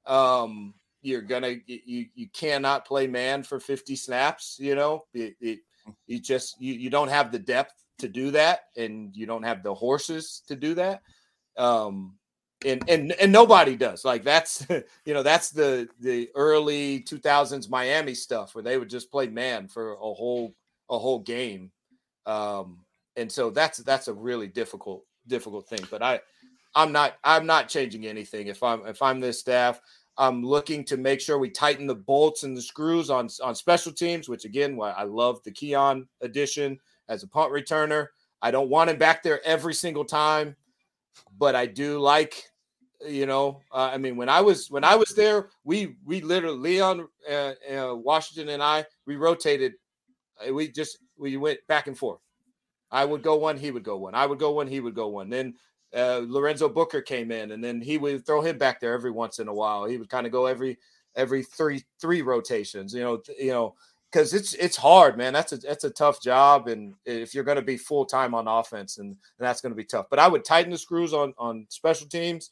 um, 0.06 0.74
you're 1.02 1.22
gonna 1.22 1.56
you 1.66 2.06
you 2.16 2.28
cannot 2.30 2.86
play 2.86 3.08
man 3.08 3.44
for 3.44 3.60
50 3.60 3.96
snaps. 3.96 4.58
You 4.60 4.76
know, 4.76 5.06
it, 5.14 5.36
it, 5.42 5.60
you 6.08 6.20
just 6.20 6.60
you 6.62 6.74
you 6.74 6.90
don't 6.90 7.10
have 7.10 7.32
the 7.32 7.40
depth 7.40 7.74
to 8.00 8.08
do 8.08 8.32
that, 8.32 8.62
and 8.78 9.16
you 9.16 9.26
don't 9.26 9.44
have 9.44 9.64
the 9.64 9.74
horses 9.74 10.44
to 10.48 10.56
do 10.56 10.74
that. 10.76 11.02
Um, 11.58 12.16
and 12.66 12.84
and 12.88 13.12
and 13.14 13.32
nobody 13.32 13.76
does. 13.76 14.06
Like 14.06 14.24
that's 14.24 14.66
you 15.06 15.14
know 15.14 15.24
that's 15.24 15.50
the 15.50 15.90
the 16.00 16.30
early 16.36 17.02
2000s 17.02 17.70
Miami 17.70 18.14
stuff 18.14 18.56
where 18.56 18.64
they 18.64 18.78
would 18.78 18.90
just 18.90 19.12
play 19.12 19.28
man 19.28 19.68
for 19.68 19.94
a 19.94 19.98
whole 19.98 20.56
a 20.90 20.98
whole 20.98 21.20
game 21.20 21.72
um, 22.26 22.80
and 23.16 23.32
so 23.32 23.50
that's 23.50 23.80
that's 23.80 24.08
a 24.08 24.14
really 24.14 24.48
difficult 24.48 25.06
difficult 25.28 25.68
thing. 25.68 25.86
But 25.90 26.02
I 26.02 26.20
I'm 26.76 26.92
not 26.92 27.16
I'm 27.24 27.46
not 27.46 27.70
changing 27.70 28.06
anything. 28.06 28.48
If 28.48 28.64
I'm 28.64 28.86
if 28.86 29.02
I'm 29.02 29.20
this 29.20 29.40
staff, 29.40 29.80
I'm 30.18 30.44
looking 30.44 30.84
to 30.86 30.98
make 30.98 31.22
sure 31.22 31.38
we 31.38 31.50
tighten 31.50 31.88
the 31.88 31.96
bolts 31.96 32.44
and 32.44 32.56
the 32.56 32.62
screws 32.62 33.10
on 33.10 33.30
on 33.44 33.56
special 33.56 33.92
teams, 33.92 34.30
which 34.30 34.46
again, 34.46 34.76
why 34.76 34.92
I 34.92 35.04
love 35.04 35.42
the 35.44 35.52
Keon 35.52 36.08
addition 36.22 36.80
as 37.10 37.24
a 37.24 37.28
punt 37.28 37.52
returner. 37.52 38.08
I 38.42 38.52
don't 38.52 38.70
want 38.70 38.90
him 38.90 38.98
back 38.98 39.24
there 39.24 39.46
every 39.46 39.74
single 39.74 40.06
time, 40.06 40.56
but 41.38 41.56
I 41.56 41.66
do 41.66 42.00
like, 42.00 42.44
you 43.08 43.26
know, 43.26 43.62
uh, 43.72 43.90
I 43.94 43.98
mean, 43.98 44.18
when 44.18 44.30
I 44.30 44.42
was 44.42 44.70
when 44.70 44.84
I 44.84 44.96
was 44.96 45.10
there, 45.16 45.50
we 45.64 45.96
we 46.06 46.22
literally 46.22 46.58
Leon 46.58 47.08
uh, 47.30 47.54
uh, 47.72 47.96
Washington 47.96 48.50
and 48.54 48.62
I 48.62 48.86
we 49.06 49.16
rotated. 49.16 49.74
Uh, 50.46 50.54
we 50.54 50.70
just 50.70 50.98
we 51.18 51.38
went 51.38 51.60
back 51.68 51.88
and 51.88 51.98
forth. 51.98 52.20
I 52.92 53.06
would 53.06 53.24
go 53.24 53.36
one, 53.36 53.58
he 53.58 53.72
would 53.72 53.84
go 53.84 53.98
one. 53.98 54.14
I 54.14 54.26
would 54.26 54.40
go 54.40 54.52
one, 54.52 54.68
he 54.68 54.80
would 54.80 54.96
go 54.96 55.08
one. 55.08 55.30
Then 55.30 55.56
uh, 55.96 56.22
Lorenzo 56.26 56.70
Booker 56.70 57.02
came 57.02 57.32
in, 57.32 57.52
and 57.52 57.64
then 57.64 57.82
he 57.82 57.98
would 57.98 58.26
throw 58.26 58.42
him 58.42 58.58
back 58.58 58.80
there 58.80 58.94
every 58.94 59.12
once 59.12 59.40
in 59.40 59.48
a 59.48 59.54
while. 59.54 59.86
He 59.86 59.98
would 59.98 60.10
kind 60.10 60.26
of 60.26 60.32
go 60.32 60.46
every 60.46 60.78
every 61.16 61.44
three 61.44 61.84
three 62.00 62.22
rotations. 62.22 62.94
You 62.94 63.02
know, 63.02 63.22
you 63.40 63.52
know, 63.52 63.76
because 64.12 64.34
it's 64.34 64.54
it's 64.54 64.78
hard, 64.78 65.18
man. 65.18 65.34
That's 65.34 65.54
a 65.54 65.58
that's 65.58 65.84
a 65.84 65.90
tough 65.90 66.22
job, 66.22 66.68
and 66.68 66.94
if 67.06 67.34
you're 67.34 67.44
going 67.44 67.58
to 67.58 67.64
be 67.64 67.78
full 67.78 68.06
time 68.06 68.36
on 68.36 68.48
offense, 68.48 68.98
and, 69.00 69.10
and 69.10 69.18
that's 69.40 69.62
going 69.62 69.72
to 69.72 69.76
be 69.76 69.86
tough. 69.86 70.06
But 70.10 70.20
I 70.20 70.28
would 70.28 70.46
tighten 70.46 70.72
the 70.72 70.78
screws 70.78 71.14
on 71.14 71.34
on 71.38 71.66
special 71.70 72.08
teams, 72.08 72.52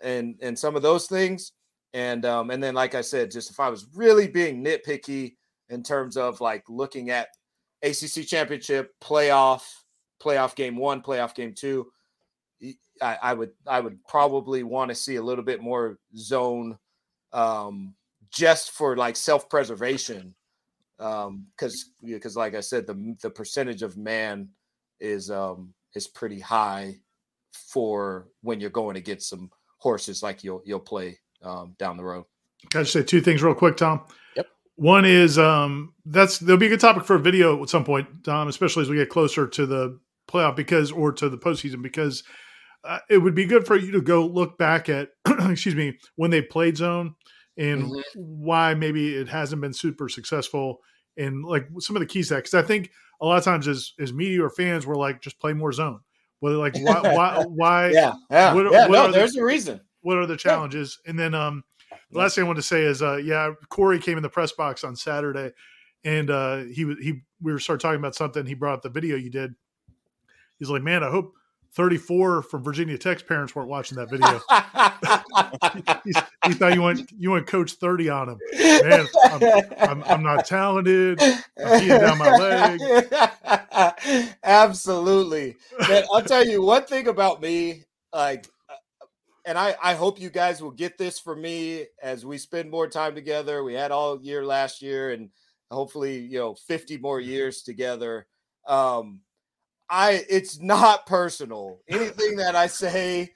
and 0.00 0.36
and 0.40 0.58
some 0.58 0.74
of 0.74 0.82
those 0.82 1.06
things, 1.06 1.52
and 1.92 2.24
um 2.24 2.50
and 2.50 2.62
then 2.62 2.74
like 2.74 2.94
I 2.94 3.02
said, 3.02 3.30
just 3.30 3.50
if 3.50 3.60
I 3.60 3.68
was 3.68 3.86
really 3.94 4.26
being 4.26 4.64
nitpicky 4.64 5.34
in 5.68 5.82
terms 5.82 6.16
of 6.16 6.40
like 6.40 6.64
looking 6.68 7.10
at 7.10 7.28
ACC 7.82 8.26
championship 8.26 8.94
playoff, 9.00 9.62
playoff 10.22 10.54
game 10.54 10.76
one, 10.76 11.02
playoff 11.02 11.34
game 11.34 11.54
two. 11.54 11.90
I, 13.00 13.18
I 13.22 13.34
would 13.34 13.50
I 13.66 13.80
would 13.80 14.04
probably 14.06 14.62
want 14.62 14.90
to 14.90 14.94
see 14.94 15.16
a 15.16 15.22
little 15.22 15.44
bit 15.44 15.60
more 15.60 15.98
zone, 16.16 16.78
um, 17.32 17.94
just 18.30 18.70
for 18.70 18.96
like 18.96 19.16
self 19.16 19.48
preservation, 19.50 20.34
um, 21.00 21.46
because 21.56 21.90
because 22.02 22.36
like 22.36 22.54
I 22.54 22.60
said, 22.60 22.86
the 22.86 23.16
the 23.22 23.30
percentage 23.30 23.82
of 23.82 23.96
man 23.96 24.48
is 25.00 25.30
um 25.30 25.74
is 25.94 26.06
pretty 26.06 26.38
high 26.38 26.96
for 27.52 28.28
when 28.42 28.60
you're 28.60 28.70
going 28.70 28.94
to 28.94 29.00
get 29.00 29.22
some 29.22 29.50
horses 29.78 30.22
like 30.22 30.44
you'll 30.44 30.62
you'll 30.64 30.78
play 30.78 31.18
um, 31.42 31.74
down 31.78 31.96
the 31.96 32.04
road. 32.04 32.24
Can 32.70 32.80
I 32.80 32.82
just 32.84 32.92
say 32.92 33.02
two 33.02 33.20
things 33.20 33.42
real 33.42 33.54
quick, 33.54 33.76
Tom? 33.76 34.02
One 34.82 35.04
is 35.04 35.38
um, 35.38 35.94
that's 36.04 36.38
there'll 36.38 36.58
be 36.58 36.66
a 36.66 36.70
good 36.70 36.80
topic 36.80 37.04
for 37.04 37.14
a 37.14 37.20
video 37.20 37.62
at 37.62 37.68
some 37.68 37.84
point, 37.84 38.24
Dom, 38.24 38.48
especially 38.48 38.82
as 38.82 38.90
we 38.90 38.96
get 38.96 39.10
closer 39.10 39.46
to 39.46 39.64
the 39.64 40.00
playoff 40.28 40.56
because 40.56 40.90
or 40.90 41.12
to 41.12 41.28
the 41.28 41.38
postseason 41.38 41.82
because 41.82 42.24
uh, 42.82 42.98
it 43.08 43.18
would 43.18 43.36
be 43.36 43.44
good 43.44 43.64
for 43.64 43.76
you 43.76 43.92
to 43.92 44.00
go 44.00 44.26
look 44.26 44.58
back 44.58 44.88
at 44.88 45.10
excuse 45.48 45.76
me 45.76 45.96
when 46.16 46.32
they 46.32 46.42
played 46.42 46.76
zone 46.76 47.14
and 47.56 47.84
mm-hmm. 47.84 48.00
why 48.16 48.74
maybe 48.74 49.14
it 49.14 49.28
hasn't 49.28 49.62
been 49.62 49.72
super 49.72 50.08
successful 50.08 50.80
and 51.16 51.44
like 51.44 51.68
some 51.78 51.94
of 51.94 52.00
the 52.00 52.06
keys 52.06 52.30
that 52.30 52.38
because 52.38 52.54
I 52.54 52.62
think 52.62 52.90
a 53.20 53.24
lot 53.24 53.38
of 53.38 53.44
times 53.44 53.68
as 53.68 53.92
as 54.00 54.12
media 54.12 54.42
or 54.42 54.50
fans 54.50 54.84
we're 54.84 54.96
like 54.96 55.22
just 55.22 55.38
play 55.38 55.52
more 55.52 55.70
zone. 55.70 56.00
Whether 56.40 56.56
like 56.56 56.74
why 56.78 57.14
why, 57.14 57.44
why 57.48 57.90
yeah 57.90 58.14
yeah, 58.32 58.52
what, 58.52 58.72
yeah 58.72 58.88
what 58.88 59.06
no, 59.06 59.12
there's 59.12 59.34
the, 59.34 59.42
a 59.42 59.44
reason 59.44 59.80
what 60.02 60.18
are 60.18 60.26
the 60.26 60.36
challenges? 60.36 60.98
And 61.06 61.18
then 61.18 61.34
um, 61.34 61.62
the 62.12 62.18
last 62.18 62.34
thing 62.34 62.44
I 62.44 62.46
want 62.46 62.58
to 62.58 62.62
say 62.62 62.82
is, 62.82 63.02
uh, 63.02 63.16
yeah, 63.16 63.52
Corey 63.68 63.98
came 63.98 64.16
in 64.16 64.22
the 64.22 64.28
press 64.28 64.52
box 64.52 64.84
on 64.84 64.94
Saturday, 64.96 65.52
and 66.04 66.30
uh, 66.30 66.58
he 66.64 66.94
he 67.00 67.22
we 67.40 67.52
were 67.52 67.58
started 67.58 67.80
talking 67.80 67.98
about 67.98 68.14
something. 68.14 68.46
He 68.46 68.54
brought 68.54 68.74
up 68.74 68.82
the 68.82 68.90
video 68.90 69.16
you 69.16 69.30
did. 69.30 69.54
He's 70.58 70.70
like, 70.70 70.82
man, 70.82 71.02
I 71.02 71.10
hope 71.10 71.34
34 71.74 72.42
from 72.42 72.62
Virginia 72.62 72.98
Tech's 72.98 73.22
parents 73.22 73.54
weren't 73.54 73.68
watching 73.68 73.96
that 73.96 74.10
video. 74.10 74.40
he 76.46 76.52
thought 76.54 76.74
you 76.74 76.82
went 76.82 77.10
you 77.18 77.30
went 77.30 77.46
coach 77.46 77.72
30 77.72 78.10
on 78.10 78.28
him. 78.30 78.38
Man, 78.58 79.06
I'm, 79.24 79.72
I'm, 79.78 80.04
I'm 80.04 80.22
not 80.22 80.44
talented. 80.44 81.20
I'm 81.64 81.88
down 81.88 82.18
my 82.18 82.36
leg. 82.36 83.14
Absolutely. 84.44 85.56
Man, 85.88 86.04
I'll 86.12 86.22
tell 86.22 86.46
you 86.46 86.62
one 86.62 86.84
thing 86.84 87.08
about 87.08 87.40
me, 87.40 87.84
like 88.12 88.46
and 89.44 89.58
I, 89.58 89.74
I 89.82 89.94
hope 89.94 90.20
you 90.20 90.30
guys 90.30 90.62
will 90.62 90.70
get 90.70 90.98
this 90.98 91.18
for 91.18 91.34
me 91.34 91.86
as 92.02 92.24
we 92.24 92.38
spend 92.38 92.70
more 92.70 92.88
time 92.88 93.14
together. 93.14 93.64
We 93.64 93.74
had 93.74 93.90
all 93.90 94.20
year 94.22 94.44
last 94.44 94.82
year 94.82 95.10
and 95.10 95.30
hopefully, 95.70 96.18
you 96.18 96.38
know, 96.38 96.54
50 96.54 96.98
more 96.98 97.20
years 97.20 97.62
together. 97.62 98.26
Um, 98.66 99.20
I 99.90 100.24
it's 100.28 100.60
not 100.60 101.06
personal. 101.06 101.80
Anything 101.88 102.36
that 102.36 102.54
I 102.56 102.66
say, 102.66 103.32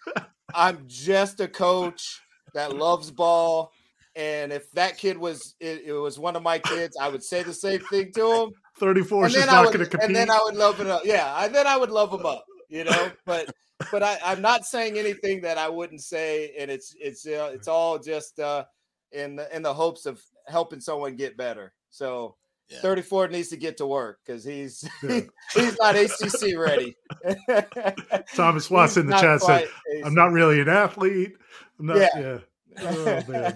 I'm 0.55 0.85
just 0.87 1.41
a 1.41 1.49
coach 1.49 2.21
that 2.55 2.75
loves 2.75 3.11
ball. 3.11 3.73
And 4.15 4.51
if 4.53 4.71
that 4.73 4.97
kid 4.97 5.19
was 5.19 5.55
it, 5.61 5.83
it 5.85 5.93
was 5.93 6.19
one 6.19 6.37
of 6.37 6.43
my 6.43 6.59
kids, 6.59 6.97
I 6.99 7.09
would 7.09 7.23
say 7.23 7.43
the 7.43 7.53
same 7.53 7.81
thing 7.81 8.13
to 8.15 8.33
him. 8.33 8.51
34 8.79 9.27
is 9.27 9.33
just 9.35 9.47
not 9.47 9.65
going 9.67 9.79
to 9.79 9.87
compete. 9.87 10.07
And 10.07 10.17
then 10.17 10.31
I 10.31 10.39
would 10.45 10.55
love 10.55 10.81
it 10.81 10.87
up. 10.87 11.03
Yeah, 11.05 11.45
and 11.45 11.55
then 11.55 11.67
I 11.67 11.77
would 11.77 11.91
love 11.91 12.13
him 12.13 12.25
up, 12.25 12.45
you 12.69 12.85
know. 12.85 13.11
But 13.25 13.51
but 13.91 14.03
I, 14.03 14.19
I'm 14.25 14.41
not 14.41 14.65
saying 14.65 14.99
anything 14.99 15.43
that 15.43 15.59
I 15.59 15.69
wouldn't 15.69 16.03
say, 16.03 16.55
and 16.59 16.71
it's 16.71 16.95
it's 17.01 17.27
uh, 17.27 17.51
it's 17.53 17.69
all 17.69 17.99
just 17.99 18.39
uh, 18.41 18.65
in 19.13 19.37
the 19.37 19.55
in 19.55 19.63
the 19.63 19.75
hopes 19.75 20.07
of 20.07 20.23
helping 20.47 20.81
someone 20.81 21.17
get 21.17 21.37
better. 21.37 21.73
So 21.91 22.37
yeah. 22.69 22.81
34 22.81 23.29
needs 23.29 23.49
to 23.49 23.57
get 23.57 23.77
to 23.77 23.87
work 23.87 24.19
because 24.25 24.45
he's 24.45 24.89
yeah. 25.03 25.21
he's 25.55 25.77
not 25.79 25.95
ACC 25.95 26.57
ready. 26.57 26.97
Thomas 28.35 28.71
Watson 28.71 29.03
in 29.03 29.09
the 29.09 29.19
chat 29.19 29.41
said, 29.41 29.69
"I'm 30.05 30.15
not 30.15 30.33
really 30.33 30.61
an 30.61 30.69
athlete." 30.69 31.37
I'm 31.79 31.87
not, 31.87 31.97
yeah. 31.97 32.09
yeah. 32.19 32.39
Oh, 32.79 33.53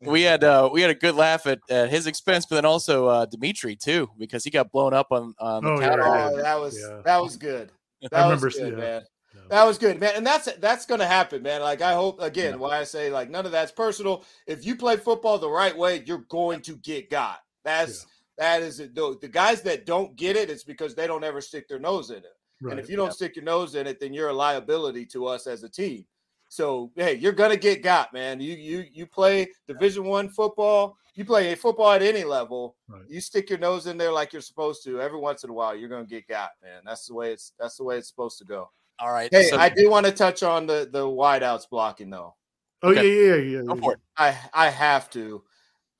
we 0.00 0.22
had 0.22 0.44
uh, 0.44 0.68
we 0.72 0.82
had 0.82 0.90
a 0.90 0.94
good 0.94 1.14
laugh 1.14 1.46
at, 1.46 1.60
at 1.70 1.90
his 1.90 2.06
expense, 2.06 2.46
but 2.46 2.56
then 2.56 2.64
also 2.64 3.06
uh, 3.06 3.26
Dimitri 3.26 3.76
too 3.76 4.10
because 4.18 4.44
he 4.44 4.50
got 4.50 4.70
blown 4.70 4.94
up 4.94 5.08
on 5.10 5.34
on 5.38 5.64
the 5.64 5.70
oh, 5.70 5.78
counter. 5.78 6.02
Yeah, 6.02 6.30
oh, 6.32 6.36
that 6.42 6.60
was 6.60 6.80
that 7.04 7.22
was 7.22 7.36
good. 7.36 7.72
That 8.10 8.12
I 8.14 8.22
remember, 8.24 8.50
good, 8.50 8.78
man. 8.78 9.02
That 9.50 9.64
was 9.64 9.78
good, 9.78 9.98
man. 9.98 10.12
And 10.16 10.26
that's 10.26 10.52
that's 10.56 10.86
gonna 10.86 11.06
happen, 11.06 11.42
man. 11.42 11.62
Like 11.62 11.82
I 11.82 11.94
hope 11.94 12.20
again, 12.20 12.52
yeah. 12.52 12.56
why 12.56 12.78
I 12.78 12.84
say 12.84 13.10
like 13.10 13.30
none 13.30 13.46
of 13.46 13.52
that's 13.52 13.72
personal. 13.72 14.24
If 14.46 14.64
you 14.64 14.76
play 14.76 14.96
football 14.96 15.38
the 15.38 15.50
right 15.50 15.76
way, 15.76 16.02
you're 16.06 16.24
going 16.28 16.60
to 16.62 16.76
get 16.76 17.10
got. 17.10 17.38
That's 17.64 18.06
yeah. 18.38 18.58
that 18.58 18.62
is 18.62 18.80
it. 18.80 18.94
The, 18.94 19.16
the 19.20 19.28
guys 19.28 19.62
that 19.62 19.86
don't 19.86 20.16
get 20.16 20.36
it, 20.36 20.50
it's 20.50 20.64
because 20.64 20.94
they 20.94 21.06
don't 21.06 21.24
ever 21.24 21.40
stick 21.40 21.68
their 21.68 21.78
nose 21.78 22.10
in 22.10 22.18
it. 22.18 22.24
Right. 22.60 22.72
And 22.72 22.80
if 22.80 22.90
you 22.90 22.96
don't 22.96 23.06
yeah. 23.06 23.12
stick 23.12 23.36
your 23.36 23.44
nose 23.44 23.74
in 23.74 23.86
it, 23.86 24.00
then 24.00 24.12
you're 24.12 24.28
a 24.28 24.34
liability 24.34 25.06
to 25.06 25.26
us 25.26 25.46
as 25.46 25.62
a 25.62 25.68
team. 25.68 26.04
So 26.48 26.90
hey, 26.96 27.14
you're 27.14 27.32
gonna 27.32 27.56
get 27.56 27.82
got, 27.82 28.12
man. 28.12 28.40
You 28.40 28.54
you 28.54 28.84
you 28.92 29.06
play 29.06 29.48
Division 29.66 30.04
One 30.04 30.28
football. 30.28 30.96
You 31.14 31.24
play 31.24 31.54
football 31.54 31.92
at 31.92 32.02
any 32.02 32.24
level. 32.24 32.76
Right. 32.88 33.02
You 33.08 33.20
stick 33.20 33.50
your 33.50 33.58
nose 33.58 33.86
in 33.86 33.98
there 33.98 34.12
like 34.12 34.32
you're 34.32 34.40
supposed 34.40 34.84
to. 34.84 35.00
Every 35.00 35.18
once 35.18 35.44
in 35.44 35.50
a 35.50 35.52
while, 35.52 35.76
you're 35.76 35.88
gonna 35.88 36.06
get 36.06 36.26
got, 36.26 36.50
man. 36.62 36.82
That's 36.84 37.06
the 37.06 37.14
way 37.14 37.32
it's 37.32 37.52
that's 37.58 37.76
the 37.76 37.84
way 37.84 37.98
it's 37.98 38.08
supposed 38.08 38.38
to 38.38 38.44
go. 38.44 38.70
All 38.98 39.12
right. 39.12 39.28
Hey, 39.32 39.48
so- 39.48 39.58
I 39.58 39.68
do 39.68 39.90
want 39.90 40.06
to 40.06 40.12
touch 40.12 40.42
on 40.42 40.66
the 40.66 40.88
the 40.90 41.04
wideouts 41.04 41.68
blocking 41.68 42.10
though. 42.10 42.34
Oh 42.82 42.90
okay. 42.90 43.06
yeah, 43.06 43.34
yeah, 43.34 43.58
yeah. 43.58 43.62
Go 43.66 43.76
for 43.76 43.92
it. 43.94 44.00
I 44.16 44.36
I 44.54 44.70
have 44.70 45.10
to. 45.10 45.42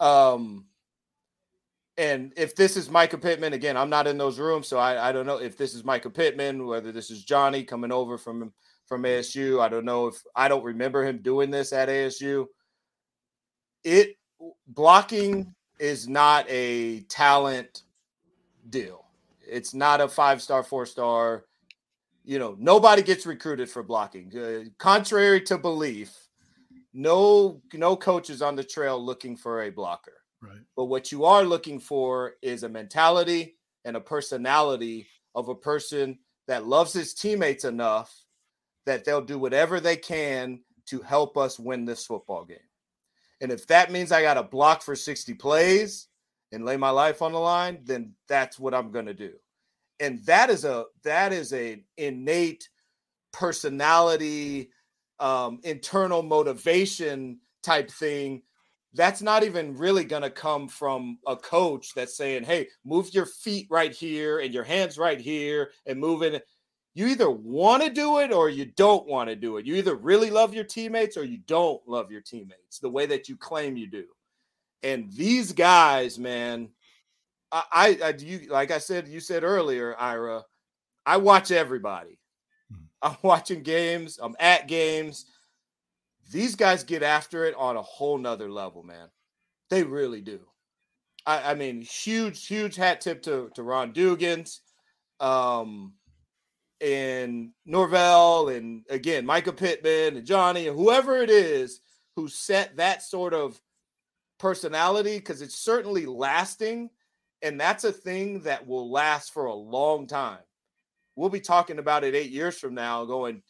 Um 0.01 0.64
and 1.99 2.32
if 2.36 2.55
this 2.55 2.76
is 2.76 2.88
Mycah 2.88 3.20
Pittman, 3.20 3.55
again, 3.55 3.76
I'm 3.76 3.90
not 3.90 4.07
in 4.07 4.18
those 4.18 4.38
rooms, 4.38 4.68
so 4.68 4.78
I, 4.78 5.09
I 5.09 5.11
don't 5.11 5.26
know 5.26 5.38
if 5.38 5.57
this 5.57 5.74
is 5.74 5.82
Mycah 5.82 6.14
Pittman, 6.14 6.64
whether 6.64 6.92
this 6.92 7.11
is 7.11 7.24
Johnny 7.24 7.64
coming 7.64 7.90
over 7.90 8.16
from 8.16 8.53
from 8.89 9.03
ASU. 9.03 9.61
I 9.61 9.68
don't 9.68 9.84
know 9.84 10.09
if 10.09 10.22
I 10.34 10.49
don't 10.49 10.64
remember 10.64 11.05
him 11.05 11.18
doing 11.18 11.51
this 11.51 11.72
at 11.72 11.89
ASU. 11.89 12.47
It 13.84 14.16
blocking 14.66 15.55
is 15.78 16.09
not 16.09 16.47
a 16.49 17.01
talent 17.03 17.82
deal. 18.70 19.05
It's 19.41 19.74
not 19.74 20.01
a 20.01 20.09
five 20.09 20.43
star, 20.43 20.62
four 20.62 20.86
star 20.86 21.45
you 22.28 22.39
know, 22.39 22.55
nobody 22.59 23.01
gets 23.01 23.24
recruited 23.24 23.70
for 23.70 23.82
blocking. 23.82 24.30
Uh, 24.36 24.68
contrary 24.76 25.41
to 25.41 25.57
belief, 25.57 26.14
no 26.93 27.62
no 27.72 27.97
coaches 27.97 28.43
on 28.43 28.55
the 28.55 28.62
trail 28.62 29.03
looking 29.03 29.34
for 29.34 29.62
a 29.62 29.70
blocker. 29.70 30.12
Right. 30.43 30.61
But 30.76 30.84
what 30.84 31.11
you 31.11 31.24
are 31.24 31.43
looking 31.43 31.80
for 31.80 32.34
is 32.43 32.64
a 32.64 32.68
mentality 32.68 33.57
and 33.86 33.97
a 33.97 34.01
personality 34.01 35.09
of 35.34 35.49
a 35.49 35.55
person 35.55 36.18
that 36.49 36.66
loves 36.66 36.93
his 36.93 37.14
teammates 37.14 37.64
enough 37.64 38.14
that 38.89 39.05
they'll 39.05 39.20
do 39.20 39.39
whatever 39.39 39.80
they 39.80 39.97
can 39.97 40.61
to 40.86 41.01
help 41.01 41.36
us 41.36 41.59
win 41.59 41.84
this 41.84 42.05
football 42.05 42.45
game. 42.45 42.59
And 43.41 43.53
if 43.53 43.66
that 43.68 43.93
means 43.93 44.11
I 44.11 44.22
got 44.22 44.34
to 44.34 44.43
block 44.43 44.82
for 44.82 44.97
60 44.97 45.34
plays 45.34 46.09
and 46.51 46.64
lay 46.64 46.76
my 46.76 46.91
life 46.91 47.22
on 47.22 47.32
the 47.32 47.39
line, 47.39 47.80
then 47.84 48.14
that's 48.26 48.59
what 48.59 48.74
I'm 48.74 48.91
going 48.91 49.07
to 49.07 49.14
do 49.14 49.32
and 50.01 50.24
that 50.24 50.51
is 50.51 50.64
a 50.64 50.84
that 51.03 51.32
is 51.32 51.53
a 51.53 51.82
innate 51.97 52.68
personality 53.32 54.70
um, 55.20 55.61
internal 55.64 56.22
motivation 56.22 57.39
type 57.62 57.91
thing 57.91 58.43
that's 58.95 59.20
not 59.20 59.45
even 59.45 59.76
really 59.76 60.05
going 60.05 60.22
to 60.22 60.30
come 60.30 60.68
from 60.68 61.18
a 61.26 61.36
coach 61.36 61.93
that's 61.95 62.16
saying 62.16 62.45
hey 62.45 62.68
move 62.84 63.12
your 63.12 63.26
feet 63.26 63.66
right 63.70 63.93
here 63.93 64.39
and 64.39 64.55
your 64.55 64.64
hands 64.64 64.97
right 64.99 65.20
here 65.20 65.70
and 65.86 65.99
move 65.99 66.22
it 66.22 66.45
you 66.99 67.07
either 67.07 67.30
want 67.30 67.82
to 67.82 67.90
do 67.90 68.18
it 68.18 68.32
or 68.32 68.49
you 68.49 68.64
don't 68.64 69.07
want 69.07 69.28
to 69.28 69.36
do 69.36 69.57
it 69.57 69.66
you 69.66 69.74
either 69.74 69.94
really 69.94 70.30
love 70.30 70.55
your 70.55 70.64
teammates 70.64 71.16
or 71.16 71.24
you 71.24 71.38
don't 71.46 71.80
love 71.86 72.11
your 72.11 72.20
teammates 72.20 72.78
the 72.80 72.88
way 72.88 73.07
that 73.07 73.28
you 73.28 73.36
claim 73.36 73.76
you 73.76 73.86
do 73.86 74.05
and 74.82 75.12
these 75.12 75.53
guys 75.53 76.18
man 76.18 76.68
I, 77.51 77.99
I, 78.03 78.14
you 78.18 78.49
like 78.51 78.70
I 78.70 78.78
said, 78.78 79.09
you 79.09 79.20
said 79.20 79.44
earlier, 79.44 79.96
Ira. 79.99 80.44
I 81.07 81.16
watch 81.16 81.51
everybody. 81.51 82.18
Hmm. 82.70 82.84
I'm 83.03 83.16
watching 83.22 83.62
games. 83.62 84.18
I'm 84.20 84.36
at 84.38 84.68
games. 84.68 85.26
These 86.30 86.57
guys 86.57 86.84
get 86.84 87.03
after 87.03 87.44
it 87.44 87.55
on 87.57 87.76
a 87.76 87.82
whole 87.82 88.18
nother 88.18 88.51
level, 88.51 88.82
man. 88.82 89.09
They 89.70 89.82
really 89.82 90.20
do. 90.20 90.40
I, 91.26 91.53
I 91.53 91.55
mean, 91.55 91.80
huge, 91.80 92.46
huge 92.46 92.76
hat 92.76 93.00
tip 93.00 93.22
to 93.22 93.50
to 93.54 93.62
Ron 93.62 93.92
Dugans, 93.92 94.58
um, 95.20 95.95
and 96.80 97.50
Norvell, 97.67 98.49
and 98.50 98.84
again 98.91 99.26
Mycah 99.26 99.57
Pittman 99.57 100.17
and 100.17 100.26
Johnny 100.26 100.68
and 100.68 100.76
whoever 100.76 101.18
it 101.18 101.30
is 101.30 101.80
who 102.17 102.29
set 102.29 102.76
that 102.76 103.03
sort 103.03 103.34
of 103.34 103.61
personality 104.38 105.18
because 105.18 105.42
it's 105.42 105.59
certainly 105.59 106.07
lasting 106.07 106.91
and 107.42 107.61
that's 107.61 107.84
a 107.84 107.92
thing 107.92 108.41
that 108.42 108.67
will 108.67 108.91
last 108.91 109.33
for 109.33 109.46
a 109.46 109.55
long 109.55 110.07
time. 110.07 110.41
We'll 111.17 111.29
be 111.29 111.41
talking 111.41 111.79
about 111.79 112.05
it 112.05 112.14
eight 112.14 112.30
years 112.30 112.59
from 112.59 112.75
now, 112.75 113.05
going, 113.05 113.42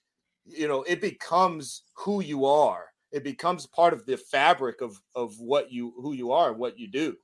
you 0.45 0.69
know, 0.69 0.83
it 0.83 1.01
becomes 1.01 1.83
who 1.95 2.23
you 2.23 2.45
are. 2.45 2.87
It 3.13 3.25
becomes 3.25 3.67
part 3.67 3.93
of 3.93 4.05
the 4.05 4.17
fabric 4.17 4.81
of 4.83 5.01
of 5.15 5.39
what 5.39 5.73
you 5.73 5.95
who 5.97 6.13
you 6.13 6.33
are 6.33 6.51
and 6.51 6.59
what 6.59 6.79
you 6.79 6.89
do. 6.89 7.17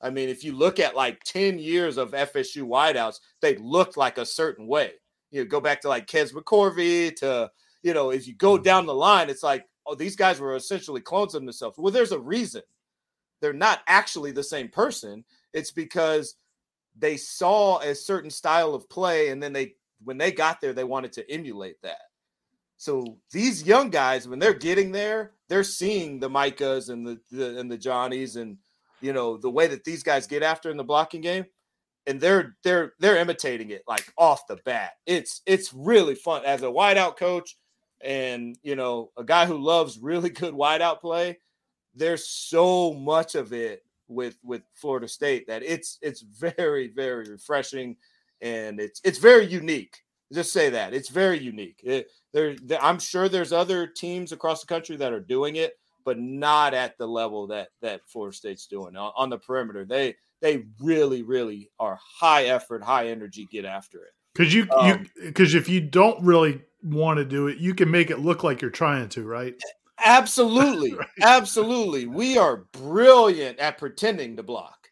I 0.00 0.10
mean, 0.10 0.28
if 0.28 0.44
you 0.44 0.54
look 0.54 0.78
at 0.78 0.96
like 0.96 1.22
10 1.24 1.58
years 1.58 1.96
of 1.96 2.12
FSU 2.12 2.62
wideouts, 2.62 3.18
they 3.42 3.56
looked 3.56 3.96
like 3.96 4.16
a 4.16 4.24
certain 4.24 4.66
way. 4.66 4.92
You 5.30 5.42
know, 5.42 5.48
go 5.48 5.60
back 5.60 5.80
to 5.82 5.88
like 5.88 6.06
Kez 6.06 6.32
McCorvey 6.32 7.14
to, 7.16 7.50
you 7.82 7.94
know, 7.94 8.10
if 8.10 8.26
you 8.26 8.34
go 8.34 8.54
mm-hmm. 8.54 8.62
down 8.62 8.86
the 8.86 8.94
line, 8.94 9.30
it's 9.30 9.42
like, 9.42 9.66
oh, 9.86 9.94
these 9.94 10.16
guys 10.16 10.40
were 10.40 10.56
essentially 10.56 11.00
clones 11.00 11.34
of 11.34 11.42
themselves. 11.42 11.78
Well, 11.78 11.92
there's 11.92 12.12
a 12.12 12.18
reason. 12.18 12.62
They're 13.40 13.52
not 13.52 13.80
actually 13.86 14.32
the 14.32 14.42
same 14.42 14.68
person. 14.68 15.24
It's 15.52 15.70
because 15.70 16.36
they 16.98 17.16
saw 17.16 17.78
a 17.78 17.94
certain 17.94 18.30
style 18.30 18.74
of 18.74 18.88
play, 18.88 19.28
and 19.28 19.42
then 19.42 19.52
they, 19.52 19.74
when 20.02 20.18
they 20.18 20.32
got 20.32 20.60
there, 20.60 20.72
they 20.72 20.84
wanted 20.84 21.12
to 21.12 21.30
emulate 21.30 21.80
that. 21.82 22.00
So 22.76 23.18
these 23.32 23.64
young 23.64 23.90
guys, 23.90 24.28
when 24.28 24.38
they're 24.38 24.54
getting 24.54 24.92
there, 24.92 25.32
they're 25.48 25.64
seeing 25.64 26.20
the 26.20 26.30
Mycahs 26.30 26.90
and 26.90 27.06
the, 27.06 27.20
the 27.30 27.58
and 27.58 27.70
the 27.70 27.76
Johnnies, 27.76 28.36
and 28.36 28.56
you 29.00 29.12
know 29.12 29.36
the 29.36 29.50
way 29.50 29.66
that 29.66 29.84
these 29.84 30.04
guys 30.04 30.28
get 30.28 30.44
after 30.44 30.70
in 30.70 30.76
the 30.76 30.84
blocking 30.84 31.20
game, 31.20 31.44
and 32.08 32.20
they're 32.20 32.56
they're 32.64 32.94
they're 32.98 33.18
imitating 33.18 33.70
it 33.70 33.84
like 33.86 34.12
off 34.16 34.46
the 34.48 34.56
bat. 34.64 34.92
It's 35.06 35.42
it's 35.46 35.72
really 35.72 36.14
fun 36.14 36.44
as 36.44 36.62
a 36.62 36.66
wideout 36.66 37.16
coach, 37.16 37.56
and 38.00 38.58
you 38.62 38.74
know 38.74 39.10
a 39.16 39.22
guy 39.22 39.46
who 39.46 39.58
loves 39.58 39.98
really 39.98 40.30
good 40.42 40.54
wideout 40.54 41.00
play. 41.00 41.38
There's 41.94 42.28
so 42.28 42.94
much 42.94 43.34
of 43.34 43.52
it 43.52 43.84
with 44.08 44.38
with 44.42 44.62
Florida 44.74 45.06
State 45.06 45.46
that 45.48 45.62
it's 45.62 45.98
it's 46.00 46.22
very 46.22 46.88
very 46.88 47.28
refreshing 47.28 47.96
and 48.40 48.80
it's 48.80 49.00
it's 49.04 49.18
very 49.18 49.46
unique. 49.46 49.98
Just 50.32 50.52
say 50.52 50.70
that 50.70 50.92
it's 50.92 51.08
very 51.08 51.38
unique. 51.38 51.80
It, 51.82 52.10
there, 52.32 52.54
I'm 52.82 52.98
sure 52.98 53.28
there's 53.28 53.52
other 53.52 53.86
teams 53.86 54.32
across 54.32 54.60
the 54.60 54.66
country 54.66 54.96
that 54.96 55.12
are 55.12 55.20
doing 55.20 55.56
it, 55.56 55.78
but 56.04 56.18
not 56.18 56.74
at 56.74 56.98
the 56.98 57.06
level 57.06 57.46
that 57.48 57.68
that 57.82 58.02
Florida 58.06 58.36
State's 58.36 58.66
doing 58.66 58.96
on, 58.96 59.12
on 59.16 59.30
the 59.30 59.38
perimeter. 59.38 59.84
They 59.84 60.16
they 60.40 60.64
really, 60.80 61.22
really 61.22 61.70
are 61.78 61.98
high 62.02 62.44
effort, 62.44 62.82
high 62.82 63.08
energy, 63.08 63.46
get 63.50 63.64
after 63.64 63.98
it. 63.98 64.12
Because 64.34 64.54
you, 64.54 64.68
um, 64.70 64.86
you, 64.86 65.26
because 65.26 65.54
if 65.54 65.68
you 65.68 65.80
don't 65.80 66.22
really 66.22 66.62
want 66.82 67.18
to 67.18 67.24
do 67.24 67.48
it, 67.48 67.58
you 67.58 67.74
can 67.74 67.90
make 67.90 68.10
it 68.10 68.20
look 68.20 68.44
like 68.44 68.62
you're 68.62 68.70
trying 68.70 69.08
to, 69.10 69.24
right? 69.24 69.54
Absolutely, 70.04 70.94
right. 70.98 71.08
absolutely. 71.22 72.06
We 72.06 72.38
are 72.38 72.66
brilliant 72.72 73.58
at 73.58 73.78
pretending 73.78 74.36
to 74.36 74.42
block. 74.42 74.88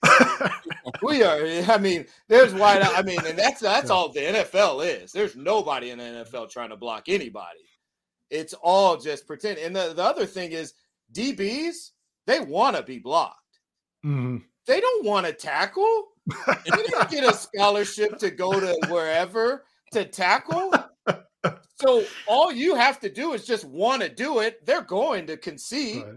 we 1.03 1.23
are. 1.23 1.39
I 1.71 1.79
mean, 1.79 2.07
there's 2.29 2.55
wide. 2.55 2.83
I 2.83 3.03
mean, 3.03 3.21
and 3.25 3.39
that's 3.39 3.61
that's 3.61 3.91
all 3.91 4.11
the 4.11 4.21
NFL 4.21 5.03
is. 5.03 5.13
There's 5.13 5.37
nobody 5.37 5.91
in 5.91 5.99
the 5.99 6.05
NFL 6.05 6.51
trying 6.51 6.71
to 6.71 6.77
block 6.77 7.05
anybody. 7.09 7.61
It's 8.31 8.55
all 8.55 8.97
just 8.97 9.27
pretend. 9.27 9.59
And 9.59 9.77
the, 9.77 9.93
the 9.95 10.03
other 10.03 10.27
thing 10.27 10.53
is, 10.53 10.75
DBs 11.13 11.93
they 12.27 12.41
want 12.41 12.77
to 12.77 12.83
be 12.83 12.99
blocked. 12.99 13.61
Mm-hmm. 14.05 14.39
They 14.67 14.81
don't 14.81 15.05
want 15.05 15.27
to 15.27 15.33
tackle. 15.33 16.09
they 16.47 16.71
didn't 16.71 17.11
get 17.11 17.25
a 17.25 17.35
scholarship 17.35 18.19
to 18.19 18.31
go 18.31 18.59
to 18.59 18.77
wherever 18.89 19.65
to 19.93 20.05
tackle. 20.05 20.73
So 21.77 22.05
all 22.27 22.51
you 22.51 22.75
have 22.75 22.99
to 23.01 23.11
do 23.11 23.35
is 23.35 23.45
just 23.45 23.65
want 23.65 24.03
to 24.03 24.09
do 24.09 24.41
it. 24.41 24.65
They're 24.65 24.83
going 24.83 25.27
to 25.27 25.37
concede. 25.37 26.05
Right. 26.05 26.15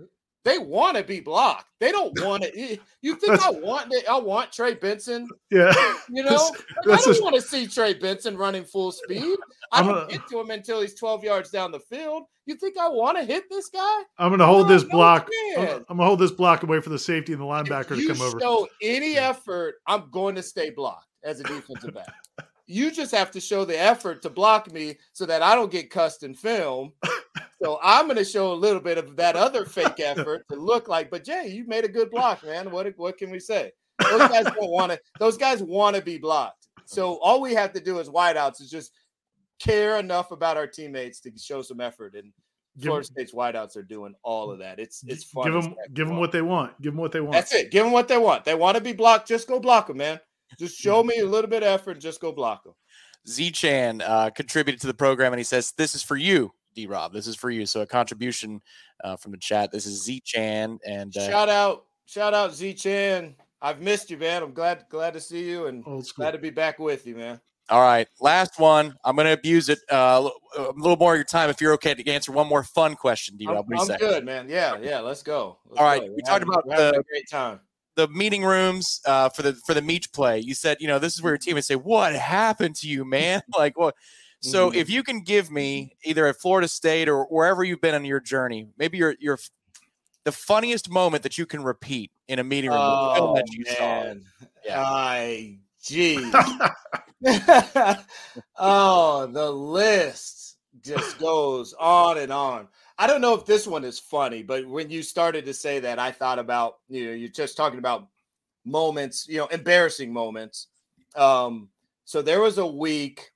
They 0.50 0.58
want 0.58 0.98
to 0.98 1.04
be 1.04 1.20
blocked. 1.20 1.68
They 1.80 1.92
don't 1.92 2.20
want 2.26 2.42
to. 2.42 2.60
Eh, 2.60 2.78
you 3.02 3.16
think 3.16 3.40
I 3.40 3.52
want 3.52 3.94
it? 3.94 4.10
I 4.10 4.18
want 4.18 4.52
Trey 4.52 4.74
Benson? 4.74 5.28
Yeah. 5.52 5.72
You 6.10 6.24
know, 6.24 6.32
that's, 6.32 6.64
that's 6.86 7.08
I 7.08 7.12
don't 7.12 7.24
want 7.24 7.36
to 7.36 7.42
see 7.42 7.68
Trey 7.68 7.94
Benson 7.94 8.36
running 8.36 8.64
full 8.64 8.92
speed. 8.92 9.38
I 9.72 9.84
don't 9.84 10.10
a, 10.10 10.12
get 10.12 10.28
to 10.30 10.40
him 10.40 10.50
until 10.50 10.82
he's 10.82 10.96
12 10.96 11.24
yards 11.24 11.52
down 11.52 11.72
the 11.72 11.80
field. 11.80 12.24
You 12.48 12.56
think 12.56 12.80
I 12.80 12.90
want 12.90 13.20
to 13.20 13.24
hit 13.24 13.44
this 13.52 13.70
guy? 13.70 14.02
I'm 14.18 14.30
going 14.30 14.40
to 14.40 14.48
hold 14.48 14.68
this 14.68 14.84
block. 14.84 15.30
I'm, 15.56 15.68
I'm 15.68 15.68
going 15.68 16.00
to 16.00 16.06
hold 16.06 16.20
this 16.20 16.32
block 16.32 16.64
away 16.64 16.82
for 16.82 16.90
the 16.90 16.98
safety 16.98 17.34
and 17.34 17.42
the 17.42 17.46
linebacker 17.46 17.96
to 17.96 18.08
come 18.08 18.20
over. 18.20 18.40
Show 18.40 18.68
any 18.82 19.18
effort, 19.18 19.76
I'm 19.86 20.10
going 20.10 20.34
to 20.34 20.42
stay 20.42 20.72
blocked 20.72 21.06
as 21.24 21.40
a 21.40 21.44
defensive 21.44 21.94
back. 21.94 22.14
You 22.72 22.92
just 22.92 23.12
have 23.16 23.32
to 23.32 23.40
show 23.40 23.66
the 23.66 23.80
effort 23.80 24.22
to 24.22 24.30
block 24.30 24.72
me 24.72 25.00
so 25.14 25.26
that 25.26 25.42
I 25.42 25.56
don't 25.56 25.72
get 25.72 25.90
cussed 25.90 26.22
in 26.22 26.36
film. 26.36 26.94
so 27.62 27.80
I'm 27.84 28.06
going 28.06 28.18
to 28.18 28.24
show 28.24 28.54
a 28.54 28.56
little 28.56 28.80
bit 28.80 28.98
of 28.98 29.16
that 29.18 29.36
other 29.36 29.66
fake 29.66 30.00
effort 30.00 30.46
to 30.50 30.56
look 30.56 30.88
like, 30.88 31.10
but 31.10 31.24
Jay, 31.24 31.48
you 31.48 31.66
made 31.68 31.84
a 31.84 31.90
good 31.90 32.10
block, 32.10 32.44
man. 32.44 32.72
What 32.72 32.94
what 32.98 33.18
can 33.18 33.32
we 33.32 33.40
say? 33.40 33.72
Those 34.00 34.30
guys 34.30 34.46
don't 34.46 34.72
want 34.72 34.92
to. 34.92 35.00
Those 35.20 35.38
guys 35.38 35.62
want 35.62 35.96
to 35.96 36.02
be 36.02 36.18
blocked. 36.18 36.68
So 36.86 37.20
all 37.20 37.42
we 37.42 37.54
have 37.54 37.74
to 37.74 37.80
do 37.80 38.00
as 38.00 38.10
wideouts 38.10 38.62
is 38.62 38.70
just 38.70 38.92
care 39.60 40.00
enough 40.00 40.32
about 40.32 40.58
our 40.58 40.68
teammates 40.68 41.20
to 41.22 41.32
show 41.38 41.62
some 41.62 41.82
effort. 41.82 42.16
And 42.16 42.32
give 42.78 42.86
Florida 42.86 43.06
State's 43.06 43.34
wideouts 43.34 43.76
are 43.76 43.84
doing 43.84 44.16
all 44.24 44.52
of 44.52 44.60
that. 44.60 44.80
It's 44.80 45.04
it's 45.06 45.26
fun. 45.26 45.52
Give 45.52 45.62
them 45.62 45.76
give 45.94 46.08
them 46.08 46.18
what 46.18 46.32
they 46.32 46.42
want. 46.42 46.82
Give 46.82 46.94
them 46.94 47.02
what 47.02 47.12
they 47.12 47.22
want. 47.22 47.34
That's 47.34 47.54
it. 47.54 47.72
Give 47.72 47.84
them 47.84 47.92
what 47.92 48.08
they 48.08 48.18
want. 48.18 48.46
They 48.46 48.56
want 48.56 48.78
to 48.78 48.84
be 48.84 48.94
blocked. 48.94 49.28
Just 49.28 49.48
go 49.48 49.60
block 49.60 49.88
them, 49.88 49.98
man. 49.98 50.20
Just 50.58 50.78
show 50.80 51.04
me 51.04 51.20
a 51.20 51.26
little 51.26 51.50
bit 51.50 51.64
of 51.64 51.70
effort 51.70 51.92
and 51.92 52.02
just 52.02 52.22
go 52.22 52.32
block 52.32 52.64
them. 52.64 52.74
Z 53.28 53.52
Chan 53.52 54.02
uh, 54.02 54.30
contributed 54.32 54.82
to 54.82 54.88
the 54.88 54.94
program 54.94 55.34
and 55.34 55.40
he 55.40 55.44
says, 55.44 55.74
This 55.78 55.94
is 55.94 56.04
for 56.04 56.16
you, 56.16 56.54
D 56.76 56.88
Rob. 56.88 57.14
This 57.14 57.28
is 57.28 57.36
for 57.36 57.50
you. 57.50 57.66
So 57.66 57.82
a 57.82 57.86
contribution 57.86 58.62
uh, 59.04 59.16
from 59.16 59.32
the 59.32 59.38
chat. 59.38 59.72
This 59.72 59.86
is 59.86 60.04
Z 60.04 60.22
Chan. 60.26 60.80
And 60.86 61.16
uh, 61.16 61.28
shout 61.28 61.50
out, 61.50 61.86
shout 62.06 62.34
out 62.34 62.54
Z 62.54 62.74
Chan. 62.76 63.36
I've 63.62 63.82
missed 63.82 64.10
you, 64.10 64.18
man. 64.18 64.44
I'm 64.44 64.54
glad 64.54 64.86
glad 64.90 65.14
to 65.14 65.20
see 65.20 65.50
you 65.50 65.68
and 65.68 65.84
glad 66.16 66.32
to 66.32 66.38
be 66.38 66.50
back 66.50 66.80
with 66.80 67.06
you, 67.06 67.16
man. 67.16 67.40
All 67.70 67.82
right, 67.82 68.08
last 68.20 68.60
one. 68.60 68.96
I'm 69.04 69.16
going 69.16 69.28
to 69.28 69.34
abuse 69.34 69.70
it 69.70 69.78
uh, 69.92 70.28
a 70.58 70.72
little 70.76 70.98
more 70.98 71.14
of 71.14 71.18
your 71.18 71.24
time 71.24 71.52
if 71.52 71.62
you're 71.62 71.74
okay 71.74 71.94
to 71.94 72.10
answer 72.10 72.32
one 72.32 72.48
more 72.48 72.64
fun 72.64 72.96
question, 72.96 73.38
D. 73.38 73.46
Rob. 73.46 73.68
I'm, 73.72 73.80
I'm 73.80 73.98
good, 73.98 74.26
man. 74.26 74.50
Yeah, 74.50 74.78
yeah. 74.82 75.02
Let's 75.02 75.22
go. 75.22 75.60
Let's 75.68 75.80
All 75.80 75.86
right, 75.86 76.02
go. 76.02 76.14
we 76.16 76.24
talked 76.24 76.44
about 76.44 76.66
the 76.66 77.04
great 77.12 77.30
time 77.30 77.60
the 78.00 78.08
meeting 78.08 78.46
rooms 78.46 79.02
uh, 79.06 79.28
for 79.30 79.42
the 79.42 79.54
for 79.66 79.74
the 79.74 79.82
Meach 79.82 80.12
play. 80.14 80.40
You 80.40 80.54
said, 80.54 80.78
you 80.80 80.88
know, 80.88 81.00
this 81.00 81.16
is 81.16 81.22
where 81.22 81.34
your 81.34 81.38
team 81.38 81.56
would 81.56 81.66
say, 81.66 81.76
"What 81.76 82.16
happened 82.16 82.76
to 82.78 82.88
you, 82.88 83.04
man?" 83.04 83.42
like, 83.58 83.78
what? 83.78 83.96
So, 84.42 84.70
mm-hmm. 84.70 84.80
if 84.80 84.90
you 84.90 85.04
can 85.04 85.22
give 85.22 85.52
me 85.52 85.96
either 86.04 86.26
at 86.28 86.38
Florida 86.38 86.68
State 86.68 87.10
or 87.10 87.26
wherever 87.26 87.64
you've 87.64 87.82
been 87.82 87.96
on 87.96 88.06
your 88.06 88.22
journey, 88.22 88.70
maybe 88.78 88.98
your 88.98 89.16
your 89.20 89.38
the 90.24 90.32
funniest 90.32 90.90
moment 90.90 91.24
that 91.24 91.38
you 91.38 91.46
can 91.46 91.64
repeat 91.64 92.12
in 92.28 92.40
a 92.40 92.44
meeting 92.44 92.70
room 92.70 92.80
oh, 92.80 93.36
that 93.36 93.52
you 93.52 93.66
man. 93.66 94.24
saw. 94.40 94.46
Yeah. 94.66 94.82
I 94.82 95.58
gee. 95.84 96.32
oh, 98.58 99.26
the 99.28 99.52
list 99.52 100.58
just 100.82 101.20
goes 101.20 101.74
on 101.74 102.18
and 102.18 102.32
on. 102.32 102.68
I 102.98 103.08
don't 103.08 103.22
know 103.22 103.34
if 103.34 103.46
this 103.46 103.66
one 103.66 103.84
is 103.84 104.00
funny, 104.00 104.44
but 104.44 104.68
when 104.68 104.90
you 104.90 105.04
started 105.04 105.46
to 105.46 105.54
say 105.54 105.80
that, 105.80 106.00
I 106.00 106.12
thought 106.12 106.40
about 106.40 106.78
you 106.90 107.06
know 107.06 107.12
you're 107.12 107.30
just 107.30 107.58
talking 107.58 107.80
about 107.80 108.08
moments, 108.66 109.28
you 109.28 109.38
know, 109.38 109.48
embarrassing 109.48 110.14
moments. 110.14 110.68
Um, 111.16 111.70
so 112.06 112.22
there 112.22 112.42
was 112.42 112.58
a 112.58 112.66
week 112.66 113.32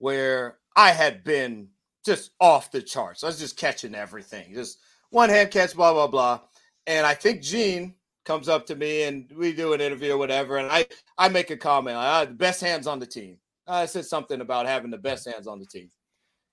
where 0.00 0.58
I 0.74 0.90
had 0.90 1.22
been 1.22 1.68
just 2.04 2.32
off 2.40 2.72
the 2.72 2.82
charts. 2.82 3.22
I 3.22 3.28
was 3.28 3.38
just 3.38 3.56
catching 3.56 3.94
everything, 3.94 4.52
just 4.54 4.78
one 5.10 5.28
hand 5.28 5.52
catch, 5.52 5.76
blah 5.76 5.92
blah 5.92 6.08
blah. 6.08 6.40
And 6.86 7.06
I 7.06 7.14
think 7.14 7.42
Gene 7.42 7.94
comes 8.24 8.48
up 8.48 8.66
to 8.66 8.74
me 8.74 9.04
and 9.04 9.30
we 9.36 9.52
do 9.52 9.72
an 9.72 9.80
interview 9.80 10.14
or 10.14 10.18
whatever, 10.18 10.56
and 10.56 10.70
I 10.72 10.86
I 11.16 11.28
make 11.28 11.50
a 11.50 11.56
comment, 11.56 11.96
ah, 11.96 12.24
the 12.24 12.32
best 12.32 12.60
hands 12.60 12.86
on 12.86 12.98
the 12.98 13.06
team. 13.06 13.38
I 13.68 13.86
said 13.86 14.06
something 14.06 14.40
about 14.40 14.66
having 14.66 14.90
the 14.90 14.98
best 14.98 15.28
hands 15.28 15.46
on 15.46 15.60
the 15.60 15.66
team. 15.66 15.90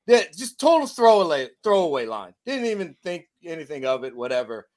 Yeah, 0.06 0.24
just 0.36 0.60
total 0.60 0.88
throwaway 0.88 1.50
throwaway 1.64 2.06
line. 2.06 2.34
Didn't 2.46 2.66
even 2.66 2.96
think 3.04 3.26
anything 3.44 3.86
of 3.86 4.04
it. 4.04 4.16
Whatever. 4.16 4.68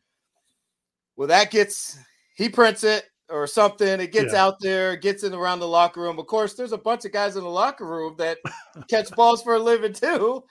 Well, 1.17 1.29
that 1.29 1.51
gets 1.51 1.99
he 2.37 2.49
prints 2.49 2.85
it 2.85 3.05
or 3.31 3.47
something. 3.47 4.01
It 4.01 4.13
gets 4.13 4.33
yeah. 4.33 4.45
out 4.45 4.61
there, 4.61 4.97
gets 4.97 5.23
in 5.23 5.35
around 5.35 5.61
the 5.61 5.69
locker 5.69 6.01
room. 6.01 6.19
Of 6.19 6.27
course, 6.27 6.55
there's 6.55 6.73
a 6.73 6.79
bunch 6.79 7.05
of 7.05 7.13
guys 7.13 7.37
in 7.37 7.43
the 7.43 7.51
locker 7.51 7.87
room 7.87 8.15
that 8.19 8.39
catch 8.89 9.11
balls 9.13 9.43
for 9.43 9.55
a 9.55 9.59
living 9.59 9.93
too, 9.93 10.45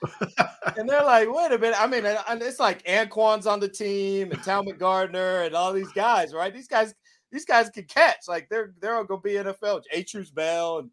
and 0.76 0.88
they're 0.88 1.04
like, 1.04 1.32
"Wait 1.32 1.52
a 1.52 1.58
minute!" 1.58 1.78
I 1.78 1.86
mean, 1.86 2.02
it's 2.04 2.60
like 2.60 2.82
Anquan's 2.86 3.46
on 3.46 3.60
the 3.60 3.68
team 3.68 4.32
and 4.32 4.42
Talman 4.42 4.78
Gardner 4.78 5.42
and 5.42 5.54
all 5.54 5.72
these 5.72 5.92
guys, 5.92 6.32
right? 6.32 6.52
These 6.52 6.68
guys, 6.68 6.94
these 7.30 7.44
guys 7.44 7.70
can 7.70 7.84
catch. 7.84 8.28
Like 8.28 8.48
they're 8.48 8.72
they're 8.80 8.96
all 8.96 9.04
gonna 9.04 9.20
be 9.20 9.32
NFL. 9.32 9.82
Atrus 9.94 10.32
Bell 10.32 10.78
and 10.78 10.90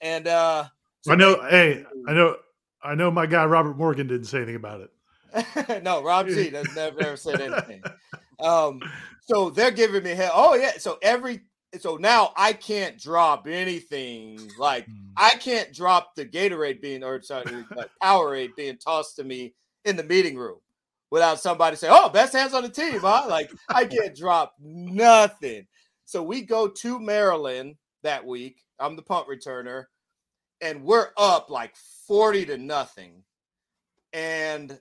and 0.00 0.28
uh, 0.28 0.64
so 1.02 1.12
I 1.12 1.16
know. 1.16 1.40
Hey, 1.48 1.84
I 2.08 2.12
know. 2.12 2.36
I 2.82 2.94
know 2.94 3.10
my 3.10 3.26
guy 3.26 3.44
Robert 3.44 3.76
Morgan 3.76 4.06
didn't 4.06 4.26
say 4.26 4.38
anything 4.38 4.56
about 4.56 4.80
it. 4.80 4.90
no, 5.82 6.02
Rob 6.02 6.28
G 6.28 6.50
has 6.50 6.74
never, 6.74 7.00
never 7.00 7.16
said 7.16 7.40
anything. 7.40 7.82
Um, 8.40 8.80
so 9.22 9.50
they're 9.50 9.70
giving 9.70 10.02
me 10.02 10.10
hell. 10.10 10.32
Oh 10.34 10.54
yeah. 10.54 10.72
So 10.78 10.98
every 11.02 11.40
so 11.78 11.96
now 11.96 12.32
I 12.36 12.52
can't 12.52 12.98
drop 12.98 13.46
anything. 13.46 14.38
Like 14.58 14.86
hmm. 14.86 14.92
I 15.16 15.30
can't 15.30 15.72
drop 15.72 16.14
the 16.14 16.24
Gatorade 16.24 16.80
being 16.80 17.02
or 17.02 17.22
sorry, 17.22 17.44
Powerade 18.02 18.56
being 18.56 18.78
tossed 18.78 19.16
to 19.16 19.24
me 19.24 19.54
in 19.84 19.96
the 19.96 20.04
meeting 20.04 20.36
room 20.36 20.58
without 21.10 21.40
somebody 21.40 21.76
saying, 21.76 21.94
"Oh, 21.96 22.08
best 22.08 22.32
hands 22.32 22.54
on 22.54 22.62
the 22.62 22.68
team." 22.68 23.00
Huh? 23.00 23.26
Like 23.28 23.50
I 23.68 23.84
can't 23.84 24.16
drop 24.16 24.54
nothing. 24.60 25.66
So 26.04 26.22
we 26.22 26.42
go 26.42 26.68
to 26.68 27.00
Maryland 27.00 27.74
that 28.02 28.24
week. 28.24 28.62
I'm 28.78 28.94
the 28.94 29.02
punt 29.02 29.26
returner 29.28 29.86
and 30.60 30.82
we're 30.84 31.08
up 31.16 31.50
like 31.50 31.74
40 32.06 32.46
to 32.46 32.58
nothing. 32.58 33.22
And 34.12 34.78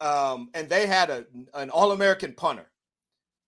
um, 0.00 0.50
and 0.54 0.68
they 0.68 0.86
had 0.86 1.10
a 1.10 1.24
an 1.54 1.70
all-American 1.70 2.34
punter. 2.34 2.70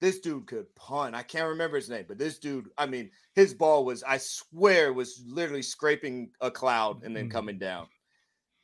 This 0.01 0.20
dude 0.20 0.47
could 0.47 0.73
punt. 0.77 1.15
I 1.15 1.23
can't 1.23 1.49
remember 1.49 1.77
his 1.77 1.91
name, 1.91 2.05
but 2.07 2.19
this 2.19 2.39
dude, 2.39 2.69
I 2.79 2.87
mean, 2.87 3.11
his 3.35 3.53
ball 3.53 3.85
was, 3.85 4.05
I 4.05 4.19
swear, 4.19 4.93
was 4.93 5.23
literally 5.27 5.62
scraping 5.62 6.31
a 6.41 6.51
cloud 6.51 7.03
and 7.03 7.16
then 7.16 7.25
mm-hmm. 7.25 7.33
coming 7.33 7.59
down. 7.59 7.89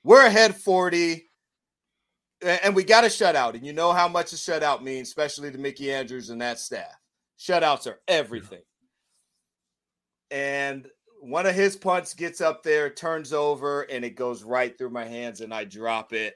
We're 0.04 0.26
ahead 0.26 0.54
40 0.54 1.28
and 2.42 2.74
we 2.74 2.84
got 2.84 3.04
a 3.04 3.08
shutout. 3.08 3.54
And 3.54 3.66
you 3.66 3.72
know 3.72 3.92
how 3.92 4.08
much 4.08 4.32
a 4.32 4.36
shutout 4.36 4.82
means, 4.82 5.08
especially 5.08 5.50
to 5.50 5.58
Mickey 5.58 5.92
Andrews 5.92 6.30
and 6.30 6.40
that 6.40 6.58
staff. 6.58 6.94
Shutouts 7.38 7.86
are 7.86 8.00
everything. 8.06 8.62
And 10.30 10.86
one 11.20 11.46
of 11.46 11.54
his 11.54 11.76
punts 11.76 12.14
gets 12.14 12.40
up 12.40 12.62
there, 12.62 12.90
turns 12.90 13.32
over, 13.32 13.82
and 13.82 14.04
it 14.04 14.16
goes 14.16 14.42
right 14.42 14.76
through 14.76 14.90
my 14.90 15.04
hands, 15.04 15.40
and 15.40 15.54
I 15.54 15.64
drop 15.64 16.12
it. 16.12 16.34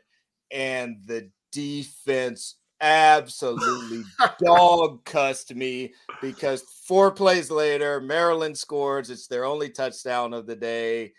And 0.51 0.97
the 1.05 1.31
defense 1.53 2.57
absolutely 2.81 4.05
dog 4.45 5.05
cussed 5.05 5.55
me 5.55 5.93
because 6.21 6.63
four 6.85 7.11
plays 7.11 7.51
later, 7.51 8.01
Maryland 8.01 8.57
scores. 8.57 9.11
It's 9.11 9.27
their 9.27 9.45
only 9.45 9.71
touchdown 9.71 10.35
of 10.35 10.47
the 10.47 10.57
day. 10.57 11.13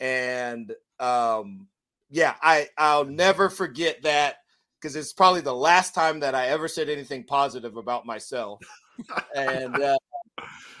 And 0.00 0.74
um, 0.98 1.66
yeah, 2.10 2.34
I, 2.42 2.68
I'll 2.76 3.04
never 3.04 3.48
forget 3.48 4.02
that 4.02 4.36
because 4.80 4.96
it's 4.96 5.12
probably 5.12 5.40
the 5.40 5.54
last 5.54 5.94
time 5.94 6.20
that 6.20 6.34
I 6.34 6.48
ever 6.48 6.68
said 6.68 6.88
anything 6.88 7.24
positive 7.24 7.76
about 7.76 8.04
myself. 8.04 8.60
and 9.34 9.74
uh, 9.80 9.96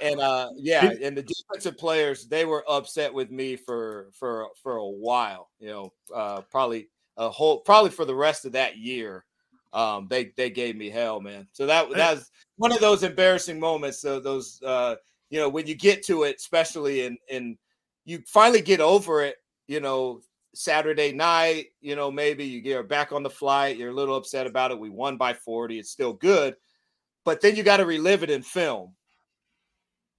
and 0.00 0.20
uh, 0.20 0.50
yeah, 0.56 0.92
and 1.02 1.16
the 1.16 1.22
defensive 1.22 1.78
players 1.78 2.26
they 2.26 2.44
were 2.44 2.64
upset 2.68 3.14
with 3.14 3.30
me 3.30 3.56
for 3.56 4.10
for 4.12 4.48
for 4.62 4.76
a 4.76 4.86
while. 4.86 5.50
You 5.60 5.68
know, 5.68 5.92
uh, 6.14 6.40
probably 6.42 6.88
a 7.16 7.30
whole 7.30 7.60
probably 7.60 7.90
for 7.90 8.04
the 8.04 8.14
rest 8.14 8.44
of 8.44 8.52
that 8.52 8.76
year. 8.76 9.24
Um, 9.72 10.06
they 10.08 10.32
they 10.36 10.50
gave 10.50 10.76
me 10.76 10.90
hell, 10.90 11.20
man. 11.20 11.48
So 11.52 11.66
that 11.66 11.88
that 11.94 12.14
was 12.16 12.30
one 12.56 12.72
of 12.72 12.80
those 12.80 13.02
embarrassing 13.02 13.58
moments. 13.58 14.00
So 14.00 14.20
those 14.20 14.60
uh, 14.62 14.96
you 15.30 15.38
know 15.38 15.48
when 15.48 15.66
you 15.66 15.74
get 15.74 16.04
to 16.06 16.24
it, 16.24 16.36
especially 16.36 17.06
and 17.06 17.16
in 17.28 17.56
you 18.04 18.22
finally 18.26 18.60
get 18.60 18.80
over 18.80 19.22
it. 19.22 19.36
You 19.68 19.80
know, 19.80 20.20
Saturday 20.54 21.12
night. 21.12 21.66
You 21.80 21.96
know, 21.96 22.10
maybe 22.10 22.44
you 22.44 22.60
get 22.60 22.88
back 22.88 23.12
on 23.12 23.22
the 23.22 23.30
flight. 23.30 23.78
You're 23.78 23.90
a 23.90 23.94
little 23.94 24.16
upset 24.16 24.46
about 24.46 24.70
it. 24.70 24.78
We 24.78 24.90
won 24.90 25.16
by 25.16 25.32
forty. 25.32 25.78
It's 25.78 25.90
still 25.90 26.12
good, 26.12 26.56
but 27.24 27.40
then 27.40 27.56
you 27.56 27.62
got 27.62 27.78
to 27.78 27.86
relive 27.86 28.22
it 28.22 28.30
in 28.30 28.42
film. 28.42 28.94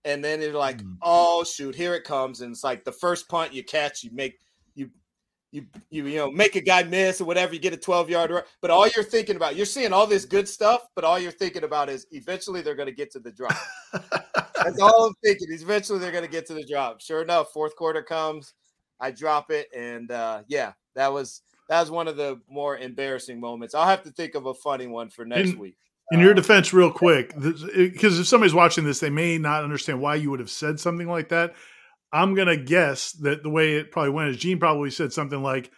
And 0.05 0.21
then 0.21 0.41
you're 0.41 0.51
like, 0.53 0.79
mm. 0.79 0.97
oh 1.01 1.43
shoot, 1.43 1.75
here 1.75 1.93
it 1.93 2.03
comes. 2.03 2.41
And 2.41 2.51
it's 2.51 2.63
like 2.63 2.83
the 2.83 2.91
first 2.91 3.29
punt 3.29 3.53
you 3.53 3.63
catch, 3.63 4.03
you 4.03 4.09
make 4.11 4.37
you 5.53 5.67
you 5.91 6.07
you 6.07 6.17
know 6.17 6.31
make 6.31 6.55
a 6.55 6.61
guy 6.61 6.81
miss 6.81 7.21
or 7.21 7.25
whatever. 7.25 7.53
You 7.53 7.59
get 7.59 7.73
a 7.73 7.77
12 7.77 8.09
yard 8.09 8.31
run, 8.31 8.43
but 8.59 8.71
all 8.71 8.87
you're 8.87 9.05
thinking 9.05 9.35
about, 9.35 9.55
you're 9.55 9.67
seeing 9.67 9.93
all 9.93 10.07
this 10.07 10.25
good 10.25 10.49
stuff, 10.49 10.87
but 10.95 11.05
all 11.05 11.19
you're 11.19 11.31
thinking 11.31 11.63
about 11.63 11.89
is 11.89 12.07
eventually 12.11 12.61
they're 12.61 12.75
going 12.75 12.89
to 12.89 12.95
get 12.95 13.11
to 13.11 13.19
the 13.19 13.31
drop. 13.31 13.55
That's 13.93 14.79
all 14.81 15.05
I'm 15.05 15.13
thinking. 15.23 15.47
Is 15.51 15.61
eventually 15.61 15.99
they're 15.99 16.11
going 16.11 16.25
to 16.25 16.29
get 16.29 16.47
to 16.47 16.55
the 16.55 16.65
drop. 16.65 17.01
Sure 17.01 17.21
enough, 17.21 17.53
fourth 17.53 17.75
quarter 17.75 18.01
comes, 18.01 18.55
I 18.99 19.11
drop 19.11 19.51
it, 19.51 19.67
and 19.75 20.09
uh, 20.09 20.41
yeah, 20.47 20.73
that 20.95 21.13
was 21.13 21.43
that 21.69 21.79
was 21.79 21.91
one 21.91 22.07
of 22.07 22.17
the 22.17 22.41
more 22.49 22.79
embarrassing 22.79 23.39
moments. 23.39 23.75
I'll 23.75 23.87
have 23.87 24.03
to 24.03 24.11
think 24.11 24.33
of 24.33 24.47
a 24.47 24.55
funny 24.55 24.87
one 24.87 25.11
for 25.11 25.23
next 25.23 25.51
in, 25.51 25.59
week. 25.59 25.77
In 26.11 26.19
your 26.19 26.33
defense, 26.33 26.73
real 26.73 26.91
quick, 26.91 27.35
because 27.35 28.19
if 28.19 28.27
somebody's 28.27 28.55
watching 28.55 28.85
this, 28.85 28.99
they 28.99 29.11
may 29.11 29.37
not 29.37 29.63
understand 29.63 30.01
why 30.01 30.15
you 30.15 30.31
would 30.31 30.39
have 30.39 30.49
said 30.49 30.79
something 30.79 31.07
like 31.07 31.29
that. 31.29 31.53
I'm 32.13 32.35
gonna 32.35 32.57
guess 32.57 33.11
that 33.21 33.43
the 33.43 33.49
way 33.49 33.73
it 33.73 33.91
probably 33.91 34.11
went 34.11 34.29
is 34.29 34.37
Gene 34.37 34.59
probably 34.59 34.91
said 34.91 35.11
something 35.11 35.41
like, 35.41 35.71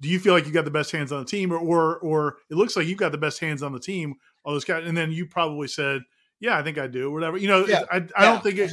"Do 0.00 0.08
you 0.08 0.18
feel 0.18 0.32
like 0.32 0.46
you 0.46 0.52
got 0.52 0.64
the 0.64 0.70
best 0.70 0.92
hands 0.92 1.12
on 1.12 1.20
the 1.20 1.26
team?" 1.26 1.52
or 1.52 1.58
or, 1.58 1.98
or 1.98 2.36
it 2.50 2.56
looks 2.56 2.76
like 2.76 2.86
you 2.86 2.94
got 2.94 3.12
the 3.12 3.18
best 3.18 3.40
hands 3.40 3.62
on 3.62 3.72
the 3.72 3.80
team. 3.80 4.14
All 4.44 4.54
those 4.54 4.64
guys, 4.64 4.86
and 4.86 4.96
then 4.96 5.12
you 5.12 5.26
probably 5.26 5.68
said, 5.68 6.02
"Yeah, 6.38 6.56
I 6.56 6.62
think 6.62 6.78
I 6.78 6.86
do," 6.86 7.10
whatever. 7.10 7.36
You 7.36 7.48
know, 7.48 7.66
yeah. 7.66 7.82
I, 7.90 7.96
I 7.96 7.98
yeah. 7.98 8.08
don't 8.18 8.42
think 8.42 8.58
it. 8.58 8.72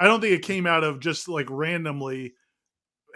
I 0.00 0.06
don't 0.06 0.20
think 0.20 0.32
it 0.32 0.42
came 0.42 0.66
out 0.66 0.82
of 0.82 0.98
just 0.98 1.28
like 1.28 1.46
randomly 1.50 2.32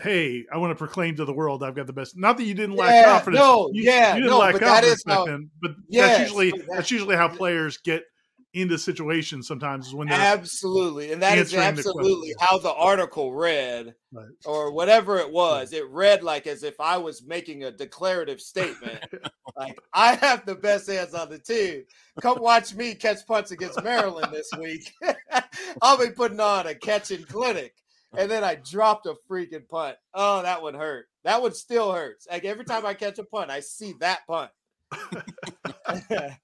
hey, 0.00 0.44
I 0.52 0.58
want 0.58 0.70
to 0.70 0.76
proclaim 0.76 1.16
to 1.16 1.24
the 1.24 1.32
world 1.32 1.62
I've 1.62 1.74
got 1.74 1.86
the 1.86 1.92
best. 1.92 2.16
Not 2.16 2.36
that 2.36 2.44
you 2.44 2.54
didn't 2.54 2.76
lack 2.76 2.90
yeah, 2.90 3.04
confidence. 3.04 3.40
No, 3.40 3.70
you, 3.72 3.82
yeah, 3.82 4.14
you 4.14 4.22
didn't 4.22 4.30
no, 4.30 4.38
lack 4.38 4.52
but 4.52 4.62
confidence 4.62 5.02
that 5.04 5.12
is 5.12 5.16
how, 5.16 5.26
then. 5.26 5.50
But 5.60 5.72
yes, 5.88 6.08
that's 6.08 6.20
usually 6.20 6.50
that, 6.52 6.66
that's 6.68 6.90
usually 6.90 7.16
how 7.16 7.28
players 7.28 7.78
get 7.78 8.04
into 8.54 8.78
situations 8.78 9.46
sometimes 9.46 9.88
is 9.88 9.94
when 9.94 10.08
they're 10.08 10.18
absolutely 10.18 11.12
and 11.12 11.20
that 11.20 11.36
is 11.36 11.52
absolutely 11.52 12.30
the 12.30 12.44
how 12.44 12.58
the 12.58 12.72
article 12.72 13.34
read 13.34 13.94
right. 14.10 14.26
or 14.46 14.72
whatever 14.72 15.18
it 15.18 15.30
was 15.30 15.74
it 15.74 15.86
read 15.90 16.22
like 16.22 16.46
as 16.46 16.62
if 16.62 16.80
i 16.80 16.96
was 16.96 17.22
making 17.26 17.64
a 17.64 17.70
declarative 17.70 18.40
statement 18.40 19.04
like 19.56 19.78
i 19.92 20.14
have 20.14 20.46
the 20.46 20.54
best 20.54 20.88
hands 20.88 21.12
on 21.12 21.28
the 21.28 21.38
team 21.38 21.84
come 22.22 22.40
watch 22.40 22.74
me 22.74 22.94
catch 22.94 23.18
punts 23.26 23.50
against 23.50 23.82
maryland 23.84 24.32
this 24.32 24.50
week 24.58 24.92
i'll 25.82 25.98
be 25.98 26.10
putting 26.10 26.40
on 26.40 26.66
a 26.66 26.74
catching 26.74 27.24
clinic 27.24 27.74
and 28.16 28.30
then 28.30 28.42
I 28.42 28.54
dropped 28.54 29.04
a 29.04 29.14
freaking 29.28 29.68
punt. 29.68 29.96
Oh, 30.14 30.40
that 30.40 30.62
one 30.62 30.72
hurt. 30.72 31.08
That 31.24 31.42
one 31.42 31.52
still 31.52 31.92
hurts. 31.92 32.26
Like 32.30 32.46
every 32.46 32.64
time 32.64 32.86
I 32.86 32.94
catch 32.94 33.18
a 33.18 33.24
punt, 33.24 33.50
I 33.50 33.60
see 33.60 33.92
that 34.00 34.20
punt. 34.26 34.50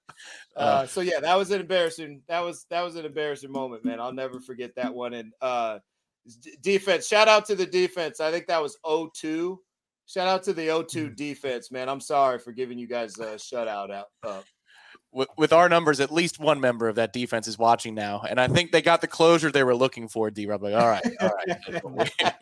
uh, 0.56 0.86
so 0.86 1.00
yeah, 1.00 1.20
that 1.20 1.36
was 1.36 1.50
an 1.50 1.60
embarrassing. 1.60 2.22
That 2.28 2.40
was 2.40 2.66
that 2.70 2.82
was 2.82 2.96
an 2.96 3.04
embarrassing 3.04 3.50
moment, 3.50 3.84
man. 3.84 4.00
I'll 4.00 4.12
never 4.12 4.40
forget 4.40 4.74
that 4.76 4.94
one. 4.94 5.14
And 5.14 5.32
uh, 5.40 5.78
defense, 6.60 7.08
shout 7.08 7.28
out 7.28 7.46
to 7.46 7.54
the 7.54 7.66
defense. 7.66 8.20
I 8.20 8.30
think 8.30 8.46
that 8.46 8.62
was 8.62 8.78
0-2. 8.84 9.56
Shout 10.06 10.28
out 10.28 10.42
to 10.44 10.52
the 10.52 10.68
0-2 10.68 10.86
mm. 10.86 11.16
defense, 11.16 11.70
man. 11.70 11.88
I'm 11.88 12.00
sorry 12.00 12.38
for 12.38 12.52
giving 12.52 12.78
you 12.78 12.86
guys 12.86 13.18
a 13.18 13.34
shutout 13.34 13.90
out. 13.90 14.06
Uh, 14.22 14.40
with, 15.14 15.28
with 15.36 15.52
our 15.52 15.68
numbers, 15.68 16.00
at 16.00 16.12
least 16.12 16.40
one 16.40 16.60
member 16.60 16.88
of 16.88 16.96
that 16.96 17.12
defense 17.12 17.46
is 17.46 17.58
watching 17.58 17.94
now, 17.94 18.22
and 18.28 18.40
I 18.40 18.48
think 18.48 18.72
they 18.72 18.82
got 18.82 19.00
the 19.00 19.06
closure 19.06 19.50
they 19.50 19.62
were 19.62 19.74
looking 19.74 20.08
for. 20.08 20.30
D. 20.30 20.46
Rob, 20.46 20.62
like, 20.62 20.74
all 20.74 20.88
right, 20.88 21.04
all 21.20 21.30
right, 21.30 22.40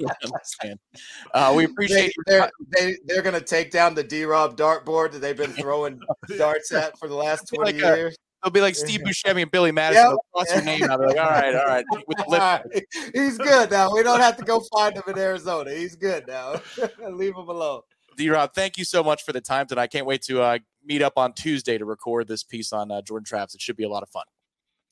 uh, 1.34 1.52
we 1.54 1.64
appreciate. 1.64 2.14
They, 2.26 2.38
are 2.38 2.50
they, 2.76 2.96
they're 3.04 3.22
going 3.22 3.38
to 3.38 3.44
take 3.44 3.70
down 3.70 3.94
the 3.94 4.02
D. 4.02 4.24
Rob 4.24 4.56
dartboard 4.56 5.12
that 5.12 5.18
they've 5.20 5.36
been 5.36 5.52
throwing 5.52 6.00
darts 6.36 6.72
at 6.72 6.98
for 6.98 7.08
the 7.08 7.14
last 7.14 7.48
twenty 7.48 7.72
like 7.72 7.96
years. 7.96 8.14
A, 8.14 8.16
They'll 8.42 8.50
be 8.50 8.60
like 8.60 8.74
Steve 8.74 9.02
Buscemi 9.02 9.42
and 9.42 9.50
Billy 9.52 9.70
Madison. 9.70 10.10
Yep. 10.10 10.18
What's 10.32 10.52
your 10.52 10.64
name? 10.64 10.90
I'll 10.90 10.98
be 10.98 11.06
like, 11.06 11.16
all 11.16 11.30
right, 11.30 11.54
all 11.54 11.64
right. 11.64 11.84
With 12.08 12.18
the 12.18 12.24
lip. 12.26 12.84
He's 13.14 13.38
good 13.38 13.70
now. 13.70 13.94
We 13.94 14.02
don't 14.02 14.18
have 14.18 14.36
to 14.38 14.44
go 14.44 14.60
find 14.74 14.96
him 14.96 15.04
in 15.06 15.16
Arizona. 15.16 15.72
He's 15.72 15.94
good 15.94 16.26
now. 16.26 16.60
Leave 17.08 17.36
him 17.36 17.48
alone. 17.48 17.82
D 18.16 18.28
Rob, 18.28 18.52
thank 18.52 18.76
you 18.76 18.84
so 18.84 19.04
much 19.04 19.22
for 19.22 19.32
the 19.32 19.40
time 19.40 19.66
tonight. 19.66 19.82
I 19.82 19.86
can't 19.86 20.06
wait 20.06 20.22
to 20.22 20.42
uh, 20.42 20.58
meet 20.84 21.02
up 21.02 21.14
on 21.16 21.32
Tuesday 21.32 21.78
to 21.78 21.84
record 21.84 22.28
this 22.28 22.42
piece 22.42 22.72
on 22.72 22.90
uh, 22.90 23.02
Jordan 23.02 23.24
Travis. 23.24 23.54
It 23.54 23.60
should 23.60 23.76
be 23.76 23.84
a 23.84 23.88
lot 23.88 24.02
of 24.02 24.08
fun. 24.10 24.24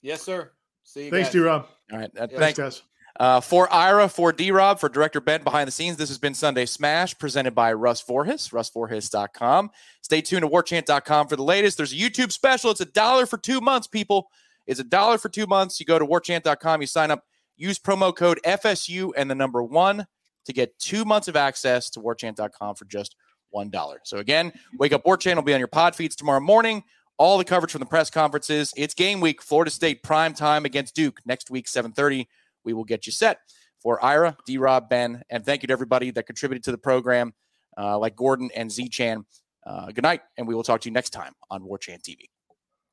Yes, 0.03 0.23
sir. 0.23 0.53
See 0.85 1.07
you. 1.07 1.11
Thanks, 1.11 1.31
D 1.31 1.39
Rob. 1.39 1.67
All 1.93 1.99
right. 1.99 2.11
Uh, 2.19 2.27
yeah. 2.31 2.39
Thanks, 2.39 2.59
guys. 2.59 2.83
Uh, 3.19 3.41
for 3.41 3.71
Ira, 3.73 4.09
for 4.09 4.33
D 4.33 4.51
Rob, 4.51 4.79
for 4.79 4.89
Director 4.89 5.21
Ben 5.21 5.43
behind 5.43 5.67
the 5.67 5.73
scenes, 5.73 5.97
this 5.97 6.09
has 6.09 6.19
been 6.19 6.33
Sunday 6.33 6.65
Smash 6.65 7.19
presented 7.19 7.55
by 7.55 7.73
Russ 7.73 8.03
Vorhis, 8.03 8.51
russvorhis.com. 8.53 9.71
Stay 10.01 10.23
tuned 10.23 10.43
to 10.43 10.49
warchant.com 10.49 11.29
for 11.29 11.37
the 11.37 11.43
latest. 11.43 11.77
There's 11.77 11.93
a 11.93 11.97
YouTube 11.97 12.33
special. 12.33 12.71
It's 12.71 12.81
a 12.81 12.87
dollar 12.87 13.27
for 13.27 13.37
two 13.37 13.61
months, 13.61 13.87
people. 13.89 14.29
It's 14.67 14.81
a 14.81 14.85
dollar 14.85 15.19
for 15.19 15.29
two 15.29 15.47
months. 15.47 15.81
You 15.81 15.87
go 15.87 15.99
to 15.99 16.07
warchant.com, 16.07 16.81
you 16.81 16.87
sign 16.87 17.11
up, 17.11 17.25
use 17.57 17.79
promo 17.79 18.15
code 18.15 18.41
FSU 18.45 19.11
and 19.17 19.31
the 19.31 19.35
number 19.35 19.63
one 19.63 20.07
to 20.47 20.53
get 20.53 20.79
two 20.79 21.05
months 21.05 21.29
of 21.29 21.37
access 21.37 21.91
to 21.91 22.01
warchant.com 22.01 22.75
for 22.77 22.85
just 22.87 23.17
$1. 23.55 23.97
So 24.05 24.19
again, 24.19 24.53
Wake 24.79 24.93
Up 24.93 25.05
Warchant 25.05 25.37
will 25.37 25.43
be 25.43 25.55
on 25.55 25.61
your 25.61 25.69
pod 25.69 25.95
feeds 25.95 26.17
tomorrow 26.17 26.41
morning. 26.41 26.85
All 27.19 27.37
the 27.37 27.45
coverage 27.45 27.73
from 27.73 27.81
the 27.81 27.87
press 27.87 28.09
conferences. 28.09 28.73
It's 28.77 28.95
game 28.95 29.21
week, 29.21 29.43
Florida 29.43 29.71
State 29.71 30.03
prime 30.03 30.33
time 30.33 30.65
against 30.65 30.95
Duke 30.95 31.21
next 31.27 31.51
week, 31.51 31.69
7:30. 31.69 32.27
We 32.65 32.73
will 32.73 32.85
get 32.85 33.07
you 33.07 33.13
set 33.13 33.39
for 33.83 34.03
Ira, 34.03 34.37
D 34.47 34.59
Rob, 34.59 34.89
Ben, 34.89 35.23
and 35.31 35.45
thank 35.45 35.63
you 35.63 35.67
to 35.67 35.73
everybody 35.73 36.11
that 36.13 36.27
contributed 36.27 36.65
to 36.65 36.71
the 36.71 36.79
program, 36.79 37.35
uh, 37.79 37.99
like 37.99 38.17
Gordon 38.17 38.51
and 38.55 38.71
Z 38.71 38.89
Chan. 38.89 39.25
Uh, 39.67 39.87
good 39.93 40.03
night, 40.03 40.23
and 40.39 40.49
we 40.49 40.55
will 40.55 40.63
talk 40.63 40.81
to 40.81 40.89
you 40.89 40.93
next 40.93 41.11
time 41.11 41.33
on 41.51 41.63
Warchant 41.63 42.03
TV. 42.03 42.31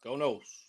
Go 0.03 0.15
Noles. 0.15 0.66